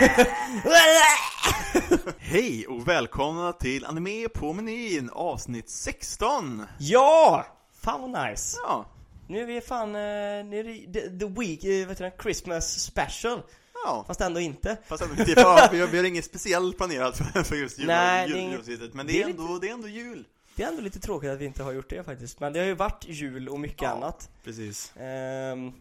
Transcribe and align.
Hej 2.18 2.66
och 2.66 2.88
välkomna 2.88 3.52
till 3.52 3.84
Anime 3.84 4.28
på 4.28 4.52
menyn 4.52 5.10
avsnitt 5.12 5.70
16! 5.70 6.66
ja! 6.78 7.46
Fan 7.80 8.00
vad 8.12 8.30
nice. 8.30 8.56
Ja, 8.62 8.86
Nu 9.28 9.40
är 9.42 9.46
vi 9.46 9.60
fan, 9.60 9.88
eh, 9.88 10.44
nu 10.44 10.60
är 10.60 10.64
det 10.64 10.92
the, 11.00 11.18
the 11.18 11.26
week, 11.40 11.64
eh, 11.64 11.88
vet 11.88 11.98
du 11.98 12.04
det, 12.04 12.12
Christmas 12.22 12.80
special. 12.80 13.42
ja. 13.84 14.04
Fast 14.06 14.20
ändå 14.20 14.40
inte. 14.40 14.76
Fast 14.88 15.02
ändå, 15.02 15.24
typ, 15.24 15.38
ja, 15.38 15.68
vi, 15.72 15.80
har, 15.80 15.88
vi 15.88 15.98
har 15.98 16.04
inget 16.04 16.24
speciellt 16.24 16.76
planerat 16.76 17.16
för, 17.16 17.42
för 17.42 17.56
just 17.56 17.78
jul, 17.78 17.86
Nej, 17.86 18.26
jul, 18.28 18.32
det 18.36 18.38
är 18.38 18.42
inget- 18.42 18.52
julavsnittet, 18.52 18.94
Men 18.94 19.06
det 19.06 19.12
det 19.12 19.22
är 19.22 19.26
är, 19.26 19.30
ändå, 19.30 19.58
det 19.58 19.68
är 19.68 19.72
ändå 19.72 19.88
jul! 19.88 20.24
Det 20.56 20.62
är 20.62 20.68
ändå 20.68 20.82
lite 20.82 21.00
tråkigt 21.00 21.30
att 21.30 21.38
vi 21.38 21.44
inte 21.44 21.62
har 21.62 21.72
gjort 21.72 21.90
det 21.90 22.04
faktiskt. 22.04 22.40
Men 22.40 22.52
det 22.52 22.58
har 22.58 22.66
ju 22.66 22.74
varit 22.74 23.04
jul 23.08 23.48
och 23.48 23.60
mycket 23.60 23.82
Ja. 23.82 23.88
annat. 23.88 24.28
Precis 24.44 24.92
Ehm, 24.96 25.72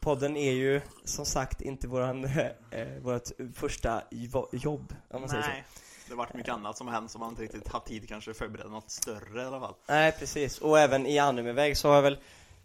podden 0.00 0.36
är 0.36 0.52
ju 0.52 0.80
som 1.04 1.26
sagt 1.26 1.60
inte 1.60 1.88
våran, 1.88 2.24
eh, 2.70 2.88
vårt 3.02 3.28
första 3.54 4.02
jo- 4.10 4.48
jobb, 4.52 4.94
om 5.10 5.20
man 5.20 5.30
säger 5.30 5.42
så. 5.42 5.48
Nej, 5.48 5.64
det 6.06 6.12
har 6.12 6.18
varit 6.18 6.34
mycket 6.34 6.52
annat 6.52 6.76
som 6.76 6.86
har 6.86 6.94
hänt 6.94 7.10
som 7.10 7.20
man 7.20 7.30
inte 7.30 7.42
riktigt 7.42 7.68
haft 7.68 7.86
tid 7.86 8.08
kanske 8.08 8.30
att 8.30 8.36
förbereda 8.36 8.68
något 8.68 8.90
större 8.90 9.42
i 9.42 9.44
alla 9.44 9.60
fall 9.60 9.74
Nej 9.88 10.12
precis, 10.12 10.58
och 10.58 10.78
även 10.78 11.06
i 11.06 11.18
animeväg 11.18 11.76
så 11.76 11.88
har 11.88 11.94
jag 11.94 12.02
väl 12.02 12.18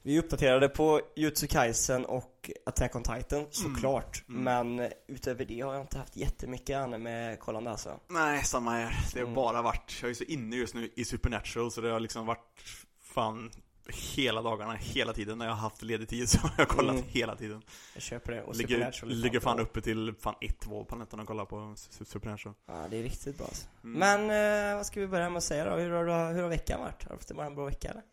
Vi 0.05 0.19
uppdaterade 0.19 0.69
på 0.69 1.01
Jutsu 1.15 1.47
Kaisen 1.47 2.05
och 2.05 2.51
Attack 2.65 2.95
on 2.95 3.03
Titan 3.03 3.45
såklart 3.51 4.23
Mm. 4.29 4.43
Men 4.43 4.89
utöver 5.07 5.45
det 5.45 5.61
har 5.61 5.73
jag 5.73 5.83
inte 5.83 5.97
haft 5.97 6.15
jättemycket 6.17 6.77
anime-kollande 6.77 7.71
alltså 7.71 7.99
Nej, 8.07 8.43
samma 8.43 8.71
här. 8.71 8.97
Det 9.13 9.19
har 9.19 9.23
Mm. 9.23 9.35
bara 9.35 9.61
varit, 9.61 9.99
jag 10.01 10.09
är 10.09 10.13
så 10.15 10.23
inne 10.23 10.55
just 10.55 10.73
nu 10.73 10.89
i 10.95 11.05
Supernatural 11.05 11.71
så 11.71 11.81
det 11.81 11.89
har 11.91 11.99
liksom 11.99 12.25
varit 12.25 12.63
fan 13.01 13.51
hela 13.87 14.41
dagarna, 14.41 14.73
hela 14.73 15.13
tiden 15.13 15.37
när 15.37 15.45
jag 15.45 15.53
har 15.53 15.59
haft 15.61 15.81
ledig 15.81 16.09
tid 16.09 16.29
så 16.29 16.37
har 16.39 16.51
jag 16.57 16.67
kollat 16.67 16.95
Mm. 16.95 17.05
hela 17.07 17.35
tiden. 17.35 17.61
Jag 17.93 18.03
köper 18.03 18.31
det, 18.31 18.43
och 18.43 18.55
Ligger, 18.55 19.05
ligger 19.05 19.39
fan 19.39 19.59
uppe 19.59 19.81
till 19.81 20.13
fan 20.19 20.35
1-2 20.41 20.85
på 20.85 20.95
nätterna 20.95 21.21
och 21.21 21.27
kollar 21.27 21.45
på 21.45 21.55
Su- 21.55 22.03
Supernatural. 22.03 22.55
Ja 22.65 22.87
det 22.89 22.97
är 22.97 23.03
riktigt 23.03 23.37
bra 23.37 23.45
alltså. 23.47 23.67
Mm. 23.83 23.99
Men 24.27 24.69
eh, 24.71 24.75
vad 24.77 24.85
ska 24.85 24.99
vi 24.99 25.07
börja 25.07 25.29
med 25.29 25.37
att 25.37 25.43
säga 25.43 25.65
då? 25.69 25.75
Hur 25.75 25.89
har, 25.91 26.33
hur 26.33 26.41
har 26.41 26.49
veckan 26.49 26.79
varit? 26.79 27.03
Har 27.03 27.09
du 27.09 27.15
haft 27.15 27.31
en 27.31 27.55
bra 27.55 27.65
vecka 27.65 27.89
eller? 27.89 28.03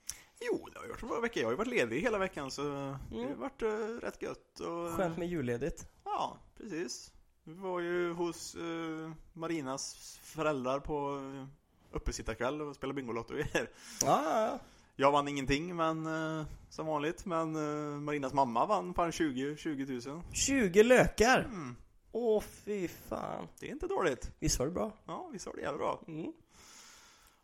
Jo, 0.41 0.69
det 0.72 0.78
har 0.78 0.84
jag 0.84 0.91
gjort 0.91 1.03
en 1.03 1.09
bra 1.09 1.20
vecka. 1.20 1.41
Jag 1.41 1.47
har 1.47 1.53
ju 1.53 1.56
varit 1.56 1.69
ledig 1.69 2.00
hela 2.00 2.19
veckan 2.19 2.50
så 2.50 2.62
det 2.62 3.16
har 3.16 3.34
varit 3.37 3.62
uh, 3.62 3.98
rätt 4.03 4.22
gött 4.22 4.61
och... 4.61 4.66
Mm. 4.87 4.97
Skönt 4.97 5.19
med 5.19 5.28
julledigt 5.28 5.87
Ja, 6.05 6.39
precis. 6.56 7.12
Vi 7.44 7.55
var 7.55 7.81
ju 7.81 8.12
hos 8.12 8.55
eh, 8.55 9.11
Marinas 9.33 10.19
föräldrar 10.22 10.81
på 10.81 11.11
uh, 11.14 11.47
uppesittarkväll 11.92 12.61
och 12.61 12.77
spelade 12.77 12.94
Bingolotto 12.94 13.33
och 13.33 13.39
grejer. 13.39 13.70
Ja, 14.05 14.22
ja, 14.25 14.41
ja. 14.47 14.59
Jag 15.01 15.12
vann 15.12 15.29
ingenting, 15.29 15.77
men 15.77 16.06
eh, 16.06 16.47
som 16.69 16.87
vanligt. 16.87 17.27
Men 17.27 17.56
eh, 17.56 18.01
Marinas 18.01 18.33
mamma 18.33 18.67
vann 18.67 18.95
fan 18.95 19.12
20, 19.12 19.56
20 19.56 20.11
000. 20.11 20.23
20 20.33 20.83
lökar! 20.83 21.41
Mm, 21.41 21.77
Åh 22.12 22.43
fy 22.43 22.89
fan 22.89 23.48
det 23.61 23.69
är 23.69 23.73
inte 23.73 23.87
dåligt. 23.87 24.33
Visst 24.39 24.59
var 24.59 24.67
det 24.67 24.73
bra? 24.73 24.93
Ja, 25.06 25.28
visst 25.33 25.47
var 25.47 25.55
det 25.55 25.61
jävla 25.61 25.78
bra. 25.78 26.03
Mm. 26.09 26.33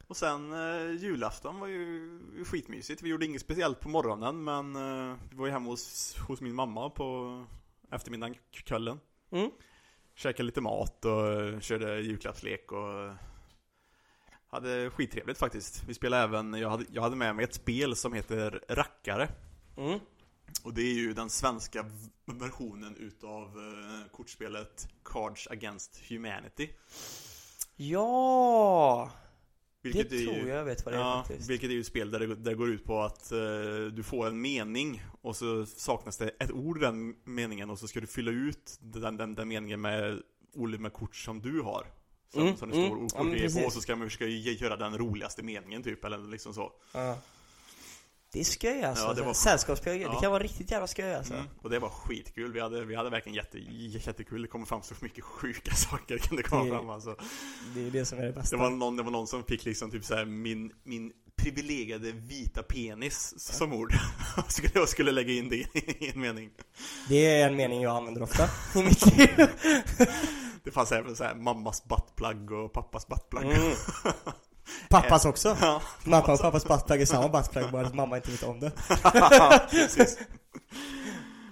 Och 0.06 0.16
sen 0.16 0.52
eh, 0.52 0.90
julafton 1.02 1.60
var 1.60 1.66
ju 1.66 2.20
skitmysigt. 2.44 3.02
Vi 3.02 3.08
gjorde 3.08 3.26
inget 3.26 3.40
speciellt 3.40 3.80
på 3.80 3.88
morgonen, 3.88 4.44
men 4.44 4.76
eh, 4.76 5.16
vi 5.30 5.36
var 5.36 5.46
ju 5.46 5.52
hemma 5.52 5.70
hos, 5.70 6.16
hos 6.28 6.40
min 6.40 6.54
mamma 6.54 6.90
på 6.90 7.44
eftermiddagen, 7.92 8.34
kvällen. 8.50 9.00
Mm. 9.30 9.50
Käkade 10.14 10.46
lite 10.46 10.60
mat 10.60 11.04
och 11.04 11.28
eh, 11.28 11.60
körde 11.60 12.00
julklappslek 12.00 12.72
och 12.72 13.14
hade 14.50 14.90
skittrevligt 14.90 15.38
faktiskt. 15.38 15.84
Vi 15.88 15.94
spelade 15.94 16.22
även, 16.22 16.54
jag 16.54 16.70
hade, 16.70 16.84
jag 16.92 17.02
hade 17.02 17.16
med 17.16 17.36
mig 17.36 17.44
ett 17.44 17.54
spel 17.54 17.96
som 17.96 18.12
heter 18.12 18.64
Rackare. 18.68 19.28
Mm. 19.76 20.00
Och 20.62 20.74
det 20.74 20.82
är 20.82 20.94
ju 20.94 21.12
den 21.12 21.30
svenska 21.30 21.84
versionen 22.24 22.96
utav 22.96 23.42
eh, 23.42 24.10
kortspelet 24.12 24.88
Cards 25.04 25.48
Against 25.50 26.02
Humanity. 26.08 26.68
Ja! 27.76 29.10
Vilket 29.82 30.10
det 30.10 30.16
är 30.16 30.24
tror 30.24 30.36
ju, 30.36 30.48
jag 30.48 30.64
vet 30.64 30.84
vad 30.84 30.94
det 30.94 30.98
är 30.98 31.02
ja, 31.02 31.24
faktiskt 31.26 31.50
Vilket 31.50 31.70
är 31.70 31.74
ju 31.74 31.80
ett 31.80 31.86
spel 31.86 32.10
där 32.10 32.20
det, 32.20 32.26
där 32.26 32.34
det 32.50 32.54
går 32.54 32.70
ut 32.70 32.84
på 32.84 33.00
att 33.00 33.32
eh, 33.32 33.38
du 33.92 34.02
får 34.02 34.26
en 34.26 34.40
mening 34.40 35.02
och 35.20 35.36
så 35.36 35.66
saknas 35.66 36.16
det 36.16 36.28
ett 36.28 36.50
ord 36.50 36.78
i 36.78 36.80
den 36.80 37.16
meningen 37.24 37.70
och 37.70 37.78
så 37.78 37.88
ska 37.88 38.00
du 38.00 38.06
fylla 38.06 38.30
ut 38.30 38.78
den, 38.80 39.16
den, 39.16 39.34
den 39.34 39.48
meningen 39.48 39.80
med 39.80 40.22
ord 40.54 40.80
med 40.80 40.92
kort 40.92 41.16
som 41.16 41.42
du 41.42 41.60
har. 41.60 41.86
Som, 42.32 42.42
Mm, 42.42 42.56
som 42.56 42.70
det 42.70 42.76
mm. 42.76 42.88
står 42.88 42.98
ord 42.98 43.10
Ja, 43.16 43.22
men 43.22 43.64
på 43.64 43.70
så 43.70 43.80
ska 43.80 43.96
man 43.96 44.06
försöka 44.10 44.26
göra 44.26 44.76
den 44.76 44.98
roligaste 44.98 45.42
meningen 45.42 45.82
typ, 45.82 46.04
eller 46.04 46.18
liksom 46.30 46.54
så. 46.54 46.72
Ja. 46.92 47.18
Det 48.32 48.40
är 48.40 48.44
skoj 48.44 48.82
alltså. 48.82 49.04
Ja, 49.04 49.12
det 49.12 49.22
var- 49.22 49.34
Sällskapsspel, 49.34 49.98
det 49.98 50.02
Ja. 50.04 50.20
kan 50.20 50.30
vara 50.32 50.42
riktigt 50.42 50.70
jävla 50.70 50.86
skoj 50.86 51.14
alltså. 51.14 51.34
Mm. 51.34 51.46
Och 51.62 51.70
det 51.70 51.78
var 51.78 51.88
skitkul, 51.88 52.52
vi 52.52 52.60
hade, 52.60 52.84
vi 52.84 52.94
hade 52.94 53.10
verkligen 53.10 53.36
jätte, 53.36 53.58
jättekul, 53.58 54.42
det 54.42 54.48
kommer 54.48 54.66
fram 54.66 54.82
så 54.82 54.94
mycket 55.00 55.24
sjuka 55.24 55.74
saker 55.74 56.18
kan 56.18 56.36
det 56.36 56.42
komma 56.42 56.64
Det- 56.64 56.70
fram 56.70 56.88
alltså. 56.90 57.16
Det 57.74 57.80
är 57.80 57.84
ju 57.84 57.90
det 57.90 58.06
som 58.06 58.18
är 58.18 58.22
det 58.22 58.32
bästa. 58.32 58.56
Det 58.56 58.62
var 58.62 58.70
någon, 58.70 58.96
det 58.96 59.02
var 59.02 59.10
någon 59.10 59.26
som 59.26 59.44
fick 59.44 59.64
liksom 59.64 59.90
typ 59.90 60.04
såhär 60.04 60.24
min, 60.24 60.72
min 60.84 61.12
privilegierade 61.36 62.12
vita 62.12 62.62
penis 62.62 63.34
som 63.36 63.72
ord. 63.72 63.94
Skulle, 64.48 64.70
jag 64.74 64.88
skulle 64.88 65.12
lägga 65.12 65.32
in 65.32 65.48
det 65.48 65.56
i 65.56 66.10
en 66.14 66.20
mening. 66.20 66.50
Det 67.08 67.26
är 67.26 67.48
en 67.48 67.56
mening 67.56 67.82
jag 67.82 67.96
använder 67.96 68.22
ofta 68.22 68.48
i 68.80 68.82
mitt 68.82 69.06
liv. 69.18 69.28
Det 70.66 70.72
fanns 70.72 70.92
även 70.92 71.16
såhär 71.16 71.34
mammas 71.34 71.84
buttplug 71.84 72.52
och 72.52 72.72
pappas 72.72 73.08
buttplug. 73.08 73.44
Mm. 73.44 73.72
Pappas 74.90 75.24
också. 75.24 75.56
Ja, 75.60 75.82
Mamma 76.04 76.32
och 76.32 76.40
pappas 76.40 76.64
buttplug 76.68 77.00
är 77.00 77.06
samma 77.06 77.28
buttplug 77.28 77.70
bara 77.72 77.86
att 77.86 77.94
mamma 77.94 78.16
inte 78.16 78.30
vet 78.30 78.42
om 78.42 78.60
det. 78.60 78.70
precis. 79.70 80.18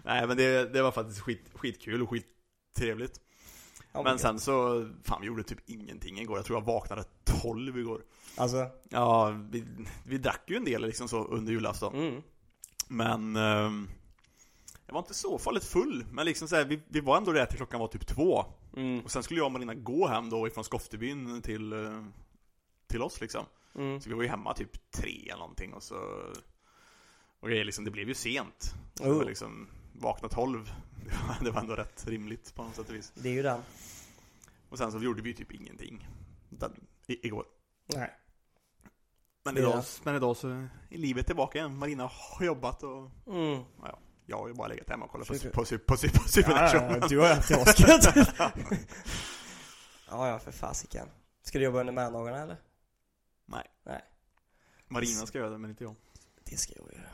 Nej 0.05 0.27
men 0.27 0.37
det, 0.37 0.73
det 0.73 0.83
var 0.83 0.91
faktiskt 0.93 1.21
skit, 1.21 1.51
skitkul 1.55 2.03
och 2.03 2.11
skittrevligt. 2.11 3.21
Ja, 3.93 4.03
Men 4.03 4.19
sen 4.19 4.41
så, 4.41 4.89
fan 5.05 5.21
vi 5.21 5.27
gjorde 5.27 5.43
typ 5.43 5.59
ingenting 5.67 6.19
igår. 6.19 6.39
Jag 6.39 6.45
tror 6.45 6.59
jag 6.59 6.67
vaknade 6.67 7.05
12 7.43 7.79
igår. 7.79 8.01
Alltså, 8.37 8.67
Ja, 8.89 9.31
vi, 9.51 9.65
vi 10.07 10.19
drack 10.19 10.43
ju 10.47 10.57
en 10.57 10.65
del 10.65 10.83
liksom 10.83 11.09
så 11.09 11.25
under 11.25 11.53
julafton. 11.53 11.95
mm. 11.95 12.23
Men 12.89 13.37
ehm, 13.37 13.89
Jag 14.87 14.93
var 14.95 15.01
inte 15.01 15.15
så 15.15 15.39
farligt 15.39 15.65
full, 15.65 16.05
men 16.11 16.27
liksom 16.27 16.49
så 16.49 16.57
här, 16.57 16.65
vi, 16.65 16.83
vi 16.89 17.01
var 17.01 17.17
ändå 17.17 17.33
där 17.33 17.47
till 17.47 17.57
klockan 17.57 17.81
var 17.81 17.89
typ 17.89 18.07
två 18.07 18.45
Mm. 18.77 19.01
Och 19.05 19.11
sen 19.11 19.23
skulle 19.23 19.41
jag 19.41 19.47
och 19.47 19.53
Marina 19.53 19.75
gå 19.75 20.07
hem 20.07 20.31
då 20.31 20.47
ifrån 20.47 20.65
Skoftebyn 20.65 21.43
till 21.43 21.73
eh, 21.73 22.05
Till 22.87 23.03
oss 23.03 23.21
liksom 23.21 23.45
Mm. 23.77 24.01
Så 24.01 24.09
vi 24.09 24.15
var 24.15 24.23
ju 24.23 24.29
hemma 24.29 24.55
typ 24.55 24.91
tre 24.91 25.29
eller 25.29 25.39
någonting 25.41 25.75
och 25.75 25.83
så 25.83 25.97
Och 27.41 27.49
grejer 27.49 27.65
liksom, 27.65 27.85
det 27.85 27.91
blev 27.91 28.09
ju 28.09 28.15
sent 28.15 28.75
Så 28.95 29.05
Oh. 29.05 29.25
liksom 29.25 29.69
Vakna 29.93 30.29
tolv 30.29 30.73
det 31.05 31.15
var, 31.29 31.45
det 31.45 31.51
var 31.51 31.61
ändå 31.61 31.75
rätt 31.75 32.07
rimligt 32.07 32.55
på 32.55 32.63
något 32.65 32.75
sätt 32.77 32.89
och 32.89 32.95
vis 32.95 33.13
Det 33.15 33.29
är 33.29 33.33
ju 33.33 33.43
den. 33.43 33.61
Och 34.69 34.79
sen 34.79 34.93
så 34.93 34.99
gjorde 34.99 35.23
vi 35.23 35.29
ju 35.29 35.35
typ 35.35 35.53
ingenting 35.53 36.09
den, 36.49 36.87
i, 37.07 37.27
Igår 37.27 37.45
Nej. 37.87 38.11
men 39.45 39.57
idag, 39.57 39.85
men 40.05 40.17
idag 40.17 40.37
så 40.37 40.49
är 40.49 40.69
livet 40.91 41.27
tillbaka 41.27 41.59
igen 41.59 41.79
Marina 41.79 42.11
har 42.13 42.47
jobbat 42.47 42.83
och 42.83 43.11
Mm. 43.27 43.63
Jag 44.27 44.39
har 44.39 44.49
ju 44.49 44.55
bara 44.55 44.69
legat 44.69 44.89
hemma 44.89 45.05
och 45.05 45.11
kollat 45.11 45.29
på, 45.29 45.35
på, 45.35 45.65
på, 45.65 45.79
på, 45.79 45.97
på 45.97 46.29
Supernatural 46.29 46.99
Ja, 47.01 47.09
du 47.09 47.19
har 47.19 47.35
haft 47.35 47.51
asgött. 47.51 48.17
ja, 50.09 50.29
ja, 50.29 50.39
för 50.39 50.53
fasiken. 50.53 51.09
Ska 51.43 51.59
du 51.59 51.65
jobba 51.65 51.81
under 51.81 51.93
mellandagarna 51.93 52.43
eller? 52.43 52.57
Nej. 53.47 53.71
Nej. 53.83 54.05
Marina 54.89 55.27
ska 55.27 55.39
göra 55.39 55.51
det 55.51 55.59
men 55.59 55.71
inte 55.71 55.85
jag 55.85 55.95
Det 56.45 56.57
ska 56.57 56.73
jag 56.77 56.93
göra. 56.93 57.09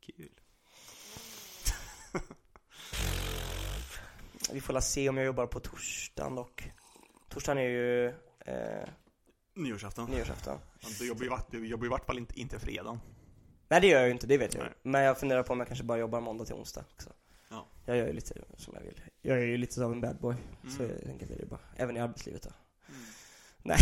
Kul 0.00 0.30
Vi 4.52 4.60
får 4.60 4.72
la 4.72 4.80
se 4.80 5.08
om 5.08 5.16
jag 5.16 5.26
jobbar 5.26 5.46
på 5.46 5.60
torsdagen 5.60 6.34
dock. 6.34 6.72
Torsdagen 7.28 7.58
är 7.58 7.68
ju 7.68 8.06
eh, 8.46 8.88
Nyårsafton 9.54 10.10
nyårsafton. 10.10 10.58
Ju 10.80 10.98
du 10.98 11.66
jobbar 11.66 11.84
ju 11.84 11.86
i 11.86 11.88
vart 11.88 12.06
fall 12.06 12.18
inte, 12.18 12.40
inte 12.40 12.58
fredagen 12.58 13.00
Nej 13.72 13.80
det 13.80 13.86
gör 13.86 13.98
jag 13.98 14.06
ju 14.06 14.12
inte, 14.12 14.26
det 14.26 14.38
vet 14.38 14.54
jag 14.54 14.62
Nej. 14.62 14.72
Men 14.82 15.02
jag 15.02 15.18
funderar 15.18 15.42
på 15.42 15.52
om 15.52 15.58
jag 15.58 15.66
kanske 15.68 15.84
bara 15.84 15.98
jobbar 15.98 16.20
måndag 16.20 16.44
till 16.44 16.54
onsdag 16.54 16.84
också. 16.94 17.10
Ja. 17.48 17.66
Jag 17.84 17.96
gör 17.96 18.06
ju 18.06 18.12
lite 18.12 18.34
som 18.56 18.74
jag 18.74 18.82
vill. 18.82 19.00
Jag 19.22 19.38
är 19.38 19.42
ju 19.42 19.56
lite 19.56 19.74
som 19.74 19.92
en 19.92 20.00
bad 20.00 20.16
boy. 20.20 20.34
Så 20.76 20.82
Mm. 20.82 20.96
jag 20.96 21.04
tänker 21.06 21.26
att 21.26 21.38
det 21.38 21.42
är 21.42 21.46
bara, 21.46 21.60
även 21.76 21.96
i 21.96 22.00
arbetslivet 22.00 22.42
då. 22.42 22.50
Mm. 22.88 23.00
Nej. 23.62 23.78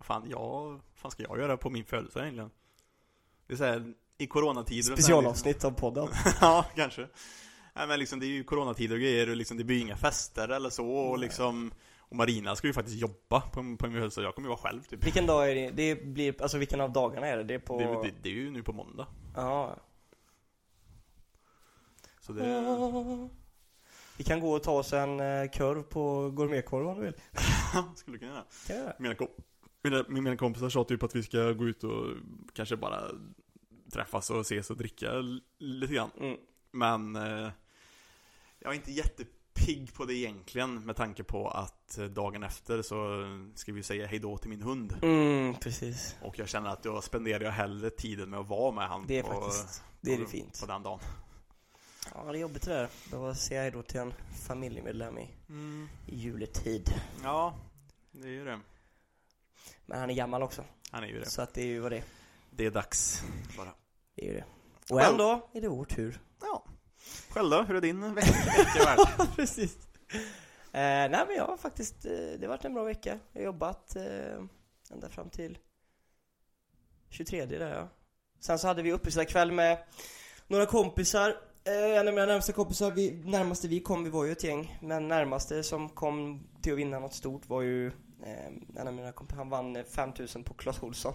Fan, 0.00 0.26
jag, 0.30 0.80
fan 0.94 1.10
ska 1.10 1.22
jag 1.22 1.38
göra 1.38 1.56
på 1.56 1.70
min 1.70 1.84
födelsedag 1.84 2.24
egentligen? 2.24 2.50
Det 3.46 3.52
är 3.52 3.56
såhär, 3.56 3.94
i 4.18 4.26
coronatider 4.26 4.78
och 4.80 4.84
så 4.84 4.90
här 4.90 4.96
Specialavsnitt 4.96 5.64
av 5.64 5.70
podden. 5.70 6.04
Liksom, 6.06 6.32
ja, 6.40 6.66
kanske 6.74 7.08
Nej 7.74 7.86
men 7.86 7.98
liksom 7.98 8.20
det 8.20 8.26
är 8.26 8.28
ju 8.28 8.44
coronatider 8.44 8.94
och 8.94 9.00
grejer 9.00 9.30
och 9.30 9.36
liksom 9.36 9.56
det 9.56 9.64
blir 9.64 9.76
ju 9.76 9.82
inga 9.82 9.96
fester 9.96 10.48
eller 10.48 10.70
så 10.70 10.90
och 10.90 11.18
liksom 11.18 11.72
Och 12.08 12.16
Marina 12.16 12.56
ska 12.56 12.66
ju 12.66 12.72
faktiskt 12.72 12.96
jobba 12.96 13.40
på, 13.40 13.50
på 13.50 13.62
min 13.62 13.78
födelsedag, 13.78 14.28
jag 14.28 14.34
kommer 14.34 14.48
ju 14.48 14.54
vara 14.54 14.58
själv 14.58 14.82
typ 14.82 15.06
Vilken 15.06 15.26
dag 15.26 15.50
är 15.50 15.54
det? 15.54 15.70
Det 15.70 16.04
blir, 16.04 16.42
alltså 16.42 16.58
vilken 16.58 16.80
av 16.80 16.92
dagarna 16.92 17.26
är 17.26 17.36
det? 17.36 17.44
Det 17.44 17.54
är 17.54 17.58
på... 17.58 17.78
det, 17.78 18.08
det, 18.08 18.14
det 18.22 18.28
är 18.28 18.32
ju 18.34 18.50
nu 18.50 18.62
på 18.62 18.72
måndag 18.72 19.06
Ja. 19.34 19.76
Så 22.20 22.32
det, 22.32 23.28
Vi 24.16 24.24
kan 24.24 24.40
gå 24.40 24.52
och 24.52 24.62
ta 24.62 24.72
oss 24.72 24.92
en 24.92 25.20
eh, 25.20 25.50
korv 25.50 25.82
på 25.82 26.30
gourmetkorv 26.30 26.88
om 26.88 26.98
du 26.98 27.04
vill. 27.04 27.14
skulle 27.96 28.18
kunna 28.18 28.30
göra 28.32 28.44
Kan 28.66 28.76
jag 28.76 28.84
göra? 28.84 28.94
mina, 28.98 29.14
kom, 29.14 29.28
mina, 29.82 30.04
mina 30.08 30.36
kompisar 30.36 30.68
sa 30.68 30.84
typ 30.84 31.02
att 31.02 31.16
vi 31.16 31.22
ska 31.22 31.52
gå 31.52 31.64
ut 31.64 31.84
och 31.84 32.06
kanske 32.52 32.76
bara 32.76 33.00
träffas 33.92 34.30
och 34.30 34.40
ses 34.40 34.70
och 34.70 34.76
dricka 34.76 35.12
lite 35.58 35.94
grann 35.94 36.10
Mm. 36.20 36.36
Men 36.70 37.16
eh, 37.16 37.50
jag 38.58 38.72
är 38.72 38.74
inte 38.74 38.92
jättepepp 38.92 39.35
pigg 39.56 39.94
på 39.94 40.04
det 40.04 40.14
egentligen 40.14 40.84
med 40.84 40.96
tanke 40.96 41.24
på 41.24 41.48
att 41.48 41.98
eh, 41.98 42.04
dagen 42.04 42.42
efter 42.42 42.82
så 42.82 43.24
ska 43.54 43.72
vi 43.72 43.82
säga 43.82 44.06
hejdå 44.06 44.38
till 44.38 44.50
min 44.50 44.62
hund. 44.62 44.98
Mm, 45.02 45.54
precis. 45.54 46.16
Och 46.22 46.38
jag 46.38 46.48
känner 46.48 46.70
att 46.70 46.82
då 46.82 47.00
spenderar 47.02 47.44
jag 47.44 47.52
hellre 47.52 47.90
tiden 47.90 48.30
med 48.30 48.40
att 48.40 48.48
vara 48.48 48.72
med 48.72 48.88
han 48.88 49.04
Det 49.06 49.18
är 49.18 49.22
på, 49.22 49.28
faktiskt, 49.40 49.82
det 50.00 50.14
är 50.14 50.18
det 50.18 50.24
på, 50.24 50.30
fint. 50.30 50.60
på 50.60 50.66
den 50.66 50.82
dagen. 50.82 50.98
Ja, 52.14 52.32
det 52.32 52.38
är 52.38 52.40
jobbigt 52.40 52.62
det 52.62 52.74
där. 52.74 52.88
Då 53.10 53.34
säger 53.34 53.64
jag 53.64 53.72
då 53.72 53.82
till 53.82 54.00
en 54.00 54.14
familjemedlem 54.46 55.18
i, 55.18 55.28
Mm. 55.48 55.88
i 56.06 56.16
juletid. 56.16 56.90
Ja, 57.22 57.54
det 58.12 58.26
är 58.28 58.32
ju 58.32 58.44
det. 58.44 58.60
Men 59.86 59.98
han 59.98 60.10
är 60.10 60.14
gammal 60.14 60.42
också. 60.42 60.64
Han 60.90 61.04
är 61.04 61.08
ju 61.08 61.20
det. 61.20 61.30
Så 61.30 61.42
att 61.42 61.54
det 61.54 61.62
är 61.62 61.66
ju 61.66 61.80
vad 61.80 61.92
det 61.92 61.96
är. 61.96 62.04
Det 62.50 62.66
är 62.66 62.70
dags 62.70 63.22
bara. 63.56 63.72
Det 64.14 64.22
är 64.22 64.26
ju 64.32 64.34
det. 64.34 64.44
Och 64.90 65.16
dag 65.18 65.40
är 65.52 65.60
det 65.60 65.68
vår 65.68 65.84
tur. 65.84 66.20
Ja. 66.40 66.64
Själv 67.30 67.50
då? 67.50 67.62
Hur 67.62 67.76
är 67.76 67.80
din 67.80 68.14
veck- 68.14 68.46
vecka 68.58 68.84
värld? 68.96 69.28
Precis. 69.36 69.76
Eh, 70.72 71.08
nej 71.10 71.24
men 71.26 71.36
jag 71.36 71.46
har 71.46 71.56
faktiskt, 71.56 72.04
eh, 72.06 72.10
det 72.12 72.38
har 72.40 72.48
varit 72.48 72.64
en 72.64 72.74
bra 72.74 72.84
vecka. 72.84 73.18
Jag 73.32 73.40
har 73.40 73.44
jobbat 73.46 73.96
eh, 73.96 74.42
ända 74.92 75.08
fram 75.10 75.30
till 75.30 75.58
23 77.10 77.44
där 77.46 77.74
ja. 77.74 77.88
Sen 78.40 78.58
så 78.58 78.66
hade 78.66 78.82
vi 78.82 78.92
uppesittarkväll 78.92 79.52
med 79.52 79.78
några 80.46 80.66
kompisar. 80.66 81.36
Eh, 81.64 81.98
en 81.98 82.08
av 82.08 82.14
mina 82.14 82.26
närmaste 82.26 82.52
kompisar, 82.52 82.90
vi, 82.90 83.10
närmaste 83.24 83.68
vi 83.68 83.80
kom, 83.80 84.04
vi 84.04 84.10
var 84.10 84.24
ju 84.24 84.32
ett 84.32 84.44
gäng. 84.44 84.78
Men 84.82 85.08
närmaste 85.08 85.62
som 85.62 85.88
kom 85.88 86.46
till 86.62 86.72
att 86.72 86.78
vinna 86.78 86.98
något 86.98 87.14
stort 87.14 87.48
var 87.48 87.62
ju 87.62 87.86
eh, 88.24 88.46
en 88.80 88.88
av 88.88 88.94
mina 88.94 89.12
kompisar, 89.12 89.38
han 89.38 89.48
vann 89.50 89.76
eh, 89.76 89.84
5000 89.84 90.44
på 90.44 90.54
Clas 90.54 90.82
Ohlson. 90.82 91.12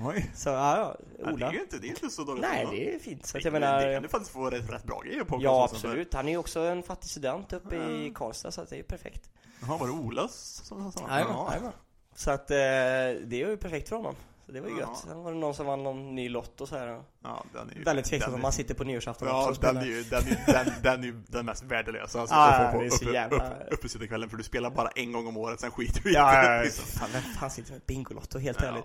Oj. 0.00 0.30
Så 0.34 0.48
ja, 0.48 0.76
ja 0.76 0.96
Ja, 1.18 1.26
det 1.26 1.32
Ola. 1.32 1.46
är 1.52 1.60
inte, 1.60 1.78
det 1.78 1.86
är 1.86 1.88
inte 1.88 2.10
så 2.10 2.24
dåligt. 2.24 2.42
Nej, 2.42 2.66
det 2.70 2.94
är 2.94 2.98
fint. 2.98 3.26
Så 3.26 3.36
att 3.36 3.42
det, 3.42 3.46
jag 3.46 3.52
menar, 3.52 3.86
det 3.86 3.94
kan 3.94 4.02
du 4.02 4.08
faktiskt 4.08 4.32
få 4.32 4.50
rätt, 4.50 4.70
rätt 4.70 4.84
bra 4.84 5.00
grejer 5.00 5.24
på. 5.24 5.38
ja 5.42 5.64
absolut. 5.72 6.14
Han 6.14 6.26
är 6.28 6.32
ju 6.32 6.38
också 6.38 6.60
en 6.60 6.82
fattig 6.82 7.10
student 7.10 7.52
uppe 7.52 7.76
i 7.76 8.06
Ja. 8.08 8.14
Karlstad 8.14 8.50
så 8.50 8.60
att 8.60 8.68
det 8.70 8.74
är 8.76 8.78
ju 8.78 8.82
perfekt. 8.84 9.30
Jaha, 9.60 9.76
var 9.78 9.86
det 9.86 9.92
Olas 9.92 10.34
som 10.64 10.92
sa 10.92 11.06
Jajamän. 11.10 11.72
Så 12.14 12.30
att 12.30 12.50
eh, 12.50 12.56
det 12.56 13.32
är 13.32 13.34
ju 13.48 13.56
perfekt 13.56 13.88
för 13.88 13.96
honom. 13.96 14.14
Så 14.46 14.52
det 14.52 14.60
var 14.60 14.68
ju 14.68 14.74
Ja. 14.74 14.80
gött. 14.80 14.98
Sen 14.98 15.22
var 15.22 15.32
det 15.32 15.38
någon 15.38 15.54
som 15.54 15.66
vann 15.66 15.82
någon 15.82 16.14
ny 16.14 16.28
lott 16.28 16.60
och 16.60 16.68
så 16.68 16.76
här. 16.76 17.02
Ja, 17.22 17.44
den 17.52 17.70
är 17.70 17.74
ju... 17.74 17.82
Väldigt 17.82 18.04
tveksamt 18.04 18.34
om 18.34 18.40
man 18.40 18.52
sitter 18.52 18.74
på 18.74 18.84
nyårsafton 18.84 19.28
Ja, 19.28 19.48
också 19.48 19.60
den 19.60 19.76
är 19.76 19.84
ju 19.84 20.02
den, 20.02 20.22
är, 20.28 20.52
den, 20.64 20.72
den 20.82 21.00
är 21.00 21.04
ju 21.06 21.22
den 21.26 21.46
mest 21.46 21.62
värdelösa 21.62 22.20
alltså, 22.20 22.34
Ja, 22.38 22.48
att 22.50 22.72
få 22.72 22.80
det 22.80 22.86
är 22.86 22.90
på 22.90 22.96
så 22.96 23.04
uppe, 23.04 23.14
jävla- 23.14 23.48
upp, 23.50 23.72
uppesittarkvällen 23.72 24.30
för 24.30 24.36
du 24.36 24.42
spelar 24.42 24.70
bara 24.70 24.88
en 24.88 25.12
gång 25.12 25.26
om 25.26 25.36
året, 25.36 25.60
sen 25.60 25.70
skiter 25.70 26.00
du 26.02 26.10
i 26.10 26.14
Ja, 26.14 26.26
det. 26.42 26.46
ja, 26.46 26.54
ja. 26.56 26.62
liksom. 26.64 26.84
Fan, 26.86 27.08
vem 27.12 27.22
fan 27.22 27.50
sitter 27.50 27.72
med 27.72 27.80
Bingolotto, 27.86 28.38
helt 28.38 28.60
Ja. 28.62 28.66
ärligt. 28.68 28.84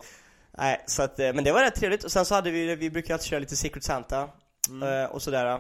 Nej, 0.58 0.84
så 0.88 1.04
att, 1.04 1.20
eh, 1.20 1.34
men 1.34 1.44
det 1.44 1.52
var 1.52 1.62
rätt 1.64 1.76
trevligt. 1.76 2.04
Och 2.04 2.12
sen 2.12 2.26
så 2.26 2.36
hade 2.36 2.52
vi, 2.52 2.76
vi 2.76 2.90
brukar 2.90 3.14
alltid 3.14 3.28
köra 3.28 3.40
lite 3.40 3.56
Secret 3.56 3.84
Santa 3.84 4.30
Mm. 4.70 5.04
eh, 5.04 5.10
och 5.12 5.22
sådär. 5.22 5.46
Eh, 5.46 5.60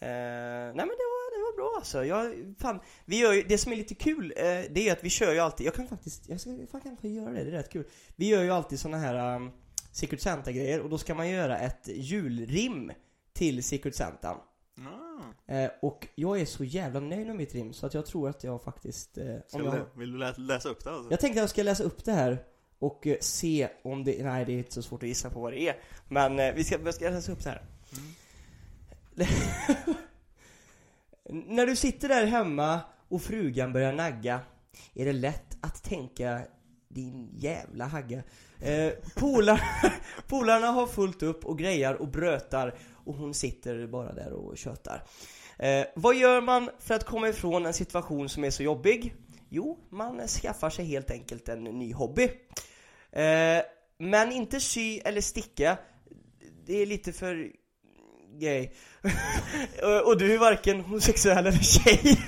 nej 0.00 0.72
men 0.74 0.88
det 0.88 1.06
var, 1.12 1.36
det 1.36 1.42
var 1.42 1.56
bra 1.56 1.72
alltså. 1.76 2.04
Jag, 2.04 2.34
fan, 2.58 2.80
vi 3.04 3.18
gör 3.18 3.32
ju, 3.32 3.42
det 3.42 3.58
som 3.58 3.72
är 3.72 3.76
lite 3.76 3.94
kul, 3.94 4.32
eh, 4.36 4.44
det 4.44 4.88
är 4.88 4.92
att 4.92 5.04
vi 5.04 5.10
kör 5.10 5.32
ju 5.32 5.38
alltid, 5.38 5.66
jag 5.66 5.74
kan 5.74 5.88
faktiskt, 5.88 6.28
jag 6.28 6.40
ska 6.40 6.50
fan 6.72 6.80
kan 6.80 7.14
göra 7.14 7.30
det, 7.30 7.44
det 7.44 7.50
är 7.50 7.52
rätt 7.52 7.72
kul. 7.72 7.84
Vi 8.16 8.28
gör 8.28 8.42
ju 8.42 8.50
alltid 8.50 8.80
såna 8.80 8.96
här 8.98 9.36
um, 9.36 9.50
Secret 9.92 10.22
Santa-grejer 10.22 10.80
och 10.80 10.90
då 10.90 10.98
ska 10.98 11.14
man 11.14 11.28
göra 11.28 11.58
ett 11.58 11.88
julrim 11.88 12.92
till 13.32 13.64
Secret 13.64 13.96
Santa. 13.96 14.36
Eh, 15.46 15.70
och 15.82 16.08
jag 16.14 16.40
är 16.40 16.44
så 16.46 16.64
jävla 16.64 17.00
nöjd 17.00 17.26
med 17.26 17.36
mitt 17.36 17.54
rim 17.54 17.72
så 17.72 17.86
att 17.86 17.94
jag 17.94 18.06
tror 18.06 18.28
att 18.28 18.44
jag 18.44 18.62
faktiskt, 18.62 19.18
eh, 19.18 19.24
om 19.52 19.64
jag... 19.64 19.74
jag, 19.74 19.86
Vill 19.94 20.12
du 20.12 20.18
lä 20.18 20.34
läsa 20.36 20.68
upp 20.68 20.84
det? 20.84 20.90
Alltså? 20.90 21.10
jag 21.10 21.20
tänkte 21.20 21.40
att 21.40 21.42
jag 21.42 21.50
ska 21.50 21.62
läsa 21.62 21.82
upp 21.84 22.04
det 22.04 22.12
här 22.12 22.44
och 22.80 23.06
eh, 23.06 23.16
se 23.20 23.68
om 23.82 24.04
det, 24.04 24.24
nej 24.24 24.44
det 24.44 24.52
är 24.52 24.58
inte 24.58 24.72
så 24.72 24.82
svårt 24.82 25.02
att 25.02 25.08
gissa 25.08 25.30
på 25.30 25.40
vad 25.40 25.52
det 25.52 25.60
är. 25.60 25.76
Men 26.08 26.38
eh, 26.38 26.54
vi 26.54 26.64
ska, 26.64 26.78
jag 26.84 26.94
ska 26.94 27.10
läsa 27.10 27.32
upp 27.32 27.44
det 27.44 27.50
här. 27.50 27.62
När 31.30 31.66
du 31.66 31.76
sitter 31.76 32.08
där 32.08 32.26
hemma 32.26 32.80
och 33.08 33.22
frugan 33.22 33.72
börjar 33.72 33.92
nagga 33.92 34.40
är 34.94 35.04
det 35.04 35.12
lätt 35.12 35.56
att 35.60 35.82
tänka 35.82 36.40
din 36.88 37.28
jävla 37.34 37.86
hagga. 37.86 38.22
Eh, 38.60 38.92
polar, 39.16 39.62
polarna 40.28 40.66
har 40.66 40.86
fullt 40.86 41.22
upp 41.22 41.44
och 41.44 41.58
grejar 41.58 41.94
och 41.94 42.08
brötar 42.08 42.74
och 43.04 43.14
hon 43.14 43.34
sitter 43.34 43.86
bara 43.86 44.12
där 44.12 44.32
och 44.32 44.58
tjötar. 44.58 45.02
Eh, 45.58 45.86
vad 45.94 46.16
gör 46.16 46.40
man 46.40 46.70
för 46.78 46.94
att 46.94 47.04
komma 47.04 47.28
ifrån 47.28 47.66
en 47.66 47.74
situation 47.74 48.28
som 48.28 48.44
är 48.44 48.50
så 48.50 48.62
jobbig? 48.62 49.14
Jo, 49.48 49.78
man 49.88 50.28
skaffar 50.28 50.70
sig 50.70 50.84
helt 50.84 51.10
enkelt 51.10 51.48
en 51.48 51.64
ny 51.64 51.92
hobby. 51.92 52.30
Eh, 53.12 53.62
men 53.98 54.32
inte 54.32 54.60
sy 54.60 54.98
eller 54.98 55.20
sticka. 55.20 55.78
Det 56.66 56.82
är 56.82 56.86
lite 56.86 57.12
för 57.12 57.50
gay. 58.38 58.68
och, 60.04 60.18
du 60.18 60.34
är 60.34 60.38
varken 60.38 60.80
homosexuell 60.80 61.46
eller 61.46 61.58
tjej. 61.58 62.18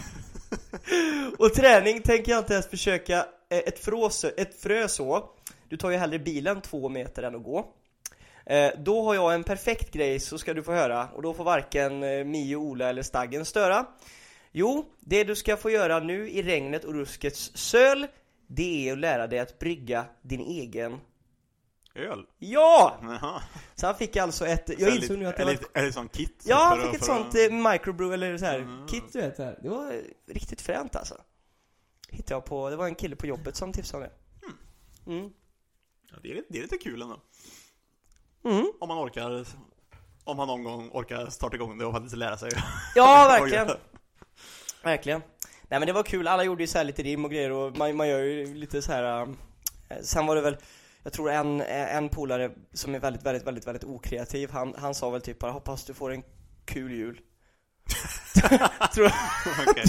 och 1.38 1.54
träning 1.54 2.02
tänker 2.02 2.32
jag 2.32 2.38
inte 2.38 2.52
ens 2.52 2.68
försöka 2.68 3.16
eh, 3.50 3.58
ett, 3.58 3.78
frås, 3.78 4.24
ett 4.24 4.62
frö 4.62 4.88
så. 4.88 5.30
Du 5.68 5.76
tar 5.76 5.90
ju 5.90 5.96
hellre 5.96 6.18
bilen 6.18 6.60
två 6.60 6.88
meter 6.88 7.22
än 7.22 7.34
att 7.34 7.42
gå. 7.42 7.66
Eh, 8.46 8.70
då 8.78 9.02
har 9.02 9.14
jag 9.14 9.34
en 9.34 9.44
perfekt 9.44 9.92
grej 9.92 10.20
så 10.20 10.38
ska 10.38 10.54
du 10.54 10.62
få 10.62 10.72
höra 10.72 11.08
och 11.08 11.22
då 11.22 11.34
får 11.34 11.44
varken 11.44 12.02
eh, 12.02 12.24
Mio, 12.24 12.56
Ola 12.56 12.88
eller 12.88 13.02
Staggen 13.02 13.44
störa. 13.44 13.86
Jo, 14.52 14.84
det 15.00 15.24
du 15.24 15.34
ska 15.34 15.56
få 15.56 15.70
göra 15.70 16.00
nu 16.00 16.30
i 16.30 16.42
regnet 16.42 16.84
och 16.84 16.94
ruskets 16.94 17.50
söl 17.54 18.06
det 18.54 18.88
är 18.88 18.92
att 18.92 18.98
lära 18.98 19.26
dig 19.26 19.38
att 19.38 19.58
brygga 19.58 20.04
din 20.22 20.40
egen 20.40 21.00
Öl? 21.94 22.26
Ja! 22.38 22.98
Jaha. 23.02 23.42
Så 23.74 23.86
han 23.86 23.94
fick 23.96 24.16
alltså 24.16 24.46
ett, 24.46 24.66
Så 24.66 24.74
jag 24.78 24.92
är 24.92 24.96
insåg 24.96 25.18
nu 25.18 25.26
att 25.26 25.36
det 25.36 25.44
var 25.44 25.52
lite- 25.52 25.66
Är 25.74 25.82
det 25.82 25.92
sån 25.92 26.08
kit? 26.08 26.42
Ja, 26.46 26.56
han 26.56 26.80
fick 26.80 26.94
ett 26.94 27.04
sånt 27.04 27.34
eh, 27.34 27.70
microbrew 27.72 28.14
eller 28.14 28.38
så 28.38 28.44
här 28.44 28.58
Mm. 28.58 28.86
kit 28.86 29.04
du 29.12 29.20
vet 29.20 29.36
så 29.36 29.42
här. 29.42 29.58
Det 29.62 29.68
var 29.68 30.02
riktigt 30.28 30.60
fränt 30.60 30.96
alltså 30.96 31.14
Hittade 32.08 32.34
jag 32.34 32.44
på, 32.44 32.70
det 32.70 32.76
var 32.76 32.86
en 32.86 32.94
kille 32.94 33.16
på 33.16 33.26
jobbet 33.26 33.56
som 33.56 33.72
tipsade 33.72 34.04
om 34.04 34.10
det 35.04 35.12
mm. 35.12 35.30
Ja, 36.10 36.16
det, 36.22 36.32
är, 36.32 36.42
det 36.48 36.58
är 36.58 36.62
lite 36.62 36.76
kul 36.78 37.02
ändå. 37.02 37.20
Mm. 38.44 38.72
Om 38.80 38.88
man 38.88 38.98
orkar 39.06 39.46
Om 40.24 40.36
man 40.36 40.46
någon 40.48 40.64
gång 40.64 40.90
orkar 40.92 41.26
starta 41.26 41.56
igång 41.56 41.78
det 41.78 41.84
och 41.86 41.92
faktiskt 41.92 42.16
lära 42.16 42.38
sig 42.38 42.50
Ja, 42.94 43.26
verkligen. 43.40 43.68
Verkligen 44.82 45.22
Nej 45.72 45.80
men 45.80 45.86
det 45.86 45.92
var 45.92 46.02
kul, 46.02 46.28
alla 46.28 46.44
gjorde 46.44 46.62
ju 46.62 46.66
så 46.66 46.78
här 46.78 46.84
lite 46.84 47.02
rim 47.02 47.24
och 47.24 47.30
grejer 47.30 47.50
och 47.52 47.76
man, 47.78 47.96
man 47.96 48.08
gör 48.08 48.18
ju 48.18 48.54
lite 48.54 48.82
så 48.82 48.92
här. 48.92 49.22
eh, 49.22 49.28
Sen 50.02 50.26
var 50.26 50.34
det 50.36 50.40
väl 50.42 50.56
Jag 51.02 51.12
tror 51.12 51.30
en, 51.30 51.60
en 51.60 52.08
polare 52.08 52.50
som 52.72 52.94
är 52.94 52.98
väldigt, 53.00 53.22
väldigt, 53.26 53.46
väldigt, 53.46 53.66
väldigt 53.66 53.84
okreativ 53.84 54.50
Han, 54.50 54.74
han 54.78 54.94
sa 54.94 55.10
väl 55.10 55.20
typ 55.22 55.38
bara 55.38 55.50
'Hoppas 55.52 55.84
du 55.84 55.94
får 55.94 56.12
en 56.12 56.22
kul 56.64 56.92
jul' 56.92 57.18
tror, 58.94 59.08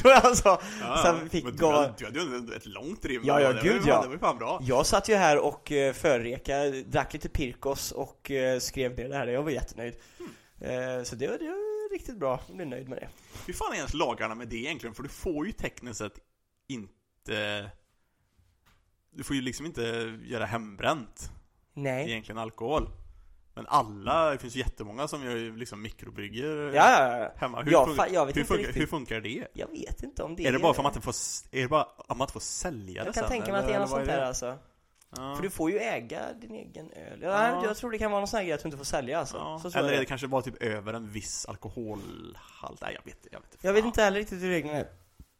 tror 0.01 0.13
jag 0.13 0.21
han 0.21 0.35
sa. 0.35 0.61
Ja, 0.81 1.01
Sen 1.05 1.29
fick 1.29 1.43
men 1.43 1.55
du, 1.55 1.63
gav- 1.63 1.93
du 1.97 2.05
hade 2.05 2.19
ju 2.19 2.55
ett 2.55 2.65
långt 2.65 3.05
rim. 3.05 3.21
Ja, 3.25 3.41
ja, 3.41 3.47
det 3.47 3.53
var 3.53 3.61
gud, 3.63 3.81
ju- 3.85 3.89
ja. 3.89 4.01
Det 4.01 4.07
var 4.07 4.17
fan 4.17 4.37
bra. 4.37 4.59
Jag 4.61 4.85
satt 4.85 5.09
ju 5.09 5.15
här 5.15 5.37
och 5.37 5.71
uh, 5.71 5.93
förreka, 5.93 6.63
drack 6.85 7.13
lite 7.13 7.29
Pirkos 7.29 7.91
och 7.91 8.31
eh, 8.31 8.59
skrev 8.59 8.97
ner 8.97 9.09
det 9.09 9.15
här, 9.15 9.27
jag 9.27 9.43
var 9.43 9.51
jättenöjd. 9.51 9.93
Eh, 10.61 11.03
Så 11.03 11.15
det 11.15 11.27
var, 11.27 11.37
det 11.37 11.45
var 11.49 11.72
riktigt 11.93 12.17
bra, 12.19 12.39
jag 12.47 12.55
blev 12.55 12.67
nöjd 12.67 12.89
med 12.89 12.97
det. 12.97 13.09
Hur 13.47 13.53
fan 13.53 13.71
är 13.71 13.75
ens 13.77 13.93
lagarna 13.93 14.35
med 14.35 14.47
det 14.47 14.55
egentligen? 14.57 14.93
För 14.95 15.03
du 15.03 15.09
får 15.09 15.45
ju 15.45 15.51
tekniskt 15.51 15.97
sett 15.97 16.19
inte 16.67 17.71
Du 19.11 19.23
får 19.23 19.35
ju 19.35 19.41
liksom 19.41 19.65
inte 19.65 19.81
göra 20.23 20.45
hembränt 20.45 21.31
Nej. 21.73 22.09
egentligen 22.11 22.37
alkohol. 22.39 22.89
Men 23.55 23.67
alla, 23.67 24.29
det 24.31 24.37
finns 24.37 24.55
ju 24.55 24.59
jättemånga 24.59 25.07
som 25.07 25.23
gör 25.23 25.57
liksom 25.57 25.81
mikrobrygger 25.81 26.45
Ja, 26.47 26.71
ja, 26.73 27.17
ja 27.17 27.31
hemma. 27.37 27.61
Hur, 27.61 27.71
Ja, 27.71 27.85
fun- 27.85 27.95
fa- 27.95 28.13
jag 28.13 28.25
vet 28.25 28.35
hur, 28.35 28.41
inte 28.41 28.47
funkar, 28.53 28.63
riktigt. 28.67 28.81
hur 28.81 28.87
funkar 28.87 29.21
det? 29.21 29.47
Jag 29.53 29.67
vet 29.67 30.03
inte 30.03 30.23
om 30.23 30.35
det 30.35 30.45
är 30.47 30.51
det 30.51 30.59
bara 30.59 30.73
för 30.73 30.79
att 30.81 30.83
man 30.83 30.91
inte 30.93 31.01
får, 31.01 31.13
är 31.57 31.61
det 31.61 31.67
bara 31.67 31.81
att 31.81 32.17
man 32.17 32.21
inte 32.25 32.33
får 32.33 32.39
sälja 32.39 33.03
det 33.03 33.07
Jag 33.07 33.13
kan 33.15 33.23
sen, 33.23 33.29
tänka 33.31 33.51
mig 33.51 33.61
att 33.61 33.67
det 33.67 33.73
är 33.73 33.79
något 33.79 33.89
sånt 33.89 34.05
där 34.05 34.21
alltså 34.21 34.57
Ja. 35.17 35.35
För 35.35 35.43
du 35.43 35.49
får 35.49 35.71
ju 35.71 35.79
äga 35.79 36.19
din 36.41 36.51
egen 36.55 36.91
öl 36.91 37.19
ja, 37.21 37.47
Ja. 37.49 37.65
Jag 37.65 37.77
tror 37.77 37.91
det 37.91 37.97
kan 37.97 38.11
vara 38.11 38.21
någon 38.21 38.27
sån 38.27 38.37
här 38.37 38.43
grej 38.45 38.53
att 38.53 38.61
du 38.63 38.67
inte 38.67 38.77
får 38.77 38.85
sälja 38.85 39.19
alltså 39.19 39.37
Ja. 39.37 39.59
Så 39.63 39.71
tror 39.71 39.79
Eller 39.79 39.89
är 39.89 39.93
det 39.93 39.99
det 39.99 40.05
kanske 40.05 40.27
bara 40.27 40.41
typ 40.41 40.63
över 40.63 40.93
en 40.93 41.09
viss 41.11 41.45
alkoholhalt? 41.45 42.81
Nej 42.81 42.93
jag 42.95 43.05
vet 43.11 43.27
jag 43.31 43.39
vet 43.39 43.57
Jag 43.61 43.73
vet 43.73 43.85
inte 43.85 44.01
heller 44.03 44.19
riktigt 44.19 44.41
hur 44.41 44.49
reglerna 44.49 44.77
är 44.77 44.87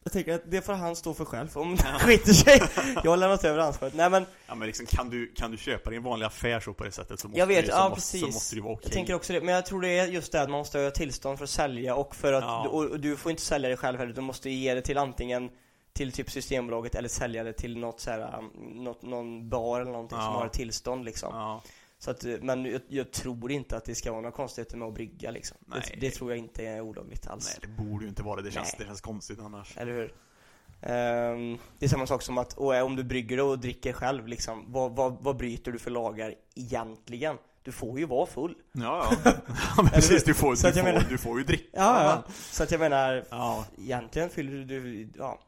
Jag 0.04 0.14
tänker 0.14 0.34
att 0.36 0.52
det 0.52 0.62
får 0.62 0.74
han 0.74 0.96
stå 0.96 1.14
för 1.14 1.26
själv 1.26 1.58
om 1.58 1.76
det 1.76 1.84
skiter 2.00 2.34
sig 2.34 2.62
Jag 3.04 3.12
har 3.12 3.18
lämnat 3.18 3.44
över 3.44 3.60
ansvaret 3.60 3.94
Nej 3.94 4.10
men 4.10 4.26
Ja 4.48 4.56
men 4.56 4.68
liksom 4.68 4.86
kan 4.86 5.10
du, 5.10 5.34
kan 5.36 5.52
du 5.52 5.58
köpa 5.58 5.90
det 5.90 5.94
i 5.94 5.98
en 5.98 6.04
vanlig 6.04 6.26
affär 6.26 6.60
så 6.60 6.74
på 6.74 6.84
det 6.84 6.92
sättet 6.92 7.20
så 7.20 7.28
måste 7.28 7.40
Jag 7.40 7.48
vet, 7.48 7.66
det, 7.66 7.72
så 7.72 7.78
ja, 7.78 7.90
måste, 7.90 8.02
så 8.02 8.26
precis. 8.26 8.36
måste 8.36 8.56
det 8.56 8.62
vara 8.62 8.74
okej 8.74 8.84
Jag 8.86 8.94
tänker 8.94 9.14
också 9.14 9.34
det, 9.34 9.42
men 9.42 9.56
jag 9.56 9.66
tror 9.66 9.82
det 9.82 10.00
är 10.00 10.08
just 10.08 10.32
det 10.32 10.42
att 10.42 10.50
man 10.50 10.58
måste 10.58 10.80
ha 10.80 10.92
tillstånd 10.92 11.38
för 11.38 11.44
att 11.44 11.50
sälja 11.50 11.96
och 11.96 12.16
för 12.16 12.34
att, 12.34 12.44
Ja. 12.44 12.68
och, 12.68 12.84
och 12.86 13.00
du 13.00 13.16
får 13.18 13.30
inte 13.32 13.44
sälja 13.44 13.70
det 13.70 13.78
själv 13.78 14.00
heller, 14.00 14.14
du 14.14 14.22
måste 14.22 14.50
ge 14.50 14.74
det 14.74 14.82
till 14.82 14.98
antingen 14.98 15.50
till 15.94 16.12
typ 16.12 16.32
Systembolaget 16.32 16.96
eller 16.96 17.10
sälja 17.10 17.44
det 17.44 17.54
till 17.54 17.78
något 17.78 18.00
så 18.00 18.12
här, 18.12 18.38
um, 18.40 18.84
något, 18.84 19.02
någon 19.02 19.50
bar 19.50 19.82
eller 19.82 19.92
någonting 19.92 20.18
som 20.18 20.26
Ja. 20.26 20.32
har 20.32 20.46
ett 20.46 20.54
tillstånd 20.54 21.06
liksom 21.06 21.30
Ja, 21.36 21.62
Så 22.00 22.12
att, 22.12 22.26
eh, 22.26 22.36
men 22.42 22.66
jag, 22.66 22.82
jag 22.88 23.12
tror 23.12 23.52
inte 23.52 23.78
att 23.78 23.86
det 23.86 23.96
ska 23.96 24.12
vara 24.12 24.22
några 24.22 24.36
konstigheter 24.36 24.78
med 24.78 24.88
att 24.88 24.94
brygga 24.94 25.32
liksom 25.32 25.58
det, 25.66 25.76
Nej. 25.76 25.98
det 26.02 26.12
tror 26.12 26.32
jag 26.32 26.38
inte 26.38 26.66
är 26.68 26.82
olagligt 26.82 27.28
alls 27.28 27.58
nej 27.62 27.70
det 27.78 27.84
borde 27.84 28.04
ju 28.06 28.10
inte 28.10 28.24
vara 28.24 28.36
det, 28.36 28.42
det 28.42 28.52
känns, 28.52 28.72
Nej. 28.74 28.76
det 28.80 28.86
känns 28.86 29.02
konstigt 29.02 29.40
annars 29.40 29.78
Eller 29.78 29.92
hur? 29.94 30.14
Ehm, 30.82 31.58
det 31.80 31.86
är 31.86 31.90
samma 31.90 32.08
sak 32.08 32.22
som 32.22 32.38
att 32.38 32.54
och, 32.54 32.82
om 32.82 32.96
du 32.96 33.04
brygger 33.04 33.38
det 33.38 33.44
och 33.44 33.60
dricker 33.60 33.94
själv 33.94 34.28
liksom, 34.28 34.66
vad, 34.68 34.96
vad, 34.96 35.18
vad 35.22 35.38
bryter 35.38 35.72
du 35.72 35.80
för 35.80 35.92
lagar 35.92 36.36
egentligen? 36.56 37.38
du 37.64 37.72
får 37.72 38.00
ju 38.00 38.06
vara 38.06 38.26
full. 38.26 38.56
Ja, 38.72 39.14
ja. 39.24 39.32
ja 39.78 39.84
precis, 39.94 40.24
du 40.24 40.34
får, 40.34 40.52
du, 40.52 40.58
får, 40.74 40.84
menar- 40.84 41.06
du 41.10 41.18
får 41.18 41.38
ju 41.40 41.46
dricka. 41.46 41.68
Ja, 41.74 42.04
ja. 42.04 42.24
Så 42.52 42.64
att 42.64 42.72
jag 42.72 42.80
menar, 42.80 43.26
ja. 43.30 43.66
egentligen 43.78 44.30
fyller 44.30 44.66
du, 44.66 45.10
ja, 45.18 45.40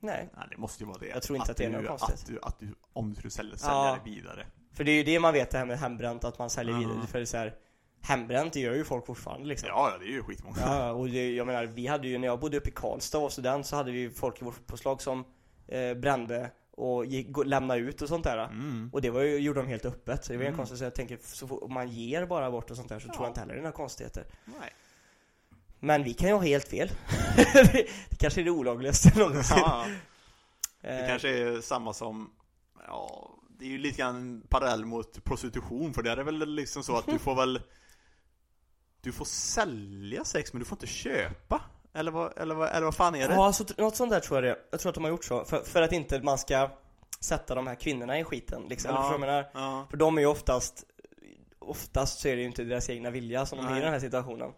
nej. 0.00 0.28
Nej, 0.36 0.46
det 0.50 0.56
måste 0.56 0.82
ju 0.82 0.88
vara 0.88 0.98
det. 0.98 1.06
Jag 1.06 1.22
tror 1.22 1.36
inte 1.38 1.50
att 1.50 1.56
det 1.56 1.64
är 1.64 1.70
du, 1.70 1.76
något 1.76 2.00
konstigt. 2.00 2.20
Att 2.20 2.26
du, 2.26 2.38
att 2.42 2.58
du, 2.58 2.74
om 2.92 3.10
du 3.10 3.16
skulle 3.16 3.30
sälja, 3.30 3.56
sälja 3.56 3.74
Ja. 3.74 3.98
det 4.04 4.10
vidare. 4.10 4.46
För 4.72 4.84
det 4.84 4.90
är 4.92 4.96
ju 4.96 5.02
det 5.04 5.20
man 5.20 5.32
vet 5.32 5.50
det 5.50 5.58
här 5.58 5.64
med 5.66 5.78
hembränt, 5.78 6.24
att 6.24 6.38
man 6.38 6.50
säljer 6.50 6.74
Ja. 6.74 6.78
vidare. 6.80 7.06
För 7.06 7.18
det 7.18 7.22
är 7.22 7.26
så 7.26 7.36
här, 7.36 7.54
hembränt 8.00 8.52
det 8.52 8.60
gör 8.60 8.74
ju 8.74 8.84
folk 8.84 9.06
fortfarande 9.06 9.46
liksom. 9.48 9.68
Ja, 9.68 9.90
ja, 9.92 9.98
det 9.98 10.04
är 10.04 10.12
ju 10.12 10.22
skitmånga. 10.22 10.56
Ja, 10.60 10.90
och 10.92 11.08
det, 11.08 11.32
jag 11.34 11.46
menar, 11.46 11.64
vi 11.66 11.86
hade 11.86 12.08
ju, 12.08 12.18
när 12.18 12.26
jag 12.28 12.40
bodde 12.40 12.56
uppe 12.56 12.68
i 12.68 12.72
Karlstad 12.72 13.18
och 13.18 13.22
var 13.22 13.30
student 13.30 13.66
så 13.66 13.76
hade 13.76 13.90
vi 13.92 13.98
ju 13.98 14.10
folk 14.10 14.42
i 14.42 14.44
vårt 14.44 14.54
fotbollslag 14.54 15.02
som 15.02 15.24
eh, 15.68 15.94
brände 15.94 16.50
och 16.72 17.06
gick, 17.06 17.32
gå- 17.32 17.42
lämnade 17.42 17.80
ut 17.80 18.02
och 18.02 18.08
sånt 18.08 18.24
där. 18.24 18.38
Mm. 18.44 18.90
Och 18.92 19.02
det 19.02 19.10
var 19.10 19.20
ju, 19.22 19.38
gjorde 19.38 19.60
de 19.60 19.68
helt 19.68 19.84
öppet, 19.84 20.24
så 20.24 20.32
det 20.32 20.38
var 20.38 20.44
en 20.44 20.48
Mm. 20.48 20.56
konstigt, 20.58 20.78
så 20.78 20.84
jag 20.84 20.94
tänker, 20.94 21.18
så 21.22 21.58
om 21.58 21.72
man 21.74 21.88
ger 21.88 22.26
bara 22.26 22.50
bort 22.50 22.70
och 22.70 22.76
sånt 22.76 22.88
där 22.88 22.98
så 22.98 23.08
Ja. 23.08 23.12
tror 23.14 23.24
jag 23.26 23.30
inte 23.30 23.40
heller 23.40 23.52
det 23.54 23.58
är 23.60 23.62
några 23.62 23.72
konstigheter. 23.72 24.24
Nej. 24.44 24.70
Men 25.80 26.04
vi 26.04 26.14
kan 26.14 26.28
ju 26.28 26.34
ha 26.34 26.42
helt 26.42 26.68
fel. 26.68 26.90
det 27.72 28.18
kanske 28.18 28.40
är 28.40 28.44
det 28.44 28.50
olagligaste 28.50 29.12
någonsin. 29.18 29.56
Ja, 29.58 29.86
det 30.80 30.88
Eh, 30.88 31.08
kanske 31.08 31.28
är 31.28 31.60
samma 31.60 31.92
som, 31.92 32.30
ja, 32.86 33.30
det 33.58 33.64
är 33.64 33.68
ju 33.68 33.78
lite 33.78 33.98
grann 33.98 34.42
parallell 34.48 34.84
mot 34.84 35.24
prostitution, 35.24 35.94
för 35.94 36.02
det 36.02 36.10
är 36.10 36.16
väl 36.16 36.54
liksom 36.54 36.82
så 36.82 36.96
att 36.96 37.06
du 37.06 37.18
får 37.18 37.34
väl 37.34 37.60
Du 39.00 39.12
får 39.12 39.24
sälja 39.24 40.24
sex, 40.24 40.52
men 40.52 40.60
du 40.60 40.66
får 40.66 40.76
inte 40.76 40.86
köpa? 40.86 41.60
Eller 41.94 42.10
vad, 42.10 42.38
eller 42.38 42.54
vad, 42.54 42.68
eller 42.68 42.84
vad 42.84 42.94
fan 42.94 43.14
är 43.14 43.28
det? 43.28 43.34
Ja, 43.34 43.52
så, 43.52 43.64
något 43.78 43.96
sånt 43.96 44.10
där 44.10 44.20
tror 44.20 44.36
jag 44.36 44.44
det 44.44 44.50
är. 44.50 44.58
Jag 44.70 44.80
tror 44.80 44.90
att 44.90 44.94
de 44.94 45.04
har 45.04 45.10
gjort 45.10 45.24
så. 45.24 45.44
För, 45.44 45.62
för 45.62 45.82
att 45.82 45.92
inte 45.92 46.22
man 46.22 46.38
ska 46.38 46.70
sätta 47.20 47.54
de 47.54 47.66
här 47.66 47.74
kvinnorna 47.74 48.18
i 48.18 48.24
skiten 48.24 48.62
liksom. 48.68 48.90
Ja. 48.94 49.08
Eller 49.08 49.18
menar? 49.18 49.50
Ja. 49.54 49.86
För 49.90 49.96
de 49.96 50.16
är 50.16 50.20
ju 50.20 50.26
oftast 50.26 50.84
Oftast 51.58 52.20
så 52.20 52.28
är 52.28 52.36
det 52.36 52.42
ju 52.42 52.46
inte 52.46 52.64
deras 52.64 52.90
egna 52.90 53.10
vilja 53.10 53.46
som 53.46 53.58
de 53.58 53.66
blir 53.66 53.76
i 53.76 53.80
den 53.80 53.92
här 53.92 54.00
situationen 54.00 54.52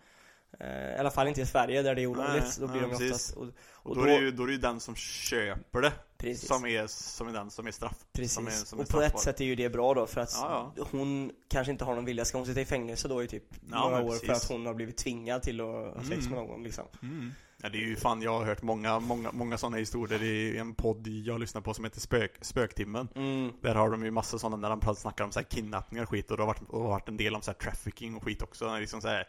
I 0.60 0.98
alla 0.98 1.10
fall 1.10 1.28
inte 1.28 1.40
i 1.40 1.46
Sverige 1.46 1.82
där 1.82 1.94
det 1.94 2.02
är 2.02 2.06
olagligt, 2.06 2.44
Nej, 2.44 2.52
då 2.60 2.66
blir 2.66 2.82
ja, 2.82 2.88
de 2.88 2.90
precis. 2.90 3.10
oftast 3.10 3.36
och, 3.36 3.42
Och, 3.72 3.90
och 3.90 3.96
då, 3.96 4.02
är 4.02 4.06
det 4.06 4.14
ju, 4.24 4.30
då 4.30 4.42
är 4.42 4.46
det 4.46 4.52
ju 4.52 4.58
den 4.58 4.80
som 4.80 4.94
köper 4.96 5.80
det 5.82 5.92
Precis, 6.18 6.48
som 6.48 6.66
är, 6.66 6.86
som 6.86 7.28
är 7.28 7.32
den 7.32 7.50
som 7.50 7.66
är 7.66 7.70
straff 7.70 7.96
precis. 8.12 8.32
som 8.32 8.46
är, 8.46 8.50
som 8.50 8.78
är 8.78 8.82
och 8.82 8.88
på 8.88 9.02
ett 9.02 9.20
sätt 9.20 9.40
är 9.40 9.44
ju 9.44 9.54
det 9.54 9.68
bra 9.70 9.94
då 9.94 10.06
för 10.06 10.20
att 10.20 10.30
Ja, 10.32 10.74
hon 10.90 11.32
kanske 11.48 11.72
inte 11.72 11.84
har 11.84 11.94
någon 11.94 12.04
vilja, 12.04 12.24
ska 12.24 12.38
hon 12.38 12.46
sitta 12.46 12.60
i 12.60 12.64
fängelse 12.64 13.08
då 13.08 13.22
i 13.22 13.28
typ 13.28 13.44
Ja, 13.70 13.80
några 13.88 14.02
år 14.02 14.12
för 14.12 14.26
precis. 14.26 14.44
att 14.44 14.50
hon 14.50 14.66
har 14.66 14.74
blivit 14.74 14.96
tvingad 14.96 15.42
till 15.42 15.60
att 15.60 15.66
ha 15.66 15.94
sex 16.02 16.10
Mm. 16.26 16.30
med 16.30 16.38
någon 16.38 16.62
liksom 16.62 16.84
Mm. 17.02 17.32
Ja, 17.62 17.68
det 17.68 17.78
är 17.78 17.82
ju 17.82 17.96
fan, 17.96 18.22
jag 18.22 18.38
har 18.38 18.44
hört 18.44 18.62
många, 18.62 19.00
många, 19.00 19.32
många 19.32 19.58
sådana 19.58 19.76
historier 19.76 20.22
är 20.22 20.60
en 20.60 20.74
podd 20.74 21.06
jag 21.06 21.40
lyssnar 21.40 21.60
på 21.60 21.74
som 21.74 21.84
heter 21.84 22.00
Spök, 22.00 22.32
Spöktimmen 22.40 23.08
mm. 23.14 23.52
Där 23.60 23.74
har 23.74 23.90
de 23.90 24.04
ju 24.04 24.10
massa 24.10 24.38
sådana 24.38 24.56
när 24.68 24.76
de 24.86 24.96
snackar 24.96 25.24
om 25.24 25.32
så 25.32 25.38
här 25.38 25.44
kidnappningar 25.44 26.02
och 26.04 26.10
skit 26.10 26.30
och 26.30 26.36
det 26.36 26.42
har 26.42 26.46
varit, 26.46 26.62
och 26.68 26.82
varit 26.82 27.08
en 27.08 27.16
del 27.16 27.34
om 27.34 27.42
så 27.42 27.50
här 27.50 27.58
trafficking 27.58 28.16
och 28.16 28.22
skit 28.24 28.42
också 28.42 28.78
liksom 28.78 29.00
så 29.00 29.08
här 29.08 29.28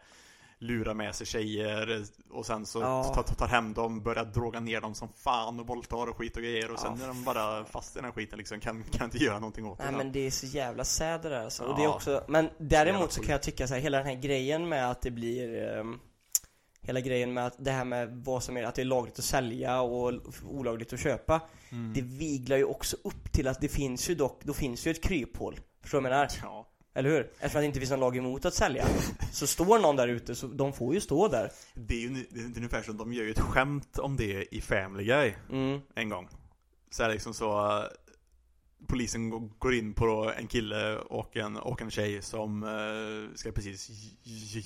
Lurar 0.63 0.93
med 0.93 1.15
sig 1.15 1.27
tjejer 1.27 2.03
och 2.31 2.45
sen 2.45 2.65
så 2.65 2.81
Ja. 2.81 3.03
tar, 3.03 3.23
tar 3.23 3.47
hem 3.47 3.73
dem, 3.73 4.03
börjar 4.03 4.25
droga 4.25 4.59
ner 4.59 4.81
dem 4.81 4.95
som 4.95 5.09
fan 5.15 5.59
och 5.59 5.67
våldtar 5.67 6.09
och 6.09 6.17
skit 6.17 6.37
och 6.37 6.43
grejer 6.43 6.71
och 6.71 6.79
sen 6.79 6.97
Ja. 6.99 7.03
är 7.03 7.07
de 7.07 7.23
bara 7.23 7.65
fast 7.65 7.95
i 7.95 7.99
den 7.99 8.05
här 8.05 8.11
skiten 8.11 8.37
liksom, 8.37 8.59
kan, 8.59 8.83
kan 8.83 9.05
inte 9.05 9.17
göra 9.17 9.39
någonting 9.39 9.65
åt 9.65 9.77
det 9.77 9.83
Nej 9.83 9.93
men 9.93 10.11
det 10.11 10.19
är 10.27 10.31
så 10.31 10.45
jävla 10.45 10.83
sad 10.85 11.21
det 11.21 11.29
där 11.29 11.43
alltså. 11.43 11.63
och 11.63 11.69
Ja. 11.71 11.75
det 11.77 11.83
är 11.83 11.87
också, 11.87 12.23
men 12.27 12.49
däremot 12.57 13.11
så 13.11 13.21
kan 13.21 13.31
jag 13.31 13.41
tycka 13.43 13.67
så 13.67 13.73
här, 13.73 13.81
hela 13.81 13.97
den 13.97 14.07
här 14.07 14.15
grejen 14.15 14.69
med 14.69 14.91
att 14.91 15.01
det 15.01 15.11
blir 15.11 15.63
ehm, 15.79 15.99
Hela 16.85 16.99
grejen 16.99 17.33
med 17.33 17.45
att 17.47 17.55
det 17.57 17.71
här 17.71 17.85
med 17.85 18.09
vad 18.25 18.43
som 18.43 18.57
är, 18.57 18.63
att 18.63 18.75
det 18.75 18.81
är 18.81 18.85
lagligt 18.85 19.19
att 19.19 19.25
sälja 19.25 19.81
och 19.81 20.13
olagligt 20.49 20.93
att 20.93 20.99
köpa 20.99 21.41
Mm. 21.71 21.93
Det 21.93 22.01
viglar 22.01 22.57
ju 22.57 22.63
också 22.63 22.97
upp 23.03 23.31
till 23.31 23.47
att 23.47 23.61
det 23.61 23.67
finns 23.67 24.09
ju 24.09 24.15
dock, 24.15 24.43
då 24.43 24.53
finns 24.53 24.87
ju 24.87 24.91
ett 24.91 25.03
kryphål 25.03 25.59
Förstår 25.81 25.97
du 25.97 26.03
vad 26.03 26.11
jag 26.11 26.17
menar? 26.17 26.29
Ja, 26.41 26.67
Eller 26.93 27.09
hur? 27.09 27.19
Eftersom 27.19 27.45
att 27.45 27.61
det 27.61 27.65
inte 27.65 27.79
finns 27.79 27.91
någon 27.91 27.99
lag 27.99 28.17
emot 28.17 28.45
att 28.45 28.53
sälja 28.53 28.85
Så 29.31 29.47
står 29.47 29.79
någon 29.79 29.95
där 29.95 30.07
ute, 30.07 30.35
så 30.35 30.47
de 30.47 30.73
får 30.73 30.93
ju 30.93 31.01
stå 31.01 31.27
där 31.27 31.51
det 31.73 31.95
är 31.95 31.99
ju 31.99 32.25
det 32.29 32.39
är 32.39 32.57
ungefär 32.57 32.81
som 32.81 32.97
de 32.97 33.13
gör 33.13 33.23
ju 33.23 33.31
ett 33.31 33.39
skämt 33.39 33.99
om 33.99 34.17
det 34.17 34.55
i 34.55 34.61
Family 34.61 35.03
Guy 35.03 35.33
mm. 35.49 35.81
en 35.95 36.09
gång. 36.09 36.29
Så 36.89 37.03
är 37.03 37.07
det 37.07 37.13
liksom 37.13 37.33
så 37.33 37.77
uh, 37.77 37.85
Polisen 38.87 39.29
gå- 39.29 39.49
går 39.59 39.73
in 39.73 39.93
på 39.93 40.33
en 40.37 40.47
kille 40.47 40.97
och 40.97 41.37
en, 41.37 41.57
och 41.57 41.81
en 41.81 41.91
tjej 41.91 42.21
som 42.21 42.63
uh, 42.63 43.35
ska 43.35 43.51
precis 43.51 43.89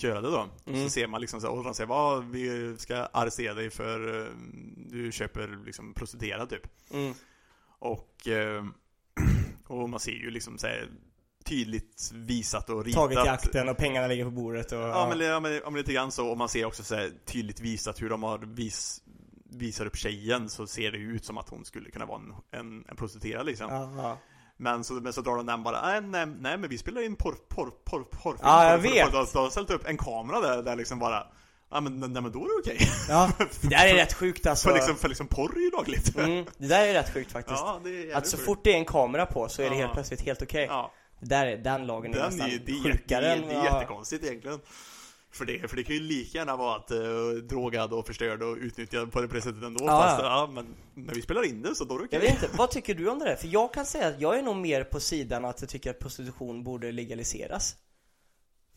göra 0.03 0.22
det 0.22 0.31
då. 0.31 0.50
Mm. 0.67 0.84
Så 0.84 0.89
ser 0.89 1.07
man 1.07 1.22
liksom 1.22 1.41
så, 1.41 1.51
och 1.51 1.63
de 1.63 1.74
säger 1.74 1.88
vad 1.88 2.25
vi 2.25 2.75
ska 2.77 2.96
arrestera 2.96 3.53
dig 3.53 3.69
för 3.69 4.07
uh, 4.07 4.27
du 4.77 5.12
köper 5.12 5.60
liksom 5.65 5.93
prostituerad 5.93 6.50
typ. 6.50 6.67
Mm. 6.91 7.13
Och, 7.79 8.27
och 9.67 9.89
man 9.89 10.00
ser 10.00 10.12
ju 10.12 10.29
liksom 10.29 10.57
så 10.57 10.67
här, 10.67 10.89
tydligt 11.48 12.12
visat 12.13 12.70
och 12.70 12.86
ritat. 12.86 13.01
Tagit 13.04 13.25
i 13.25 13.30
akten 13.30 13.70
och 13.70 13.77
pengarna 13.77 14.08
ligger 14.08 14.24
på 14.25 14.32
bordet 14.32 14.72
och 14.72 14.77
Ja 14.80 15.08
men, 15.10 15.20
ja, 15.27 15.39
men, 15.39 15.54
ja, 15.54 15.62
men 15.70 15.74
lite 15.74 15.94
grann 15.94 16.12
så, 16.12 16.27
och 16.27 16.38
man 16.38 16.50
ser 16.50 16.66
också 16.66 16.84
så 16.84 16.96
här, 16.96 17.12
tydligt 17.25 17.60
visat 17.60 18.01
hur 18.01 18.10
de 18.10 18.24
har 18.24 18.38
vis, 18.39 19.01
visar 19.50 19.86
upp 19.86 19.98
tjejen 19.98 20.50
så 20.50 20.68
ser 20.68 20.92
det 20.92 20.98
ut 20.98 21.25
som 21.25 21.38
att 21.38 21.50
hon 21.50 21.66
skulle 21.66 21.89
kunna 21.92 22.06
vara 22.06 22.20
en, 22.51 22.60
en, 22.60 22.86
en 22.89 22.96
prostituerad 22.96 23.46
liksom. 23.46 23.68
ja, 23.72 23.92
ja. 23.98 24.18
Men 24.60 24.84
så, 24.84 24.94
men 24.94 25.13
så 25.13 25.22
drar 25.22 25.36
de 25.38 25.46
den 25.46 25.63
bara, 25.63 25.82
nej, 25.82 26.01
nej, 26.01 26.25
nej 26.39 26.58
men 26.58 26.70
vi 26.70 26.77
spelar 26.77 27.01
in 27.06 27.16
porr, 27.16 27.36
porr, 27.50 27.72
porr, 27.86 28.04
porrfilm. 28.04 28.39
Ja, 28.48 28.70
jag 28.72 28.77
vet. 28.77 29.12
De 29.12 29.18
har 29.18 29.50
ställt 29.50 29.70
upp 29.70 29.88
en 29.88 29.98
kamera 29.98 30.39
där, 30.42 30.63
där 30.63 30.75
liksom 30.75 31.00
bara, 31.00 31.27
ja 31.72 31.82
men, 31.82 32.00
nej, 32.00 32.10
men 32.22 32.32
då 32.32 32.39
är 32.39 32.44
det 32.44 32.72
okej. 32.74 32.88
ja, 33.10 33.32
det 33.62 33.68
där 33.68 33.86
är 33.88 33.94
rätt 33.94 34.13
sjukt 34.13 34.46
alltså 34.48 34.68
För 34.70 34.75
liksom, 34.75 34.96
för 34.96 35.10
liksom 35.10 35.27
porr 35.27 35.56
är 35.58 35.62
ju 35.62 35.72
lagligt. 35.72 36.18
mm, 36.18 36.46
Det 36.58 36.68
där 36.68 36.88
är 36.88 36.94
rätt 36.94 37.13
sjukt 37.13 37.32
faktiskt 37.32 37.60
Ja, 37.60 37.82
det 37.84 38.12
är 38.12 38.16
Att 38.16 38.27
så 38.27 38.38
sjukt. 38.38 38.46
fort 38.46 38.63
det 38.63 38.74
är 38.74 38.77
en 38.77 38.86
kamera 38.86 39.25
på 39.25 39.50
så 39.50 39.62
är 39.62 39.70
det 39.70 39.75
Ja. 39.75 39.82
helt 39.82 39.94
plötsligt 39.94 40.22
helt 40.22 40.42
okej 40.42 40.66
Ja, 40.70 40.92
Det 41.07 41.07
där 41.19 41.45
är, 41.45 41.57
den 41.57 41.88
lagen 41.88 42.13
är 42.13 42.17
den 42.17 42.25
nästan 42.25 42.50
är, 42.50 42.62
det, 42.65 42.71
är, 42.71 42.83
sjukare 42.83 43.21
det, 43.21 43.31
är, 43.31 43.41
det 43.41 43.53
är 43.53 43.63
jättekonstigt 43.63 44.24
egentligen. 44.25 44.59
För 45.31 45.45
det, 45.45 45.67
för 45.67 45.75
det 45.75 45.83
kan 45.83 45.95
ju 45.95 46.01
lika 46.01 46.38
gärna 46.38 46.55
vara 46.55 46.75
att 46.75 46.91
uh, 46.91 47.31
drogad 47.50 47.93
och 47.93 48.07
förstörd 48.07 48.43
och 48.43 48.57
utnyttjad 48.57 49.12
på 49.12 49.21
det 49.21 49.41
sättet 49.41 49.63
ändå. 49.63 49.86
Ja, 49.86 50.01
fast, 50.01 50.21
ja. 50.21 50.50
men 50.53 50.75
när 50.93 51.13
vi 51.13 51.21
spelar 51.21 51.45
in 51.45 51.62
det 51.62 51.75
så 51.75 51.83
då 51.83 51.95
är 51.95 52.00
det 52.00 52.05
okej. 52.05 52.19
Jag 52.19 52.21
vet 52.33 52.43
inte, 52.43 52.57
vad 52.57 52.71
tycker 52.71 52.95
du 52.95 53.09
om 53.09 53.19
det 53.19 53.25
där? 53.25 53.36
För 53.36 53.47
jag 53.47 53.74
kan 53.74 53.86
säga 53.86 54.07
att 54.07 54.21
jag 54.21 54.38
är 54.38 54.41
nog 54.41 54.55
mer 54.55 54.83
på 54.83 55.00
sidan 55.00 55.45
att 55.45 55.62
jag 55.62 55.69
tycker 55.69 55.89
att 55.91 56.00
prostitution 56.00 56.63
borde 56.63 56.91
legaliseras 56.91 57.75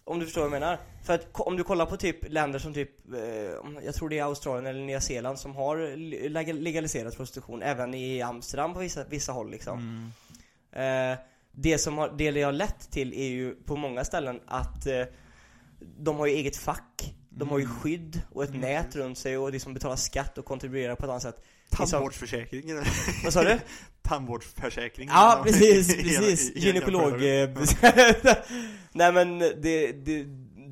Om 0.04 0.18
du 0.18 0.24
förstår 0.24 0.40
vad 0.40 0.52
jag 0.52 0.60
menar? 0.60 0.78
För 1.06 1.14
att 1.14 1.26
om 1.32 1.56
du 1.56 1.64
kollar 1.64 1.86
på 1.86 1.96
typ 1.96 2.32
länder 2.32 2.58
som 2.58 2.74
typ, 2.74 3.14
eh, 3.14 3.84
jag 3.84 3.94
tror 3.94 4.08
det 4.08 4.18
är 4.18 4.24
Australien 4.24 4.66
eller 4.66 4.80
Nya 4.86 5.00
Zeeland 5.00 5.38
som 5.38 5.56
har 5.56 5.96
le- 5.96 6.52
legaliserat 6.52 7.16
prostitution 7.16 7.62
Även 7.62 7.94
i 7.94 8.22
Amsterdam 8.22 8.74
på 8.74 8.80
vissa, 8.80 9.04
vissa 9.04 9.32
håll 9.32 9.50
liksom 9.50 9.78
Mm. 9.78 11.12
Eh, 11.12 11.18
det 11.52 11.78
som 11.78 11.98
har, 11.98 12.14
det 12.18 12.42
har 12.42 12.52
lett 12.52 12.90
till 12.90 13.12
är 13.12 13.28
ju 13.28 13.54
på 13.54 13.76
många 13.76 14.04
ställen 14.04 14.40
att 14.46 14.86
eh, 14.86 15.02
de 15.98 16.16
har 16.16 16.26
ju 16.26 16.32
eget 16.34 16.56
fack, 16.56 17.14
de 17.30 17.48
har 17.48 17.58
ju 17.58 17.64
Mm. 17.64 17.76
skydd 17.76 18.22
och 18.30 18.42
ett 18.44 18.48
Mm, 18.50 18.60
nät 18.60 18.96
runt 18.96 19.18
sig 19.18 19.38
och 19.38 19.52
liksom 19.52 19.74
betalar 19.74 19.96
skatt 19.96 20.38
och 20.38 20.44
kontribuerar 20.44 20.94
på 20.94 21.04
ett 21.04 21.10
annat 21.10 21.22
sätt. 21.22 21.44
Liksom- 21.70 21.86
Tandvårdsförsäkring 21.90 22.70
eller? 22.70 22.88
Vad 23.24 23.32
sa 23.32 23.42
du? 23.44 23.58
Tandvårdsförsäkring 24.02 25.08
Ja, 25.12 25.40
precis, 25.44 25.96
precis. 25.96 26.52
Gynekolog. 26.56 27.12
eh, 27.24 27.50
Nej 28.92 29.12
men 29.12 29.38
det, 29.38 29.92
det, 29.92 30.24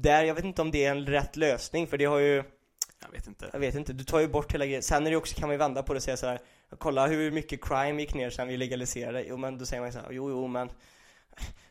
där, 0.03 0.25
jag 0.25 0.35
vet 0.35 0.45
inte 0.45 0.63
om 0.63 0.71
det 0.71 0.85
är 0.85 0.91
en 0.91 1.07
rätt 1.07 1.37
lösning 1.37 1.87
för 1.87 1.99
det 1.99 2.05
har 2.05 2.19
ju, 2.19 2.35
Jag 3.03 3.11
vet 3.13 3.27
inte. 3.27 3.49
jag 3.53 3.61
vet 3.61 3.75
inte, 3.75 3.93
du 3.93 4.05
tar 4.05 4.21
ju 4.21 4.29
bort 4.29 4.55
hela 4.55 4.67
grejen. 4.67 4.83
Sen 4.83 5.07
är 5.07 5.11
det 5.11 5.17
också, 5.17 5.35
kan 5.39 5.49
man 5.49 5.55
ju 5.55 5.59
vända 5.59 5.83
på 5.83 5.93
det 5.93 5.97
och 5.97 6.03
säga 6.03 6.17
så 6.17 6.27
här. 6.27 6.39
Kolla 6.79 7.07
hur 7.07 7.31
mycket 7.31 7.65
crime 7.65 8.03
gick 8.03 8.15
ner 8.15 8.31
sen 8.31 8.49
vi 8.49 8.57
legaliserade. 8.57 9.25
Jo 9.29 9.37
men 9.37 9.59
då 9.59 9.67
säger 9.67 9.81
man 9.81 9.89
ju 9.89 9.93
så 9.93 9.99
här, 9.99 10.11
jo 10.13 10.31
jo 10.31 10.47
men 10.47 10.69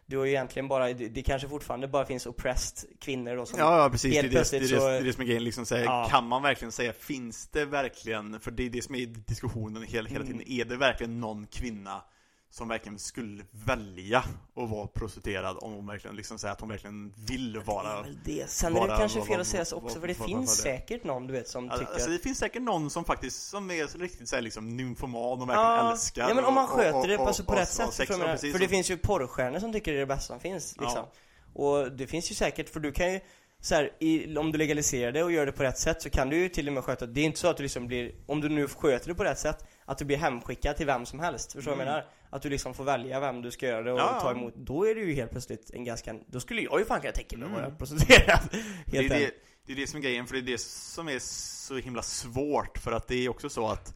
du 0.06 0.18
har 0.18 0.26
ju 0.26 0.32
egentligen 0.32 0.68
bara, 0.68 0.94
det, 0.94 1.22
kanske 1.24 1.48
fortfarande 1.48 1.88
bara 1.88 2.06
finns 2.06 2.26
oppressed 2.26 2.90
kvinnor 3.00 3.36
då 3.36 3.46
som 3.46 3.60
Ja, 3.60 3.84
ja 3.84 3.90
precis. 3.90 4.14
Helt 4.16 4.32
det, 4.34 4.52
det, 4.52 4.60
det, 4.60 4.68
så- 4.68 4.88
det, 4.88 4.94
är 4.98 5.04
det 5.04 5.14
som 5.14 5.22
är 5.22 5.26
grejen. 5.28 5.44
Liksom, 5.44 5.66
så 5.66 5.76
här, 5.76 5.84
Ja. 5.84 6.08
Kan 6.10 6.28
man 6.28 6.42
verkligen 6.44 6.72
säga, 6.72 6.94
finns 6.94 7.48
det 7.48 7.66
verkligen, 7.66 8.40
för 8.40 8.52
det 8.52 8.64
är 8.66 8.70
det 8.70 8.82
som 8.82 8.96
är 8.96 9.06
diskussionen 9.06 9.84
hela, 9.84 10.10
hela 10.10 10.26
tiden, 10.26 10.42
Mm. 10.42 10.62
är 10.62 10.66
det 10.66 10.78
verkligen 10.78 11.20
någon 11.20 11.48
kvinna 11.48 12.02
som 12.50 12.68
verkligen 12.68 13.00
skulle 13.00 13.44
välja 13.52 14.20
att 14.56 14.70
vara 14.70 14.88
prostituerad 14.88 15.58
om 15.62 15.74
hon 15.74 15.88
verkligen 15.88 16.16
liksom 16.16 16.40
säger 16.40 16.52
att 16.54 16.60
hon 16.62 16.70
verkligen 16.70 17.14
vill 17.16 17.54
Det 17.54 17.60
är 17.60 17.64
vara 17.64 18.02
väl 18.02 18.20
det. 18.26 18.50
Sen 18.50 18.76
är 18.76 18.82
det 18.82 18.88
vara- 18.88 18.98
kanske 18.98 19.22
fel 19.22 19.42
att 19.42 19.48
säga 19.48 19.66
så 19.66 19.76
också 19.76 19.88
vad- 19.94 20.02
för 20.02 20.08
det 20.08 20.14
finns 20.14 20.58
säkert 20.58 21.04
någon 21.04 21.28
du 21.28 21.34
vet 21.34 21.48
som 21.48 21.70
tycker 21.70 21.86
Alltså 21.94 22.10
det 22.10 22.20
finns 22.20 22.38
säkert 22.38 22.62
någon 22.62 22.90
som 22.90 23.06
faktiskt, 23.06 23.50
som 23.50 23.72
är 23.72 24.00
riktigt 24.00 24.30
såhär 24.30 24.42
liksom 24.44 24.78
nymfoman 24.78 25.22
och 25.42 25.50
verkligen 25.50 25.60
Ja, 25.62 25.92
älskar 25.92 26.30
ja 26.30 26.36
men 26.36 26.46
om 26.46 26.54
man 26.54 26.68
sköter 26.68 26.94
och- 27.00 27.08
det 27.08 27.18
alltså 27.18 27.44
på 27.44 27.52
och- 27.52 27.58
rätt 27.58 27.70
sätt 27.70 27.94
sex, 27.94 28.10
menar? 28.10 28.38
För 28.52 28.60
det 28.60 28.68
finns 28.68 28.92
ju 28.92 28.98
porrstjärnor 28.98 29.60
som 29.60 29.74
tycker 29.74 29.92
det 29.92 29.98
är 29.98 30.00
det 30.00 30.06
bästa 30.06 30.34
som 30.34 30.40
finns 30.40 30.76
liksom. 30.80 31.06
Ja. 31.06 31.12
Och 31.54 31.92
det 31.92 32.08
finns 32.08 32.32
ju 32.32 32.36
säkert, 32.36 32.70
för 32.70 32.80
du 32.80 32.92
kan 32.92 33.14
ju 33.14 33.20
så 33.68 33.76
här, 33.76 33.92
i, 34.00 34.38
om 34.38 34.52
du 34.52 34.58
legaliserar 34.58 35.12
det 35.12 35.24
och 35.24 35.32
gör 35.32 35.46
det 35.46 35.52
på 35.52 35.64
rätt 35.64 35.78
sätt 35.78 36.02
så 36.02 36.10
kan 36.10 36.30
du 36.30 36.38
ju 36.38 36.50
till 36.50 36.68
och 36.68 36.74
med 36.74 36.84
sköta 36.84 37.06
Det 37.06 37.22
är 37.22 37.26
inte 37.26 37.40
så 37.40 37.48
att 37.48 37.58
du 37.58 37.64
liksom 37.64 37.88
blir, 37.88 38.12
om 38.26 38.42
du 38.42 38.50
nu 38.50 38.68
sköter 38.68 39.08
det 39.08 39.16
på 39.16 39.24
rätt 39.24 39.40
sätt 39.40 39.66
Att 39.86 39.98
du 39.98 40.06
blir 40.06 40.18
hemskickad 40.18 40.78
till 40.78 40.86
vem 40.86 41.06
som 41.06 41.20
helst, 41.20 41.54
förstår 41.54 41.72
du 41.72 41.78
vad 41.78 41.86
jag 41.88 41.92
Mm. 41.94 42.02
menar? 42.04 42.12
Att 42.30 42.42
du 42.42 42.50
liksom 42.50 42.74
får 42.74 42.84
välja 42.84 43.20
vem 43.20 43.42
du 43.42 43.52
ska 43.52 43.66
göra 43.68 43.84
det 43.84 43.92
och 43.94 44.00
Ja, 44.00 44.20
ta 44.22 44.32
emot 44.32 44.54
Då 44.56 44.88
är 44.88 44.96
det 44.96 45.02
ju 45.02 45.14
helt 45.14 45.32
plötsligt 45.32 45.70
en 45.74 45.84
ganska, 45.84 46.16
då 46.28 46.40
skulle 46.40 46.62
jag 46.62 46.80
ju 46.80 46.86
fan 46.86 47.02
kunna 47.02 47.14
tänka 47.14 47.38
mig 47.38 47.46
att 47.46 47.52
vara 47.52 47.66
Mm. 47.66 47.78
prostituerad 47.78 48.40
Det 48.86 48.98
är 48.98 49.02
Helt 49.02 49.10
det, 49.14 49.32
det 49.66 49.72
är 49.74 49.76
det 49.78 49.88
som 49.88 49.98
är 49.98 50.04
grejen, 50.04 50.28
för 50.28 50.34
det 50.34 50.40
är 50.40 50.52
det 50.52 50.62
som 50.62 51.10
är 51.10 51.20
så 51.20 51.76
himla 51.78 52.02
svårt 52.02 52.78
för 52.78 52.92
att 52.92 53.08
det 53.08 53.16
är 53.26 53.30
också 53.30 53.50
så 53.50 53.68
att 53.68 53.96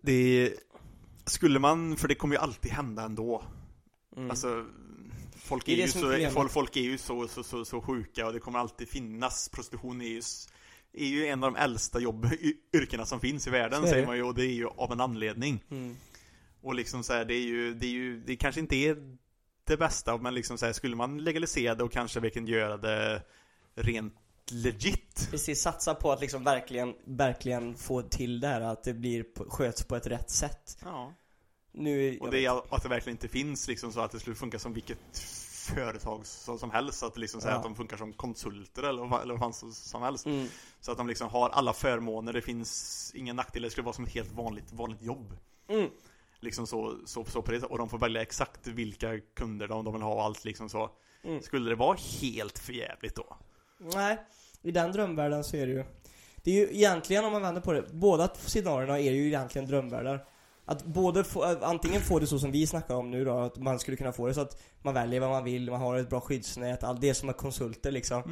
det 0.00 0.52
skulle 1.24 1.58
man, 1.58 1.96
för 1.96 2.08
det 2.08 2.14
kommer 2.14 2.34
ju 2.34 2.40
alltid 2.40 2.72
hända 2.72 3.02
ändå 3.02 3.42
mm. 4.16 4.30
Alltså 4.30 4.66
Folk 5.46 5.68
är, 5.68 5.72
är 5.72 5.76
ju 5.76 5.88
så, 5.88 6.30
folk, 6.30 6.52
folk 6.52 6.76
är 6.76 6.80
ju 6.80 6.98
så, 6.98 7.28
så, 7.28 7.42
så, 7.42 7.64
så 7.64 7.80
sjuka 7.80 8.26
och 8.26 8.32
det 8.32 8.40
kommer 8.40 8.58
alltid 8.58 8.88
finnas. 8.88 9.48
Prostitution 9.48 10.00
är 10.00 10.06
ju, 10.06 10.22
är 10.92 11.06
ju 11.06 11.26
en 11.26 11.44
av 11.44 11.52
de 11.52 11.58
äldsta 11.58 12.00
jobb, 12.00 12.28
yrkena 12.72 13.06
som 13.06 13.20
finns 13.20 13.46
i 13.46 13.50
världen 13.50 13.86
säger 13.86 14.06
man 14.06 14.16
ju 14.16 14.22
och 14.22 14.34
det 14.34 14.44
är 14.44 14.54
ju 14.54 14.66
av 14.66 14.92
en 14.92 15.00
anledning. 15.00 15.64
Mm. 15.70 15.96
Och 16.62 16.74
liksom 16.74 17.04
så 17.04 17.12
här, 17.12 17.24
det 17.24 17.34
är 17.34 17.46
ju, 17.46 17.74
det 17.74 17.86
är 17.86 17.90
ju, 17.90 18.20
det 18.20 18.36
kanske 18.36 18.60
inte 18.60 18.76
är 18.76 18.96
det 19.66 19.76
bästa 19.76 20.16
men 20.16 20.34
liksom 20.34 20.58
så 20.58 20.66
här, 20.66 20.72
skulle 20.72 20.96
man 20.96 21.18
legalisera 21.18 21.74
det 21.74 21.84
och 21.84 21.92
kanske 21.92 22.20
verkligen 22.20 22.48
göra 22.48 22.76
det 22.76 23.22
rent 23.74 24.14
legit. 24.50 25.28
Precis, 25.30 25.62
satsa 25.62 25.94
på 25.94 26.12
att 26.12 26.20
liksom 26.20 26.44
verkligen, 26.44 26.94
verkligen 27.04 27.76
få 27.76 28.02
till 28.02 28.40
det 28.40 28.48
här 28.48 28.60
att 28.60 28.84
det 28.84 28.94
blir, 28.94 29.24
sköts 29.48 29.84
på 29.84 29.96
ett 29.96 30.06
rätt 30.06 30.30
sätt. 30.30 30.78
Ja 30.82 31.14
Nu, 31.78 32.18
Och 32.18 32.30
det 32.30 32.44
är 32.44 32.74
att 32.74 32.82
det 32.82 32.88
verkligen 32.88 33.14
inte 33.14 33.28
finns 33.28 33.68
liksom 33.68 33.92
så 33.92 34.00
att 34.00 34.10
det 34.10 34.20
skulle 34.20 34.36
funka 34.36 34.58
som 34.58 34.72
vilket 34.72 35.18
företag 35.74 36.26
som, 36.26 36.58
som 36.58 36.70
helst. 36.70 37.02
Att 37.02 37.16
liksom 37.18 37.40
Ja. 37.44 37.50
att 37.50 37.62
de 37.62 37.74
funkar 37.74 37.96
som 37.96 38.12
konsulter 38.12 38.82
eller 38.82 39.04
vad, 39.04 39.22
eller 39.22 39.34
vad 39.34 39.40
fan 39.40 39.52
som, 39.52 39.72
som 39.72 40.02
helst. 40.02 40.26
Mm. 40.26 40.46
Så 40.80 40.92
att 40.92 40.98
de 40.98 41.08
liksom 41.08 41.28
har 41.28 41.50
alla 41.50 41.72
förmåner, 41.72 42.32
det 42.32 42.42
finns 42.42 43.12
inga 43.14 43.32
nackdelar, 43.32 43.64
det 43.64 43.70
skulle 43.70 43.84
vara 43.84 43.94
som 43.94 44.04
ett 44.04 44.14
helt 44.14 44.32
vanligt, 44.32 44.72
vanligt 44.72 45.02
jobb. 45.02 45.36
Mm. 45.68 45.90
Liksom 46.40 46.66
så, 46.66 46.98
så, 47.04 47.24
så 47.24 47.42
på 47.42 47.52
det 47.52 47.62
Och 47.62 47.78
de 47.78 47.88
får 47.88 47.98
välja 47.98 48.22
exakt 48.22 48.66
vilka 48.66 49.20
kunder 49.34 49.68
de, 49.68 49.84
de 49.84 49.92
vill 49.94 50.02
ha 50.02 50.14
och 50.14 50.22
allt 50.22 50.44
liksom 50.44 50.68
så. 50.68 50.90
Mm. 51.24 51.42
Skulle 51.42 51.70
det 51.70 51.76
vara 51.76 51.96
helt 52.20 52.58
förjävligt 52.58 53.16
då? 53.16 53.36
Nej, 53.78 54.18
i 54.62 54.70
den 54.70 54.92
drömvärlden 54.92 55.44
så 55.44 55.56
är 55.56 55.66
det 55.66 55.72
ju 55.72 55.84
Det 56.36 56.50
är 56.50 56.54
ju 56.54 56.76
egentligen 56.76 57.24
om 57.24 57.32
man 57.32 57.42
vänder 57.42 57.60
på 57.60 57.72
det, 57.72 57.84
båda 57.92 58.28
scenarierna 58.34 58.98
är 59.00 59.12
ju 59.12 59.26
egentligen 59.26 59.68
drömvärldar 59.68 60.24
Att 60.68 60.84
både 60.84 61.24
få, 61.24 61.42
antingen 61.62 62.00
få 62.00 62.18
det 62.18 62.26
så 62.26 62.38
som 62.38 62.52
vi 62.52 62.66
snackar 62.66 62.94
om 62.94 63.10
nu 63.10 63.24
då, 63.24 63.38
att 63.38 63.56
man 63.56 63.78
skulle 63.78 63.96
kunna 63.96 64.12
få 64.12 64.26
det 64.26 64.34
så 64.34 64.40
att 64.40 64.62
man 64.82 64.94
väljer 64.94 65.20
vad 65.20 65.30
man 65.30 65.44
vill, 65.44 65.70
man 65.70 65.80
har 65.80 65.96
ett 65.96 66.10
bra 66.10 66.20
skyddsnät, 66.20 66.84
allt 66.84 67.00
det 67.00 67.14
som 67.14 67.28
är 67.28 67.32
konsulter 67.32 67.90
liksom 67.90 68.22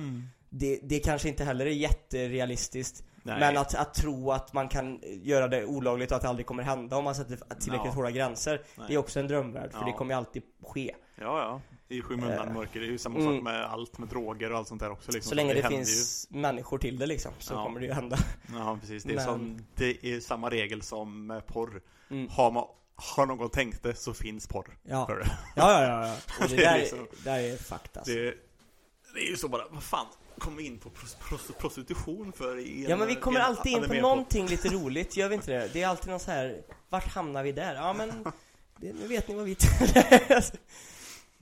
det, 0.48 0.80
det 0.82 0.98
kanske 0.98 1.28
inte 1.28 1.44
heller 1.44 1.66
är 1.66 1.70
jätterealistiskt 1.70 3.04
Nej. 3.22 3.40
Men 3.40 3.56
att, 3.56 3.74
att 3.74 3.94
tro 3.94 4.30
att 4.30 4.52
man 4.52 4.68
kan 4.68 5.00
göra 5.22 5.48
det 5.48 5.64
olagligt 5.64 6.10
och 6.10 6.16
att 6.16 6.22
det 6.22 6.28
aldrig 6.28 6.46
kommer 6.46 6.62
hända 6.62 6.96
om 6.96 7.04
man 7.04 7.14
sätter 7.14 7.36
tillräckligt 7.36 7.86
Ja. 7.86 7.90
hårda 7.90 8.10
gränser 8.10 8.60
Nej. 8.78 8.86
Det 8.88 8.94
är 8.94 8.98
också 8.98 9.20
en 9.20 9.28
drömvärld, 9.28 9.72
för 9.72 9.78
Ja. 9.80 9.86
det 9.86 9.92
kommer 9.92 10.14
ju 10.14 10.18
alltid 10.18 10.42
ske 10.62 10.94
Ja, 11.20 11.24
ja. 11.38 11.60
I 11.96 12.02
skymundan 12.02 12.48
Eh, 12.48 12.54
mörker. 12.54 12.80
Det 12.80 12.86
är 12.86 12.90
ju 12.90 12.98
samma 12.98 13.18
mm. 13.18 13.34
sak 13.34 13.42
med 13.42 13.64
allt 13.64 13.98
med 13.98 14.08
droger 14.08 14.52
och 14.52 14.58
allt 14.58 14.68
sånt 14.68 14.80
där 14.80 14.90
också. 14.90 15.12
Liksom. 15.12 15.28
Så 15.28 15.34
länge 15.34 15.54
det, 15.54 15.62
händer 15.62 15.78
finns 15.78 16.26
människor 16.30 16.78
till 16.78 16.98
det 16.98 17.06
liksom, 17.06 17.32
så 17.38 17.54
Ja. 17.54 17.64
kommer 17.64 17.80
det 17.80 17.86
ju 17.86 17.92
hända 17.92 18.16
Ju. 18.48 18.54
Ja, 18.58 18.78
precis. 18.80 19.04
Det 19.04 19.12
är, 19.12 19.14
Men- 19.16 19.24
som, 19.24 19.66
det 19.74 20.04
är 20.06 20.20
samma 20.20 20.50
regel 20.50 20.82
som 20.82 21.26
med 21.26 21.46
porr. 21.46 21.82
mm. 22.10 22.28
Har, 22.28 22.50
man, 22.50 22.64
har 22.96 23.26
någon 23.26 23.50
tänkt 23.50 23.82
det 23.82 23.94
så 23.94 24.14
finns 24.14 24.46
porr. 24.46 24.78
Ja, 24.82 25.06
För 25.06 25.16
det. 25.18 25.26
ja, 25.56 25.72
ja, 25.82 25.88
ja, 25.88 26.06
ja. 26.06 26.16
Och 26.44 26.50
det, 26.50 26.56
Det 26.56 26.64
är 26.64 26.72
där, 26.72 26.78
liksom- 26.78 26.98
är, 26.98 27.24
där 27.24 27.38
är 27.38 27.56
fakta 27.56 28.00
alltså. 28.00 28.14
Det, 28.14 28.34
det 29.14 29.20
är 29.20 29.30
ju 29.30 29.36
så 29.36 29.48
bara, 29.48 29.64
vad 29.70 29.82
fan, 29.82 30.06
kom 30.38 30.60
in 30.60 30.78
på 30.78 30.90
pros, 30.90 31.14
pros, 31.14 31.50
prostitution 31.58 32.32
för 32.32 32.58
i 32.58 32.86
Ja 32.88 32.96
men 32.96 33.08
vi 33.08 33.14
kommer 33.14 33.40
alltid 33.40 33.72
in 33.72 33.88
på 33.88 33.94
någonting 33.94 34.46
lite 34.46 34.68
roligt, 34.74 35.16
gör 35.16 35.28
vi 35.28 35.34
inte 35.34 35.50
det? 35.52 35.70
Det 35.72 35.82
är 35.82 35.88
alltid 35.88 36.10
någon 36.10 36.20
så 36.20 36.30
här, 36.30 36.62
vart 36.88 37.06
hamnar 37.08 37.42
vi 37.42 37.52
där? 37.52 37.74
Ja 37.74 37.92
men, 37.92 38.24
det, 38.76 38.92
nu 38.92 39.06
vet 39.06 39.28
ni 39.28 39.34
vad 39.34 39.44
vi 39.44 39.56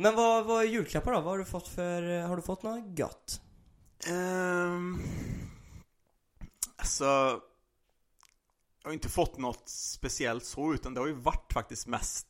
Men 0.03 0.15
vad, 0.15 0.45
vad 0.45 0.63
är 0.63 0.69
julklappar 0.69 1.13
då? 1.13 1.21
Vad 1.21 1.31
har 1.31 1.39
du 1.39 1.45
fått 1.45 1.69
för, 1.69 2.23
har 2.23 2.37
du 2.37 2.43
fått 2.43 2.63
något 2.63 2.99
gött? 2.99 3.41
Ehm, 4.09 4.99
alltså, 6.77 7.05
jag 8.83 8.89
har 8.89 8.93
inte 8.93 9.09
fått 9.09 9.39
något 9.39 9.69
speciellt 9.69 10.45
så, 10.45 10.75
utan 10.75 10.95
det 10.95 11.01
har 11.01 11.07
ju 11.07 11.15
varit 11.15 11.53
faktiskt 11.53 11.87
mest 11.87 12.27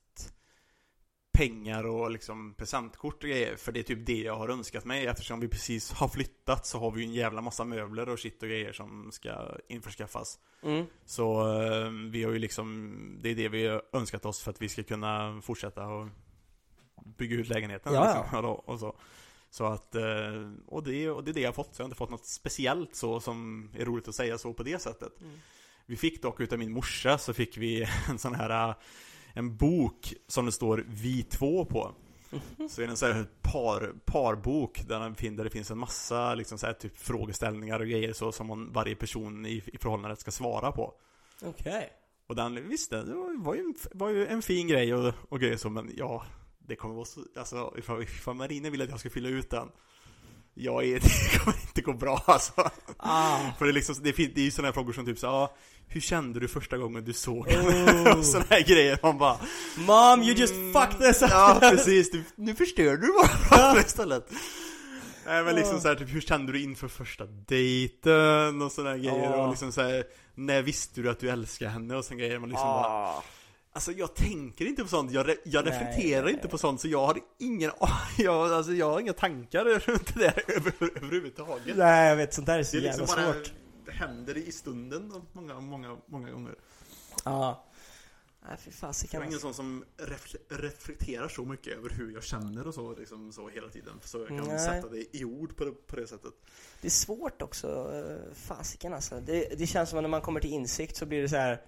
pengar 1.32 1.84
och 1.84 2.10
liksom 2.10 2.54
presentkort 2.54 3.22
och 3.22 3.30
grejer, 3.30 3.56
för 3.56 3.72
det 3.72 3.80
är 3.80 3.84
typ 3.84 4.06
det 4.06 4.18
jag 4.18 4.36
har 4.36 4.48
önskat 4.48 4.84
mig 4.84 5.06
eftersom 5.06 5.40
vi 5.40 5.48
precis 5.48 5.92
har 5.92 6.08
flyttat 6.08 6.66
så 6.66 6.78
har 6.78 6.90
vi 6.90 7.00
ju 7.00 7.06
en 7.06 7.14
jävla 7.14 7.40
massa 7.40 7.64
möbler 7.64 8.08
och 8.08 8.18
shit 8.18 8.42
och 8.42 8.48
grejer 8.48 8.72
som 8.72 9.12
ska 9.12 9.56
införskaffas. 9.68 10.38
Mm. 10.62 10.86
Så 11.04 11.56
eh, 11.62 11.90
vi 12.10 12.24
har 12.24 12.32
ju 12.32 12.38
liksom, 12.38 13.18
det 13.22 13.28
är 13.28 13.34
det 13.34 13.48
vi 13.48 13.66
har 13.66 13.82
önskat 13.92 14.24
oss 14.24 14.42
för 14.42 14.50
att 14.50 14.62
vi 14.62 14.68
ska 14.68 14.82
kunna 14.82 15.40
fortsätta 15.42 15.86
och 15.86 16.08
bygga 17.04 17.36
ut 17.36 17.48
lägenheten 17.48 17.94
Ja, 17.94 18.04
liksom, 18.04 18.36
och, 18.36 18.42
då, 18.42 18.48
och 18.48 18.80
så. 18.80 18.96
Så 19.50 19.66
att, 19.66 19.94
eh, 19.94 20.52
och 20.66 20.82
det, 20.82 21.10
och 21.10 21.24
det 21.24 21.30
är 21.30 21.34
det 21.34 21.40
jag 21.40 21.48
har 21.48 21.54
fått, 21.54 21.74
så 21.74 21.80
jag 21.80 21.84
har 21.84 21.88
inte 21.88 21.96
fått 21.96 22.10
något 22.10 22.26
speciellt 22.26 22.96
så 22.96 23.20
som 23.20 23.70
är 23.78 23.84
roligt 23.84 24.08
att 24.08 24.14
säga 24.14 24.38
så 24.38 24.52
på 24.52 24.62
det 24.62 24.82
sättet. 24.82 25.20
Mm. 25.20 25.38
Vi 25.86 25.96
fick 25.96 26.22
dock 26.22 26.40
utav 26.40 26.58
min 26.58 26.72
morsa 26.72 27.18
så 27.18 27.34
fick 27.34 27.56
vi 27.56 27.86
en 28.08 28.18
sån 28.18 28.34
här 28.34 28.68
eh, 28.68 28.74
en 29.34 29.56
bok 29.56 30.14
som 30.28 30.46
det 30.46 30.52
står 30.52 30.84
Vi 30.88 31.22
två 31.22 31.64
på. 31.64 31.94
Så 32.70 32.82
är 32.82 32.86
det 32.86 32.92
en 32.92 32.96
sån 32.96 33.12
här 33.12 33.26
par, 33.42 33.94
parbok 34.04 34.88
där, 34.88 35.30
där 35.36 35.44
det 35.44 35.50
finns 35.50 35.70
en 35.70 35.78
massa 35.78 36.34
liksom 36.34 36.58
så 36.58 36.66
här, 36.66 36.72
typ 36.72 36.98
frågeställningar 36.98 37.80
och 37.80 37.86
grejer 37.86 38.12
så 38.12 38.32
som 38.32 38.46
man, 38.46 38.72
varje 38.72 38.96
person 38.96 39.46
i, 39.46 39.62
i 39.66 39.78
förhållandet 39.78 40.20
ska 40.20 40.30
svara 40.30 40.72
på. 40.72 40.94
Okej 41.42 41.92
Och 42.26 42.36
den, 42.36 42.68
visst 42.68 42.90
det 42.90 43.02
var 43.36 43.54
ju 43.54 43.74
var 43.92 44.08
ju 44.08 44.26
en 44.26 44.42
fin 44.42 44.68
grej 44.68 44.94
och, 44.94 45.14
och 45.28 45.40
grejer 45.40 45.56
så 45.56 45.70
men 45.70 45.90
ja 45.96 46.24
Det 46.68 46.76
kommer 46.76 46.94
vara 46.94 47.04
så, 47.04 47.20
alltså 47.38 47.74
ifall, 47.78 48.02
ifall 48.02 48.34
Marina 48.34 48.70
vill 48.70 48.82
att 48.82 48.90
jag 48.90 49.00
ska 49.00 49.10
fylla 49.10 49.28
ut 49.28 49.50
den 49.50 49.68
Jag 50.54 50.84
är, 50.84 51.00
det 51.32 51.38
kommer 51.38 51.56
inte 51.68 51.80
gå 51.82 51.92
bra 51.92 52.22
alltså. 52.26 52.70
Ah, 52.96 53.38
För 53.58 53.64
det 53.64 53.70
är 53.70 53.72
liksom, 53.74 53.94
det, 54.02 54.12
fin- 54.12 54.32
det 54.34 54.40
är 54.40 54.44
ju 54.44 54.50
sådana 54.50 54.68
här 54.68 54.72
frågor 54.72 54.92
som 54.92 55.06
typ 55.06 55.18
så 55.18 55.26
ja 55.26 55.54
Hur 55.88 56.00
kände 56.00 56.40
du 56.40 56.48
första 56.48 56.78
gången 56.78 57.04
du 57.04 57.12
såg 57.12 57.46
Oh. 57.48 58.12
och 58.18 58.24
sådana 58.24 58.46
här 58.50 58.62
grejer. 58.62 58.98
Man 59.02 59.18
bara 59.18 59.38
Mom 59.76 60.22
you 60.22 60.34
just 60.36 60.54
mm, 60.54 60.72
fucked 60.72 60.98
this 61.00 61.22
up! 61.22 61.28
Ja 61.30 61.58
precis, 61.60 62.10
du, 62.10 62.24
nu 62.36 62.54
förstörde 62.54 62.96
du 63.06 63.12
bara 63.50 63.80
istället. 63.86 64.30
Nej 65.26 65.44
men 65.44 65.54
liksom 65.54 65.74
Ja. 65.74 65.80
så 65.80 65.88
här, 65.88 65.94
typ 65.94 66.14
hur 66.14 66.20
kände 66.20 66.52
du 66.52 66.62
inför 66.62 66.88
första 66.88 67.24
dejten? 67.26 68.62
och 68.62 68.72
sådana 68.72 68.90
här 68.90 68.98
grejer. 68.98 69.22
Ja. 69.24 69.42
och 69.44 69.50
liksom 69.50 69.72
så 69.72 69.82
här, 69.82 70.04
När 70.34 70.62
visste 70.62 71.00
du 71.00 71.10
att 71.10 71.20
du 71.20 71.30
älskar 71.30 71.68
henne? 71.68 71.96
och 71.96 72.04
sådana 72.04 72.20
grejer. 72.20 72.38
Man 72.38 72.48
liksom 72.48 72.66
bara 72.66 72.86
ah. 72.86 73.22
Alltså 73.74 73.92
jag 73.92 74.14
tänker 74.14 74.66
inte 74.66 74.82
på 74.82 74.88
sånt, 74.88 75.12
jag, 75.12 75.28
re 75.28 75.36
jag 75.44 75.64
Nej, 75.64 75.72
reflekterar 75.72 76.24
nej. 76.24 76.32
inte 76.34 76.48
på 76.48 76.58
sånt 76.58 76.80
så 76.80 76.88
jag 76.88 77.06
har 77.06 77.18
ingen 77.38 77.70
jag, 78.18 78.52
alltså 78.52 78.72
jag 78.72 78.90
har 78.90 79.00
inga 79.00 79.12
tankar 79.12 79.64
runt 79.64 80.14
det 80.14 80.20
där 80.20 80.42
över, 80.56 80.72
överhuvudtaget 80.96 81.76
Nej 81.76 82.08
jag 82.08 82.16
vet, 82.16 82.34
sånt 82.34 82.46
där 82.46 82.58
är 82.58 82.62
så 82.62 82.76
Det 82.76 82.82
är 82.82 82.82
jävla 82.82 83.04
liksom 83.04 83.24
bara, 83.24 83.32
svårt 83.34 83.52
det 83.86 83.92
händer 83.92 84.36
i 84.36 84.52
stunden 84.52 85.12
många, 85.32 85.60
många, 85.60 85.96
många 86.06 86.30
gånger 86.30 86.54
Ja 87.24 87.64
Nej 88.48 88.56
fy 88.58 88.70
Jag 88.70 88.74
fasiken 88.74 89.20
är 89.20 89.24
ingen 89.24 89.34
alltså. 89.34 89.46
sån 89.52 89.54
som 89.54 89.84
refle 89.96 90.38
reflekterar 90.48 91.28
så 91.28 91.44
mycket 91.44 91.78
över 91.78 91.90
hur 91.90 92.12
jag 92.14 92.22
känner 92.22 92.66
och 92.66 92.74
så, 92.74 92.94
liksom, 92.94 93.32
så 93.32 93.48
hela 93.48 93.68
tiden 93.68 94.00
Så 94.04 94.18
jag 94.18 94.28
kan 94.28 94.36
Nej. 94.48 94.58
sätta 94.58 94.88
det 94.88 95.16
i 95.16 95.24
ord 95.24 95.56
på 95.56 95.64
det, 95.64 95.72
på 95.72 95.96
det 95.96 96.06
sättet 96.06 96.32
Det 96.80 96.88
är 96.88 96.90
svårt 96.90 97.42
också, 97.42 97.92
eh, 97.94 98.34
fasiken 98.34 98.94
alltså. 98.94 99.20
Det, 99.20 99.58
det 99.58 99.66
känns 99.66 99.90
som 99.90 99.98
att 99.98 100.02
när 100.02 100.08
man 100.08 100.20
kommer 100.20 100.40
till 100.40 100.50
insikt 100.52 100.96
så 100.96 101.06
blir 101.06 101.22
det 101.22 101.28
så 101.28 101.36
här. 101.36 101.60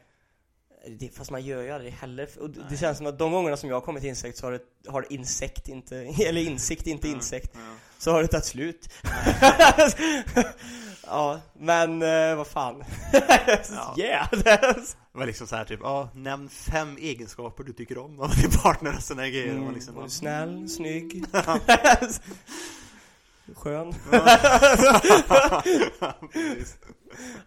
Det, 0.88 1.16
fast 1.16 1.30
man 1.30 1.42
gör 1.42 1.62
ju 1.62 1.70
aldrig 1.70 1.92
heller. 1.92 2.28
Och 2.40 2.50
det, 2.50 2.60
Nej. 2.68 2.78
känns 2.78 2.98
som 2.98 3.06
att 3.06 3.18
de 3.18 3.32
gångerna 3.32 3.56
som 3.56 3.68
jag 3.68 3.76
har 3.76 3.80
kommit 3.80 4.00
till 4.00 4.10
insikt 4.10 4.38
så 4.38 4.46
har, 4.46 4.52
det, 4.52 4.60
har 4.88 5.06
insekt 5.12 5.68
inte, 5.68 5.96
eller 6.26 6.40
insikt, 6.40 6.86
inte 6.86 7.08
insekt. 7.08 7.50
ja. 7.54 7.60
Så 7.98 8.12
har 8.12 8.22
det 8.22 8.28
tagit 8.28 8.44
slut. 8.44 8.88
ja, 11.06 11.40
men 11.58 12.02
eh, 12.02 12.36
vad 12.36 12.46
fan. 12.46 12.84
Ja. 13.70 13.94
yeah! 13.98 14.28
Det 14.32 15.18
var 15.18 15.26
liksom 15.26 15.46
så 15.46 15.56
här 15.56 15.64
typ, 15.64 15.80
ja, 15.82 16.08
nämn 16.14 16.48
fem 16.48 16.96
egenskaper 17.00 17.64
du 17.64 17.72
tycker 17.72 17.98
om 17.98 18.20
av 18.20 18.30
din 18.36 18.50
partner 18.50 18.98
och 19.10 19.16
här 19.18 19.28
grejer 19.28 19.58
och 19.58 19.64
man 19.64 19.74
liksom 19.74 19.92
Mm, 19.94 20.02
bara, 20.02 20.10
snäll, 20.10 20.68
snygg. 20.68 21.24
Skön. 23.54 23.92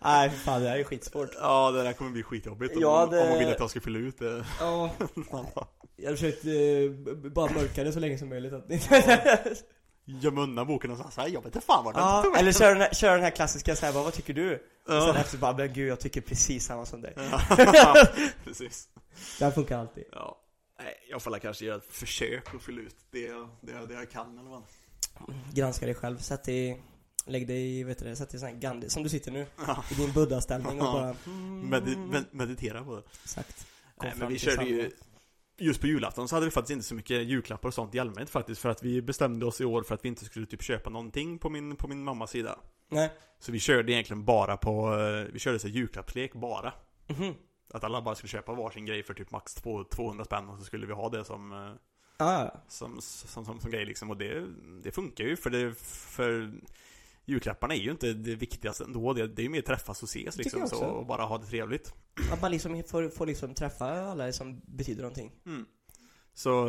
Nej 0.02 0.30
för 0.30 0.38
fan, 0.38 0.62
det 0.62 0.70
här 0.70 0.78
är 0.80 0.84
skitsvårt. 0.84 1.30
Ja, 1.42 1.72
det 1.72 1.84
där 1.84 1.94
kommer 1.94 2.12
bli 2.12 2.24
skitjobbigt 2.24 2.76
om, 2.76 2.82
Ja, 2.82 3.04
om 3.04 3.10
det- 3.12 3.30
man 3.30 3.40
vill 3.40 3.48
att 3.48 3.60
jag 3.60 3.70
ska 3.70 3.82
fylla 3.82 4.00
ut 4.00 4.20
det. 4.20 4.46
Ja, 4.60 4.92
jag 5.96 6.10
har 6.10 6.16
försökt 6.16 6.46
eh, 6.46 7.32
bara 7.32 7.54
mörka 7.54 7.84
det 7.84 7.92
så 7.94 8.00
länge 8.00 8.18
som 8.18 8.30
möjligt. 8.30 8.54
Att 8.54 8.66
Gömma 10.10 10.42
undan 10.42 10.68
boken 10.68 10.92
och 10.92 10.98
här, 10.98 11.28
jag 11.28 11.42
vet 11.42 11.46
inte 11.46 11.62
fan 11.62 11.86
vad 11.86 11.94
den 11.96 12.04
Ja, 12.04 12.22
tog 12.24 12.32
vägen." 12.32 12.40
eller 12.48 12.52
kör 12.60 12.70
den 12.70 12.82
här, 12.82 12.94
kör 12.94 13.12
den 13.16 13.24
här 13.24 13.30
klassiska 13.32 13.76
såhär, 13.76 13.94
vad 13.94 14.14
tycker 14.14 14.34
du? 14.34 14.54
Och 14.88 15.04
sen 15.04 15.16
efter 15.16 15.38
bara, 15.38 15.58
men 15.58 15.74
gud 15.74 15.88
jag 15.90 16.00
tycker 16.00 16.22
precis 16.22 16.66
samma 16.66 16.86
som 16.86 17.02
dig. 17.02 17.14
Precis. 18.44 18.88
Det 19.40 19.46
här 19.46 19.52
funkar 19.52 19.80
alltid. 19.80 20.04
Ja. 20.12 20.38
Nej, 20.80 20.94
jag 21.10 21.22
får 21.22 21.40
kanske 21.40 21.66
göra 21.66 21.78
ett 21.78 21.88
försök 21.94 22.56
att 22.56 22.62
fylla 22.62 22.82
ut 22.82 22.96
det, 23.12 23.20
jag- 23.20 23.50
det, 23.62 23.72
jag- 23.72 23.88
det 23.88 23.94
jag 23.94 24.12
kan 24.12 24.38
eller 24.40 24.50
vad. 24.50 24.64
Granska 25.54 25.86
dig 25.86 25.96
själv, 25.96 26.18
sätt 26.18 26.44
dig, 26.44 26.82
lägg 27.26 27.48
dig 27.48 27.80
i, 27.80 27.84
vet 27.84 28.00
du 28.00 28.06
det, 28.06 28.16
sätt 28.16 28.30
dig 28.30 28.38
i 28.38 28.40
sån 28.40 28.50
här 28.50 28.56
Gandhi, 28.56 28.90
som 28.90 29.04
du 29.04 29.10
sitter 29.10 29.32
nu. 29.32 29.46
I 29.92 29.94
din 29.96 30.12
buddha-ställning 30.14 30.82
och 30.82 30.94
bara, 30.94 31.14
Medi- 31.24 32.08
med, 32.12 32.26
meditera 32.32 32.84
på 32.84 32.96
det. 32.96 33.04
exakt. 33.24 33.68
Kom 33.98 34.10
Nej, 34.10 34.18
men 34.20 34.28
vi 34.30 34.40
körde 34.40 34.66
ju. 34.66 34.92
Just 35.60 35.82
på 35.82 35.88
julafton 35.88 36.28
så 36.28 36.36
hade 36.36 36.46
vi 36.46 36.52
faktiskt 36.52 36.72
inte 36.72 36.86
så 36.86 36.96
mycket 36.96 37.24
julklappar 37.28 37.68
och 37.68 37.74
sånt 37.74 37.96
i 37.96 38.00
allmänhet 38.00 38.30
faktiskt 38.30 38.62
För 38.62 38.70
att 38.70 38.84
vi 38.84 39.02
bestämde 39.02 39.46
oss 39.46 39.62
i 39.62 39.66
år 39.66 39.84
för 39.84 39.96
att 39.96 40.06
vi 40.06 40.10
inte 40.10 40.26
skulle 40.26 40.46
typ 40.46 40.62
köpa 40.64 40.90
någonting 40.90 41.40
på 41.40 41.50
min, 41.50 41.76
på 41.76 41.88
min 41.88 42.04
mammas 42.04 42.32
sida 42.32 42.60
Nej. 42.90 43.12
Så 43.40 43.52
vi 43.52 43.60
körde 43.60 43.92
egentligen 43.92 44.26
bara 44.26 44.58
på, 44.58 44.94
eh, 45.00 45.34
vi 45.34 45.40
körde 45.40 45.60
så 45.60 45.68
julklappslek 45.68 46.34
bara 46.34 46.74
Mhm. 47.08 47.34
Att 47.74 47.84
alla 47.84 48.02
bara 48.02 48.16
skulle 48.16 48.30
köpa 48.30 48.54
varsin 48.54 48.86
grej 48.86 49.04
för 49.04 49.14
typ 49.14 49.32
max 49.32 49.54
två- 49.54 49.84
200 49.84 50.26
spänn 50.26 50.50
och 50.50 50.58
så 50.60 50.64
skulle 50.66 50.88
vi 50.88 50.94
ha 50.94 51.10
det 51.10 51.24
som 51.26 51.52
Ja, 52.18 52.44
ja. 52.44 52.62
som, 52.68 53.02
som, 53.02 53.46
som, 53.46 53.60
som 53.60 53.72
grej 53.72 53.86
liksom. 53.86 54.10
Och 54.10 54.18
det, 54.18 54.48
det 54.84 54.92
funkar 54.92 55.24
ju 55.24 55.38
för 55.38 55.50
det, 55.50 55.76
för 55.80 56.52
julklapparna 57.26 57.76
är 57.76 57.80
ju 57.80 57.92
inte 57.92 58.14
det 58.14 58.36
viktigaste 58.36 58.84
ändå. 58.84 59.14
Det, 59.14 59.28
det 59.28 59.42
är 59.42 59.44
ju 59.44 59.50
mer 59.50 59.62
träffas 59.62 60.04
och 60.04 60.10
ses 60.10 60.38
liksom 60.38 60.68
så, 60.68 60.86
och 60.86 61.06
bara 61.06 61.24
ha 61.24 61.38
det 61.38 61.46
trevligt. 61.46 61.94
Att 62.32 62.42
man 62.42 62.52
liksom 62.52 62.84
får, 62.84 63.10
får 63.10 63.26
liksom 63.26 63.54
träffa 63.54 63.86
alla 63.86 64.32
som 64.32 64.62
betyder 64.66 65.02
någonting. 65.02 65.32
Mm. 65.46 65.66
Så, 66.34 66.66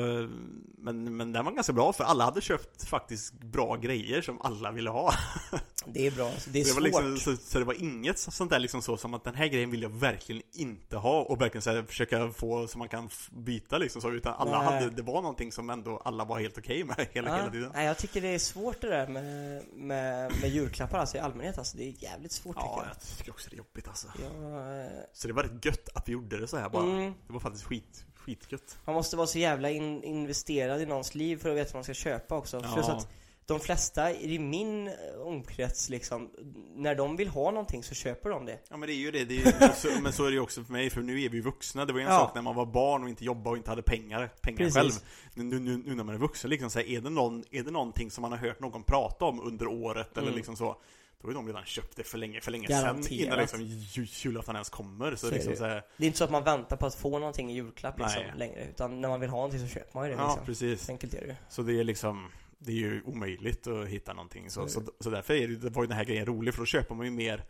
men, 0.78 1.16
men 1.16 1.32
den 1.32 1.44
var 1.44 1.52
ganska 1.52 1.72
bra 1.72 1.92
för 1.92 2.04
alla 2.04 2.24
hade 2.24 2.40
köpt 2.40 2.84
faktiskt 2.84 3.32
bra 3.32 3.76
grejer 3.76 4.22
som 4.22 4.40
alla 4.40 4.72
ville 4.72 4.90
ha. 4.90 5.12
Det 5.86 6.06
är 6.06 6.10
bra, 6.10 6.30
det 6.48 6.60
är 6.60 6.64
det 6.64 6.72
var 6.72 6.80
svårt. 6.90 7.04
liksom, 7.04 7.36
så, 7.36 7.42
så 7.42 7.58
det 7.58 7.64
var 7.64 7.74
inget 7.82 8.18
så- 8.18 8.30
sånt 8.30 8.50
där 8.50 8.58
liksom 8.58 8.82
så 8.82 8.96
som 8.96 9.14
att 9.14 9.24
den 9.24 9.34
här 9.34 9.46
grejen 9.46 9.70
vill 9.70 9.82
jag 9.82 9.90
verkligen 9.90 10.42
inte 10.52 10.96
ha 10.96 11.20
och 11.22 11.40
verkligen 11.40 11.62
så 11.62 11.70
här, 11.70 11.82
försöka 11.82 12.30
få 12.32 12.68
så 12.68 12.78
man 12.78 12.88
kan 12.88 13.10
byta 13.30 13.78
liksom 13.78 14.02
så 14.02 14.10
utan 14.10 14.34
alla 14.34 14.62
Nej. 14.62 14.74
hade, 14.80 14.90
det 14.90 15.02
var 15.02 15.14
någonting 15.22 15.52
som 15.52 15.70
ändå 15.70 15.96
alla 16.04 16.24
var 16.24 16.40
helt 16.40 16.58
okej 16.58 16.84
med 16.84 16.96
hela, 17.12 17.36
hela 17.36 17.50
tiden. 17.50 17.70
Nej, 17.74 17.86
jag 17.86 17.98
tycker 17.98 18.20
det 18.20 18.28
är 18.28 18.38
svårt 18.38 18.80
det 18.80 18.88
där 18.88 19.06
med, 19.08 19.62
med, 19.74 20.32
med 20.40 20.50
julklappar 20.50 20.98
alltså 20.98 21.16
i 21.16 21.20
allmänhet 21.20 21.58
alltså. 21.58 21.76
Det 21.76 21.84
är 21.84 21.94
jävligt 22.02 22.32
svårt 22.32 22.56
Ja, 22.58 22.62
tycker 22.62 22.88
jag 22.88 23.18
tycker 23.18 23.30
också 23.32 23.50
det 23.50 23.54
är 23.56 23.58
jobbigt 23.58 23.88
alltså. 23.88 24.06
jag. 24.22 24.50
jag 24.52 24.80
eh, 24.84 24.90
Så 25.12 25.28
det 25.28 25.34
var 25.34 25.42
rätt 25.42 25.64
gött 25.64 25.88
att 25.94 26.08
vi 26.08 26.12
gjorde 26.12 26.38
det 26.40 26.48
så 26.48 26.56
här 26.56 26.68
bara. 26.68 26.82
mm, 26.84 27.14
Det 27.26 27.32
var 27.32 27.40
faktiskt 27.40 27.64
skit, 27.64 28.04
skitgött. 28.16 28.78
man 28.84 28.94
måste 28.94 29.16
vara 29.16 29.26
så 29.26 29.38
jävla 29.38 29.70
in, 29.70 30.02
investerad 30.04 30.80
i 30.82 30.86
någons 30.86 31.14
liv 31.14 31.36
för 31.36 31.50
att 31.50 31.56
veta 31.56 31.68
vad 31.68 31.74
man 31.74 31.84
ska 31.84 31.94
köpa 31.94 32.36
också. 32.36 32.60
Ja. 32.64 32.74
Plus 32.74 32.88
att 32.88 33.08
de 33.48 33.60
flesta 33.60 34.12
i 34.14 34.38
min 34.38 34.88
eh, 34.88 34.94
omkrets 35.24 35.88
liksom, 35.88 36.30
när 36.74 36.94
de 36.94 37.16
vill 37.16 37.28
ha 37.28 37.50
någonting 37.50 37.82
så 37.82 37.94
köper 37.94 38.30
de 38.30 38.44
det. 38.46 38.58
Ja 38.68 38.76
men 38.76 38.86
det 38.86 38.92
är 38.92 38.96
ju 38.96 39.10
det, 39.10 39.24
det 39.24 39.42
är 39.42 39.68
också, 39.70 39.88
men 40.02 40.12
så 40.12 40.24
är 40.24 40.28
det 40.28 40.34
ju 40.34 40.40
också 40.40 40.64
för 40.64 40.72
mig 40.72 40.90
för 40.90 41.00
nu 41.00 41.22
är 41.22 41.28
vi 41.28 41.36
ju 41.36 41.42
vuxna. 41.42 41.84
Det 41.84 41.92
var 41.92 42.00
ju 42.00 42.06
en 42.06 42.12
Ja. 42.12 42.18
sak 42.18 42.34
när 42.34 42.42
man 42.42 42.54
var 42.56 42.66
barn 42.66 43.02
och 43.02 43.08
inte 43.08 43.24
jobbade 43.24 43.50
och 43.50 43.56
inte 43.56 43.70
hade 43.70 43.82
pengar, 43.82 44.30
pengar 44.40 44.58
Precis. 44.58 44.74
själv. 44.74 44.92
Nu, 45.34 45.44
nu, 45.60 45.76
nu 45.86 45.94
när 45.94 46.04
man 46.04 46.14
är 46.14 46.18
vuxen 46.18 46.50
liksom 46.50 46.70
så 46.70 46.78
här, 46.78 46.86
är 46.88 47.00
det 47.00 47.10
någon, 47.10 47.44
är 47.50 47.62
det 47.62 47.70
någonting 47.70 48.10
som 48.10 48.22
man 48.22 48.32
har 48.32 48.38
hört 48.38 48.60
någon 48.60 48.82
prata 48.82 49.24
om 49.24 49.40
under 49.40 49.66
året 49.66 50.12
eller 50.16 50.22
Mm. 50.26 50.36
liksom 50.36 50.56
så 50.56 50.76
då 51.20 51.26
har 51.26 51.30
ju 51.32 51.34
de 51.34 51.46
redan 51.46 51.64
köpt 51.64 51.96
det 51.96 52.02
för 52.04 52.18
länge, 52.18 52.40
för 52.40 52.50
länge 52.50 52.66
Garanterat. 52.66 53.04
sedan 53.04 53.18
innan 53.18 53.38
liksom 53.38 53.60
ju- 53.62 54.06
julafton 54.10 54.54
ens 54.56 54.68
kommer. 54.70 55.10
Så, 55.10 55.26
Så 55.26 55.32
liksom 55.34 55.50
det 55.52 55.58
så 55.58 55.64
här, 55.64 55.82
Det 55.96 56.04
är 56.04 56.06
inte 56.06 56.18
så 56.18 56.24
att 56.24 56.30
man 56.30 56.44
väntar 56.44 56.76
på 56.76 56.86
att 56.86 56.94
få 56.94 57.18
någonting 57.18 57.50
i 57.50 57.54
julklapp 57.54 57.98
liksom, 57.98 58.22
Nej. 58.22 58.32
längre. 58.36 58.64
Utan 58.70 59.00
när 59.00 59.08
man 59.08 59.20
vill 59.20 59.30
ha 59.30 59.36
någonting 59.36 59.60
så 59.60 59.66
köper 59.66 59.98
man 59.98 60.08
ju 60.08 60.14
det 60.16 60.20
Ja, 60.22 60.26
liksom. 60.28 60.46
precis. 60.46 60.84
Så 60.86 60.92
enkelt 60.92 61.14
är 61.14 61.20
det 61.20 61.26
ju. 61.26 61.34
Så 61.48 61.62
det 61.62 61.80
är 61.80 61.84
liksom 61.84 62.28
det 62.58 62.72
är 62.72 62.76
ju 62.76 63.02
omöjligt 63.04 63.66
att 63.66 63.88
hitta 63.88 64.12
någonting 64.12 64.50
så, 64.50 64.68
Så 64.68 64.82
så, 65.00 65.10
därför 65.10 65.34
är 65.34 65.48
det, 65.48 65.70
var 65.70 65.82
ju 65.82 65.86
den 65.86 65.96
här 65.96 66.04
grejen 66.04 66.26
rolig 66.26 66.54
för 66.54 66.62
då 66.62 66.66
köper 66.66 66.94
man 66.94 67.06
ju 67.06 67.12
mer 67.12 67.44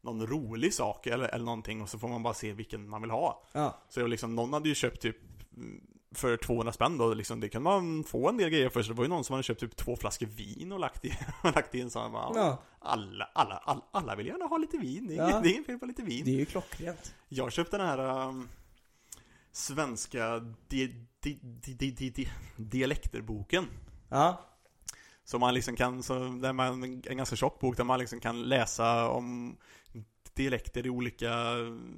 någon 0.00 0.26
rolig 0.26 0.74
sak 0.74 1.06
eller, 1.06 1.28
eller 1.28 1.44
någonting 1.44 1.82
och 1.82 1.88
så 1.88 1.98
får 1.98 2.08
man 2.08 2.22
bara 2.22 2.34
se 2.34 2.52
vilken 2.52 2.88
man 2.88 3.00
vill 3.02 3.10
ha. 3.10 3.42
Ja. 3.52 3.78
Så 3.88 4.00
jag 4.00 4.10
liksom, 4.10 4.34
någon 4.34 4.52
hade 4.52 4.68
ju 4.68 4.74
köpt 4.74 5.00
typ 5.02 5.16
mm, 5.56 5.80
för 6.14 6.36
200 6.36 6.72
spänn 6.72 6.98
då, 6.98 7.14
liksom, 7.14 7.40
det 7.40 7.48
kan 7.48 7.62
man 7.62 8.04
få 8.04 8.28
en 8.28 8.36
del 8.36 8.50
grejer 8.50 8.68
för. 8.68 8.82
Så 8.82 8.88
det 8.88 8.96
var 8.96 9.04
ju 9.04 9.08
någon 9.08 9.24
som 9.24 9.34
hade 9.34 9.42
köpt 9.42 9.60
typ 9.60 9.76
två 9.76 9.96
flaskor 9.96 10.26
vin 10.26 10.72
och 10.72 10.80
lagt 10.80 11.04
i, 11.04 11.12
lagt 11.42 11.74
i 11.74 11.80
en 11.80 11.90
sån. 11.90 12.12
Bara, 12.12 12.30
ja, 12.34 12.62
alla, 12.78 13.24
alla, 13.34 13.54
alla, 13.56 13.82
alla 13.90 14.16
vill 14.16 14.26
gärna 14.26 14.44
ha 14.44 14.56
lite 14.58 14.76
vin, 14.78 15.06
det 15.06 15.14
är, 15.14 15.30
Ja. 15.30 15.40
det 15.40 15.48
är 15.48 15.52
inget 15.52 15.66
fel 15.66 15.78
på 15.78 15.86
lite 15.86 16.02
vin. 16.02 16.24
det 16.24 16.30
är 16.30 16.38
ju 16.38 16.44
klockrent. 16.44 17.14
Jag 17.28 17.52
köpte 17.52 17.76
den 17.76 17.86
här 17.86 18.28
um, 18.28 18.48
svenska 19.52 20.38
di, 20.68 21.06
di, 21.20 21.38
di, 21.90 22.28
dialekterboken. 22.56 23.66
Ja, 24.08 24.40
Så 25.24 25.38
man 25.38 25.54
liksom 25.54 25.76
kan, 25.76 26.02
så 26.02 26.14
där 26.18 26.52
man, 26.52 26.82
en 26.82 27.16
ganska 27.16 27.36
tjock 27.36 27.60
bok 27.60 27.76
där 27.76 27.84
man 27.84 27.98
liksom 28.00 28.20
kan 28.20 28.42
läsa 28.42 29.08
om 29.08 29.56
dialekter 30.34 30.86
i 30.86 30.90
olika 30.90 31.30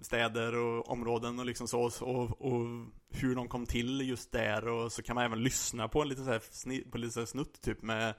städer 0.03 0.55
och 0.57 0.89
områden 0.91 1.39
och 1.39 1.47
liksom 1.47 1.69
så 1.69 1.81
och, 2.01 2.41
och 2.43 2.87
hur 3.11 3.35
de 3.35 3.49
kom 3.49 3.67
till 3.67 4.01
just 4.09 4.33
där 4.33 4.69
och 4.69 4.93
så 4.93 5.03
kan 5.03 5.15
man 5.15 5.25
även 5.25 5.43
lyssna 5.43 5.89
på 5.89 6.03
en 6.03 6.09
liten 6.09 6.25
så 6.25 6.31
här, 6.31 6.91
på 6.91 6.99
lite 6.99 7.13
så 7.13 7.21
här 7.21 7.27
snutt 7.27 7.61
typ 7.61 7.83
med 7.83 8.15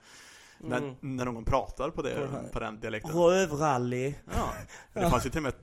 när, 0.59 0.77
mm. 0.77 0.95
när 1.01 1.25
någon 1.25 1.45
pratar 1.45 1.89
på 1.89 2.01
det, 2.01 2.29
på 2.53 2.59
den 2.59 2.79
dialekten. 2.79 3.11
Rövrally. 3.15 4.15
Ja. 4.35 4.53
Det 4.93 5.09
fanns 5.09 5.25
ju 5.25 5.29
till 5.29 5.39
och 5.39 5.43
med 5.43 5.53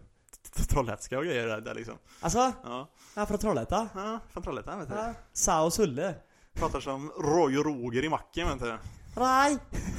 t- 0.56 0.64
trollhätska 0.68 1.18
och 1.18 1.24
grejer 1.24 1.46
där, 1.46 1.60
där 1.60 1.74
liksom. 1.74 1.94
Alltså, 2.20 2.52
Ja. 2.64 2.90
jag 3.14 3.22
är 3.22 3.26
från 3.26 3.38
Trollhättan. 3.38 3.88
Ja, 3.94 4.18
från 4.30 4.42
Trollhättan 4.42 4.78
vet 4.78 4.88
du. 4.88 4.94
Ja. 4.94 5.14
Sa 5.32 5.64
och 5.64 5.72
Sulle. 5.72 6.14
Pratar 6.54 6.80
som 6.80 7.10
Roy 7.10 7.58
och 7.58 7.64
Roger 7.64 8.04
i 8.04 8.08
macken 8.08 8.48
vet 8.48 8.60
du. 8.60 8.78
Raj! 9.20 9.58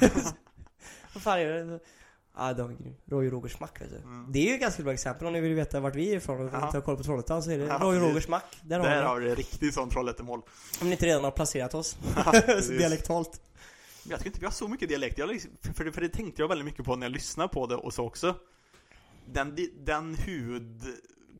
Vad 1.14 1.22
fan 1.22 1.38
är 1.38 1.46
det? 1.64 1.80
Ja, 2.36 2.52
de 2.52 2.70
är 2.70 2.74
grym. 2.74 2.94
Roy 3.06 3.26
och 3.26 3.32
Rogers 3.32 3.60
mack 3.60 3.80
vet 3.80 3.90
du. 3.90 3.96
Mm. 3.96 4.32
Det 4.32 4.38
är 4.38 4.48
ju 4.48 4.54
ett 4.54 4.60
ganska 4.60 4.82
bra 4.82 4.92
exempel 4.92 5.26
om 5.26 5.32
ni 5.32 5.40
vill 5.40 5.54
veta 5.54 5.80
vart 5.80 5.94
vi 5.94 6.12
är 6.12 6.16
ifrån 6.16 6.48
och 6.48 6.54
Ja. 6.54 6.72
ta 6.72 6.80
koll 6.80 6.96
på 6.96 7.02
Trollhättan 7.02 7.42
så 7.42 7.50
är 7.50 7.58
det 7.58 7.64
Ja, 7.64 7.78
Roy 7.82 7.96
och. 8.00 8.08
Rogers 8.08 8.28
mack. 8.28 8.56
Där, 8.62 8.78
Där 8.80 8.96
har 8.96 9.08
har 9.08 9.20
vi 9.20 9.28
det 9.28 9.34
riktigt 9.34 9.74
sån 9.74 9.90
Trollhättemål. 9.90 10.40
Om 10.80 10.86
ni 10.86 10.92
inte 10.92 11.06
redan 11.06 11.24
har 11.24 11.30
placerat 11.30 11.74
oss. 11.74 11.96
Dialektalt. 12.68 13.40
Jag 14.08 14.18
tycker 14.18 14.30
inte 14.30 14.40
vi 14.40 14.46
har 14.46 14.52
så 14.52 14.68
mycket 14.68 14.88
dialekt. 14.88 15.18
Jag, 15.18 15.28
liksom- 15.28 15.50
för, 15.74 15.84
det, 15.84 15.92
för 15.92 16.00
det 16.00 16.08
tänkte 16.08 16.42
jag 16.42 16.48
väldigt 16.48 16.64
mycket 16.64 16.84
på 16.84 16.96
när 16.96 17.06
jag 17.06 17.12
lyssnade 17.12 17.48
på 17.48 17.66
det 17.66 17.76
och 17.76 17.94
så 17.94 18.04
också. 18.06 18.34
Den, 19.26 19.56
den 19.84 20.14
huvud, 20.14 20.82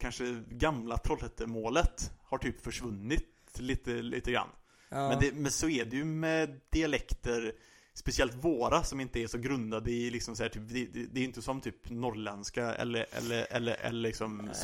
kanske 0.00 0.42
gamla 0.50 0.98
Trollhättemålet 0.98 2.10
har 2.24 2.38
typ 2.38 2.60
försvunnit 2.64 3.26
lite, 3.58 3.90
lite 3.90 4.32
grann. 4.32 4.48
Ja. 4.88 5.08
Men, 5.08 5.20
det, 5.20 5.32
men 5.32 5.52
så 5.52 5.68
är 5.68 5.84
det 5.84 5.96
ju 5.96 6.04
med 6.04 6.60
dialekter, 6.70 7.52
speciellt 7.98 8.34
våra 8.34 8.82
som 8.82 9.00
inte 9.00 9.20
är 9.20 9.26
så 9.26 9.38
grundade 9.38 9.90
i 9.90 10.10
liksom 10.10 10.36
så 10.36 10.42
här, 10.42 10.50
typ, 10.50 10.62
det, 10.68 10.86
det, 11.12 11.20
är 11.20 11.24
inte 11.24 11.42
som 11.42 11.60
typ 11.60 11.90
norrländska 11.90 12.74
eller, 12.74 13.06
eller, 13.12 13.46
eller, 13.50 13.74
eller 13.74 14.00
liksom 14.00 14.36
Nej, 14.36 14.54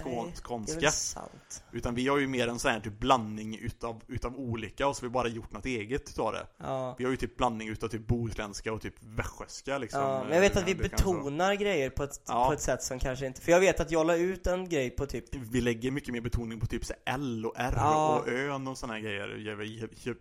skånska. 0.42 0.80
väl 0.80 0.92
sant. 0.92 1.64
Utan 1.72 1.94
vi 1.94 2.08
har 2.08 2.18
ju 2.18 2.26
mer 2.26 2.48
en 2.48 2.58
sån 2.58 2.70
här 2.70 2.80
typ 2.80 2.98
blandning 2.98 3.58
utav, 3.58 4.02
utav 4.08 4.36
olika 4.36 4.86
och 4.88 4.96
så 4.96 5.02
har 5.02 5.08
vi 5.08 5.12
bara 5.12 5.28
gjort 5.28 5.52
något 5.52 5.66
eget 5.66 6.08
utav 6.10 6.32
det. 6.32 6.46
Ja. 6.56 6.94
Vi 6.98 7.04
har 7.04 7.10
ju 7.10 7.16
typ 7.16 7.36
blandning 7.36 7.68
utav 7.68 7.88
typ 7.88 8.06
bohuslänska 8.06 8.72
och 8.72 8.80
typ 8.82 8.94
västgötska 9.00 9.78
liksom. 9.78 10.00
Ja, 10.00 10.24
men 10.24 10.32
jag 10.32 10.40
vet 10.40 10.56
att 10.56 10.68
vi 10.68 10.74
kan 10.74 10.82
så. 10.98 11.12
betonar 11.12 11.54
grejer 11.54 11.90
på 11.90 12.02
ett, 12.02 12.20
Ja. 12.28 12.46
på 12.46 12.52
ett 12.52 12.60
sätt 12.60 12.82
som 12.82 12.98
kanske 12.98 13.26
inte... 13.26 13.40
För 13.40 13.52
jag 13.52 13.60
vet 13.60 13.80
att 13.80 13.90
jag 13.90 14.06
la 14.06 14.16
ut 14.16 14.46
en 14.46 14.68
grej 14.68 14.90
på 14.90 15.06
typ... 15.06 15.34
Vi 15.34 15.60
lägger 15.60 15.90
mycket 15.90 16.12
mer 16.12 16.20
betoning 16.20 16.60
på 16.60 16.66
typ 16.66 16.84
så 16.84 16.94
L 17.04 17.46
och 17.46 17.54
R 17.56 17.74
Ja. 17.76 18.18
och 18.18 18.28
Ön 18.28 18.68
och 18.68 18.78
såna 18.78 18.92
här 18.92 19.00
grejer. 19.00 19.28
Vi, 19.54 19.78
gör, 19.78 20.16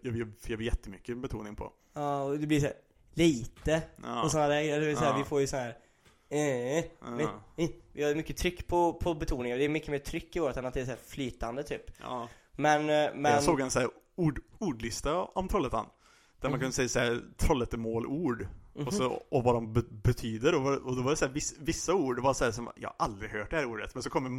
gör 0.47 0.57
vi 0.57 0.65
jättemycket 0.65 1.17
betoning 1.17 1.55
på. 1.55 1.71
Ja, 1.93 2.23
och 2.23 2.39
det 2.39 2.47
blir 2.47 2.59
så 2.59 2.65
här, 2.65 2.75
lite 3.13 3.81
Ja. 4.03 4.23
och 4.23 4.31
sådana 4.31 4.47
där. 4.47 4.79
Det 4.79 4.85
vill 4.85 4.97
säga, 4.97 5.09
Ja. 5.09 5.17
Vi 5.17 5.23
får 5.23 5.41
ju 5.41 5.47
så 5.47 5.57
här. 5.57 5.69
Eh, 6.29 6.83
men, 7.01 7.19
eh. 7.57 7.69
Vi 7.93 8.03
har 8.03 8.15
mycket 8.15 8.37
tryck 8.37 8.67
på, 8.67 8.93
på 8.93 9.13
betoningen. 9.13 9.57
Det 9.57 9.65
är 9.65 9.69
mycket 9.69 9.89
mer 9.89 9.99
tryck 9.99 10.35
i 10.35 10.39
vårt 10.39 10.57
än 10.57 10.65
att 10.65 10.73
det 10.73 10.81
är 10.81 10.85
så 10.85 10.95
flytande 11.07 11.63
typ. 11.63 11.83
Ja. 12.01 12.27
Men, 12.55 12.81
eh, 12.81 13.09
men... 13.15 13.31
Jag 13.31 13.43
såg 13.43 13.59
en 13.61 13.71
så 13.71 13.79
här 13.79 13.89
ord, 14.15 14.39
ordlista 14.59 15.15
om 15.23 15.47
Trollhättan. 15.47 15.85
Där 16.41 16.49
man 16.49 16.51
Mhm. 16.51 16.59
kunde 16.59 16.73
säga 16.73 16.89
så 16.89 16.99
här 16.99 17.21
Trollhättemålord. 17.37 18.47
Mhm. 18.75 18.87
Och, 18.87 18.93
så, 18.93 19.05
och 19.31 19.43
vad 19.43 19.55
de 19.55 19.73
be 19.73 19.81
betyder. 19.89 20.55
Och, 20.55 20.77
och 20.77 20.95
då 20.95 21.01
var 21.01 21.11
det 21.11 21.17
så 21.17 21.25
här, 21.25 21.33
viss, 21.33 21.55
vissa 21.59 21.93
ord 21.93 22.19
var 22.19 22.33
så 22.33 22.43
här 22.45 22.51
som, 22.51 22.69
jag 22.75 22.89
har 22.89 22.95
aldrig 23.05 23.31
hört 23.31 23.49
det 23.49 23.55
här 23.57 23.65
ordet. 23.65 23.93
Men 23.95 24.03
så 24.03 24.09
kommer 24.09 24.29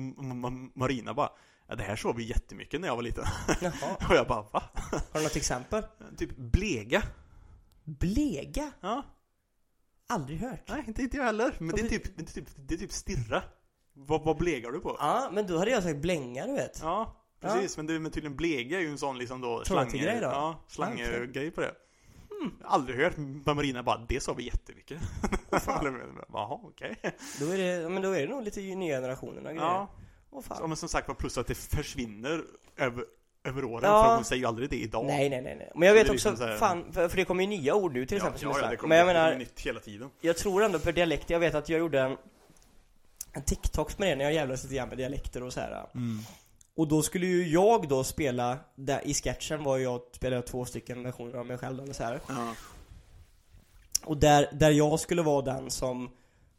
Marina 0.79 1.15
bara, 1.15 1.31
ja, 1.69 1.75
det 1.75 1.83
här 1.83 1.97
såg 1.97 2.17
vi 2.17 2.25
jättemycket 2.25 2.81
när 2.81 2.89
jag 2.89 2.97
var 2.97 3.03
liten. 3.03 3.25
Jaha. 3.61 3.73
och 4.09 4.15
jag 4.15 4.27
bara, 4.27 4.43
va? 4.43 4.63
Har 4.91 5.19
du 5.19 5.23
något 5.23 5.37
exempel? 5.37 5.83
Typ 6.19 6.37
blega. 6.37 7.03
Blega? 7.85 8.73
Ja, 8.81 9.03
Aldrig 10.07 10.39
hört. 10.39 10.69
nej 10.69 10.85
inte, 10.89 11.03
inte 11.03 11.17
jag 11.17 11.25
heller. 11.25 11.55
Men 11.59 11.77
det 11.77 11.83
är 11.83 11.89
typ, 11.89 12.17
det 12.17 12.23
är 12.23 12.27
typ, 12.27 12.49
det 12.57 12.75
är 12.75 12.79
typ 12.79 12.93
stirra. 12.93 13.43
Vad, 13.93 14.25
vad 14.25 14.37
blegar 14.37 14.71
du 14.71 14.81
på? 14.81 14.97
Ja, 14.99 15.31
men 15.33 15.47
då 15.47 15.59
hade 15.59 15.71
jag 15.71 15.83
sagt 15.83 15.99
blänga 15.99 16.47
du 16.47 16.53
vet. 16.53 16.79
Ja, 16.83 17.17
precis. 17.41 17.77
Men, 17.77 17.87
det, 17.87 17.99
men 18.01 18.13
tydligen 18.13 18.37
blega 18.37 18.79
är 18.79 18.83
ju 18.83 18.89
en 18.89 18.99
sån 18.99 19.19
liksom 19.19 19.41
då 19.41 19.65
Trollhättegrej 19.65 20.21
då? 20.21 20.27
Ja, 20.27 20.65
slanggrej 20.69 21.51
på 21.51 21.61
det. 21.61 21.75
Aldrig 22.65 22.99
hört, 22.99 23.17
men 23.17 23.43
Marina 23.45 23.83
bara, 23.83 23.99
det 24.09 24.23
sa 24.23 24.33
vi 24.33 24.45
jättemycket. 24.45 25.01
Jaha, 26.33 26.61
okej. 26.63 26.97
Då 27.41 27.47
är 27.47 27.59
det, 27.59 27.89
men 27.89 28.03
då 28.03 28.11
är 28.11 28.21
det 28.21 28.29
nog 28.29 28.43
lite 28.43 28.61
nya 28.61 28.97
generationerna 28.97 29.53
grejer. 29.53 29.67
Ja, 29.67 29.91
ja, 30.33 30.43
fan. 30.43 30.69
men 30.69 30.77
som 30.77 30.89
sagt 30.89 31.09
var 31.09 31.15
plus 31.15 31.39
att 31.39 31.47
det 31.47 31.55
försvinner 31.55 32.45
över, 32.77 33.05
över 33.45 33.65
åren. 33.65 33.91
Ja. 33.91 34.05
För 34.05 34.15
hon 34.15 34.25
säger 34.25 34.41
ju 34.43 34.47
aldrig 34.49 34.71
det 34.71 34.77
idag. 34.77 35.07
Nej, 35.07 35.31
nej, 35.31 35.43
nej. 35.43 35.73
Men 35.75 35.89
jag 35.89 35.95
vet 35.95 36.09
är 36.09 36.13
också, 36.15 36.31
liksom 36.31 36.49
här- 36.49 36.57
fan, 36.57 36.93
för, 36.93 37.17
det 37.17 37.25
kommer 37.25 37.43
ju 37.45 37.49
nya 37.49 37.75
ord 37.75 37.93
nu 37.95 38.07
till 38.07 38.17
ja, 38.19 38.25
exempel 38.25 38.41
som 38.41 38.51
är 38.51 38.55
ja, 38.55 38.65
ja, 38.65 38.71
det 38.71 38.77
kommer, 38.77 38.89
Men 38.89 38.99
jag 38.99 39.07
menar, 39.07 39.35
nytt 39.39 39.61
hela 39.61 39.81
tiden. 39.81 40.11
jag 40.21 40.37
tror 40.37 40.63
ändå 40.65 40.79
för 40.79 40.93
dialekt, 40.93 41.31
jag 41.31 41.41
vet 41.41 41.55
att 41.55 41.69
jag 41.69 41.79
gjorde 41.81 42.01
en, 42.01 42.17
en 43.33 43.43
TikTok 43.43 43.99
med 43.99 44.09
det 44.09 44.17
när 44.17 44.25
jag 44.25 44.35
jävlades 44.35 44.63
lite 44.63 44.75
grann 44.75 44.89
med 44.89 44.99
dialekter 44.99 45.43
och 45.43 45.53
så 45.53 45.61
här. 45.61 45.87
Och 46.77 46.89
då 46.89 47.03
skulle 47.03 47.27
ju 47.27 47.49
jag 47.49 47.89
då 47.89 48.05
spela, 48.05 48.59
där, 48.75 49.01
i 49.07 49.15
sketchen 49.15 49.63
var 49.65 49.79
jag, 49.79 50.01
spelade 50.13 50.37
jag 50.37 50.47
två 50.47 50.65
stycken 50.65 51.03
versioner 51.03 51.39
av 51.39 51.47
mig 51.47 51.59
själv 51.59 51.83
eller 51.83 51.93
så 51.93 52.05
här. 52.05 52.21
Ja. 52.29 52.55
Och 54.05 54.17
där, 54.17 54.49
där 54.53 54.71
jag 54.71 55.01
skulle 55.01 55.23
vara 55.23 55.43
den 55.43 55.71
som 55.71 56.11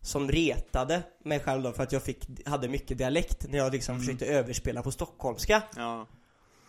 som 0.02 0.32
retade 0.32 1.02
mig 1.24 1.40
själv 1.40 1.64
då 1.64 1.72
för 1.72 1.84
att 1.84 1.92
jag 1.92 2.04
fick, 2.04 2.48
hade 2.48 2.68
mycket 2.68 2.98
dialekt 2.98 3.46
när 3.50 3.58
jag 3.58 3.72
liksom 3.72 3.96
Mm. 3.96 4.06
försökte 4.06 4.26
överspela 4.26 4.82
på 4.82 4.92
stockholmska. 4.92 5.62
Ja. 5.76 6.08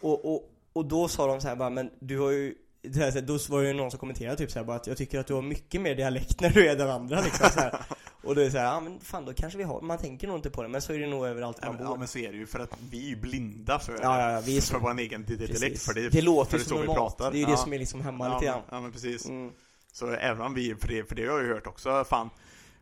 Och, 0.04 0.34
och, 0.34 0.50
och 0.72 0.84
då 0.84 1.08
sa 1.08 1.26
de 1.26 1.40
så 1.40 1.48
här 1.48 1.56
bara, 1.56 1.70
men 1.70 1.90
du 2.00 2.18
har 2.18 2.30
ju 2.30 2.54
det 2.82 2.98
här, 2.98 3.20
då 3.20 3.38
var 3.48 3.62
det 3.62 3.68
ju 3.68 3.74
någon 3.74 3.90
som 3.90 4.00
kommenterade 4.00 4.36
typ 4.36 4.50
så 4.50 4.58
här 4.58 4.66
bara 4.66 4.76
att 4.76 4.86
jag 4.86 4.96
tycker 4.96 5.18
att 5.18 5.26
du 5.26 5.34
har 5.34 5.42
mycket 5.42 5.80
mer 5.80 5.94
dialekt 5.94 6.40
när 6.40 6.50
du 6.50 6.68
är 6.68 6.76
den 6.76 6.90
andra 6.90 7.20
liksom 7.20 7.48
så 7.50 7.60
här. 7.60 7.74
Och 8.22 8.34
det 8.34 8.46
är 8.46 8.50
såhär, 8.50 8.64
ja 8.64 8.80
men 8.80 9.00
fan 9.00 9.24
då 9.24 9.34
kanske 9.34 9.58
vi 9.58 9.64
har, 9.64 9.80
man 9.80 9.98
tänker 9.98 10.28
nog 10.28 10.38
inte 10.38 10.50
på 10.50 10.62
det 10.62 10.68
men 10.68 10.82
så 10.82 10.92
är 10.92 10.98
det 10.98 11.06
nog 11.06 11.26
överallt 11.26 11.58
Ja, 11.60 11.66
man 11.66 11.76
men, 11.76 11.84
bor. 11.86 11.94
ja 11.94 11.98
men 11.98 12.08
så 12.08 12.18
är 12.18 12.32
det 12.32 12.38
ju 12.38 12.46
för 12.46 12.58
att 12.58 12.70
vi 12.90 13.04
är 13.04 13.08
ju 13.08 13.16
blinda 13.16 13.78
för, 13.78 13.92
Ja, 13.92 14.20
ja, 14.20 14.32
ja, 14.32 14.42
vi 14.46 14.56
är 14.56 14.60
för 14.60 14.78
vår 14.78 14.98
egen 14.98 15.24
dialekt 15.24 15.82
för 15.82 15.94
det, 15.94 16.08
det 16.08 16.22
låter 16.22 16.50
för 16.50 16.58
det 16.58 16.64
som 16.64 16.76
så 16.76 16.80
vi 16.82 16.86
normalt. 16.86 17.16
pratar. 17.16 17.30
Det 17.32 17.36
är 17.36 17.40
ju 17.40 17.44
ja. 17.44 17.50
det 17.50 17.56
som 17.56 17.72
är 17.72 17.78
liksom 17.78 18.00
hemma 18.00 18.26
ja, 18.26 18.34
lite 18.34 18.46
grann. 18.46 18.62
ja 18.70 18.80
men 18.80 18.92
precis. 18.92 19.28
Mm. 19.28 19.52
Så 19.92 20.10
även 20.10 20.42
om 20.42 20.54
vi, 20.54 20.74
för 20.74 20.88
det, 20.88 21.08
för 21.08 21.14
det 21.14 21.26
har 21.26 21.38
jag 21.38 21.46
ju 21.46 21.54
hört 21.54 21.66
också, 21.66 22.04
fan 22.04 22.30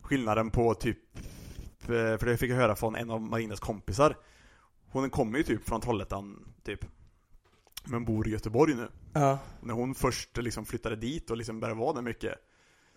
skillnaden 0.01 0.51
på 0.51 0.75
typ, 0.75 0.99
eh, 1.83 1.89
för 1.89 2.27
det 2.27 2.37
fick 2.37 2.51
jag 2.51 2.57
höra 2.57 2.77
från 2.77 2.97
en 2.97 3.11
av 3.11 3.21
Marinas 3.21 3.61
kompisar. 3.61 4.17
Hon 4.91 5.11
kommer 5.11 5.39
ju 5.39 5.45
typ 5.45 5.69
från 5.69 5.81
Trollhättan, 5.81 6.53
typ. 6.65 6.85
Men 7.85 8.05
bor 8.05 8.29
i 8.29 8.31
Göteborg 8.31 8.75
nu. 8.75 8.89
Ja. 9.13 9.39
När 9.61 9.75
hon 9.75 9.95
först 9.95 10.37
liksom 10.37 10.65
flyttade 10.67 10.97
dit 10.97 11.31
och 11.31 11.37
liksom 11.37 11.61
började 11.61 11.81
vara 11.81 11.93
där 11.93 12.03
mycket. 12.03 12.35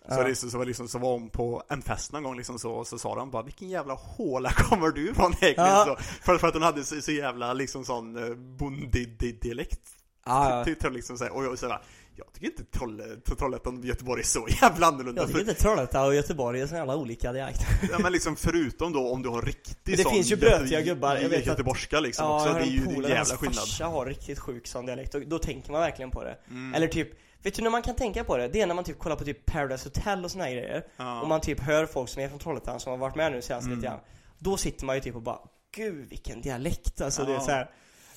Så, 0.08 0.14
Ja. 0.28 0.34
så, 0.34 0.58
var 0.58 0.64
liksom, 0.64 0.88
så 0.88 0.98
var 0.98 1.12
hon 1.12 1.28
på 1.30 1.62
en 1.68 1.82
fest 1.82 2.12
någon 2.12 2.22
gång 2.22 2.36
liksom 2.36 2.58
så, 2.58 2.72
och 2.72 2.86
så 2.86 2.98
sa 2.98 3.14
de 3.14 3.30
bara 3.30 3.42
Vilken 3.42 3.68
jävla 3.68 3.94
håla 3.94 4.50
kommer 4.52 4.88
du 4.90 5.10
ifrån 5.10 5.26
egentligen? 5.40 5.70
Ja. 5.70 5.84
Så, 5.84 5.96
för, 6.02 6.38
för 6.38 6.48
att 6.48 6.54
hon 6.54 6.62
hade 6.62 6.84
så, 6.84 7.00
så 7.00 7.12
jävla 7.12 7.52
liksom 7.52 7.84
sån 7.84 8.16
uh, 8.16 8.34
bondig-dialekt 8.36 9.80
Ja, 10.26 10.58
ja. 10.58 10.64
Ty- 10.64 10.74
ty- 10.74 10.90
liksom 10.90 11.18
så 11.18 11.24
här, 11.24 11.32
Och 11.32 11.44
jag 11.44 11.58
så 11.58 11.68
här, 11.68 11.80
jag 12.16 12.32
tycker 12.32 12.46
inte 12.46 12.64
Trolle, 12.64 13.04
Trollhättan 13.38 13.78
och 13.78 13.84
Göteborg 13.84 14.20
är 14.20 14.24
så 14.26 14.46
jävla 14.62 14.86
annorlunda 14.86 15.22
Jag 15.22 15.28
tycker 15.28 15.40
inte 15.40 15.54
Trollhättan 15.54 16.06
och 16.06 16.14
Göteborg 16.14 16.60
är 16.60 16.66
så 16.66 16.74
jävla 16.74 16.96
olika 16.96 17.32
dialekter. 17.32 17.66
ja, 17.92 17.98
men 17.98 18.12
liksom 18.12 18.36
förutom 18.36 18.92
då 18.92 19.12
om 19.12 19.22
du 19.22 19.28
har 19.28 19.42
riktigt 19.42 19.78
Men 19.84 19.96
det 19.96 20.02
sån 20.02 20.12
finns 20.12 20.32
ju 20.32 20.36
brötiga 20.36 20.80
gubbar, 20.80 21.16
jag 21.16 21.28
vet 21.28 21.40
att- 21.40 21.46
Göteborgska 21.46 22.00
liksom 22.00 22.26
Ja, 22.26 22.40
också, 22.42 22.52
det 22.54 22.60
är 22.60 22.64
ju 22.66 22.78
en 22.84 22.90
jävla 23.02 23.16
hans 23.16 23.32
skillnad 23.32 23.56
farsa 23.58 23.84
har 23.86 24.06
riktigt 24.06 24.38
sjuk 24.38 24.66
sån 24.66 24.86
dialekt 24.86 25.14
och 25.14 25.20
då 25.26 25.38
tänker 25.38 25.72
man 25.72 25.80
verkligen 25.80 26.10
på 26.10 26.24
det. 26.24 26.38
Mm. 26.50 26.74
Eller 26.74 26.88
typ, 26.88 27.08
vet 27.42 27.54
du 27.54 27.62
när 27.62 27.70
man 27.70 27.82
kan 27.82 27.96
tänka 27.96 28.24
på 28.24 28.36
det? 28.36 28.48
Det 28.48 28.60
är 28.60 28.66
när 28.66 28.74
man 28.74 28.84
typ 28.84 28.98
kollar 28.98 29.16
på 29.16 29.24
typ 29.24 29.46
Paradise 29.46 29.88
Hotel 29.88 30.24
och 30.24 30.30
såna 30.30 30.44
här 30.44 30.50
grejer. 30.52 30.84
Ja. 30.96 31.20
Och 31.20 31.28
man 31.28 31.40
typ 31.40 31.60
hör 31.60 31.86
folk 31.86 32.08
som 32.08 32.22
är 32.22 32.28
från 32.28 32.38
Trollhättan 32.38 32.80
som 32.80 32.90
har 32.90 32.98
varit 32.98 33.16
med 33.16 33.32
nu 33.32 33.42
senast 33.42 33.66
Mm. 33.66 33.78
lite 33.78 33.88
grann. 33.88 34.00
Då 34.38 34.56
sitter 34.56 34.84
man 34.86 34.94
ju 34.96 35.00
typ 35.02 35.14
och 35.14 35.22
bara 35.22 35.38
Gud 35.76 36.08
vilken 36.08 36.40
dialekt 36.40 37.00
alltså 37.00 37.24
det 37.24 37.30
är 37.30 37.34
Ja. 37.34 37.40
så 37.40 37.50
här. 37.50 37.70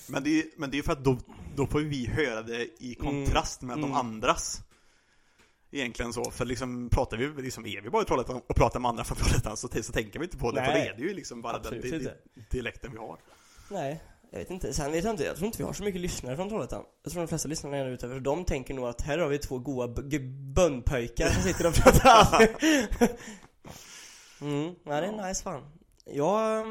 Men 0.10 0.24
det, 0.24 0.40
är, 0.40 0.46
men 0.58 0.72
det 0.72 0.78
är 0.80 0.84
för 0.84 0.92
att 0.92 1.04
då, 1.04 1.18
då 1.56 1.68
får 1.68 1.80
vi 1.80 2.08
höra 2.08 2.42
det 2.42 2.84
i 2.84 2.96
kontrast 2.96 3.62
med 3.62 3.78
Mm. 3.78 3.90
de 3.90 3.98
andras 3.98 4.62
Egentligen 5.72 6.14
så, 6.14 6.32
för 6.32 6.46
liksom 6.46 6.90
pratar 6.90 7.18
vi, 7.18 7.42
liksom 7.42 7.66
är 7.66 7.82
vi 7.82 7.90
bara 7.90 8.02
i 8.02 8.06
Trollhättan 8.06 8.42
och 8.48 8.56
pratar 8.56 8.80
med 8.80 8.90
andra 8.90 9.04
från 9.04 9.18
Trollhättan 9.18 9.58
så, 9.58 9.68
så 9.82 9.92
tänker 9.94 10.20
vi 10.20 10.26
inte 10.26 10.38
på 10.38 10.52
det, 10.52 10.66
för 10.66 10.72
Nej. 10.72 10.82
det 10.84 10.90
är 10.90 10.94
det 10.98 11.02
ju 11.02 11.14
liksom 11.14 11.42
bara 11.42 11.54
den 11.54 11.62
Absolut 11.62 11.84
di, 11.84 11.96
inte. 11.96 12.16
dialekten 12.52 12.92
vi 12.92 12.98
har 12.98 13.18
Nej, 13.72 14.04
jag 14.32 14.40
vet 14.40 14.50
inte. 14.50 14.74
Sen 14.74 14.92
vet 14.92 15.04
jag 15.04 15.14
inte, 15.14 15.24
jag 15.24 15.36
tror 15.36 15.46
inte 15.46 15.58
vi 15.58 15.64
har 15.64 15.74
så 15.74 15.84
mycket 15.84 16.02
lyssnare 16.02 16.36
från 16.36 16.50
Trollhättan. 16.50 16.84
Jag 17.04 17.12
tror 17.12 17.22
de 17.22 17.28
flesta 17.28 17.48
lyssnarna 17.48 17.78
är 17.78 17.86
ute 17.90 18.08
för 18.10 18.20
de 18.20 18.46
tänker 18.46 18.74
nog 18.74 18.86
att 18.86 19.02
här 19.02 19.18
har 19.18 19.28
vi 19.28 19.38
två 19.38 19.60
goa 19.60 19.88
b- 19.88 20.20
bönnpöjkar 20.56 21.30
som 21.30 21.44
sitter 21.44 21.68
och 21.68 21.74
pratar 21.74 22.48
Mm, 24.42 24.76
nej 24.84 25.02
det 25.02 25.08
är 25.08 25.28
nice 25.28 25.44
fan. 25.44 25.64
Jag 26.06 26.60
eh, 26.60 26.68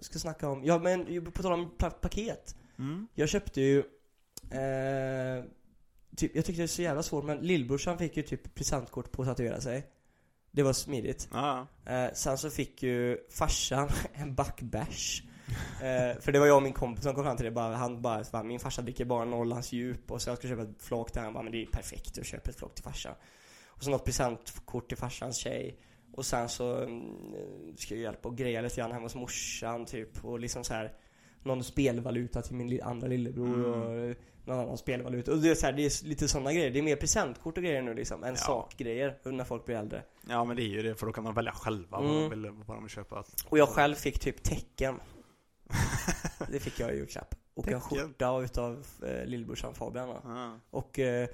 ska 0.00 0.18
snacka 0.18 0.48
om, 0.48 0.64
ja 0.64 0.78
men 0.78 1.24
på 1.32 1.42
tal 1.42 1.52
om 1.52 1.70
pa- 1.78 1.90
paket. 1.90 2.56
mm. 2.78 3.08
Jag 3.14 3.28
köpte 3.28 3.60
ju 3.60 3.78
eh, 4.50 5.44
typ, 6.16 6.36
jag 6.36 6.44
tyckte 6.44 6.52
det 6.52 6.62
var 6.62 6.66
så 6.66 6.82
jävla 6.82 7.02
svårt 7.02 7.24
men 7.24 7.38
lillbrorsan 7.38 7.98
fick 7.98 8.16
ju 8.16 8.22
typ 8.22 8.54
presentkort 8.54 9.12
på 9.12 9.22
att 9.22 9.28
tatuera 9.28 9.60
sig. 9.60 9.86
Det 10.50 10.62
var 10.62 10.72
smidigt. 10.72 11.28
Ja, 11.32 11.66
Eh, 11.86 12.12
sen 12.14 12.38
så 12.38 12.50
fick 12.50 12.82
ju 12.82 13.18
farsan 13.30 13.88
en 14.14 14.34
backbärs. 14.34 15.22
Eh, 15.82 16.20
för 16.20 16.32
det 16.32 16.38
var 16.38 16.46
jag 16.46 16.56
och 16.56 16.62
min 16.62 16.72
kompis 16.72 17.04
som 17.04 17.14
kom 17.14 17.24
fram 17.24 17.36
till 17.36 17.44
det 17.44 17.50
bara, 17.52 17.76
han 17.76 18.02
bara, 18.02 18.24
bara 18.32 18.42
min 18.42 18.60
farsa 18.60 18.82
dricker 18.82 19.04
bara 19.04 19.24
Norrlands 19.24 19.72
djup 19.72 20.10
och 20.10 20.22
så 20.22 20.30
jag 20.30 20.38
ska 20.38 20.48
köpa 20.48 20.62
ett 20.62 20.82
flak 20.82 21.12
till 21.12 21.22
han 21.22 21.32
bara, 21.32 21.42
men 21.42 21.52
det 21.52 21.62
är 21.62 21.66
perfekt 21.66 22.18
att 22.18 22.26
köpa 22.26 22.50
ett 22.50 22.56
flak 22.56 22.74
till 22.74 22.84
farsan. 22.84 23.14
Och 23.66 23.82
så 23.82 23.90
något 23.90 24.04
presentkort 24.04 24.88
till 24.88 24.96
farsans 24.98 25.36
tjej. 25.36 25.78
Och 26.16 26.26
sen 26.26 26.48
så 26.48 26.76
mm, 26.82 27.76
ska 27.76 27.94
jag 27.94 28.02
hjälpa 28.02 28.28
och 28.28 28.36
greja 28.36 28.60
lite 28.60 28.76
grann 28.76 28.92
hemma 28.92 29.04
hos 29.04 29.14
morsan 29.14 29.84
typ 29.86 30.24
och 30.24 30.40
liksom 30.40 30.64
så 30.64 30.74
här 30.74 30.92
någon 31.42 31.64
spelvaluta 31.64 32.42
till 32.42 32.54
min 32.56 32.82
andra 32.82 33.08
lillebror 33.08 33.46
Mm. 33.54 34.10
och 34.10 34.16
någon 34.44 34.58
annan 34.60 34.78
spelvaluta. 34.78 35.32
Och 35.32 35.38
det 35.38 35.50
är, 35.50 35.54
så 35.54 35.66
här, 35.66 35.72
det 35.72 35.82
är 35.82 36.04
lite 36.06 36.28
sådana 36.28 36.52
grejer. 36.52 36.70
Det 36.70 36.78
är 36.78 36.82
mer 36.82 36.96
presentkort 36.96 37.56
och 37.58 37.64
grejer 37.64 37.82
nu 37.82 37.94
liksom, 37.94 38.24
än 38.24 38.30
Ja. 38.30 38.36
sakgrejer 38.36 39.16
när 39.24 39.44
folk 39.44 39.64
blir 39.64 39.76
äldre. 39.76 40.02
ja 40.28 40.44
men 40.44 40.56
det 40.56 40.62
är 40.62 40.66
ju 40.68 40.82
det, 40.82 40.94
för 40.94 41.06
då 41.06 41.12
kan 41.12 41.24
man 41.24 41.34
välja 41.34 41.52
själva 41.52 42.00
vad, 42.00 42.10
Mm. 42.10 42.22
de 42.22 42.30
vill, 42.30 42.50
vad 42.66 42.76
de 42.76 42.82
vill 42.84 42.90
köpa 42.90 43.24
Och 43.48 43.58
jag 43.58 43.68
själv 43.68 43.94
fick 43.94 44.18
typ 44.18 44.42
tecken. 44.42 45.00
Det 46.52 46.60
fick 46.60 46.80
jag 46.80 46.94
i 46.94 46.96
julklapp. 46.96 47.34
Och 47.54 47.68
en 47.68 47.80
Tecken? 47.80 47.98
skjorta 47.98 48.40
utav 48.40 48.86
eh, 49.02 49.24
lillbrorsan 49.26 49.74
Fabian 49.74 50.08
ja. 50.08 50.58
Och 50.70 50.98
eh, 50.98 51.28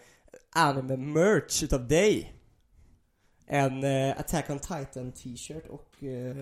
anime 0.55 0.97
merch 0.97 1.63
utav 1.63 1.89
dig. 1.89 2.35
En 3.47 3.85
eh, 3.85 4.21
Attack 4.21 4.51
on 4.51 4.59
Titan 4.59 5.13
t-shirt 5.13 5.67
och 5.67 6.03
eh, 6.03 6.37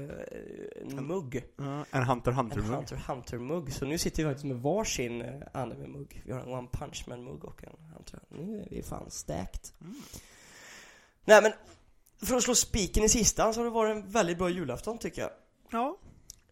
en 0.81 1.07
mugg. 1.07 1.45
Ja, 1.57 1.85
En 1.91 2.03
Hunter 2.03 2.31
En 2.31 2.37
Hunter-mugg 2.37 2.77
Hunter 2.77 2.97
Hunter 2.97 3.39
mugg. 3.39 3.73
Så 3.73 3.85
nu 3.85 3.99
sitter 3.99 4.23
vi 4.23 4.29
faktiskt 4.29 4.47
med 4.47 4.57
varsin 4.57 5.23
eh, 5.23 5.43
anime 5.53 5.87
mugg. 5.87 6.23
Vi 6.27 6.33
har 6.33 6.41
en 6.41 6.49
One 6.49 6.69
Punch 6.73 7.05
Man 7.09 7.25
mugg 7.25 7.45
och 7.45 7.65
en 7.65 7.93
Hunter. 7.95 8.21
Nu 8.29 8.61
är 8.61 8.67
vi 8.71 8.83
fan 8.83 9.11
stacked. 9.11 9.61
Mm. 9.81 9.95
Nej 11.25 11.43
men, 11.43 11.53
för 12.23 12.37
att 12.37 12.43
slå 12.43 12.55
spiken 12.55 13.05
i 13.05 13.09
kistan 13.09 13.55
så 13.55 13.61
har 13.61 13.65
det 13.65 13.71
varit 13.71 13.97
en 13.97 14.11
väldigt 14.11 14.39
bra 14.39 14.51
julafton 14.51 14.99
tycker 14.99 15.23
jag. 15.23 15.31
Ja 15.71 15.97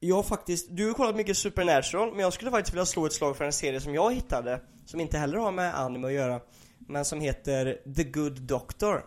Jag 0.01 0.17
har 0.17 0.23
faktiskt, 0.23 0.69
du 0.71 0.87
har 0.87 0.95
kollat 0.95 1.17
mycket 1.17 1.37
Supernatural, 1.37 2.11
men 2.11 2.21
jag 2.21 2.33
skulle 2.33 2.51
faktiskt 2.51 2.75
vilja 2.75 2.87
slå 2.87 3.07
ett 3.07 3.13
slag 3.13 3.37
för 3.37 3.45
en 3.45 3.53
serie 3.53 3.81
som 3.81 3.95
jag 3.95 4.15
hittade, 4.15 4.61
som 4.87 5.01
inte 5.01 5.19
heller 5.19 5.39
har 5.39 5.53
med 5.53 5.79
anime 5.79 6.07
att 6.07 6.13
göra, 6.13 6.41
men 6.79 7.05
som 7.05 7.21
heter 7.21 7.93
The 7.97 8.05
Good 8.05 8.41
Doctor. 8.41 9.05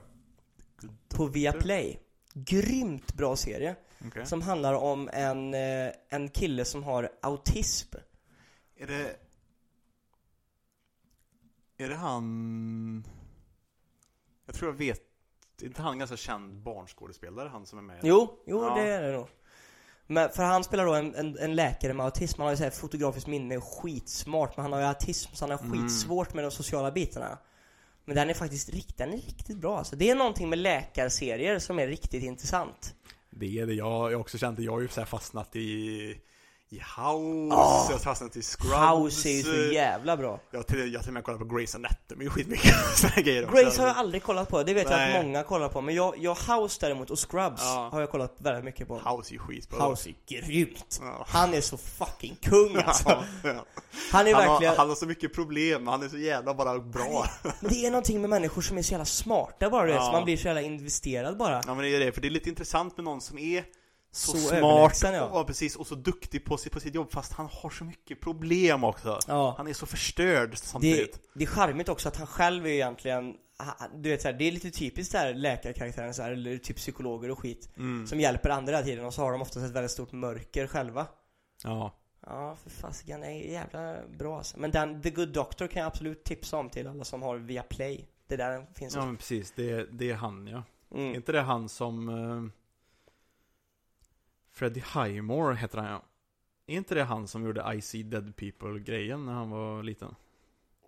På 1.09 1.25
Viaplay. 1.27 1.99
Grymt 2.33 3.13
bra 3.13 3.35
serie. 3.35 3.75
Okej. 4.07 4.25
Som 4.25 4.41
handlar 4.41 4.73
om 4.73 5.09
en, 5.13 5.53
eh, 5.53 5.91
en 6.09 6.29
kille 6.29 6.65
som 6.65 6.83
har 6.83 7.09
autism. 7.21 7.95
Är 8.75 8.87
det... 8.87 9.15
Är 11.77 11.89
det 11.89 11.95
han... 11.95 13.07
Jag 14.45 14.55
tror 14.55 14.71
jag 14.71 14.77
vet... 14.77 15.01
Är 15.61 15.65
inte 15.65 15.81
han 15.81 15.91
en 15.93 15.99
ganska 15.99 16.17
känd 16.17 16.53
barnskådespelare, 16.63 17.49
han 17.49 17.65
som 17.65 17.79
är 17.79 17.83
med? 17.83 17.99
Jo, 18.03 18.43
jo 18.47 18.63
Ja. 18.63 18.75
det 18.75 18.81
är 18.91 19.01
det 19.01 19.11
nog. 19.11 19.27
Men 20.07 20.29
för 20.29 20.43
han 20.43 20.63
spelar 20.63 20.85
då 20.85 20.93
en, 20.93 21.15
en, 21.15 21.37
en 21.37 21.55
läkare 21.55 21.93
med 21.93 22.05
autism, 22.05 22.39
han 22.41 22.45
har 22.45 22.51
ju 22.51 22.57
så 22.57 22.63
här 22.63 22.71
fotografiskt 22.71 23.27
minne, 23.27 23.57
och 23.57 23.63
skitsmart, 23.63 24.57
men 24.57 24.63
han 24.63 24.73
har 24.73 24.79
ju 24.79 24.85
autism 24.85 25.35
så 25.35 25.45
han 25.45 25.51
har 25.59 25.65
Mm. 25.65 25.71
skitsvårt 25.81 26.33
med 26.33 26.43
de 26.43 26.51
sociala 26.51 26.91
bitarna. 26.91 27.37
Men 28.05 28.15
den 28.15 28.29
är 28.29 28.33
faktiskt 28.33 28.69
rikt, 28.69 28.97
den 28.97 29.09
är 29.13 29.17
riktigt 29.17 29.57
bra 29.57 29.77
alltså. 29.77 29.95
Det 29.95 30.09
är 30.09 30.15
någonting 30.15 30.49
med 30.49 30.59
läkarserier 30.59 31.59
som 31.59 31.79
är 31.79 31.87
riktigt 31.87 32.23
intressant. 32.23 32.95
Det 33.29 33.59
är 33.59 33.67
det, 33.67 33.73
jag 33.73 33.91
har 33.91 34.15
också 34.15 34.37
känt 34.37 34.57
det. 34.57 34.63
Jag 34.63 34.71
har 34.71 34.81
ju 34.81 34.87
så 34.87 35.01
här 35.01 35.05
fastnat 35.05 35.55
i... 35.55 36.17
I 36.73 36.79
House, 36.79 37.53
Ah. 37.55 37.87
jag 37.91 38.01
fastnat 38.01 38.35
i 38.35 38.41
Scrubs 38.41 38.73
House 38.75 39.29
är 39.29 39.33
ju 39.33 39.43
så 39.43 39.73
jävla 39.73 40.17
bra. 40.17 40.39
Jag 40.51 40.59
har 40.59 40.63
till, 40.63 40.93
jag 40.93 41.01
till 41.01 41.09
och 41.09 41.13
med 41.13 41.23
kollat 41.23 41.39
på 41.39 41.45
Grey's 41.45 41.75
Anatomy 41.75 42.29
skitmycket 42.29 42.75
sådana 42.95 43.21
grejer 43.21 43.43
också. 43.45 43.55
Grace 43.63 43.81
har 43.81 43.87
jag 43.87 43.97
aldrig 43.97 44.23
kollat 44.23 44.49
på, 44.49 44.63
det 44.63 44.73
vet 44.73 44.89
jag 44.89 44.97
Nej. 44.97 45.17
att 45.17 45.25
många 45.25 45.43
kollar 45.43 45.69
på. 45.69 45.81
Men 45.81 45.95
jag, 45.95 46.17
jag 46.17 46.35
House 46.35 46.77
däremot 46.81 47.09
och 47.09 47.19
Scrubs 47.31 47.61
Ja. 47.63 47.89
har 47.91 47.99
jag 47.99 48.11
kollat 48.11 48.35
väldigt 48.37 48.63
mycket 48.65 48.87
på. 48.87 48.95
House 48.99 49.35
är 49.35 49.37
skitbra 49.37 49.87
House 49.89 50.09
är 50.09 50.15
grymt. 50.41 50.99
Ja. 51.01 51.25
Han 51.27 51.53
är 51.53 51.61
så 51.61 51.77
fucking 51.77 52.35
kung 52.41 52.75
alltså. 52.77 53.23
Ja. 53.43 53.65
Han 54.11 54.27
är 54.27 54.33
han, 54.33 54.47
verkligen... 54.47 54.69
har, 54.69 54.77
han 54.77 54.89
har 54.89 54.95
så 54.95 55.05
mycket 55.05 55.33
problem, 55.33 55.87
han 55.87 56.03
är 56.03 56.09
så 56.09 56.17
jävla 56.17 56.53
bara 56.53 56.79
bra 56.79 57.25
Men 57.59 57.69
det 57.71 57.85
är 57.85 57.91
någonting 57.91 58.21
med 58.21 58.29
människor 58.29 58.61
som 58.61 58.77
är 58.77 58.81
så 58.81 58.91
jävla 58.91 59.05
smarta 59.05 59.69
bara 59.69 59.89
Ja. 59.89 60.05
så 60.05 60.11
man 60.11 60.23
blir 60.23 60.37
så 60.37 60.47
jävla 60.47 60.61
investerad 60.61 61.37
bara. 61.37 61.61
Ja 61.67 61.73
men 61.75 61.83
det 61.83 61.95
är 61.95 61.99
det, 61.99 62.11
för 62.11 62.21
det 62.21 62.27
är 62.27 62.29
lite 62.29 62.49
intressant 62.49 62.97
med 62.97 63.03
någon 63.03 63.21
som 63.21 63.37
är 63.37 63.63
så, 64.11 64.31
Så 64.31 64.37
smart 64.37 65.01
ja. 65.03 65.23
och, 65.25 65.47
precis, 65.47 65.75
och 65.75 65.87
så 65.87 65.95
duktig 65.95 66.45
på, 66.45 66.57
sitt- 66.57 66.71
på 66.73 66.79
sitt 66.79 66.95
jobb 66.95 67.11
fast 67.11 67.33
han 67.33 67.45
har 67.51 67.69
så 67.69 67.83
mycket 67.83 68.21
problem 68.21 68.83
också 68.83 69.19
Ja. 69.27 69.53
Han 69.57 69.67
är 69.67 69.73
så 69.73 69.85
förstörd 69.85 70.51
Det, 70.51 70.57
samtidigt 70.57 71.19
det 71.33 71.43
är 71.43 71.47
charmigt 71.47 71.89
också 71.89 72.07
att 72.09 72.15
han 72.17 72.27
själv 72.27 72.65
är 72.65 72.69
egentligen, 72.69 73.35
du 73.95 74.09
vet 74.09 74.21
så 74.21 74.27
här, 74.27 74.35
det 74.37 74.43
är 74.47 74.51
lite 74.51 74.71
typiskt 74.71 75.11
där 75.13 75.33
läkarkaraktären 75.33 76.13
så 76.13 76.21
här, 76.21 76.31
eller 76.31 76.57
typ 76.57 76.77
psykologer 76.77 77.31
och 77.31 77.39
skit. 77.39 77.69
mm. 77.77 78.07
Som 78.07 78.19
hjälper 78.19 78.49
andra 78.49 78.71
hela 78.73 78.83
tiden 78.85 79.05
och 79.05 79.13
så 79.13 79.21
har 79.21 79.31
de 79.31 79.41
oftast 79.41 79.65
ett 79.65 79.71
väldigt 79.71 79.91
stort 79.91 80.11
mörker 80.11 80.67
själva. 80.67 81.07
Ja, 81.63 81.97
Ja, 82.25 82.55
för 82.63 82.69
fasiken, 82.69 83.21
det 83.21 83.27
är 83.27 83.51
jävla 83.51 83.95
bra 84.17 84.37
alltså. 84.37 84.59
Men 84.59 84.71
den, 84.71 85.01
The 85.01 85.09
Good 85.09 85.29
Doctor 85.29 85.67
kan 85.67 85.79
jag 85.81 85.87
absolut 85.87 86.23
tipsa 86.23 86.57
om 86.57 86.69
till 86.69 86.87
alla 86.87 87.03
som 87.03 87.21
har 87.21 87.37
Viaplay. 87.37 88.07
Det 88.27 88.35
där 88.37 88.65
finns 88.75 88.93
ja 88.93 88.99
också. 88.99 89.07
men 89.07 89.17
precis, 89.17 89.51
det, 89.55 89.87
det 89.91 90.09
är 90.11 90.15
han 90.15 90.47
ja 90.47 90.63
Är 90.95 90.97
Mm. 90.99 91.15
inte 91.15 91.31
det 91.31 91.41
han 91.41 91.69
som 91.69 92.09
eh, 92.09 92.51
Freddie 94.53 94.83
Highmore 94.93 95.55
heter 95.55 95.77
han 95.77 95.91
ja 95.91 96.01
Är 96.67 96.75
inte 96.75 96.95
det 96.95 97.03
han 97.03 97.27
som 97.27 97.45
gjorde 97.45 97.73
I 97.75 97.81
see 97.81 98.03
dead 98.03 98.35
people 98.35 98.79
grejen 98.79 99.25
när 99.25 99.33
han 99.33 99.49
var 99.49 99.83
liten? 99.83 100.15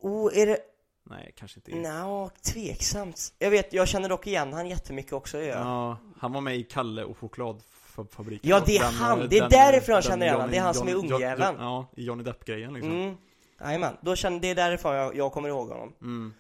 Oh, 0.02 0.38
är 0.38 0.46
det, 0.46 0.58
Nej, 1.06 1.34
kanske 1.38 1.60
inte 1.60 1.72
Nja, 1.76 2.30
tveksamt. 2.54 3.34
Jag 3.40 3.52
vet, 3.52 3.74
jag 3.74 3.88
känner 3.88 4.10
dock 4.10 4.28
igen 4.28 4.54
han 4.54 4.68
jättemycket 4.70 5.14
också 5.14 5.38
ja. 5.38 5.46
Ja, 5.58 5.98
han 6.20 6.34
var 6.34 6.42
med 6.42 6.58
i 6.58 6.64
Kalle 6.64 7.04
och 7.04 7.18
chokladfabriken 7.18 8.50
Ja, 8.50 8.64
det 8.66 8.78
är 8.78 8.84
Den, 8.84 8.94
han. 8.94 9.20
Det 9.30 9.38
är 9.38 9.42
den- 9.42 9.50
därifrån 9.50 9.96
jag 9.96 10.04
känner 10.04 10.26
igen 10.26 10.36
honom. 10.36 10.50
Johnny- 10.50 10.52
Det 10.52 10.58
är 10.58 10.64
han 10.64 10.74
som 10.74 10.88
är 10.88 10.92
Johnny- 10.92 11.14
ungjäveln. 11.14 11.56
Ja, 11.60 11.86
i 11.96 12.04
Johnny 12.06 12.24
Depp-grejen 12.24 12.74
liksom 12.74 12.92
Mm. 12.92 13.18
Jajamän, 13.62 13.98
det 14.02 14.48
är 14.50 14.56
därifrån 14.56 14.96
jag, 14.96 15.16
jag 15.16 15.32
kommer 15.32 15.50
ihåg 15.50 15.70
honom. 15.70 15.94
Mm. 16.02 16.34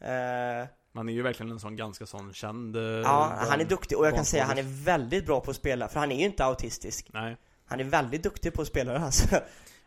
Eh, 0.00 0.68
Man 0.92 1.08
är 1.08 1.12
ju 1.12 1.22
verkligen 1.22 1.52
en 1.52 1.60
sån 1.60 1.76
ganska 1.76 2.06
sån 2.06 2.32
känd 2.32 2.76
eh, 2.76 2.82
Ja, 2.82 3.34
han 3.48 3.60
är 3.60 3.64
duktig 3.64 3.98
och 3.98 4.06
jag 4.06 4.14
kan 4.14 4.24
säga 4.24 4.42
att 4.42 4.48
han 4.48 4.58
är 4.58 4.84
väldigt 4.84 5.26
bra 5.26 5.40
på 5.40 5.50
att 5.50 5.56
spela, 5.56 5.88
för 5.88 6.00
han 6.00 6.12
är 6.12 6.16
ju 6.18 6.24
inte 6.24 6.44
autistisk. 6.44 7.06
Nej 7.12 7.36
Han 7.64 7.80
är 7.80 7.84
väldigt 7.84 8.22
duktig 8.22 8.52
på 8.54 8.62
att 8.62 8.68
spela 8.68 8.92
det 8.92 8.98
alltså. 8.98 9.26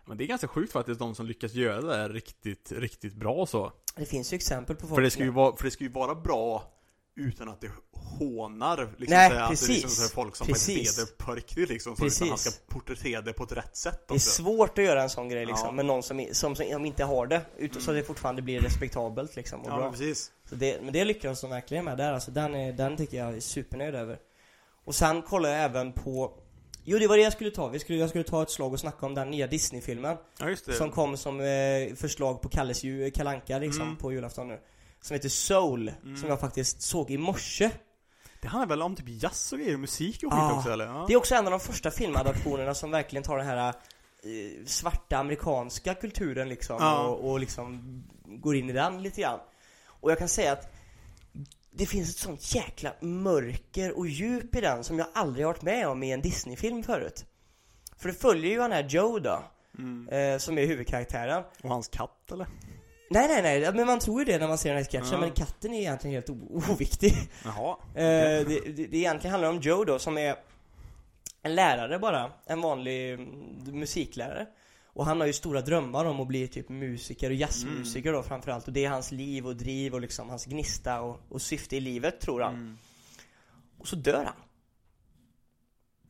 Men 0.05 0.17
det 0.17 0.23
är 0.23 0.27
ganska 0.27 0.47
sjukt 0.47 0.73
faktiskt 0.73 0.99
de 0.99 1.15
som 1.15 1.25
lyckas 1.25 1.53
göra 1.53 1.81
det 1.81 1.87
där 1.97 2.09
riktigt, 2.09 2.71
riktigt 2.71 3.13
bra 3.15 3.45
så 3.45 3.71
Det 3.95 4.05
finns 4.05 4.33
ju 4.33 4.35
exempel 4.35 4.75
på 4.75 4.87
folk 4.87 4.95
För 4.95 5.01
det 5.01 5.11
ska 5.11 5.23
ju 5.23 5.29
vara, 5.31 5.55
för 5.55 5.63
det 5.63 5.71
ska 5.71 5.83
ju 5.83 5.89
vara 5.91 6.15
bra 6.15 6.63
utan 7.15 7.49
att 7.49 7.61
det 7.61 7.69
hånar 7.91 8.77
liksom, 8.97 9.17
Nej, 9.17 9.29
så 9.29 9.35
här, 9.35 9.41
Att 9.43 9.49
det 9.49 9.65
är 9.65 9.67
liksom 9.67 9.67
precis. 9.67 9.95
så 9.97 10.01
här 10.01 10.09
folk 10.09 10.35
som 10.35 10.47
Precis. 10.47 10.97
är 10.97 11.01
det 11.01 11.17
på 11.17 11.35
riktigt 11.35 11.69
liksom 11.69 11.95
Så 11.95 12.03
Precis. 12.03 12.21
utan 12.21 12.29
han 12.29 12.37
ska 12.37 12.49
porträttera 12.67 13.21
det 13.21 13.33
på 13.33 13.43
ett 13.43 13.51
rätt 13.51 13.77
sätt 13.77 14.07
Det 14.07 14.13
är 14.13 14.15
också 14.15 14.29
svårt 14.43 14.77
att 14.77 14.83
göra 14.83 15.03
en 15.03 15.09
sån 15.09 15.29
grej 15.29 15.45
liksom, 15.45 15.65
Ja. 15.65 15.71
med 15.71 15.85
någon 15.85 16.03
som, 16.03 16.25
som, 16.31 16.55
som 16.55 16.85
inte 16.85 17.03
har 17.03 17.27
det, 17.27 17.41
ut, 17.57 17.81
så 17.83 17.91
att 17.91 17.97
det 17.97 18.03
fortfarande 18.03 18.41
blir 18.41 18.59
respektabelt 18.61 19.35
liksom 19.35 19.61
och 19.61 19.71
Ja, 19.71 19.75
bra. 19.77 19.91
precis 19.91 20.31
Så 20.53 20.59
det, 20.59 20.81
men 20.83 20.93
det 20.93 21.05
lyckades 21.05 21.41
de 21.41 21.49
verkligen 21.49 21.85
med 21.85 21.97
där 21.97 22.13
alltså, 22.13 22.31
den, 22.31 22.55
är, 22.55 22.73
den 22.73 22.97
tycker 22.97 23.17
jag 23.17 23.35
är 23.35 23.39
supernöjd 23.39 23.95
över. 23.95 24.17
Och 24.85 24.95
sen 24.95 25.21
kollar 25.21 25.49
jag 25.49 25.59
även 25.63 25.91
på 25.93 26.31
Jo 26.83 26.99
det 26.99 27.07
var 27.07 27.17
det 27.17 27.23
jag 27.23 27.33
skulle 27.33 27.51
ta, 27.51 27.67
Vi 27.67 27.79
skulle, 27.79 27.99
jag 27.99 28.09
skulle 28.09 28.23
ta 28.23 28.43
ett 28.43 28.49
slag 28.49 28.73
och 28.73 28.79
snacka 28.79 29.05
om 29.05 29.15
den 29.15 29.31
nya 29.31 29.47
Disney-filmen 29.47 30.17
Ja 30.39 30.55
Som 30.77 30.91
kom 30.91 31.17
som 31.17 31.39
eh, 31.41 31.95
förslag 31.95 32.41
på 32.41 32.49
Kalles 32.49 32.83
ju, 32.83 33.11
Kalanka 33.11 33.57
liksom 33.59 33.81
Mm. 33.81 33.95
på 33.97 34.11
julafton 34.13 34.47
nu 34.47 34.59
Som 35.01 35.13
heter 35.13 35.29
Soul, 35.29 35.91
Mm. 36.03 36.17
som 36.17 36.29
jag 36.29 36.39
faktiskt 36.39 36.81
såg 36.81 37.11
i 37.11 37.17
morse 37.17 37.71
Det 38.41 38.47
handlar 38.47 38.67
väl 38.69 38.81
om 38.81 38.95
typ 38.95 39.05
jazz 39.23 39.53
och 39.53 39.59
grejer, 39.59 39.77
musik 39.77 40.15
och 40.23 40.31
skit 40.33 40.39
Ja. 40.41 40.57
också 40.57 40.69
eller? 40.71 40.85
Ja. 40.85 41.05
Det 41.07 41.13
är 41.13 41.17
också 41.17 41.35
en 41.35 41.45
av 41.45 41.51
de 41.51 41.59
första 41.59 41.91
filmadaptionerna 41.91 42.73
som 42.73 42.91
verkligen 42.91 43.23
tar 43.23 43.37
den 43.37 43.45
här 43.47 43.67
eh, 43.67 43.73
svarta 44.65 45.17
amerikanska 45.17 45.93
kulturen 45.93 46.49
liksom 46.49 46.77
Ja. 46.79 47.07
och, 47.07 47.31
och 47.31 47.39
liksom 47.39 48.03
går 48.25 48.55
in 48.55 48.69
i 48.69 48.73
den 48.73 49.03
lite 49.03 49.21
grann. 49.21 49.39
Och 50.03 50.11
jag 50.11 50.17
kan 50.17 50.27
säga 50.29 50.51
att 50.51 50.73
det 51.71 51.85
finns 51.85 52.09
ett 52.09 52.17
sånt 52.17 52.55
jäkla 52.55 52.93
mörker 53.01 53.97
och 53.97 54.07
djup 54.07 54.55
i 54.55 54.61
den 54.61 54.83
som 54.83 54.99
jag 54.99 55.07
aldrig 55.13 55.45
har 55.45 55.53
varit 55.53 55.61
med 55.61 55.87
om 55.87 56.03
i 56.03 56.11
en 56.11 56.21
Disney-film 56.21 56.83
förut. 56.83 57.25
För 57.97 58.09
det 58.09 58.15
följer 58.15 58.51
ju 58.51 58.61
han 58.61 58.71
här 58.71 58.83
Joe 58.83 59.19
då, 59.19 59.43
Mm. 59.79 60.09
eh, 60.09 60.37
som 60.37 60.57
är 60.57 60.65
huvudkaraktären. 60.65 61.43
Och 61.63 61.69
hans 61.69 61.87
katt 61.87 62.31
eller? 62.31 62.47
Nej 63.09 63.27
nej 63.27 63.41
nej, 63.61 63.73
men 63.73 63.87
man 63.87 63.99
tror 63.99 64.19
ju 64.19 64.25
det 64.25 64.37
när 64.37 64.47
man 64.47 64.57
ser 64.57 64.69
den 64.69 64.77
här 64.77 64.83
sketchen, 64.91 65.07
Ja. 65.11 65.19
men 65.19 65.31
katten 65.31 65.73
är 65.73 65.79
egentligen 65.79 66.13
helt 66.13 66.29
oviktig. 66.69 67.13
Jaha 67.43 67.77
Eh, 67.95 68.47
det, 68.47 68.59
det, 68.65 68.85
det 68.87 68.97
egentligen 68.97 69.31
handlar 69.31 69.49
om 69.49 69.59
Joe 69.59 69.83
då 69.83 69.99
som 69.99 70.17
är 70.17 70.35
en 71.41 71.55
lärare 71.55 71.99
bara, 71.99 72.31
en 72.45 72.61
vanlig 72.61 73.13
mm, 73.13 73.29
musiklärare. 73.79 74.47
Och 74.93 75.05
han 75.05 75.19
har 75.19 75.27
ju 75.27 75.33
stora 75.33 75.61
drömmar 75.61 76.05
om 76.05 76.19
att 76.19 76.27
bli 76.27 76.47
typ 76.47 76.69
musiker 76.69 77.29
och 77.29 77.35
jazzmusiker 77.35 78.09
Mm. 78.09 78.21
då 78.21 78.27
framförallt. 78.27 78.67
Och 78.67 78.73
det 78.73 78.85
är 78.85 78.89
hans 78.89 79.11
liv 79.11 79.47
och 79.47 79.55
driv 79.55 79.93
och 79.93 80.01
liksom 80.01 80.29
hans 80.29 80.45
gnista 80.45 81.01
och, 81.01 81.19
och 81.29 81.41
syfte 81.41 81.75
i 81.75 81.79
livet 81.79 82.19
tror 82.21 82.41
han. 82.41 82.53
mm. 82.53 82.77
Och 83.77 83.87
så 83.87 83.95
dör 83.95 84.23
han. 84.25 84.35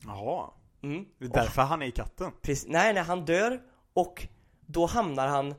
Jaha 0.04 0.50
Mm. 0.82 1.04
Det 1.18 1.24
är 1.24 1.28
därför 1.28 1.62
han 1.62 1.82
är 1.82 1.86
i 1.86 1.90
katten 1.90 2.32
Precis, 2.42 2.66
nej 2.68 2.94
nej 2.94 3.02
han 3.02 3.24
dör 3.24 3.60
och 3.94 4.26
då 4.66 4.86
hamnar 4.86 5.26
han, 5.28 5.54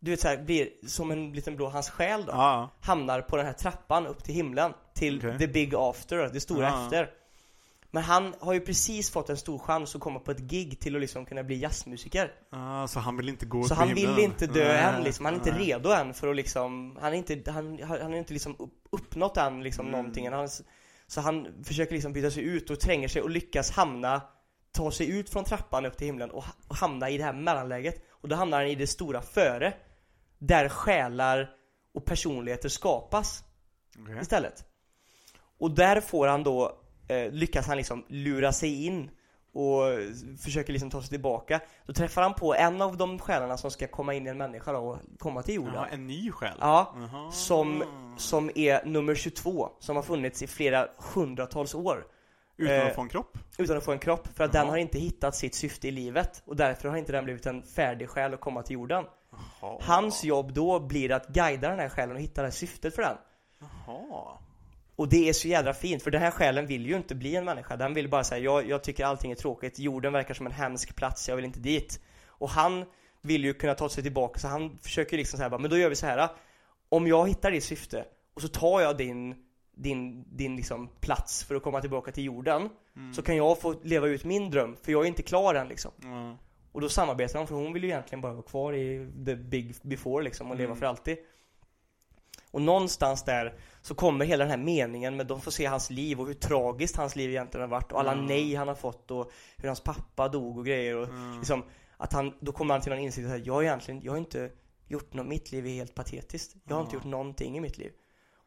du 0.00 0.10
vet 0.10 0.20
så 0.20 0.28
här, 0.28 0.36
blir 0.44 0.68
som 0.86 1.10
en 1.10 1.32
liten 1.32 1.56
blå, 1.56 1.68
hans 1.68 1.90
själ 1.90 2.24
då. 2.24 2.32
Ja, 2.32 2.70
hamnar 2.80 3.20
på 3.20 3.36
den 3.36 3.46
här 3.46 3.52
trappan 3.52 4.06
upp 4.06 4.24
till 4.24 4.34
himlen 4.34 4.72
till 4.94 5.18
Okej. 5.18 5.38
the 5.38 5.46
big 5.46 5.74
after, 5.74 6.28
det 6.32 6.40
stora 6.40 6.68
Ja. 6.68 6.84
efter. 6.84 7.10
Men 7.90 8.02
han 8.02 8.34
har 8.40 8.52
ju 8.52 8.60
precis 8.60 9.10
fått 9.10 9.30
en 9.30 9.36
stor 9.36 9.58
chans 9.58 9.94
att 9.94 10.00
komma 10.00 10.20
på 10.20 10.30
ett 10.30 10.38
gig 10.38 10.80
till 10.80 10.94
att 10.94 11.00
liksom 11.00 11.26
kunna 11.26 11.42
bli 11.42 11.56
jazzmusiker. 11.56 12.32
ah, 12.50 12.86
så 12.86 13.00
han 13.00 13.16
vill 13.16 13.28
inte 13.28 13.46
gå 13.46 13.64
Så 13.64 13.74
han 13.74 13.88
himlen. 13.88 14.14
vill 14.16 14.24
inte 14.24 14.46
dö 14.46 14.68
Nej, 14.68 14.82
än 14.82 15.02
liksom. 15.02 15.24
Han 15.24 15.34
är 15.34 15.38
inte 15.38 15.52
nej. 15.52 15.60
redo 15.66 15.90
än 15.90 16.14
för 16.14 16.28
att 16.28 16.36
liksom, 16.36 16.98
han 17.00 17.12
är 17.12 17.16
inte, 17.16 17.50
han, 17.50 17.82
han 17.82 18.00
har 18.00 18.14
inte 18.18 18.32
liksom 18.32 18.56
upp- 18.58 18.86
uppnått 18.90 19.36
än 19.36 19.62
liksom 19.62 19.86
Mm. 19.88 19.98
någonting. 20.00 20.30
Han, 20.32 20.48
så 21.06 21.20
han 21.20 21.64
försöker 21.64 21.92
liksom 21.92 22.12
byta 22.12 22.30
sig 22.30 22.42
ut 22.42 22.70
och 22.70 22.80
tränger 22.80 23.08
sig 23.08 23.22
och 23.22 23.30
lyckas 23.30 23.70
hamna, 23.70 24.22
ta 24.72 24.90
sig 24.90 25.10
ut 25.18 25.30
från 25.30 25.44
trappan 25.44 25.86
upp 25.86 25.96
till 25.96 26.06
himlen 26.06 26.30
och, 26.30 26.44
och 26.68 26.76
hamna 26.76 27.10
i 27.10 27.18
det 27.18 27.24
här 27.24 27.32
mellanläget. 27.32 28.04
Och 28.10 28.28
då 28.28 28.36
hamnar 28.36 28.58
han 28.58 28.66
i 28.66 28.74
det 28.74 28.86
stora 28.86 29.22
före. 29.22 29.74
Där 30.38 30.68
själar 30.68 31.50
och 31.94 32.04
personligheter 32.04 32.68
skapas 32.68 33.44
Okej. 34.02 34.18
istället. 34.20 34.64
Och 35.58 35.70
där 35.70 36.00
får 36.00 36.26
han 36.26 36.42
då, 36.42 36.79
eh, 37.10 37.32
lyckas 37.32 37.66
han 37.66 37.76
liksom 37.76 38.04
lura 38.08 38.52
sig 38.52 38.86
in 38.86 39.10
och 39.52 39.82
försöker 40.38 40.72
liksom 40.72 40.90
ta 40.90 41.00
sig 41.00 41.08
tillbaka. 41.08 41.60
Då 41.86 41.92
träffar 41.92 42.22
han 42.22 42.34
på 42.34 42.54
en 42.54 42.82
av 42.82 42.96
de 42.96 43.18
själarna 43.18 43.56
som 43.56 43.70
ska 43.70 43.86
komma 43.86 44.14
in 44.14 44.26
i 44.26 44.30
en 44.30 44.38
människa 44.38 44.72
då 44.72 44.78
och 44.78 44.98
komma 45.18 45.42
till 45.42 45.54
jorden. 45.54 45.74
Ja, 45.74 45.86
en 45.86 46.06
ny 46.06 46.30
själ? 46.30 46.56
Ja, 46.60 46.94
som, 47.32 47.84
som 48.18 48.50
är 48.54 48.84
nummer 48.84 49.14
22, 49.14 49.68
som 49.78 49.96
har 49.96 50.02
funnits 50.02 50.42
i 50.42 50.46
flera 50.46 50.88
hundratals 51.14 51.74
år. 51.74 52.06
Utan 52.56 52.74
eh, 52.74 52.86
att 52.86 52.94
få 52.94 53.00
en 53.00 53.08
kropp? 53.08 53.38
Utan 53.58 53.76
att 53.76 53.84
få 53.84 53.92
en 53.92 53.98
kropp, 53.98 54.28
för 54.36 54.44
att 54.44 54.54
Jaha. 54.54 54.62
den 54.62 54.70
har 54.70 54.76
inte 54.78 54.98
hittat 54.98 55.36
sitt 55.36 55.54
syfte 55.54 55.88
i 55.88 55.90
livet. 55.90 56.42
Och 56.44 56.56
därför 56.56 56.88
har 56.88 56.96
inte 56.96 57.12
den 57.12 57.24
blivit 57.24 57.46
en 57.46 57.62
färdig 57.62 58.08
själ 58.08 58.34
att 58.34 58.40
komma 58.40 58.62
till 58.62 58.74
jorden. 58.74 59.04
Jaha. 59.60 59.78
Hans 59.80 60.24
jobb 60.24 60.52
då 60.52 60.80
blir 60.80 61.12
att 61.12 61.28
guida 61.28 61.68
den 61.68 61.78
här 61.78 61.88
själen 61.88 62.16
och 62.16 62.22
hitta 62.22 62.40
det 62.42 62.46
här 62.46 62.52
syftet 62.52 62.94
för 62.94 63.02
den. 63.02 63.16
Jaha. 63.86 64.38
Och 65.00 65.08
det 65.08 65.28
är 65.28 65.32
så 65.32 65.48
jädra 65.48 65.74
fint, 65.74 66.02
för 66.02 66.10
den 66.10 66.22
här 66.22 66.30
själen 66.30 66.66
vill 66.66 66.86
ju 66.86 66.96
inte 66.96 67.14
bli 67.14 67.36
en 67.36 67.44
människa. 67.44 67.76
Den 67.76 67.94
vill 67.94 68.08
bara 68.08 68.24
säga, 68.24 68.44
jag, 68.44 68.68
jag 68.68 68.82
tycker 68.82 69.04
allting 69.04 69.30
är 69.30 69.34
tråkigt, 69.34 69.78
jorden 69.78 70.12
verkar 70.12 70.34
som 70.34 70.46
en 70.46 70.52
hemsk 70.52 70.96
plats, 70.96 71.28
jag 71.28 71.36
vill 71.36 71.44
inte 71.44 71.60
dit. 71.60 72.00
Och 72.26 72.50
han 72.50 72.84
vill 73.22 73.44
ju 73.44 73.54
kunna 73.54 73.74
ta 73.74 73.88
sig 73.88 74.02
tillbaka, 74.02 74.38
så 74.40 74.48
han 74.48 74.78
försöker 74.78 75.16
liksom 75.16 75.50
bara, 75.50 75.58
men 75.58 75.70
då 75.70 75.78
gör 75.78 75.88
vi 75.88 75.96
så 75.96 76.06
här. 76.06 76.28
Om 76.88 77.06
jag 77.06 77.28
hittar 77.28 77.50
ditt 77.50 77.64
syfte, 77.64 78.04
och 78.34 78.42
så 78.42 78.48
tar 78.48 78.80
jag 78.80 78.96
din, 78.96 79.34
din, 79.76 80.24
din 80.36 80.56
liksom 80.56 80.88
plats 81.00 81.44
för 81.44 81.54
att 81.54 81.62
komma 81.62 81.80
tillbaka 81.80 82.12
till 82.12 82.24
jorden. 82.24 82.68
Så 83.14 83.22
kan 83.22 83.36
jag 83.36 83.60
få 83.60 83.74
leva 83.82 84.06
ut 84.06 84.24
min 84.24 84.50
dröm, 84.50 84.76
för 84.82 84.92
jag 84.92 85.04
är 85.04 85.08
inte 85.08 85.22
klar 85.22 85.54
än 85.54 85.68
liksom. 85.68 85.90
Ja. 86.02 86.38
Och 86.72 86.80
då 86.80 86.88
samarbetar 86.88 87.38
de, 87.38 87.46
för 87.46 87.54
hon 87.54 87.72
vill 87.72 87.84
ju 87.84 87.90
egentligen 87.90 88.20
bara 88.20 88.32
vara 88.32 88.42
kvar 88.42 88.72
i 88.72 89.12
the 89.26 89.36
big 89.36 89.74
before 89.82 90.24
liksom 90.24 90.50
och 90.50 90.56
leva 90.56 90.70
Mm. 90.70 90.78
för 90.78 90.86
alltid. 90.86 91.16
Och 92.50 92.62
någonstans 92.62 93.24
där 93.24 93.54
så 93.82 93.94
kommer 93.94 94.24
hela 94.24 94.44
den 94.44 94.50
här 94.50 94.64
meningen 94.64 95.16
med 95.16 95.26
de 95.26 95.40
får 95.40 95.50
se 95.50 95.66
hans 95.66 95.90
liv 95.90 96.20
och 96.20 96.26
hur 96.26 96.34
tragiskt 96.34 96.96
hans 96.96 97.16
liv 97.16 97.30
egentligen 97.30 97.62
har 97.70 97.76
varit 97.76 97.92
och 97.92 98.00
alla 98.00 98.12
Mm. 98.12 98.26
nej 98.26 98.54
han 98.54 98.68
har 98.68 98.74
fått 98.74 99.10
och 99.10 99.30
hur 99.56 99.66
hans 99.68 99.80
pappa 99.80 100.28
dog 100.28 100.58
och 100.58 100.66
grejer 100.66 100.96
och 100.96 101.08
Mm. 101.08 101.38
liksom 101.38 101.62
att 101.96 102.12
han, 102.12 102.34
då 102.40 102.52
kommer 102.52 102.74
han 102.74 102.80
till 102.82 102.90
någon 102.92 103.00
insikt 103.00 103.28
att 103.28 103.46
jag 103.46 103.54
har 103.54 103.62
egentligen, 103.62 104.00
jag 104.02 104.12
har 104.12 104.18
inte 104.18 104.50
gjort 104.88 105.14
något, 105.14 105.26
mitt 105.26 105.52
liv 105.52 105.66
är 105.66 105.70
helt 105.70 105.94
patetiskt. 105.94 106.56
Jag 106.68 106.74
har 106.76 106.80
inte 106.82 106.94
Ja. 106.94 106.96
gjort 106.96 107.04
någonting 107.10 107.56
i 107.56 107.60
mitt 107.60 107.78
liv. 107.78 107.92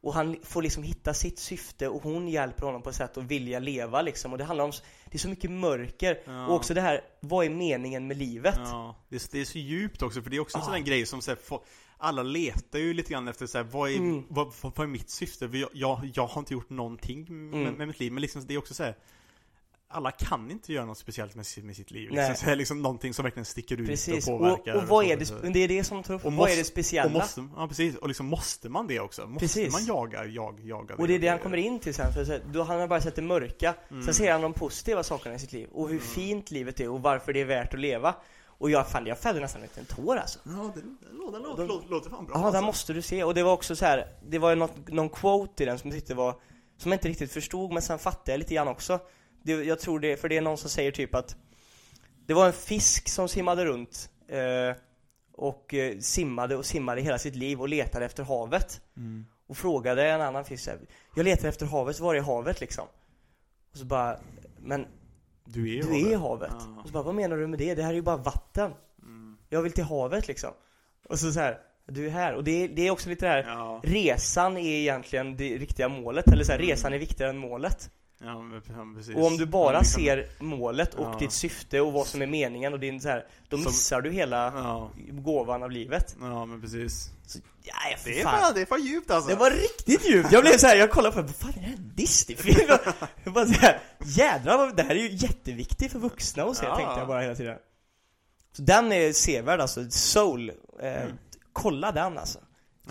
Och 0.02 0.14
han 0.14 0.38
får 0.44 0.62
liksom 0.62 0.84
hitta 0.84 1.14
sitt 1.14 1.40
syfte 1.40 1.88
och 1.88 2.04
hon 2.04 2.28
hjälper 2.28 2.66
honom 2.66 2.82
på 2.82 2.90
ett 2.90 2.96
sätt 2.96 3.18
att 3.18 3.24
vilja 3.24 3.60
leva 3.60 4.02
liksom. 4.02 4.32
Och 4.32 4.38
det 4.38 4.44
handlar 4.44 4.66
om, 4.66 4.72
det 5.06 5.14
är 5.16 5.20
så 5.20 5.30
mycket 5.30 5.52
mörker. 5.52 6.20
Ja. 6.26 6.48
Och 6.48 6.56
också 6.56 6.74
det 6.74 6.82
här, 6.82 7.02
vad 7.20 7.46
är 7.46 7.50
meningen 7.50 8.08
med 8.08 8.18
livet? 8.18 8.56
Ja, 8.58 8.96
det 9.10 9.16
är, 9.16 9.22
det 9.32 9.40
är 9.42 9.46
så 9.46 9.58
djupt 9.58 10.02
också 10.02 10.22
för 10.22 10.30
det 10.30 10.36
är 10.36 10.40
också 10.40 10.58
en 10.58 10.62
Ah. 10.62 10.66
sån 10.66 10.74
där 10.74 10.80
grej 10.80 11.06
som 11.06 11.22
så 11.22 11.32
här, 11.32 11.38
alla 12.04 12.24
letar 12.24 12.80
ju 12.80 12.94
lite 12.94 13.12
grann 13.12 13.28
efter 13.28 13.46
så 13.46 13.58
här, 13.58 13.66
vad, 13.72 13.92
är, 13.92 13.96
Mm. 13.98 14.24
vad, 14.30 14.54
vad, 14.62 14.76
vad 14.76 14.84
är 14.88 14.92
mitt 14.92 15.10
syfte? 15.10 15.50
Jag, 15.54 15.70
jag, 15.74 16.12
jag 16.14 16.28
har 16.28 16.42
inte 16.42 16.54
gjort 16.54 16.70
någonting 16.70 17.50
med, 17.50 17.62
Mm. 17.62 17.74
med 17.74 17.88
mitt 17.88 18.00
liv, 18.00 18.12
men 18.12 18.22
liksom 18.22 18.46
det 18.48 18.54
är 18.54 18.58
också 18.58 18.74
så 18.74 18.84
här. 18.84 18.96
Alla 19.96 20.12
kan 20.12 20.52
inte 20.52 20.74
göra 20.74 20.86
något 20.86 20.98
speciellt 20.98 21.36
med, 21.36 21.46
sitt- 21.46 21.64
med 21.66 21.76
sitt 21.76 21.92
liv. 21.92 22.10
Liksom, 22.12 22.36
så 22.36 22.46
här, 22.46 22.56
liksom 22.56 22.82
någonting 22.82 23.14
som 23.14 23.24
verkligen 23.24 23.46
sticker 23.46 23.82
ut 23.82 23.88
Precis, 23.88 24.28
och 24.28 24.34
och, 24.34 24.40
påverkar. 24.40 24.76
och 24.76 24.84
vad 24.88 25.06
så- 25.06 25.12
är 25.12 25.18
det, 25.44 25.50
det 25.54 25.60
är 25.60 25.68
det 25.68 25.84
som 25.84 26.04
tar 26.04 26.14
upp, 26.14 26.26
och 26.26 26.34
vad 26.34 26.50
är 26.52 26.56
det 26.56 26.64
speciella? 26.64 27.06
Och 27.06 27.12
måste, 27.12 27.48
ja 27.56 27.68
precis, 27.68 27.96
och 27.96 28.08
liksom 28.08 28.26
måste 28.26 28.70
man 28.70 28.88
det 28.88 29.00
också? 29.00 29.28
Måste 29.28 29.40
Precis. 29.46 29.74
man 29.74 29.86
jaga, 29.86 30.26
jag, 30.26 30.60
jaga 30.64 30.96
Och 30.96 31.08
det 31.08 31.16
är 31.16 31.20
det 31.20 31.28
han 31.28 31.40
kommer 31.40 31.58
in 31.58 31.80
till 31.80 31.94
sen, 31.94 32.14
för 32.14 32.26
så 32.26 32.38
då 32.54 32.64
han 32.64 32.80
har 32.80 32.88
bara 32.88 33.02
sett 33.02 33.16
det 33.16 33.22
mörka 33.22 33.76
Mm. 33.92 34.04
Sen 34.04 34.14
ser 34.14 34.32
han 34.32 34.42
de 34.42 34.54
positiva 34.54 35.04
sakerna 35.04 35.36
i 35.36 35.40
sitt 35.40 35.54
liv 35.54 35.68
och 35.72 35.90
hur 35.90 36.00
fint 36.00 36.52
livet 36.52 36.80
är 36.80 36.90
och 36.90 37.02
varför 37.02 37.34
det 37.34 37.42
är 37.42 37.46
värt 37.46 37.74
att 37.74 37.80
leva 37.80 38.16
Och 38.64 38.70
jag, 38.72 38.88
fan, 38.88 39.06
jag 39.06 39.18
fällde 39.18 39.42
nästan 39.42 39.62
en 39.62 39.68
liten 39.68 39.86
tår 39.86 40.18
alltså 40.18 40.40
Ja, 40.44 40.72
det, 40.76 40.82
det, 40.82 41.14
låter, 41.14 41.62
det 41.62 41.68
De- 41.68 41.90
låter, 41.90 42.10
fan 42.10 42.26
bra 42.26 42.36
Ja, 42.36 42.40
alltså. 42.40 42.52
den 42.52 42.64
måste 42.64 42.94
du 42.94 43.02
se. 43.02 43.24
Och 43.24 43.34
det 43.34 43.44
var 43.44 43.52
också 43.54 43.76
så 43.76 43.86
här, 43.86 44.08
det 44.28 44.40
var 44.40 44.50
ju 44.50 44.56
något, 44.56 44.88
någon 44.88 45.10
quote 45.10 45.64
i 45.64 45.66
den 45.66 45.80
som 45.80 45.90
jag 45.90 46.00
tyckte 46.00 46.14
var, 46.14 46.36
som 46.78 46.92
jag 46.92 46.96
inte 46.98 47.08
riktigt 47.10 47.32
förstod, 47.32 47.72
men 47.74 47.82
sen 47.82 48.00
fattade 48.00 48.32
jag 48.32 48.38
lite 48.40 48.54
grann 48.54 48.68
också. 48.68 49.00
Det, 49.44 49.52
jag 49.52 49.80
tror 49.80 50.00
det, 50.00 50.18
för 50.18 50.30
det 50.30 50.38
är 50.38 50.42
någon 50.42 50.58
som 50.58 50.70
säger 50.70 50.92
typ 50.92 51.16
att 51.16 51.36
det 52.26 52.34
var 52.34 52.46
en 52.48 52.54
fisk 52.54 53.10
som 53.10 53.28
simmade 53.30 53.66
runt 53.66 54.10
eh, 54.28 54.76
och 55.34 55.74
eh, 55.74 56.00
simmade 56.00 56.56
och 56.56 56.66
simmade 56.66 57.02
hela 57.02 57.18
sitt 57.20 57.36
liv 57.36 57.62
och 57.62 57.70
letade 57.70 58.06
efter 58.06 58.24
havet. 58.24 58.82
Mm. 58.98 59.26
Och 59.48 59.58
frågade 59.58 60.08
en 60.10 60.22
annan 60.22 60.46
fisk 60.46 60.64
så 60.64 60.72
här, 60.72 60.80
jag 61.16 61.24
letar 61.24 61.48
efter 61.50 61.66
havet, 61.66 62.00
var 62.00 62.16
är 62.16 62.22
havet 62.22 62.62
liksom? 62.62 62.88
Och 63.72 63.78
så 63.78 63.86
bara, 63.86 64.20
men 64.60 64.88
Du 65.46 65.78
är 65.78 65.84
du 65.84 66.12
är 66.12 66.18
havet. 66.18 66.52
Ja. 66.52 66.82
Och 66.82 66.88
så 66.88 66.94
bara, 66.94 67.04
vad 67.04 67.16
menar 67.16 67.38
du 67.38 67.48
med 67.48 67.60
det? 67.60 67.76
Det 67.76 67.84
här 67.84 67.90
är 67.90 67.94
ju 67.96 68.02
bara 68.02 68.18
vatten. 68.18 68.72
Mm. 69.02 69.38
Jag 69.50 69.62
vill 69.62 69.72
till 69.72 69.84
havet 69.84 70.28
liksom. 70.28 70.50
Och 71.10 71.20
så 71.20 71.32
så 71.32 71.40
här, 71.40 71.58
du 71.88 72.06
är 72.06 72.10
här. 72.10 72.34
Och 72.34 72.44
det, 72.44 72.52
är- 72.64 72.68
det 72.68 72.88
är 72.88 72.92
också 72.92 73.10
lite 73.10 73.26
det 73.26 73.30
här, 73.32 73.44
Ja. 73.48 73.82
resan 73.84 74.58
är 74.58 74.80
egentligen 74.80 75.38
det 75.38 75.58
riktiga 75.58 75.90
målet. 75.90 76.28
Eller 76.28 76.44
så 76.44 76.52
här, 76.52 76.60
Mm. 76.60 76.70
resan 76.70 76.94
är 76.94 76.98
viktigare 76.98 77.30
än 77.30 77.38
målet. 77.38 77.90
Ja, 78.26 78.44
ja, 78.68 78.86
precis. 78.98 79.16
Och 79.16 79.26
om 79.28 79.38
du 79.38 79.46
bara 79.46 79.74
Ja, 79.74 79.80
liksom- 79.80 80.02
ser 80.04 80.28
målet 80.40 80.94
och 80.94 81.06
Ja. 81.14 81.18
ditt 81.20 81.32
syfte 81.32 81.82
och 81.82 81.94
vad 81.94 82.08
som 82.08 82.22
är 82.22 82.28
meningen 82.28 82.74
och 82.74 82.80
din 82.80 83.02
så 83.02 83.10
här, 83.10 83.26
då 83.50 83.58
Som- 83.58 83.66
missar 83.66 84.02
du 84.02 84.12
hela 84.12 84.46
Ja, 84.56 84.92
gåvan 85.12 85.64
av 85.64 85.72
livet. 85.72 86.16
ja 86.22 86.46
men 86.46 86.62
precis. 86.62 87.10
Så, 87.28 87.40
ja, 87.64 87.74
för 87.98 88.10
Det 88.10 88.20
är 88.20 88.24
fan. 88.24 88.40
fan, 88.40 88.54
det 88.56 88.62
är 88.62 88.66
fan 88.66 88.84
djupt 88.84 89.12
alltså. 89.12 89.30
Det 89.30 89.36
var 89.36 89.52
riktigt 89.52 90.10
djupt. 90.10 90.32
Jag 90.32 90.44
blev 90.44 90.58
så 90.58 90.68
här, 90.68 90.76
jag 90.76 90.92
kollade 90.92 91.16
på 91.16 91.22
det, 91.22 91.28
vad 91.28 91.36
fan 91.36 91.50
är 91.50 91.54
det 91.62 91.68
här 91.68 91.74
en 91.74 91.92
Disney-film? 91.96 92.68
Jag 93.24 93.34
bara 93.34 93.46
så 93.46 93.54
här, 93.54 93.80
jädrar 94.06 94.74
det 94.76 94.84
här 94.84 94.96
är 94.96 95.00
ju 95.00 95.10
jätteviktigt 95.16 95.92
för 95.92 96.00
vuxna 96.00 96.44
att 96.44 96.58
se, 96.58 96.66
Ja. 96.66 96.76
tänkte 96.76 97.00
jag 97.00 97.08
bara 97.08 97.22
hela 97.22 97.36
tiden. 97.36 97.58
Så 98.58 98.62
den 98.62 98.92
är 98.92 99.14
sevärd 99.14 99.60
alltså, 99.60 99.90
Soul. 99.90 100.52
Eh, 100.82 101.04
Kolla 101.54 101.92
den 101.92 102.18
alltså. 102.18 102.40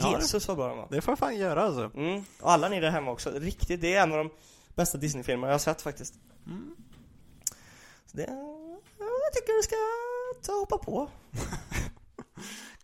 Ja, 0.00 0.08
det- 0.08 0.16
Jesus 0.22 0.48
vad 0.48 0.56
bra 0.56 0.68
den 0.68 0.76
var. 0.76 0.88
Det 0.90 1.00
får 1.00 1.12
jag 1.12 1.18
fan 1.18 1.36
göra 1.36 1.62
alltså. 1.62 1.90
Mm. 1.94 2.24
Och 2.40 2.52
alla 2.52 2.68
ni 2.68 2.80
där 2.80 2.90
hemma 2.90 3.10
också, 3.10 3.30
riktigt, 3.30 3.80
det 3.80 3.94
är 3.94 4.02
en 4.02 4.12
av 4.12 4.18
de 4.18 4.30
bästa 4.74 4.98
Disney-filmer 4.98 5.46
jag 5.46 5.54
har 5.54 5.58
sett 5.58 5.82
faktiskt. 5.82 6.14
Mm. 6.46 6.76
Så 8.06 8.16
det, 8.16 8.22
jag 8.98 9.32
tycker 9.34 9.56
du 9.56 9.62
ska 9.62 9.76
ta 10.46 10.52
och 10.52 10.58
hoppa 10.58 10.78
på. 10.78 11.10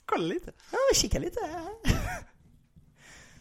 Kolla 0.05 0.25
lite. 0.25 0.53
Ja, 0.71 0.79
kika 0.95 1.19
lite. 1.19 1.41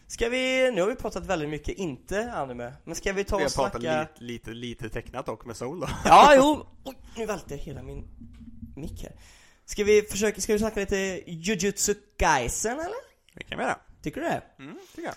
Ska 0.06 0.28
vi, 0.28 0.70
nu 0.70 0.80
har 0.80 0.88
vi 0.88 0.94
pratat 0.94 1.26
väldigt 1.26 1.48
mycket, 1.48 1.78
inte 1.78 2.32
anime, 2.32 2.72
men 2.84 2.94
ska 2.94 3.12
vi 3.12 3.24
ta 3.24 3.36
Vi 3.36 3.46
och 3.46 3.50
har 3.50 3.54
pratat 3.54 3.82
snacka... 3.82 4.08
lite, 4.18 4.50
lite, 4.50 4.88
tecknat 4.88 5.26
dock 5.26 5.44
med 5.44 5.56
Soul 5.56 5.80
då. 5.80 5.88
Ja, 6.04 6.34
jo! 6.36 6.66
Oj, 6.84 6.94
nu 7.16 7.26
välte 7.26 7.56
hela 7.56 7.82
min 7.82 8.08
mick 8.76 9.02
här. 9.02 9.12
Ska 9.64 9.84
vi 9.84 10.02
försöka, 10.02 10.40
ska 10.40 10.52
vi 10.52 10.58
snacka 10.58 10.80
lite 10.80 11.22
Jujutsu 11.26 11.94
Kaisen 12.16 12.72
eller? 12.72 13.08
Det 13.34 13.44
kan 13.44 13.58
vi 13.58 13.64
göra. 13.64 13.78
Tycker 14.02 14.20
du 14.20 14.26
det? 14.26 14.42
Mm, 14.58 14.78
tycker 14.94 15.08
jag. 15.08 15.14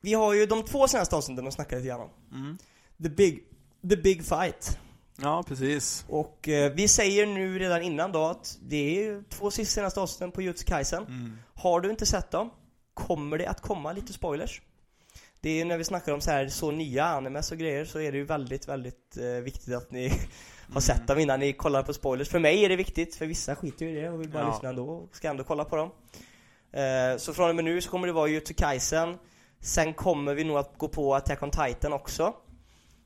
Vi 0.00 0.14
har 0.14 0.34
ju 0.34 0.46
de 0.46 0.62
två 0.64 0.88
senaste 0.88 1.16
avsnitten 1.16 1.46
att 1.46 1.54
snacka 1.54 1.76
lite 1.76 1.88
grann 1.88 2.00
om. 2.00 2.10
Mm. 2.32 2.58
The 3.02 3.08
Big, 3.08 3.44
The 3.90 3.96
Big 3.96 4.24
Fight. 4.24 4.78
Ja, 5.22 5.44
precis. 5.48 6.04
Och 6.08 6.48
eh, 6.48 6.72
vi 6.72 6.88
säger 6.88 7.26
nu 7.26 7.58
redan 7.58 7.82
innan 7.82 8.12
då 8.12 8.24
att 8.24 8.58
det 8.62 9.06
är 9.06 9.22
två 9.28 9.50
sista 9.50 9.74
senaste 9.74 10.00
avsnitten 10.00 10.30
på 10.32 10.42
Jujutsu 10.42 10.64
Kaisen. 10.64 11.02
Mm. 11.06 11.38
Har 11.54 11.80
du 11.80 11.90
inte 11.90 12.06
sett 12.06 12.30
dem, 12.30 12.50
kommer 12.94 13.38
det 13.38 13.46
att 13.46 13.60
komma 13.60 13.92
lite 13.92 14.12
spoilers. 14.12 14.62
Det 15.40 15.50
är 15.50 15.54
ju 15.54 15.64
när 15.64 15.78
vi 15.78 15.84
snackar 15.84 16.12
om 16.12 16.20
så 16.20 16.30
här 16.30 16.48
så 16.48 16.70
nya 16.70 17.04
animes 17.04 17.52
och 17.52 17.58
grejer 17.58 17.84
så 17.84 18.00
är 18.00 18.12
det 18.12 18.18
ju 18.18 18.24
väldigt, 18.24 18.68
väldigt 18.68 19.16
eh, 19.16 19.24
viktigt 19.42 19.74
att 19.74 19.90
ni 19.90 20.12
har 20.72 20.80
sett 20.80 21.06
dem 21.06 21.18
innan 21.18 21.40
ni 21.40 21.52
kollar 21.52 21.82
på 21.82 21.92
spoilers. 21.94 22.28
För 22.28 22.38
mig 22.38 22.64
är 22.64 22.68
det 22.68 22.76
viktigt, 22.76 23.14
för 23.14 23.26
vissa 23.26 23.56
skiter 23.56 23.86
ju 23.86 23.98
i 23.98 24.00
det 24.00 24.10
och 24.10 24.20
vill 24.20 24.30
bara 24.30 24.42
Ja. 24.42 24.50
lyssna 24.52 24.68
ändå 24.68 24.88
och 24.88 25.16
ska 25.16 25.28
ändå 25.28 25.44
kolla 25.44 25.64
på 25.64 25.76
dem. 25.76 25.90
Eh, 26.72 27.16
så 27.18 27.34
från 27.34 27.48
och 27.50 27.56
med 27.56 27.64
nu 27.64 27.80
så 27.80 27.90
kommer 27.90 28.06
det 28.06 28.12
vara 28.12 28.28
Jujutsu 28.28 28.54
Kaisen. 28.54 29.18
Sen 29.60 29.94
kommer 29.94 30.34
vi 30.34 30.44
nog 30.44 30.56
att 30.56 30.78
gå 30.78 30.88
på 30.88 31.14
Attack 31.14 31.42
on 31.42 31.50
Titan 31.50 31.92
också. 31.92 32.34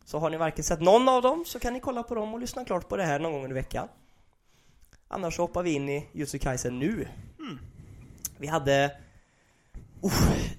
Så 0.04 0.18
har 0.18 0.30
ni 0.30 0.36
varken 0.36 0.64
sett 0.64 0.80
någon 0.80 1.08
av 1.08 1.22
dem 1.22 1.44
så 1.46 1.58
kan 1.58 1.72
ni 1.72 1.80
kolla 1.80 2.02
på 2.02 2.14
dem 2.14 2.34
och 2.34 2.40
lyssna 2.40 2.64
klart 2.64 2.88
på 2.88 2.96
det 2.96 3.04
här 3.04 3.18
någon 3.18 3.32
gång 3.32 3.42
under 3.42 3.54
veckan. 3.54 3.88
Annars 5.08 5.36
så 5.36 5.42
hoppar 5.42 5.62
vi 5.62 5.72
in 5.72 5.88
i 5.88 6.08
Jujutsu 6.12 6.38
Kaisen 6.38 6.78
nu. 6.78 7.08
Vi 8.38 8.46
hade 8.46 8.96
uh, 10.04 10.10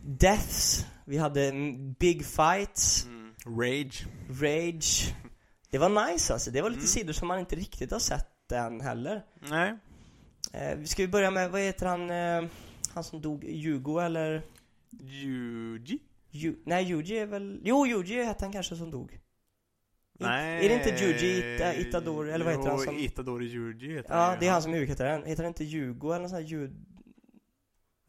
Deaths, 0.01 0.85
vi 1.05 1.17
hade 1.17 1.43
mm, 1.49 1.93
Big 1.93 2.25
Fights, 2.25 3.05
Mm. 3.05 3.33
Rage. 3.45 4.05
Rage. 4.41 5.15
Det 5.69 5.77
var 5.77 6.11
nice 6.11 6.33
alltså, 6.33 6.51
det 6.51 6.61
var 6.61 6.69
lite 6.69 6.79
Mm. 6.79 6.87
sidor 6.87 7.13
som 7.13 7.27
man 7.27 7.39
inte 7.39 7.55
riktigt 7.55 7.91
har 7.91 7.99
sett 7.99 8.51
än 8.51 8.81
heller. 8.81 9.23
Nej. 9.49 9.77
Eh, 10.53 10.83
ska 10.83 11.01
vi 11.03 11.07
börja 11.07 11.31
med, 11.31 11.51
vad 11.51 11.61
heter 11.61 11.85
han, 11.85 12.09
eh, 12.09 12.49
han 12.93 13.03
som 13.03 13.21
dog, 13.21 13.43
Yugo 13.43 13.99
eller? 13.99 14.41
Yuji? 14.99 15.99
Ju, 16.31 16.55
nej, 16.65 16.91
Yuji 16.91 17.17
är 17.17 17.25
väl, 17.25 17.59
jo 17.63 17.87
Yuji 17.87 18.23
hette 18.23 18.45
han 18.45 18.51
kanske 18.51 18.75
som 18.75 18.91
dog. 18.91 19.19
Nej. 20.19 20.65
Är 20.65 20.69
det 20.69 20.75
inte 20.89 21.03
Yuji 21.05 21.55
Ita, 21.55 21.75
Itadori, 21.75 22.31
eller 22.31 22.45
vad 22.45 22.53
heter 22.55 22.69
han 22.69 22.79
som? 22.79 22.97
Itadori 22.97 23.45
Yuji 23.45 23.93
heter 23.95 24.13
Ja, 24.15 24.33
ju. 24.33 24.39
det 24.39 24.47
är 24.47 24.51
han 24.51 24.61
som 24.61 24.71
är 24.71 24.75
huvudkaraktären. 24.75 25.25
Heter 25.25 25.43
han 25.43 25.49
inte 25.49 25.63
Yugo 25.63 26.11
eller 26.11 26.21
nåt 26.21 26.29
sånt 26.29 26.41
här 26.41 26.49
ljud? 26.49 26.85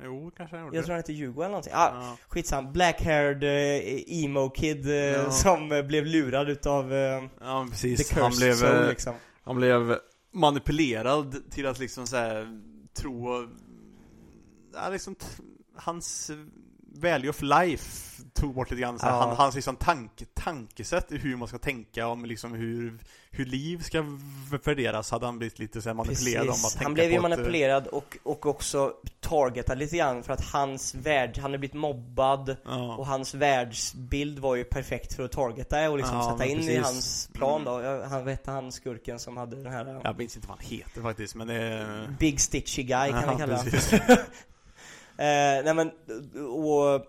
Jo, 0.05 0.31
kanske 0.37 0.57
han 0.57 0.65
gjorde 0.67 0.77
Jag 0.77 0.85
tror 0.85 0.93
han 0.93 0.99
heter 0.99 1.13
Yugo 1.13 1.41
eller 1.41 1.49
någonting. 1.51 1.73
Ah, 1.77 1.91
Ja. 1.95 2.17
Skitsam, 2.29 2.73
black-haired 2.73 3.43
eh, 3.45 4.25
emo-kid 4.25 4.87
eh, 4.87 4.95
Ja. 4.95 5.31
som 5.31 5.73
eh, 5.73 5.83
blev 5.83 6.07
lurad 6.07 6.49
utav 6.49 6.93
eh, 6.93 6.99
ja, 7.41 7.65
The 7.65 7.71
precis. 7.71 8.09
Cursed 8.09 8.23
Han 8.23 8.33
blev, 8.37 8.53
Soul 8.55 8.83
eh, 8.83 8.89
liksom. 8.89 9.15
han 9.43 9.57
blev 9.57 9.99
manipulerad 10.33 11.51
till 11.51 11.67
att 11.67 11.79
liksom 11.79 12.07
så 12.07 12.17
här, 12.17 12.61
tro... 12.95 13.49
Ja, 14.75 14.89
liksom 14.89 15.17
hans 15.77 16.31
value 16.95 17.31
of 17.31 17.43
life 17.43 18.01
tog 18.33 18.55
bort 18.55 18.71
lite 18.71 18.81
grann 18.81 18.99
så 18.99 19.07
här, 19.07 19.13
Ja. 19.13 19.35
hans 19.39 19.55
liksom 19.55 19.77
tanke, 19.77 20.25
tankesätt 20.35 21.13
i 21.13 21.19
hur 21.19 21.37
man 21.37 21.49
ska 21.49 21.59
tänka 21.59 22.07
om 22.07 22.25
liksom 22.25 22.53
hur, 22.55 22.99
hur 23.31 23.45
liv 23.45 23.83
ska 23.83 24.05
värderas 24.65 25.11
hade 25.11 25.27
han 25.27 25.39
blivit 25.39 25.59
lite 25.59 25.83
så 25.83 25.89
här 25.89 25.95
manipulerad 25.95 26.47
om 26.47 26.53
att 26.53 26.71
tänka 26.73 26.85
Han 26.85 26.95
blev 26.95 27.11
ju 27.11 27.17
eh, 27.17 27.23
manipulerad 27.23 27.87
och, 27.87 28.19
och 28.23 28.47
också 28.47 28.93
targetad 29.21 29.79
lite 29.79 29.97
grann 29.97 30.23
för 30.23 30.33
att 30.33 30.45
hans 30.45 30.95
värld, 30.95 31.31
han 31.37 31.43
hade 31.43 31.59
blivit 31.59 31.75
mobbad 31.75 32.57
Ja. 32.65 32.97
och 32.97 33.07
hans 33.07 33.35
världsbild 33.35 34.39
var 34.39 34.55
ju 34.57 34.65
perfekt 34.65 35.15
för 35.15 35.23
att 35.25 35.33
targeta 35.33 35.91
och 35.91 35.99
liksom 35.99 36.17
Ja, 36.17 36.31
sätta 36.33 36.45
in 36.51 36.59
i 36.59 36.67
precis. 36.67 36.85
hans 36.85 37.31
plan 37.33 37.65
då. 37.65 38.03
Han 38.11 38.25
vet 38.25 38.47
han 38.47 38.73
skurken 38.73 39.19
som 39.19 39.37
hade 39.37 39.57
den 39.63 39.73
här 39.73 40.01
Jag 40.05 40.19
minns 40.19 40.37
inte 40.37 40.49
vad 40.49 40.57
han 40.59 40.67
heter 40.67 41.03
faktiskt 41.03 41.35
men 41.35 41.47
det 41.47 41.55
är... 41.55 42.17
Big 42.19 42.41
Stitchy 42.41 42.83
Guy 42.83 43.11
kan 43.11 43.21
vi 43.31 43.37
kalla 43.41 43.57
honom. 43.57 43.73
Eh, 45.19 45.65
nej 45.65 45.75
men, 45.75 45.91
och 46.49 47.07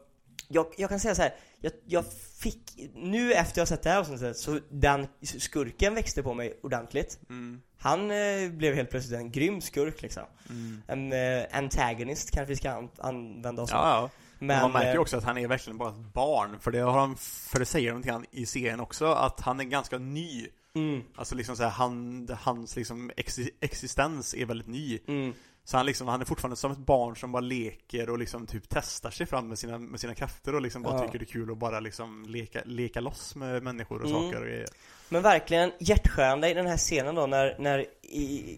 jag, 0.47 0.65
jag 0.77 0.89
kan 0.89 0.99
säga 0.99 1.15
så 1.15 1.21
här. 1.21 1.33
Jag, 1.61 1.71
jag 1.85 2.05
fick, 2.39 2.59
nu 2.95 3.33
efter 3.33 3.61
jag 3.61 3.67
sett 3.67 3.83
det 3.83 3.89
här 3.89 3.99
avsnittet, 3.99 4.37
så 4.37 4.59
den 4.69 5.07
skurken 5.21 5.95
växte 5.95 6.23
på 6.23 6.33
mig 6.33 6.59
ordentligt. 6.63 7.19
Mm, 7.29 7.61
Han 7.77 8.11
eh, 8.11 8.49
blev 8.51 8.75
helt 8.75 8.89
plötsligt 8.89 9.19
en 9.19 9.31
grym 9.31 9.61
skurk 9.61 10.01
liksom. 10.01 10.23
mm. 10.49 10.81
En 10.87 11.13
eh, 11.13 11.45
antagonist 11.51 12.31
kanske 12.31 12.49
vi 12.49 12.55
ska 12.55 12.71
an- 12.71 12.89
använda 12.97 13.61
oss 13.61 13.71
av. 13.71 13.77
Ja, 13.85 13.89
ja. 14.01 14.09
Men, 14.39 14.61
man 14.61 14.71
märker 14.71 14.87
ju 14.89 14.95
eh, 14.95 15.01
också 15.01 15.17
att 15.17 15.23
han 15.23 15.37
är 15.37 15.47
verkligen 15.47 15.77
bara 15.77 15.89
ett 15.89 16.13
barn, 16.13 16.59
för 16.59 16.71
det 16.71 16.79
har 16.79 16.99
han, 16.99 17.15
för 17.17 17.59
det 17.59 17.65
säger 17.65 17.89
de 17.91 17.97
lite 17.97 18.09
grann 18.09 18.25
i 18.31 18.45
serien 18.45 18.79
också, 18.79 19.05
att 19.05 19.39
han 19.41 19.59
är 19.59 19.63
ganska 19.63 19.97
ny. 19.97 20.47
mm, 20.75 21.01
Alltså 21.15 21.35
liksom 21.35 21.55
så 21.55 21.63
här, 21.63 21.69
han, 21.69 22.27
hans 22.41 22.75
liksom 22.75 23.11
exi- 23.11 23.49
existens 23.61 24.33
är 24.33 24.45
väldigt 24.45 24.67
ny. 24.67 24.99
mm, 25.07 25.33
Så 25.67 25.77
han 25.77 25.85
liksom, 25.85 26.07
han 26.07 26.21
är 26.21 26.25
fortfarande 26.25 26.55
som 26.55 26.71
ett 26.71 26.77
barn 26.77 27.15
som 27.15 27.31
bara 27.31 27.39
leker 27.41 28.09
och 28.09 28.19
liksom 28.19 28.47
typ 28.47 28.63
testar 28.69 29.09
sig 29.09 29.25
fram 29.25 29.47
med 29.47 29.59
sina, 29.59 29.79
med 29.79 29.99
sina 29.99 30.15
krafter 30.15 30.55
och 30.55 30.61
liksom 30.61 30.81
bara 30.83 30.95
Ja. 30.97 31.05
tycker 31.05 31.19
det 31.19 31.23
är 31.23 31.33
kul 31.33 31.51
att 31.51 31.57
bara 31.57 31.79
liksom 31.79 32.25
leka, 32.27 32.61
leka 32.65 32.99
loss 33.01 33.35
med 33.35 33.63
människor 33.63 34.01
och 34.01 34.09
Mm. 34.09 34.21
saker 34.21 34.41
och 34.41 34.47
grejer. 34.47 34.67
Men 35.09 35.21
verkligen 35.21 35.71
hjärtskärande 35.79 36.49
i 36.49 36.53
den 36.53 36.67
här 36.67 36.77
scenen 36.77 37.15
då 37.15 37.25
när, 37.27 37.55
när 37.59 37.85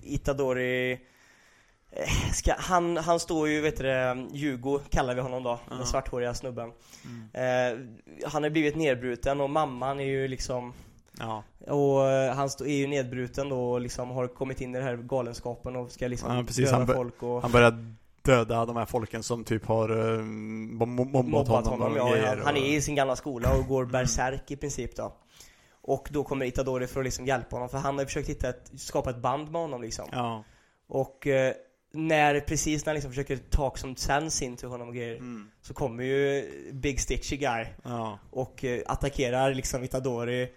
Itadori 0.03 0.91
eh, 1.91 2.31
ska, 2.33 2.53
han, 2.57 2.97
han 2.97 3.19
står 3.19 3.47
ju, 3.49 3.61
vet 3.61 3.77
du 3.77 4.27
Hugo 4.39 4.79
kallar 4.89 5.15
vi 5.15 5.21
honom 5.21 5.43
då, 5.43 5.59
Ja. 5.69 5.75
den 5.75 5.85
svarthåriga 5.85 6.33
snubben. 6.33 6.71
Mm. 7.05 7.29
Eh, 7.33 8.27
han 8.29 8.43
har 8.43 8.49
blivit 8.49 8.75
nedbruten 8.75 9.41
och 9.41 9.49
mamman 9.49 9.99
är 9.99 10.05
ju 10.05 10.27
liksom 10.27 10.73
Ja, 11.19 11.43
Och 11.73 12.09
eh, 12.09 12.35
han 12.35 12.49
är 12.59 12.77
ju 12.77 12.87
nedbruten 12.87 13.49
då 13.49 13.71
och 13.71 13.81
liksom 13.81 14.09
har 14.09 14.27
kommit 14.27 14.61
in 14.61 14.75
i 14.75 14.77
den 14.77 14.87
här 14.87 14.97
galenskapen 14.97 15.75
och 15.75 15.91
ska 15.91 16.07
liksom 16.07 16.35
Ja, 16.35 16.43
precis. 16.43 16.71
döda 16.71 16.93
folk 16.93 17.23
och 17.23 17.41
han 17.41 17.51
börjar 17.51 17.95
döda 18.21 18.65
de 18.65 18.75
här 18.75 18.85
folken 18.85 19.23
som 19.23 19.43
typ 19.43 19.65
har 19.65 19.91
uh, 19.91 20.23
mobbat, 20.23 21.25
mobbat 21.25 21.47
honom, 21.47 21.81
honom. 21.81 21.97
Ja, 21.97 22.09
grejer 22.11 22.41
han, 22.45 22.57
är 22.57 22.75
i 22.75 22.81
sin 22.81 22.95
gamla 22.95 23.15
skola 23.15 23.57
och 23.57 23.67
går 23.67 23.85
berserk 23.85 24.51
i 24.51 24.55
princip 24.55 24.95
då. 24.95 25.13
Och 25.81 26.07
då 26.11 26.23
kommer 26.23 26.45
Itadori 26.45 26.87
för 26.87 26.99
att 26.99 27.05
liksom 27.05 27.25
hjälpa 27.25 27.55
honom 27.55 27.69
för 27.69 27.77
han 27.77 27.95
har 27.95 28.01
ju 28.01 28.05
försökt 28.05 28.29
hitta 28.29 28.49
ett, 28.49 28.71
skapa 28.75 29.09
ett 29.09 29.21
band 29.21 29.51
med 29.51 29.61
honom 29.61 29.81
liksom. 29.81 30.05
Ja, 30.11 30.43
Och 30.87 31.27
eh, 31.27 31.53
när, 31.93 32.39
precis 32.39 32.85
när 32.85 32.91
han 32.91 32.95
liksom 32.95 33.11
försöker 33.11 33.37
talk 33.37 33.77
som 33.77 33.95
sense 33.95 34.45
in 34.45 34.55
till 34.57 34.67
honom 34.67 34.87
och 34.87 34.95
grejer 34.95 35.17
mm, 35.17 35.51
Så 35.61 35.73
kommer 35.73 36.03
ju 36.03 36.45
Big 36.73 37.01
Stitchy 37.01 37.37
Guy 37.37 37.65
ja, 37.83 38.19
och 38.31 38.63
eh, 38.63 38.81
attackerar 38.85 39.53
liksom 39.53 39.83
Itadori 39.83 40.49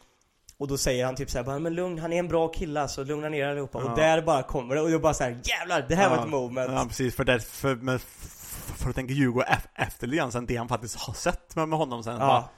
och 0.60 0.68
då 0.68 0.78
säger 0.78 1.04
han 1.06 1.14
typ 1.16 1.30
såhär 1.30 1.44
bara 1.44 1.58
men 1.58 1.74
lugn, 1.74 1.98
han 1.98 2.12
är 2.12 2.18
en 2.18 2.28
bra 2.28 2.48
kille 2.48 2.88
så 2.88 3.04
lugna 3.04 3.28
ner 3.28 3.46
allihopa 3.48 3.80
Ja. 3.84 3.90
och 3.90 3.96
där 3.96 4.22
bara 4.22 4.42
kommer 4.42 4.74
det 4.74 4.80
och 4.80 4.90
jag 4.90 5.00
bara 5.02 5.14
såhär 5.14 5.40
jävlar 5.44 5.86
det 5.88 5.94
här 5.94 6.08
var 6.10 6.16
Ja. 6.16 6.22
ett 6.24 6.28
moment 6.30 6.70
Ja, 6.72 6.84
precis. 6.88 7.14
För, 7.14 7.24
därför, 7.24 7.74
men 7.74 7.96
f- 7.96 8.72
för 8.78 8.88
att 8.90 8.94
tänka 8.96 9.14
Hugo 9.14 9.40
ef- 9.42 9.68
efter 9.74 10.06
lite 10.06 10.16
grann 10.16 10.32
sen 10.32 10.46
det 10.46 10.56
han 10.56 10.68
faktiskt 10.68 10.96
har 10.96 11.14
sett 11.14 11.56
med, 11.56 11.68
med 11.68 11.78
honom 11.78 12.02
sen. 12.02 12.18
Bara, 12.18 12.28
Ja, 12.28 12.50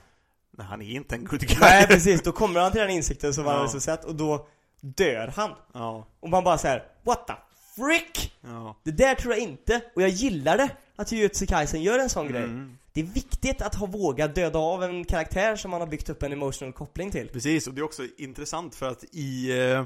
nej, 0.58 0.66
han 0.66 0.82
är 0.82 0.90
inte 0.90 1.14
en 1.14 1.24
good 1.24 1.40
guy. 1.40 1.56
nej 1.60 1.86
precis, 1.86 2.22
då 2.22 2.32
kommer 2.32 2.60
han 2.60 2.72
till 2.72 2.80
den 2.80 2.90
insikten 2.90 3.34
som 3.34 3.44
han 3.44 3.52
Ja. 3.54 3.58
hade 3.58 3.70
så 3.72 3.80
sett 3.80 4.04
och 4.04 4.14
då 4.14 4.46
dör 4.80 5.32
han 5.36 5.50
Ja, 5.74 6.06
Och 6.20 6.28
man 6.30 6.44
bara 6.44 6.58
såhär, 6.58 6.82
what 7.02 7.26
the 7.26 7.32
frick? 7.76 8.32
ja. 8.40 8.76
Det 8.84 8.90
där 8.90 9.14
tror 9.14 9.34
jag 9.34 9.42
inte, 9.42 9.80
och 9.96 10.02
jag 10.02 10.10
gillar 10.10 10.56
det 10.56 10.68
att 10.96 11.12
Jujutsu 11.12 11.46
Kaisen 11.46 11.82
gör 11.82 11.98
en 11.98 12.10
sån 12.10 12.28
grej 12.28 12.42
Mm. 12.42 12.78
Det 12.94 13.00
är 13.00 13.04
viktigt 13.04 13.62
att 13.62 13.74
ha 13.74 13.86
vågat 13.86 14.34
döda 14.34 14.58
av 14.58 14.84
en 14.84 15.04
karaktär 15.04 15.56
som 15.56 15.70
man 15.70 15.80
har 15.80 15.88
byggt 15.88 16.08
upp 16.08 16.22
en 16.22 16.32
emotional 16.32 16.72
koppling 16.72 17.10
till 17.10 17.28
Precis, 17.28 17.66
och 17.66 17.74
det 17.74 17.80
är 17.80 17.84
också 17.84 18.02
intressant 18.18 18.74
för 18.74 18.88
att 18.90 19.04
i 19.12 19.50
eh, 19.60 19.84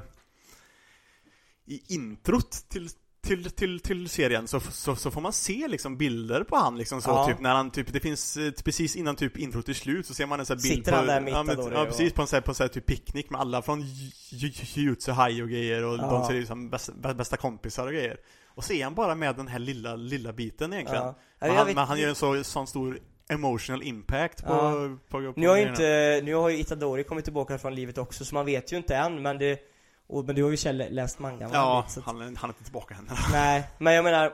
i 1.65 1.81
introt 1.87 2.51
till, 2.69 2.89
till, 3.21 3.51
till, 3.51 3.79
till 3.79 4.09
serien 4.09 4.47
så, 4.47 4.59
så, 4.59 4.95
så 4.95 5.11
får 5.11 5.21
man 5.21 5.33
se 5.33 5.67
liksom 5.67 5.97
bilder 5.97 6.43
på 6.43 6.55
han 6.55 6.77
liksom 6.77 7.01
så 7.01 7.09
Ja. 7.09 7.27
typ 7.27 7.39
när 7.39 7.55
han 7.55 7.71
typ, 7.71 7.93
det 7.93 7.99
finns 7.99 8.37
eh, 8.37 8.51
precis 8.65 8.95
innan 8.95 9.15
typ 9.15 9.37
intro 9.37 9.61
till 9.61 9.75
slut 9.75 10.05
så 10.05 10.13
ser 10.13 10.25
man 10.25 10.39
en 10.39 10.45
sån 10.45 10.57
här 10.57 10.63
bild 10.63 10.75
Sitter 10.75 10.91
på, 10.91 10.97
han 10.97 11.07
där 11.07 11.21
med 11.21 11.33
ja, 11.33 11.43
men, 11.43 11.59
ja 11.71 11.85
precis 11.85 12.13
på 12.13 12.21
en 12.21 12.27
sån 12.27 12.37
här, 12.37 12.41
på 12.41 12.51
en 12.51 12.55
sån 12.55 12.63
här 12.63 12.69
typ 12.69 12.85
picknick 12.85 13.29
med 13.29 13.41
alla 13.41 13.61
från 13.61 13.81
High 13.81 15.43
och 15.43 15.49
grejer 15.49 15.83
och 15.83 15.97
Ja. 15.97 16.11
de 16.11 16.27
ser 16.27 16.33
ut 16.33 16.47
som 16.47 16.69
bästa, 16.69 17.13
bästa 17.13 17.37
kompisar 17.37 17.87
och 17.87 17.93
grejer 17.93 18.17
Och 18.57 18.63
så 18.63 18.73
är 18.73 18.83
han 18.83 18.95
bara 18.95 19.15
med 19.15 19.35
den 19.35 19.47
här 19.47 19.59
lilla, 19.59 19.95
lilla 19.95 20.33
biten 20.33 20.73
egentligen 20.73 21.03
Ja. 21.03 21.15
Men, 21.39 21.55
han, 21.55 21.65
vet- 21.67 21.75
men 21.75 21.87
han 21.87 21.99
gör 21.99 22.09
en 22.09 22.15
så, 22.15 22.43
sån 22.43 22.67
stor 22.67 22.99
emotional 23.29 23.83
impact 23.83 24.43
på, 24.45 24.53
Ja. 24.53 24.71
på, 24.71 24.97
på, 25.09 25.33
på 25.33 25.39
Nu 25.39 25.47
har 25.47 25.55
ju 25.57 25.61
grejerna. 25.65 25.71
inte, 25.71 26.21
nu 26.25 26.35
har 26.35 26.49
ju 26.49 26.57
Itadori 26.59 27.03
kommit 27.03 27.23
tillbaka 27.23 27.57
från 27.57 27.75
livet 27.75 27.97
också 27.97 28.25
så 28.25 28.35
man 28.35 28.45
vet 28.45 28.73
ju 28.73 28.77
inte 28.77 28.95
än 28.95 29.21
men 29.21 29.37
det 29.37 29.59
och, 30.07 30.25
Men 30.25 30.35
du 30.35 30.43
har 30.43 30.51
ju 30.51 30.57
Kjell 30.57 30.83
läst 30.89 31.19
mangan? 31.19 31.49
Ja, 31.53 31.85
så 31.89 31.99
att- 31.99 32.05
han, 32.05 32.15
han 32.35 32.49
är 32.49 32.53
inte 32.53 32.63
tillbaka 32.63 32.95
än 32.95 33.09
Nej, 33.31 33.63
men 33.77 33.93
jag 33.93 34.03
menar 34.03 34.33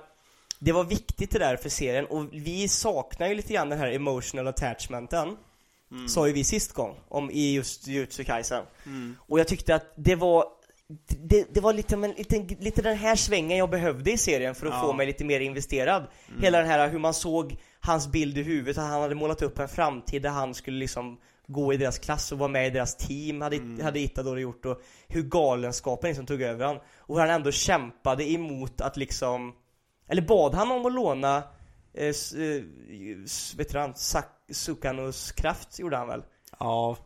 Det 0.59 0.71
var 0.71 0.83
viktigt 0.83 1.31
det 1.31 1.39
där 1.39 1.55
för 1.57 1.69
serien 1.69 2.05
och 2.05 2.25
vi 2.31 2.67
saknar 2.67 3.27
ju 3.27 3.35
lite 3.35 3.53
grann 3.53 3.69
den 3.69 3.79
här 3.79 3.91
emotional 3.91 4.47
attachmenten 4.47 5.37
Mm. 5.91 6.07
Sa 6.07 6.27
ju 6.27 6.33
vi 6.33 6.43
sist 6.43 6.73
gång, 6.73 6.95
om 7.09 7.31
i 7.31 7.53
just 7.53 7.87
Jujutsu 7.87 8.23
Kaisen 8.23 8.63
Mm. 8.85 9.15
Och 9.19 9.39
jag 9.39 9.47
tyckte 9.47 9.75
att 9.75 9.93
det 9.95 10.15
var 10.15 10.45
det, 11.07 11.53
det 11.53 11.61
var 11.61 11.73
lite, 11.73 11.97
men, 11.97 12.11
lite, 12.11 12.55
lite 12.59 12.81
den 12.81 12.97
här 12.97 13.15
svängen 13.15 13.57
jag 13.57 13.69
behövde 13.69 14.11
i 14.11 14.17
serien 14.17 14.55
för 14.55 14.67
att 14.67 14.73
Ja. 14.73 14.81
få 14.81 14.93
mig 14.93 15.05
lite 15.07 15.23
mer 15.25 15.39
investerad 15.39 16.07
Hela 16.39 16.57
den 16.57 16.67
här 16.67 16.89
hur 16.89 16.99
man 16.99 17.13
såg 17.13 17.57
hans 17.79 18.07
bild 18.07 18.37
i 18.37 18.43
huvudet, 18.43 18.77
att 18.77 18.89
han 18.89 19.01
hade 19.01 19.15
målat 19.15 19.41
upp 19.41 19.59
en 19.59 19.67
framtid 19.67 20.21
där 20.21 20.29
han 20.29 20.53
skulle 20.53 20.77
liksom 20.79 21.17
gå 21.47 21.73
i 21.73 21.77
deras 21.77 21.99
klass 21.99 22.31
och 22.31 22.37
vara 22.37 22.49
med 22.49 22.67
i 22.67 22.69
deras 22.69 22.97
team, 22.97 23.41
hade, 23.41 23.83
hade 23.83 23.99
Itadori 23.99 24.41
gjort 24.41 24.65
och 24.65 24.81
hur 25.07 25.23
galenskapen 25.23 26.07
liksom 26.07 26.25
tog 26.25 26.41
över 26.41 26.65
han 26.65 26.79
Och 26.97 27.15
hur 27.15 27.21
han 27.21 27.29
ändå 27.35 27.51
kämpade 27.51 28.31
emot 28.31 28.81
att 28.81 28.97
liksom 28.97 29.53
Eller 30.07 30.21
bad 30.21 30.53
han 30.53 30.71
om 30.71 30.85
att 30.85 30.93
låna 30.93 31.43
eh, 31.93 32.05
eh, 32.07 32.63
vet 33.57 33.71
du 33.71 33.79
han, 33.79 33.93
Sukanos 34.51 35.31
kraft 35.31 35.79
gjorde 35.79 35.97
han 35.97 36.07
väl? 36.07 36.23
Ja, 36.59 36.97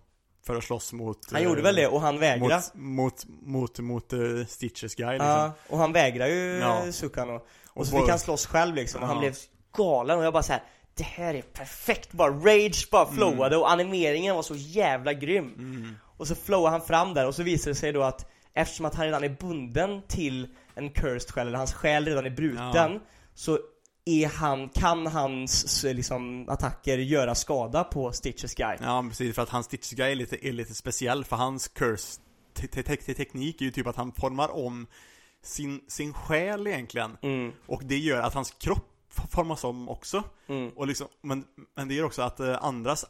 för 0.48 0.56
att 0.56 0.64
slåss 0.64 0.94
mot 0.94 1.32
Han 1.32 1.42
eh, 1.42 1.48
gjorde 1.48 1.62
väl 1.62 1.76
det 1.76 1.88
och 1.88 2.02
han 2.02 2.20
vägrade 2.20 2.56
Mot, 2.74 2.74
mot, 2.74 3.26
mot, 3.42 3.80
mot 3.80 4.14
eh, 4.14 4.20
Stitches 4.48 4.96
guy 4.96 5.12
liksom. 5.12 5.28
Ja, 5.28 5.52
och 5.70 5.78
han 5.78 5.94
vägrar 5.94 6.28
ju 6.28 6.58
Ja. 6.62 6.92
Sukano. 6.92 7.36
Och, 7.36 7.42
Och 7.74 7.88
så 7.88 7.92
bara- 7.92 8.02
fick 8.02 8.10
han 8.10 8.20
slåss 8.20 8.46
själv 8.46 8.76
liksom, 8.76 9.02
och 9.02 9.08
han 9.08 9.20
blev 9.20 9.36
galen 9.78 10.18
och 10.20 10.26
jag 10.26 10.34
bara 10.34 10.44
så 10.44 10.52
här. 10.54 10.64
Det 10.96 11.04
här 11.04 11.34
är 11.34 11.42
perfekt, 11.42 12.12
bara 12.12 12.32
rage 12.32 12.88
bara 12.92 13.06
flowade 13.14 13.56
Mm. 13.56 13.60
och 13.62 13.72
animeringen 13.72 14.36
var 14.36 14.44
så 14.44 14.56
jävla 14.56 15.14
grym. 15.14 15.96
Och 16.18 16.28
så 16.28 16.36
flowade 16.36 16.72
han 16.72 16.82
fram 16.88 17.14
där 17.14 17.28
och 17.28 17.36
så 17.36 17.44
visade 17.44 17.72
det 17.72 17.76
sig 17.76 17.92
då 17.94 18.04
att 18.04 18.26
eftersom 18.54 18.86
att 18.86 18.96
han 18.96 19.06
redan 19.06 19.24
är 19.24 19.30
bunden 19.30 20.02
till 20.08 20.48
en 20.76 20.90
cursed 20.90 21.32
själ, 21.32 21.48
eller 21.48 21.58
hans 21.58 21.74
själ 21.74 22.06
redan 22.06 22.26
är 22.26 22.30
bruten, 22.30 22.92
Ja. 22.94 23.00
så 23.36 23.60
är 24.08 24.28
han, 24.28 24.70
kan 24.70 25.08
hans 25.08 25.84
liksom, 25.84 26.50
attacker 26.50 26.98
göra 26.98 27.36
skada 27.36 27.84
på 27.84 28.12
Stitches 28.12 28.56
guy. 28.56 28.78
Ja, 28.82 29.06
precis, 29.10 29.36
för 29.36 29.42
att 29.42 29.50
hans 29.50 29.66
Stitches 29.66 29.92
guy 29.92 30.12
är 30.12 30.16
lite, 30.16 30.48
är 30.48 30.52
lite 30.54 30.74
speciell, 30.74 31.24
för 31.26 31.36
hans 31.36 31.68
curse 31.68 32.22
te 32.54 32.68
te 32.68 32.84
te 32.84 33.14
teknik 33.14 33.62
är 33.62 33.66
ju 33.66 33.72
typ 33.72 33.88
att 33.88 33.96
han 33.96 34.12
formar 34.12 34.56
om 34.56 34.88
sin, 35.44 35.82
sin 35.88 36.14
själ 36.14 36.68
egentligen. 36.68 37.18
Mm, 37.22 37.52
Och 37.66 37.82
det 37.86 37.98
gör 37.98 38.22
att 38.22 38.34
hans 38.34 38.52
kropp 38.52 38.94
formas 39.32 39.64
om 39.64 39.90
också. 39.90 40.24
mm. 40.48 40.70
Och 40.76 40.88
liksom, 40.88 41.08
men, 41.22 41.44
men 41.76 41.88
det 41.88 41.94
gör 41.94 42.04
också 42.04 42.22
att 42.22 42.40
eh, 42.40 42.64
andras 42.64 43.06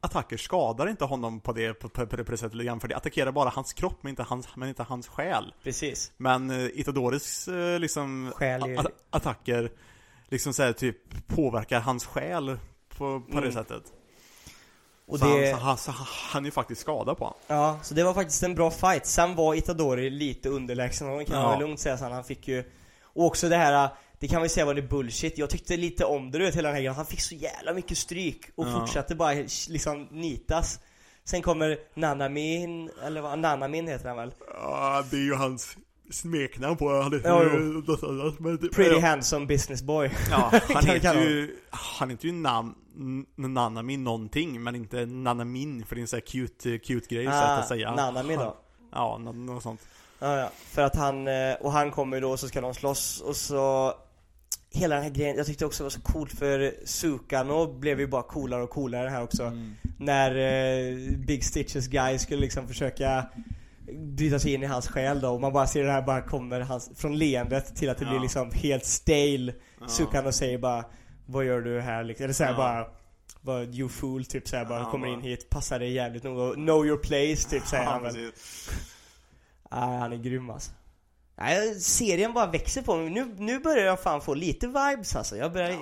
attacker 0.00 0.36
skadar 0.36 0.88
inte 0.88 1.04
honom 1.04 1.40
på 1.40 1.52
det, 1.52 1.74
på, 1.74 1.88
på, 1.88 2.06
på 2.06 2.16
det, 2.16 2.24
på 2.24 2.30
det 2.30 2.38
sättet 2.38 2.56
lite 2.56 2.80
för 2.80 2.88
det 2.88 2.96
attackerar 2.96 3.32
bara 3.32 3.48
hans 3.48 3.72
kropp 3.72 3.98
men 4.02 4.10
inte 4.10 4.22
hans, 4.22 4.56
men 4.56 4.68
inte 4.68 4.82
hans 4.82 5.08
själ. 5.08 5.54
Precis. 5.62 6.12
Men 6.16 6.50
eh, 6.50 6.66
Itadoris 6.74 7.48
eh, 7.48 7.78
liksom 7.78 8.32
Själ 8.34 8.62
är- 8.62 8.86
attacker 9.10 9.70
liksom 10.28 10.52
såhär 10.52 10.72
typ 10.72 11.26
påverkar 11.26 11.80
hans 11.80 12.06
själ 12.06 12.58
på, 12.88 13.20
på 13.20 13.32
det 13.32 13.38
Mm. 13.38 13.52
sättet. 13.52 13.82
Och 15.06 15.18
så, 15.18 15.24
det... 15.26 15.52
han, 15.52 15.78
så, 15.78 15.90
han, 15.90 16.06
så 16.06 16.12
han 16.32 16.42
är 16.42 16.46
ju 16.46 16.50
faktiskt 16.50 16.80
skadad 16.80 17.18
på 17.18 17.24
honom. 17.24 17.38
Ja, 17.46 17.78
så 17.82 17.94
det 17.94 18.02
var 18.04 18.14
faktiskt 18.14 18.42
en 18.42 18.54
bra 18.54 18.70
fight. 18.70 19.06
Sen 19.06 19.34
var 19.34 19.54
Itadori 19.54 20.10
lite 20.10 20.48
underlägsen, 20.48 21.08
och 21.08 21.18
det 21.18 21.24
kan 21.24 21.34
man 21.36 21.44
Ja. 21.44 21.50
väl 21.50 21.58
lugnt 21.60 21.80
säga 21.80 21.98
sen. 21.98 22.12
Han 22.12 22.24
fick 22.24 22.48
ju... 22.48 22.64
Och 23.02 23.24
också 23.26 23.48
det 23.48 23.56
här, 23.56 23.88
det 24.18 24.28
kan 24.28 24.42
vi 24.42 24.48
säga 24.48 24.66
var 24.66 24.74
det 24.74 24.82
bullshit. 24.82 25.38
Jag 25.38 25.50
tyckte 25.50 25.76
lite 25.76 26.04
om 26.04 26.30
det, 26.30 26.38
du 26.38 26.44
vet, 26.44 26.54
hela 26.56 26.68
den 26.68 26.74
här 26.74 26.80
grejen. 26.82 26.94
Han 26.94 27.06
fick 27.06 27.20
så 27.20 27.34
jävla 27.34 27.72
mycket 27.74 27.98
stryk 27.98 28.44
och 28.54 28.66
Ja. 28.66 28.80
fortsatte 28.80 29.14
bara 29.14 29.32
liksom 29.68 30.02
nitas. 30.10 30.80
Sen 31.24 31.42
kommer 31.42 31.78
Nanamin, 31.94 32.90
eller 33.04 33.20
vad, 33.20 33.38
Nanamin 33.38 33.88
heter 33.88 34.08
han 34.08 34.16
väl? 34.16 34.32
Ja, 34.54 35.04
det 35.10 35.16
är 35.16 35.20
ju 35.20 35.34
hans 35.34 35.76
smeknamn 36.10 36.76
på 36.76 37.02
han 37.02 37.20
Ja, 37.24 37.42
heter 37.42 38.68
Pretty 38.74 39.00
handsome 39.00 39.46
business 39.46 39.82
boy. 39.82 40.10
Ja, 40.30 40.52
han 40.74 40.86
heter 40.86 41.14
ju, 41.22 41.56
han 41.70 42.10
heter 42.10 42.26
ju 42.26 42.32
nam, 42.32 42.74
Nanamin 43.36 44.04
någonting, 44.04 44.62
men 44.62 44.74
inte 44.74 45.06
Nanamin, 45.06 45.84
för 45.86 45.94
det 45.94 46.00
är 46.00 46.02
en 46.02 46.08
sån 46.08 46.16
här 46.16 46.26
cute, 46.26 46.78
cute 46.78 47.14
grej 47.14 47.24
sätt 47.24 47.34
Ah, 47.34 47.56
att 47.58 47.68
säga. 47.68 47.94
Nanamin 47.94 48.38
då. 48.38 48.56
Ja, 48.92 49.18
nå- 49.18 49.32
något 49.32 49.62
sånt. 49.62 49.80
Ja, 50.18 50.36
ja. 50.38 50.50
För 50.54 50.82
att 50.82 50.96
han, 50.96 51.28
eh, 51.28 51.54
och 51.60 51.72
han 51.72 51.90
kommer 51.90 52.16
ju 52.16 52.20
då 52.20 52.30
och 52.30 52.40
så 52.40 52.48
ska 52.48 52.60
de 52.60 52.74
slåss 52.74 53.20
och 53.20 53.36
så 53.36 53.92
Hela 54.70 54.94
den 54.94 55.04
här 55.04 55.10
grejen, 55.10 55.36
jag 55.36 55.46
tyckte 55.46 55.66
också 55.66 55.82
det 55.82 55.84
var 55.84 55.90
så 55.90 56.00
coolt 56.00 56.32
för 56.32 56.74
Sukano 56.84 57.78
blev 57.78 58.00
ju 58.00 58.06
bara 58.06 58.22
coolare 58.22 58.62
och 58.62 58.70
coolare 58.70 59.08
här 59.08 59.22
också 59.22 59.52
När 59.98 60.30
eh, 60.30 60.96
Big 61.18 61.44
Stitches 61.44 61.86
guy 61.88 62.18
skulle 62.18 62.40
liksom 62.40 62.68
försöka 62.68 63.26
bryta 63.92 64.38
sig 64.38 64.54
in 64.54 64.62
i 64.62 64.66
hans 64.66 64.88
själ 64.88 65.20
då 65.20 65.28
och 65.28 65.40
man 65.40 65.52
bara 65.52 65.66
ser 65.66 65.84
det 65.84 65.92
här 65.92 66.02
bara 66.02 66.22
kommer 66.22 66.60
hans, 66.60 66.90
från 66.96 67.18
leendet 67.18 67.76
till 67.76 67.90
att 67.90 67.98
det 67.98 68.04
Ja. 68.04 68.10
blir 68.10 68.20
liksom 68.20 68.50
helt 68.54 68.84
stale 68.84 69.52
Ja. 69.80 69.88
Sukano 69.88 70.32
säger 70.32 70.58
bara 70.58 70.84
Vad 71.26 71.44
gör 71.44 71.60
du 71.60 71.80
här 71.80 72.04
liksom? 72.04 72.24
Eller 72.24 72.34
såhär 72.34 72.50
Ja. 72.50 72.56
bara 72.56 72.86
bara, 73.40 73.64
you 73.64 73.88
fool, 73.88 74.24
typ 74.24 74.48
såhär 74.48 74.64
bara, 74.64 74.78
Ja, 74.78 74.90
kommer 74.90 75.06
bara- 75.06 75.14
in 75.16 75.22
hit, 75.22 75.50
passar 75.50 75.78
dig 75.78 75.92
jävligt 75.92 76.24
nog 76.24 76.54
Know 76.54 76.86
your 76.86 76.98
place, 76.98 77.50
typ 77.50 77.66
säger 77.66 77.84
Ja, 77.84 77.90
han 77.90 78.02
väl. 78.02 78.14
Nej, 79.70 79.98
han 79.98 80.12
är 80.12 80.16
grym 80.16 80.50
alltså. 80.50 80.70
Nej, 81.36 81.74
serien 81.74 82.32
bara 82.32 82.46
växer 82.46 82.82
på 82.82 82.96
mig. 82.96 83.10
Nu, 83.10 83.34
nu 83.38 83.58
börjar 83.60 83.84
jag 83.86 84.00
fan 84.00 84.20
få 84.20 84.34
lite 84.34 84.66
vibes 84.66 85.16
alltså. 85.16 85.36
Jag 85.36 85.52
börjar 85.52 85.70
Ja. 85.70 85.78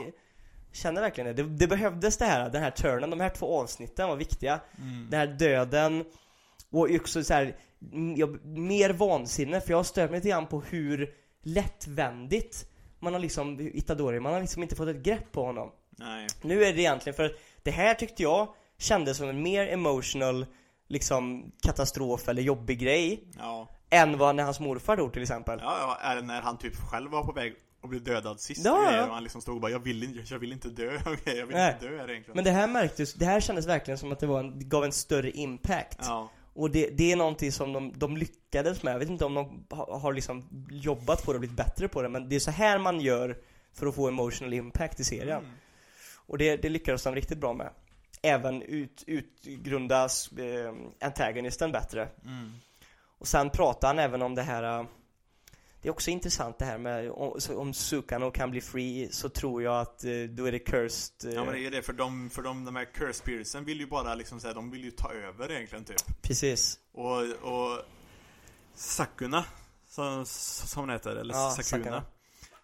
känna 0.73 1.01
verkligen 1.01 1.37
det. 1.37 1.43
det. 1.43 1.49
Det 1.49 1.67
behövdes 1.67 2.17
det 2.17 2.25
här, 2.25 2.51
den 2.51 2.63
här 2.63 2.71
turnen. 2.71 3.11
De 3.11 3.21
här 3.21 3.31
två 3.31 3.61
avsnitten 3.61 4.09
var 4.09 4.17
viktiga. 4.17 4.61
Den 5.11 5.21
här 5.21 5.27
döden 5.27 6.05
och 6.71 6.89
också 6.91 7.25
så 7.25 7.35
här, 7.35 7.57
jag, 8.17 8.45
mer 8.47 8.91
vansinne. 8.91 9.61
För 9.61 9.71
jag 9.71 9.79
har 9.79 9.85
stört 9.85 10.11
mig 10.11 10.19
lite 10.21 10.29
grann 10.29 10.47
på 10.47 10.61
hur 10.61 11.15
lättvändigt 11.43 12.69
man 13.01 13.13
har 13.13 13.21
liksom, 13.21 13.61
Itadori, 13.61 14.21
man 14.21 14.33
har 14.33 14.41
liksom 14.41 14.63
inte 14.63 14.77
fått 14.77 14.89
ett 14.89 15.03
grepp 15.03 15.33
på 15.33 15.43
honom. 15.45 15.71
Nej. 15.99 16.27
Nu 16.43 16.65
är 16.65 16.73
det 16.73 16.81
egentligen 16.81 17.17
för 17.17 17.33
det 17.63 17.71
här 17.71 17.95
tyckte 17.95 18.23
jag 18.23 18.49
kändes 18.79 19.17
som 19.17 19.29
en 19.29 19.43
mer 19.43 19.67
emotional 19.69 20.47
liksom 20.89 21.53
katastrof 21.63 22.29
eller 22.29 22.43
jobbig 22.43 22.79
grej 22.79 23.25
Ja. 23.39 23.69
än 23.91 24.19
vad 24.19 24.37
när 24.37 24.45
hans 24.45 24.61
morfar 24.61 24.97
dog 24.97 25.13
till 25.13 25.23
exempel. 25.23 25.59
Ja, 25.63 25.99
ja, 26.03 26.15
det 26.15 26.23
när 26.23 26.41
han 26.41 26.59
typ 26.59 26.77
själv 26.77 27.11
var 27.11 27.25
på 27.25 27.33
väg 27.33 27.55
att 27.83 27.91
bli 27.91 27.99
dödad 27.99 28.41
sist 28.41 28.65
Ja, 28.65 28.73
och 28.73 28.85
ja. 28.85 28.91
grejer, 28.91 29.09
och 29.09 29.15
han 29.15 29.23
liksom 29.23 29.41
stod 29.41 29.55
och 29.55 29.61
bara 29.61 29.71
jag 29.73 29.79
vill 29.79 30.03
inte, 30.03 30.35
jag 30.35 30.39
vill 30.39 30.53
inte 30.53 30.69
dö, 30.69 30.93
jag 31.25 31.47
vill 31.47 31.57
Nej. 31.57 31.73
inte 31.73 31.89
dö 31.89 31.99
här 31.99 32.11
egentligen. 32.11 32.35
Men 32.37 32.45
det 32.45 32.51
här 32.51 32.69
märktes, 32.69 33.15
det 33.15 33.25
här 33.25 33.41
kändes 33.41 33.67
verkligen 33.67 33.99
som 33.99 34.13
att 34.13 34.21
det 34.21 34.27
var 34.27 34.41
en, 34.41 34.69
gav 34.69 34.85
en 34.85 34.93
större 34.93 35.31
impact. 35.31 35.99
Ja. 36.03 36.31
Och 36.57 36.71
det, 36.71 36.91
det 36.91 37.13
är 37.13 37.17
någonting 37.17 37.53
som 37.53 37.73
de, 37.73 37.93
de 37.97 38.17
lyckades 38.17 38.83
med. 38.83 38.95
Jag 38.95 38.99
vet 38.99 39.09
inte 39.09 39.25
om 39.25 39.35
de 39.35 39.67
har, 39.71 39.99
har 39.99 40.13
liksom 40.13 40.67
jobbat 40.71 41.25
på 41.25 41.33
det 41.33 41.37
och 41.37 41.41
blivit 41.41 41.57
bättre 41.57 41.89
på 41.89 42.03
det, 42.03 42.09
men 42.09 42.29
det 42.29 42.37
är 42.37 42.41
så 42.41 42.51
här 42.51 42.79
man 42.79 43.01
gör 43.01 43.39
för 43.73 43.87
att 43.87 43.95
få 43.95 44.09
emotional 44.09 44.55
impact 44.55 45.01
i 45.01 45.05
serien. 45.05 45.39
Mm. 45.39 45.51
Och 46.27 46.39
det, 46.39 46.57
det 46.57 46.69
lyckades 46.69 47.03
de 47.03 47.15
riktigt 47.15 47.39
bra 47.39 47.53
med. 47.53 47.71
Även 48.23 48.63
ut, 48.63 49.05
utgrundas 49.07 50.33
eh, 50.33 50.75
antagonisten 51.01 51.73
bättre. 51.73 52.09
Mm. 52.25 52.53
Och 53.19 53.29
sen 53.29 53.51
pratar 53.51 53.89
han 53.89 53.99
även 53.99 54.23
om 54.23 54.35
det 54.35 54.43
här 54.43 54.81
äh, 54.81 54.87
Det 55.87 55.91
är 55.91 55.93
också 55.93 56.11
intressant 56.11 56.59
det 56.59 56.65
här 56.65 56.79
med 56.79 57.11
om, 57.11 57.75
Sukano 57.75 58.31
kan 58.31 58.51
bli 58.51 58.61
free 58.61 59.09
så 59.13 59.29
tror 59.29 59.63
jag 59.63 59.81
att 59.81 60.05
eh, 60.05 60.11
då 60.31 60.45
är 60.45 60.53
det 60.53 60.59
cursed 60.59 61.29
eh, 61.29 61.35
Ja 61.35 61.45
men 61.45 61.55
det 61.55 61.67
är 61.67 61.71
det, 61.71 61.83
för 61.83 61.93
de, 61.93 62.31
för 62.31 62.43
de, 62.43 62.65
de 62.65 62.77
här 62.77 62.85
curse 62.85 63.13
spiritsen 63.13 63.65
vill 63.65 63.81
ju 63.81 63.87
bara 63.87 64.15
liksom 64.15 64.41
säga, 64.41 64.55
de 64.55 64.71
vill 64.71 64.85
ju 64.85 64.91
ta 64.91 65.13
över 65.13 65.51
egentligen 65.53 65.85
typ. 65.85 66.23
Precis 66.23 66.79
Och, 66.93 67.21
och 67.43 67.79
Sakuna, 68.75 69.45
som, 69.89 70.27
som 70.27 70.81
hon 70.83 70.91
heter, 70.91 71.17
eller 71.17 71.35
Ja, 71.35 71.51
Sakuna. 71.51 71.85
Sakuna. 71.85 72.03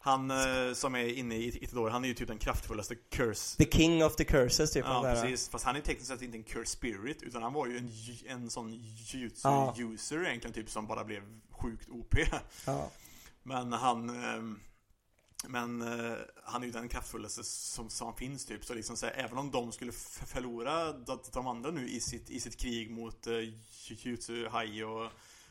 Han 0.04 0.30
eh, 0.30 0.74
som 0.74 0.94
är 0.94 1.04
inne 1.18 1.34
i 1.36 1.64
Itadori, 1.64 1.90
han 1.90 2.04
är 2.04 2.08
ju 2.08 2.14
typ 2.14 2.28
den 2.28 2.38
kraftfullaste 2.38 2.94
curse 2.94 3.56
The 3.64 3.70
king 3.78 4.04
of 4.04 4.16
the 4.16 4.24
curses 4.24 4.72
typ 4.72 4.84
Ja 4.88 5.02
precis, 5.02 5.48
fast 5.48 5.64
han 5.64 5.76
är 5.76 5.80
tekniskt 5.80 6.08
sett 6.08 6.22
inte 6.22 6.36
en 6.38 6.42
curse 6.42 6.70
spirit 6.70 7.22
utan 7.22 7.42
han 7.42 7.52
var 7.52 7.66
ju 7.66 7.78
en, 7.78 7.88
ju- 7.88 8.28
en 8.28 8.50
sån 8.50 8.72
jutsu 9.06 9.48
Ja. 9.48 9.74
user 9.78 10.26
egentligen 10.26 10.54
typ 10.54 10.70
som 10.70 10.86
bara 10.86 11.04
blev 11.04 11.22
sjukt 11.50 11.88
OP 11.88 12.14
Ja. 12.66 12.90
Men 13.42 13.72
han 13.72 14.10
ehm, 14.10 14.60
Men 15.48 15.82
eh, 15.82 16.16
han 16.44 16.62
är 16.62 16.66
ju 16.66 16.72
den 16.72 16.88
kraftfullaste 16.88 17.44
som, 17.44 17.90
som 17.90 18.16
finns 18.16 18.46
typ 18.46 18.64
så 18.64 18.74
liksom 18.74 18.96
så 18.96 19.06
här, 19.06 19.12
även 19.12 19.38
om 19.38 19.50
de 19.50 19.72
skulle 19.72 19.92
förlora 19.92 20.92
de, 21.32 21.46
andra 21.46 21.70
nu 21.70 21.88
i 21.88 22.00
sitt, 22.00 22.30
i 22.30 22.40
sitt 22.40 22.56
krig 22.56 22.90
mot 22.90 23.26
Jutsu 23.88 24.48
Hai 24.48 24.82
och 24.84 25.10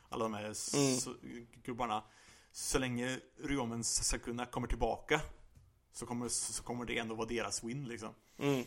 alla 0.10 0.24
de 0.24 0.34
här 0.34 0.76
Mm. 0.76 1.48
gubbarna 1.64 2.04
så 2.52 2.80
länge 2.80 3.20
Ryomen 3.38 3.84
Sakuna 3.84 4.46
kommer 4.46 4.68
tillbaka 4.68 5.22
så 5.94 6.06
kommer, 6.06 6.30
så 6.30 6.64
kommer 6.64 6.86
det 6.86 6.98
ändå 6.98 7.16
vara 7.16 7.28
deras 7.28 7.64
win 7.64 7.86
liksom. 7.86 8.14
Mm. 8.38 8.66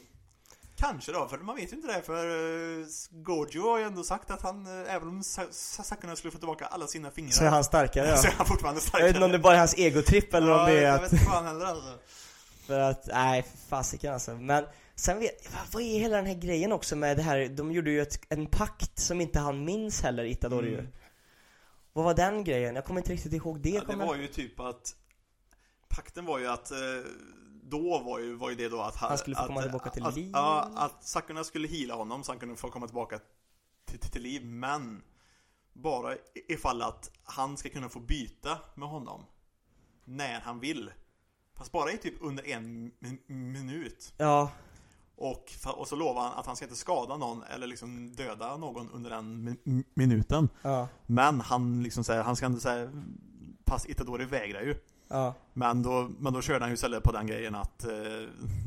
Kanske 0.77 1.13
då, 1.13 1.29
för 1.29 1.39
man 1.39 1.57
vet 1.57 1.73
ju 1.73 1.77
inte 1.77 1.89
det 1.89 2.03
för 2.03 2.27
uh, 2.27 2.87
Gojo 3.11 3.63
har 3.71 3.79
ju 3.79 3.85
ändå 3.85 4.05
sagt 4.05 4.31
att 4.31 4.43
han, 4.43 4.67
uh, 4.67 4.95
även 4.95 5.09
om 5.09 5.23
Sa- 5.23 5.47
Sa- 5.51 5.83
Sakuna 5.83 6.17
skulle 6.17 6.31
få 6.31 6.39
tillbaka 6.39 6.67
alla 6.67 6.87
sina 6.87 7.11
fingrar 7.11 7.31
Så 7.33 7.45
är 7.45 7.49
han 7.49 7.65
starkare 7.65 8.09
ja. 8.09 8.17
så 8.23 8.27
är 8.27 8.33
han 8.33 8.47
fortfarande 8.47 8.81
Jag 8.81 8.89
starkare. 8.89 9.07
vet 9.07 9.17
inte 9.17 9.25
om 9.25 9.33
det 9.33 9.39
bara 9.39 9.55
är 9.55 9.59
hans 9.59 9.75
egotripp 9.75 10.35
eller 10.35 10.51
om 10.51 10.67
det 10.67 10.79
är 10.79 10.83
jag 10.83 10.95
att... 10.95 11.03
vet 11.03 11.13
inte 11.13 11.25
fan 11.25 11.47
heller 11.47 11.65
alltså. 11.65 11.99
För 12.67 12.79
att, 12.81 13.07
nej 13.07 13.45
fasiken 13.69 14.13
alltså. 14.15 14.35
Men 14.37 14.65
sen 14.95 15.19
vet, 15.19 15.49
vad- 15.73 15.83
är 15.83 15.99
hela 15.99 16.17
den 16.17 16.27
här 16.27 16.35
grejen 16.35 16.73
också 16.73 16.97
med 16.97 17.17
det 17.17 17.23
här, 17.23 17.49
de 17.49 17.73
gjorde 17.73 17.91
ju 17.91 18.03
ett, 18.03 18.21
en 18.29 18.47
pakt 18.47 18.99
som 18.99 19.21
inte 19.21 19.39
han 19.39 19.65
minns 19.65 20.03
heller, 20.03 20.25
Itadori. 20.25 20.75
Mm. 20.75 20.89
Vad 21.93 22.05
var 22.05 22.15
den 22.15 22.45
grejen? 22.45 22.75
Jag 22.75 22.85
kommer 22.85 23.01
inte 23.01 23.13
riktigt 23.13 23.33
ihåg 23.33 23.61
det. 23.61 23.69
Ja, 23.71 23.83
det 23.89 23.97
var 23.97 24.15
ju 24.17 24.27
typ 24.27 24.61
att 24.61 24.95
Pakten 25.89 26.25
var 26.25 26.39
ju 26.39 26.47
att 26.47 26.71
eh, 26.71 26.79
Då 27.69 27.99
var 27.99 28.19
ju, 28.19 28.35
var 28.35 28.51
ju 28.51 28.57
det 28.57 28.69
då 28.69 28.81
att 28.81 28.97
Han 28.97 29.19
skulle 29.19 29.37
få 29.37 29.43
att, 29.43 29.49
komma 29.49 29.63
tillbaka 29.63 29.91
till 29.91 30.07
att, 30.07 30.17
liv. 30.17 30.31
Ja, 30.33 30.71
att 30.75 31.05
Sakuna 31.05 31.45
skulle 31.45 31.69
hila 31.69 31.95
honom 31.95 32.23
så 32.25 32.33
han 32.33 32.39
kunde 32.39 32.57
få 32.57 32.71
komma 32.71 32.87
tillbaka 32.87 33.19
till, 33.85 33.99
till, 33.99 34.11
till 34.11 34.23
liv. 34.23 34.45
Men 34.45 35.03
Bara 35.73 36.15
ifall 36.49 36.83
att 36.83 37.11
han 37.25 37.57
ska 37.57 37.69
kunna 37.69 37.89
få 37.89 38.01
byta 38.01 38.59
med 38.75 38.89
honom 38.89 39.25
När 40.05 40.41
han 40.41 40.61
vill. 40.61 40.91
Fast 41.55 41.73
bara 41.73 41.93
i 41.93 41.97
typ 41.99 42.15
under 42.21 42.49
en 42.49 42.93
min- 42.99 43.23
minut. 43.53 44.13
Ja, 44.17 44.51
och, 45.17 45.53
och 45.77 45.89
så 45.89 45.97
lovar 45.97 46.23
han 46.23 46.33
att 46.39 46.47
han 46.47 46.57
ska 46.57 46.65
inte 46.65 46.77
skada 46.77 47.17
någon 47.17 47.43
eller 47.43 47.67
liksom 47.67 48.13
döda 48.13 48.57
någon 48.57 48.91
under 48.91 49.11
den 49.11 49.45
min- 49.65 49.85
minuten. 49.95 50.49
Ja, 50.63 50.89
Men 51.07 51.41
han 51.41 51.83
liksom 51.83 52.05
säger, 52.05 52.23
han 52.23 52.37
ska 52.37 52.47
inte 52.47 52.61
säga 52.61 52.91
Pass 53.65 53.87
Itadori 53.87 54.25
vägrar 54.25 54.61
ju 54.63 54.75
ja. 55.09 55.35
Men 55.53 55.83
då, 55.83 56.11
men 56.19 56.33
då 56.33 56.43
körde 56.43 56.61
han 56.61 56.69
ju 56.71 56.75
istället 56.75 57.03
på 57.03 57.13
den 57.13 57.27
grejen 57.27 57.55
att 57.55 57.85
eh, 57.85 57.91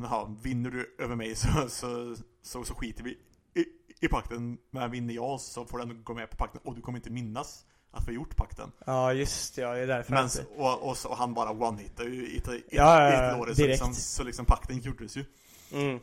ja, 0.03 0.29
Vinner 0.41 0.69
du 0.71 0.95
över 0.99 1.15
mig 1.15 1.35
så, 1.35 1.47
så, 1.69 2.15
så, 2.41 2.63
så 2.63 2.73
skiter 2.75 3.03
vi 3.03 3.09
i, 3.55 3.65
i 4.01 4.07
pakten 4.07 4.57
Men 4.71 4.91
vinner 4.91 5.13
jag 5.13 5.41
så 5.41 5.65
får 5.65 5.77
du 5.85 5.93
gå 6.03 6.13
med 6.13 6.29
på 6.29 6.35
pakten 6.37 6.61
och 6.63 6.75
du 6.75 6.81
kommer 6.81 6.97
inte 6.99 7.09
minnas 7.09 7.65
att 7.91 8.07
vi 8.07 8.13
gjort 8.13 8.35
pakten 8.35 8.71
Ja, 8.85 9.13
just 9.13 9.57
ja, 9.57 9.73
det 9.73 9.79
är 9.79 9.87
därför 9.87 10.11
Men, 10.13 10.29
så- 10.29 10.41
och, 10.57 10.89
och, 10.89 10.97
så, 10.97 11.09
och 11.09 11.17
han 11.17 11.33
bara 11.33 11.49
one-hittar 11.49 12.03
ju 12.03 12.27
Ita- 12.27 12.51
Ita- 12.51 12.61
Ja, 12.71 13.11
ja, 13.11 13.23
ja, 13.23 13.37
så 13.39 13.45
direkt. 13.45 13.59
liksom, 13.59 13.93
så 13.93 14.23
liksom 14.23 14.45
pakten 14.45 14.79
gjordes 14.79 15.17
ju 15.17 15.25
Mm. 15.73 15.99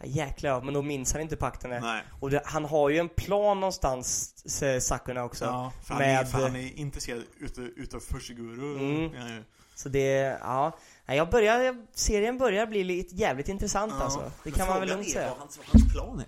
Ja, 0.00 0.06
jäklar 0.06 0.50
ja, 0.50 0.60
men 0.60 0.74
då 0.74 0.82
minns 0.82 1.12
han 1.12 1.22
inte 1.22 1.36
pakten 1.36 1.70
nej. 1.70 1.80
Nej 1.82 2.02
Och 2.20 2.30
det, 2.30 2.42
han 2.44 2.64
har 2.64 2.88
ju 2.90 2.98
en 2.98 3.08
plan 3.08 3.60
någonstans, 3.60 4.34
säger 4.50 4.80
Sakuna 4.80 5.24
också. 5.24 5.44
Ja, 5.44 5.72
för 5.84 5.94
han, 5.94 6.02
är, 6.02 6.06
med- 6.16 6.28
för 6.30 6.42
han 6.42 6.56
är 6.56 6.78
intresserad 6.78 7.22
utav, 7.40 7.64
utav 7.64 8.00
Fushiguro 8.00 8.78
Mm. 8.78 9.14
ja, 9.14 9.28
ja. 9.36 9.42
Så 9.74 9.88
det, 9.88 10.38
ja. 10.40 10.78
Jag 11.06 11.30
börjar, 11.30 11.86
serien 11.94 12.38
börjar 12.38 12.66
bli 12.66 12.84
lite 12.84 13.14
jävligt 13.14 13.48
intressant 13.48 13.92
alltså. 13.92 14.32
Det 14.44 14.50
kan 14.50 14.68
man 14.68 14.80
väl 14.80 14.88
lugnt 14.88 15.06
är 15.06 15.10
säga. 15.12 15.28
vad 15.28 15.38
hans, 15.38 15.58
vad 15.58 15.66
hans 15.66 15.92
plan 15.92 16.20
är 16.20 16.26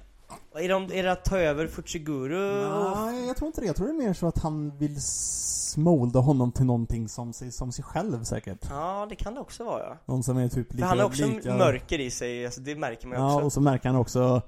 Är, 0.59 0.69
de, 0.69 0.85
är 0.93 1.03
det 1.03 1.13
att 1.13 1.25
ta 1.25 1.39
över 1.39 1.67
Fuchiguru? 1.67 2.69
Nej, 2.97 3.27
jag 3.27 3.37
tror 3.37 3.47
inte 3.47 3.61
det. 3.61 3.67
Jag 3.67 3.77
tror 3.77 3.87
det 3.87 3.93
är 3.93 4.07
mer 4.07 4.13
så 4.15 4.27
att 4.27 4.39
han 4.39 4.79
vill 4.79 5.03
smolda 5.03 6.19
honom 6.21 6.53
till 6.53 6.65
någonting 6.67 7.09
som 7.09 7.33
sig, 7.33 7.53
som 7.53 7.73
sig 7.73 7.85
själv 7.85 8.25
säkert. 8.25 8.59
Ja, 8.71 9.07
det 9.11 9.15
kan 9.17 9.35
det 9.35 9.41
också 9.41 9.65
vara 9.65 9.83
ja. 9.83 9.97
Någon 10.07 10.23
som 10.23 10.37
är 10.39 10.49
typ 10.49 10.69
För 10.69 10.75
lika... 10.77 10.87
han 10.87 10.99
har 10.99 11.07
också 11.07 11.27
lika... 11.27 11.57
mörker 11.57 11.99
i 12.01 12.11
sig, 12.11 12.45
alltså 12.47 12.61
det 12.61 12.77
märker 12.77 13.07
man 13.09 13.19
ju 13.19 13.25
Ja, 13.25 13.35
också. 13.35 13.47
och 13.47 13.53
så 13.53 13.61
märker 13.61 13.89
han 13.89 13.99
också 13.99 14.43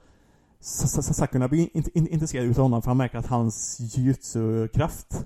Sa- 0.60 1.02
Sa- 1.02 1.14
Sakuna 1.14 1.48
blir 1.48 1.76
in, 1.76 1.84
in, 1.94 2.08
intresserad 2.08 2.44
utav 2.46 2.62
honom 2.62 2.82
för 2.82 2.90
han 2.90 2.96
märker 2.96 3.18
att 3.18 3.26
hans 3.26 3.76
jujutsu-kraft 3.80 5.24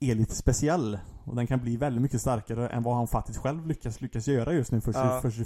är 0.00 0.14
lite 0.14 0.34
speciell. 0.34 0.98
Och 1.28 1.36
den 1.36 1.46
kan 1.46 1.60
bli 1.60 1.76
väldigt 1.76 2.02
mycket 2.02 2.20
starkare 2.20 2.68
än 2.68 2.82
vad 2.82 2.96
han 2.96 3.08
faktiskt 3.08 3.38
själv 3.38 3.66
lyckas, 3.66 4.00
lyckas 4.00 4.26
göra 4.28 4.52
just 4.52 4.72
nu 4.72 4.80
för, 4.80 4.92
Ja. 4.92 5.20
för, 5.22 5.30
för, 5.30 5.44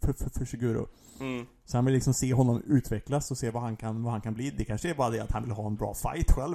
för, 0.00 0.12
för, 0.12 0.30
för, 0.38 0.44
Shiguro. 0.46 0.88
Mm. 1.20 1.46
Så 1.66 1.76
han 1.76 1.84
vill 1.84 1.94
liksom 1.94 2.14
se 2.14 2.34
honom 2.34 2.62
utvecklas 2.66 3.30
och 3.30 3.38
se 3.38 3.50
vad 3.50 3.62
han 3.62 3.76
kan, 3.76 4.02
vad 4.02 4.12
han 4.12 4.20
kan 4.20 4.34
bli. 4.34 4.50
Det 4.50 4.64
kanske 4.64 4.90
är 4.90 4.94
bara 4.94 5.10
det 5.10 5.20
att 5.20 5.32
han 5.32 5.42
vill 5.42 5.52
ha 5.52 5.66
en 5.66 5.76
bra 5.76 5.94
fight 5.94 6.32
själv. 6.32 6.54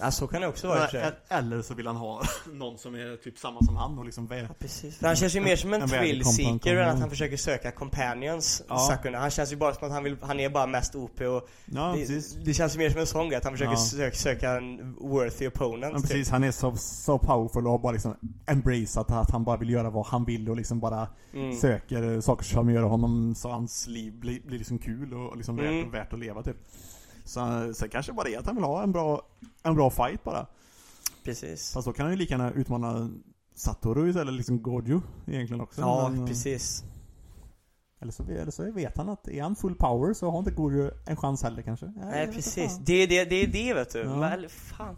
Ja, 0.00 0.10
så 0.10 0.26
kan 0.26 0.40
det 0.40 0.48
också 0.48 0.68
vara. 0.68 0.86
Eller- 0.88 1.14
Eller 1.28 1.62
så 1.62 1.74
vill 1.74 1.86
han 1.86 1.96
ha 1.96 2.22
någon 2.52 2.78
som 2.78 2.94
är 2.94 3.16
typ 3.16 3.38
samma 3.38 3.60
som 3.62 3.76
han 3.76 3.98
och 3.98 4.04
liksom 4.04 4.28
Ja, 4.30 4.46
precis. 4.58 4.96
För 4.98 5.06
han 5.06 5.16
känns 5.16 5.36
ju 5.36 5.40
mer 5.40 5.56
som 5.56 5.72
en 5.74 5.82
En 5.82 5.88
thrill 5.88 6.24
seeker 6.24 6.76
än 6.76 6.88
att 6.88 7.00
han 7.00 7.10
försöker 7.10 7.36
söka 7.36 7.70
companions, 7.70 8.62
Ja. 8.68 8.78
Sakuna. 8.78 9.18
Han 9.18 9.30
känns 9.30 9.52
ju 9.52 9.56
bara 9.56 9.74
som 9.74 9.86
att 9.86 9.92
han 9.92 10.04
vill, 10.04 10.16
han 10.20 10.40
är 10.40 10.48
bara 10.50 10.66
mest 10.66 10.94
OP 10.94 11.20
och 11.20 11.48
Ja, 11.64 11.94
det, 12.08 12.44
det 12.44 12.54
känns 12.54 12.74
ju 12.74 12.78
mer 12.78 12.90
som 12.90 13.00
en 13.00 13.06
sån 13.06 13.28
grej, 13.28 13.36
att 13.38 13.44
han 13.44 13.52
försöker 13.52 13.72
Ja. 13.72 13.76
söka, 13.78 14.16
söka 14.16 14.50
en 14.56 14.94
worthy 15.00 15.46
opponent. 15.48 15.94
Ja, 15.96 16.00
precis, 16.00 16.30
han 16.30 16.44
är 16.44 16.50
så, 16.52 16.76
så 16.76 17.18
powerful 17.18 17.66
och 17.72 17.80
bara 17.80 17.92
liksom 17.92 18.14
embraceat 18.46 19.10
att 19.10 19.30
han 19.30 19.44
bara 19.44 19.56
vill 19.56 19.70
göra 19.70 19.90
vad 19.90 20.06
han 20.06 20.24
vill 20.24 20.50
och 20.50 20.56
liksom 20.56 20.80
bara. 20.80 21.08
Mm. 21.34 21.56
söker 21.56 22.20
saker 22.20 22.44
som 22.44 22.70
gör 22.70 22.82
honom 22.82 23.34
så 23.34 23.48
hans 23.48 23.86
liv 23.86 24.12
blir, 24.20 24.40
blir 24.46 24.58
liksom 24.58 24.78
kul 24.78 25.14
och, 25.14 25.36
liksom 25.36 25.58
Mm. 25.58 25.84
värt, 25.84 25.94
värt 25.94 26.12
att 26.12 26.18
leva 26.18 26.42
typ. 26.42 26.56
Så, 27.24 27.72
så 27.74 27.88
kanske 27.88 28.12
bara 28.12 28.28
det 28.28 28.36
att 28.36 28.46
han 28.46 28.54
vill 28.54 28.64
ha 28.64 28.82
en 28.82 28.92
bra, 28.92 29.22
en 29.62 29.74
bra 29.74 29.90
fight 29.90 30.24
bara. 30.24 30.46
Precis. 31.24 31.72
Fast 31.72 31.86
då 31.86 31.92
kan 31.92 32.06
han 32.06 32.12
ju 32.12 32.18
lika 32.18 32.34
gärna 32.34 32.50
utmana 32.52 33.10
Satoru 33.54 34.08
istället, 34.08 34.34
liksom 34.34 34.62
Gojo 34.62 35.02
egentligen 35.26 35.60
också. 35.60 35.80
Ja, 35.80 36.08
Men, 36.08 36.26
precis. 36.26 36.84
Eller 38.00 38.12
så, 38.12 38.22
eller 38.22 38.50
så 38.50 38.72
vet 38.72 38.96
han 38.96 39.08
att 39.08 39.28
är 39.28 39.42
han 39.42 39.56
full 39.56 39.74
power 39.74 40.14
så 40.14 40.30
har 40.30 40.38
inte 40.38 40.50
Gojo 40.50 40.90
en 41.06 41.16
chans 41.16 41.42
heller 41.42 41.62
kanske. 41.62 41.92
Nej, 41.96 42.22
inte 42.22 42.34
precis. 42.34 42.78
Det 42.78 42.92
är 42.92 43.06
det, 43.06 43.24
det, 43.24 43.42
är 43.42 43.46
det 43.46 43.74
vet 43.74 43.92
du. 43.92 43.98
Ja. 43.98 44.30
Eller 44.30 44.48
fan. 44.48 44.96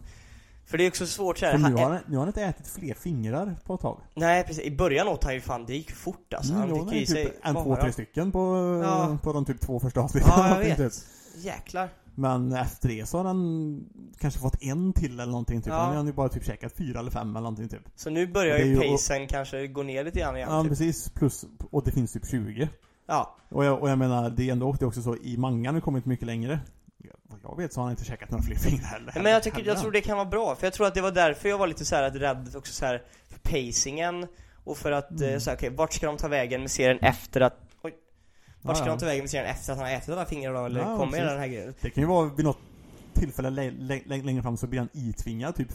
För 0.66 0.78
det 0.78 0.84
är 0.84 0.88
också 0.88 1.06
svårt 1.06 1.38
så 1.38 1.46
här. 1.46 1.52
För 1.52 1.58
nu 1.58 1.74
har, 1.74 1.90
han, 1.90 1.98
nu 2.06 2.16
har 2.16 2.20
han 2.20 2.28
inte 2.28 2.42
ätit 2.42 2.66
fler 2.68 2.94
fingrar 2.94 3.56
på 3.64 3.74
ett 3.74 3.80
tag. 3.80 4.00
nej, 4.14 4.44
precis. 4.44 4.64
I 4.64 4.70
början 4.70 5.08
åt 5.08 5.24
han 5.24 5.34
ju 5.34 5.40
fan, 5.40 5.66
det 5.66 5.74
gick 5.74 5.90
fort 5.92 6.34
alltså. 6.34 6.52
Mm, 6.54 6.70
han 6.70 6.88
fick 6.90 7.02
i 7.02 7.06
sig 7.06 7.24
typ 7.24 7.34
en, 7.42 7.54
två, 7.54 7.76
tre 7.76 7.92
stycken 7.92 8.32
på, 8.32 8.40
Ja. 8.84 9.18
på 9.22 9.32
de 9.32 9.44
typ 9.44 9.60
två 9.60 9.80
första 9.80 10.00
avsnitten. 10.00 10.30
Ja, 10.36 10.62
jag 10.62 10.62
Typ. 10.76 10.78
vet. 10.78 11.06
Jäklar. 11.36 11.88
Men 12.14 12.52
efter 12.52 12.88
det 12.88 13.06
så 13.08 13.16
har 13.18 13.24
han 13.24 13.80
kanske 14.18 14.40
fått 14.40 14.62
en 14.62 14.92
till 14.92 15.12
eller 15.20 15.26
någonting 15.30 15.62
typ. 15.62 15.72
Ja. 15.72 15.78
Han 15.78 15.96
har 15.96 16.04
ju 16.04 16.12
bara 16.12 16.28
typ 16.28 16.44
käkat 16.44 16.72
fyra 16.76 16.98
eller 17.00 17.10
fem 17.10 17.30
eller 17.30 17.40
någonting 17.40 17.68
typ. 17.68 17.82
Så 17.96 18.10
nu 18.10 18.26
börjar 18.26 18.58
ju 18.58 18.80
pacen 18.92 19.26
kanske 19.26 19.66
gå 19.66 19.82
ner 19.82 20.04
lite 20.04 20.18
grann 20.20 20.36
igen. 20.36 20.48
Ja 20.52 20.62
typ. 20.62 20.70
precis, 20.70 21.08
plus, 21.08 21.44
och 21.70 21.84
det 21.84 21.90
finns 21.92 22.12
typ 22.12 22.26
20. 22.26 22.68
Ja. 23.06 23.36
Och 23.48 23.64
jag, 23.64 23.82
och 23.82 23.90
jag 23.90 23.98
menar, 23.98 24.30
det 24.30 24.48
är 24.48 24.52
ändå 24.52 24.72
det 24.72 24.82
är 24.84 24.86
också 24.86 25.02
så, 25.02 25.16
i 25.16 25.36
mangan 25.36 25.74
har 25.74 25.80
kommit 25.80 26.04
mycket 26.06 26.26
längre. 26.26 26.60
Jag 27.48 27.56
vet 27.56 27.72
så 27.72 27.80
har 27.80 27.84
han 27.84 27.90
inte 27.92 28.04
käkat 28.04 28.30
några 28.30 28.44
fler 28.44 28.56
fingrar 28.56 28.84
heller. 28.86 29.12
Men 29.22 29.32
jag 29.32 29.42
tycker, 29.42 29.64
jag 29.66 29.78
tror 29.80 29.90
det 29.92 30.00
kan 30.00 30.16
vara 30.16 30.28
bra, 30.28 30.54
för 30.56 30.66
jag 30.66 30.72
tror 30.74 30.86
att 30.86 30.94
det 30.94 31.00
var 31.00 31.10
därför 31.12 31.48
jag 31.48 31.58
var 31.58 31.66
lite 31.66 31.84
så 31.84 31.96
här 31.96 32.10
rädd 32.10 32.52
också 32.56 32.72
så 32.72 32.86
här 32.86 33.02
för 33.28 33.38
pacingen 33.38 34.26
och 34.64 34.76
för 34.78 34.92
att, 34.92 35.10
Mm. 35.10 35.32
eh, 35.34 35.38
så 35.38 35.50
här, 35.50 35.56
okej, 35.56 35.70
vart 35.70 35.92
ska 35.92 36.06
de 36.06 36.16
ta 36.16 36.28
vägen 36.28 36.60
med 36.60 36.70
serien 36.70 36.98
efter 37.02 37.40
att, 37.40 37.56
oj, 37.82 37.94
vart 38.62 38.76
ska 38.76 38.86
Ja, 38.86 38.90
ja. 38.90 38.94
de 38.96 39.00
ta 39.00 39.06
vägen 39.06 39.22
med 39.22 39.30
serien 39.30 39.46
efter 39.50 39.72
att 39.72 39.78
han 39.78 39.86
har 39.88 39.94
ätit 39.94 40.08
alla 40.08 40.24
fingrar 40.26 40.54
då, 40.54 40.64
eller 40.66 40.80
Ja, 40.80 40.96
kommer 40.98 41.24
den 41.24 41.38
här 41.38 41.46
grejen? 41.46 41.74
Det 41.80 41.90
kan 41.90 42.02
ju 42.02 42.08
vara 42.08 42.28
vid 42.28 42.44
något 42.44 42.58
tillfälle 43.14 43.50
lä- 43.50 43.70
lä- 43.70 44.00
lä- 44.06 44.22
längre 44.22 44.42
fram 44.42 44.56
så 44.56 44.66
blir 44.66 44.78
han 44.80 44.88
itvingad 44.92 45.54
typ 45.56 45.68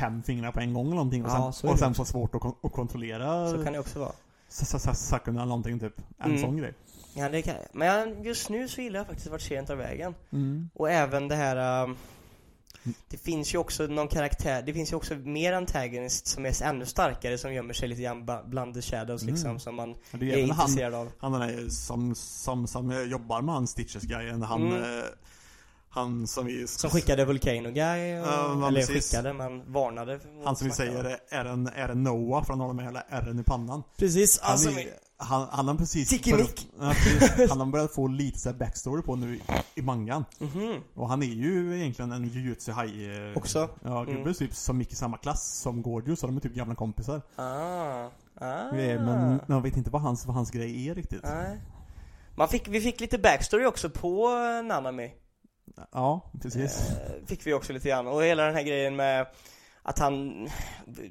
fem 0.00 0.22
fingrar 0.22 0.52
på 0.52 0.60
en 0.60 0.74
gång 0.74 0.86
eller 0.86 0.96
någonting 0.96 1.24
och 1.24 1.30
Ja, 1.30 1.34
sen, 1.42 1.52
så 1.52 1.66
är 1.66 1.70
och 1.72 1.78
sen 1.78 1.94
får 1.94 2.04
svårt 2.04 2.34
att, 2.34 2.40
kon- 2.40 2.54
att 2.62 2.72
kontrollera 2.72 3.50
Så 3.50 3.64
kan 3.64 3.72
det 3.72 3.78
också 3.78 3.98
vara. 3.98 4.12
Sakuna 4.94 5.44
någonting 5.44 5.78
typ. 5.80 5.92
En 6.18 6.30
Mm. 6.30 6.42
sån 6.42 6.56
grej. 6.56 6.74
Ja, 7.16 7.28
det 7.28 7.42
kan 7.42 7.54
jag. 7.54 7.64
Men 7.72 8.22
just 8.24 8.48
nu 8.48 8.68
så 8.68 8.80
gillar 8.80 9.00
jag 9.00 9.06
faktiskt 9.06 9.30
vart 9.30 9.40
serien 9.40 9.66
tar 9.66 9.76
vägen. 9.76 10.14
Mm. 10.32 10.70
Och 10.74 10.90
även 10.90 11.28
det 11.28 11.34
här 11.36 11.82
um, 11.84 11.96
Det 13.08 13.16
finns 13.16 13.54
ju 13.54 13.58
också 13.58 13.86
någon 13.86 14.08
karaktär, 14.08 14.62
det 14.62 14.72
finns 14.74 14.92
ju 14.92 14.96
också 14.96 15.14
mer 15.14 15.52
antagonist 15.52 16.26
som 16.26 16.46
är 16.46 16.62
ännu 16.62 16.86
starkare 16.86 17.38
som 17.38 17.54
gömmer 17.54 17.74
sig 17.74 17.88
lite 17.88 18.02
grann 18.02 18.30
bland 18.46 18.74
the 18.74 18.82
shadows 18.82 19.22
Mm. 19.22 19.34
liksom 19.34 19.58
som 19.58 19.74
man 19.74 19.90
är 19.90 20.22
är 20.22 20.36
även 20.38 20.50
han, 20.50 20.66
intresserad 20.68 20.94
av. 20.94 21.12
han 21.18 21.32
den 21.32 21.40
där 21.40 21.68
som, 21.68 22.14
som, 22.14 22.66
som 22.66 23.08
jobbar 23.10 23.42
med 23.42 23.54
han 23.54 23.66
Stitches-grejen. 23.66 24.42
Han, 24.42 24.66
Mm. 24.72 24.98
eh, 24.98 25.04
han 25.88 26.26
som 26.26 26.46
vi... 26.46 26.66
Som 26.66 26.90
skickade 26.90 27.24
Volcano 27.24 27.70
Guy, 27.70 28.18
och, 28.20 28.26
Ja, 28.26 28.68
eller 28.68 28.80
precis. 28.80 29.10
skickade 29.10 29.32
men 29.32 29.72
varnade. 29.72 30.20
Han 30.44 30.56
som 30.56 30.66
vi 30.68 30.72
säger 30.74 31.04
är- 31.04 31.18
är 31.28 31.44
en, 31.44 31.66
är 31.66 31.88
en 31.88 32.02
Noah 32.02 32.44
han 32.48 32.60
har 32.60 32.72
med 32.72 32.84
hela 32.84 33.00
ärren 33.08 33.38
i 33.40 33.42
pannan. 33.42 33.82
Precis, 33.96 34.40
Han, 34.40 34.52
alltså, 34.52 34.70
är, 34.70 34.86
han, 35.18 35.48
han 35.50 35.68
har 35.68 35.74
precis 35.74 36.08
precis. 36.20 37.48
Han 37.50 37.60
har 37.60 37.66
börjat 37.66 37.94
få 37.94 38.06
lite 38.06 38.38
så 38.38 38.52
backstory 38.52 39.02
på 39.02 39.16
nu 39.16 39.34
i, 39.36 39.40
i 39.74 39.82
mangan. 39.82 40.24
mhm, 40.38 40.80
Och 40.94 41.08
han 41.08 41.22
är 41.22 41.26
ju 41.26 41.76
egentligen 41.80 42.12
en 42.12 42.28
jujutsu 42.28 42.72
haj 42.72 43.16
eh, 43.30 43.36
också. 43.36 43.68
Ja, 43.84 44.04
gubbe 44.04 44.20
Mm. 44.20 44.34
typ 44.34 44.54
som 44.54 44.80
gick 44.80 44.92
i 44.92 44.96
samma 44.96 45.16
klass 45.16 45.58
som 45.58 45.82
Gordio, 45.82 46.16
så 46.16 46.26
de 46.26 46.36
är 46.36 46.40
typ 46.40 46.54
gamla 46.54 46.74
kompisar. 46.74 47.22
Ah, 47.36 48.08
ah. 48.34 48.68
Eh, 48.76 49.02
Men 49.04 49.40
man 49.46 49.62
vet 49.62 49.76
inte 49.76 49.90
vad 49.90 50.02
hans, 50.02 50.26
vad 50.26 50.34
hans 50.36 50.50
grej 50.50 50.88
är 50.88 50.94
riktigt. 50.94 51.22
Nej. 51.22 51.60
Man 52.34 52.48
fick, 52.48 52.68
vi 52.68 52.80
fick 52.80 53.00
lite 53.00 53.18
backstory 53.18 53.66
också 53.66 53.90
på 53.90 54.28
eh, 54.28 54.64
Nanami. 54.66 55.12
Ja, 55.92 56.32
precis. 56.42 56.90
Fick 57.26 57.46
vi 57.46 57.52
också 57.54 57.72
lite 57.72 57.88
grann. 57.88 58.06
Och 58.06 58.22
hela 58.22 58.44
den 58.44 58.54
här 58.54 58.62
grejen 58.62 58.96
med 58.96 59.26
att 59.88 59.98
han, 59.98 60.48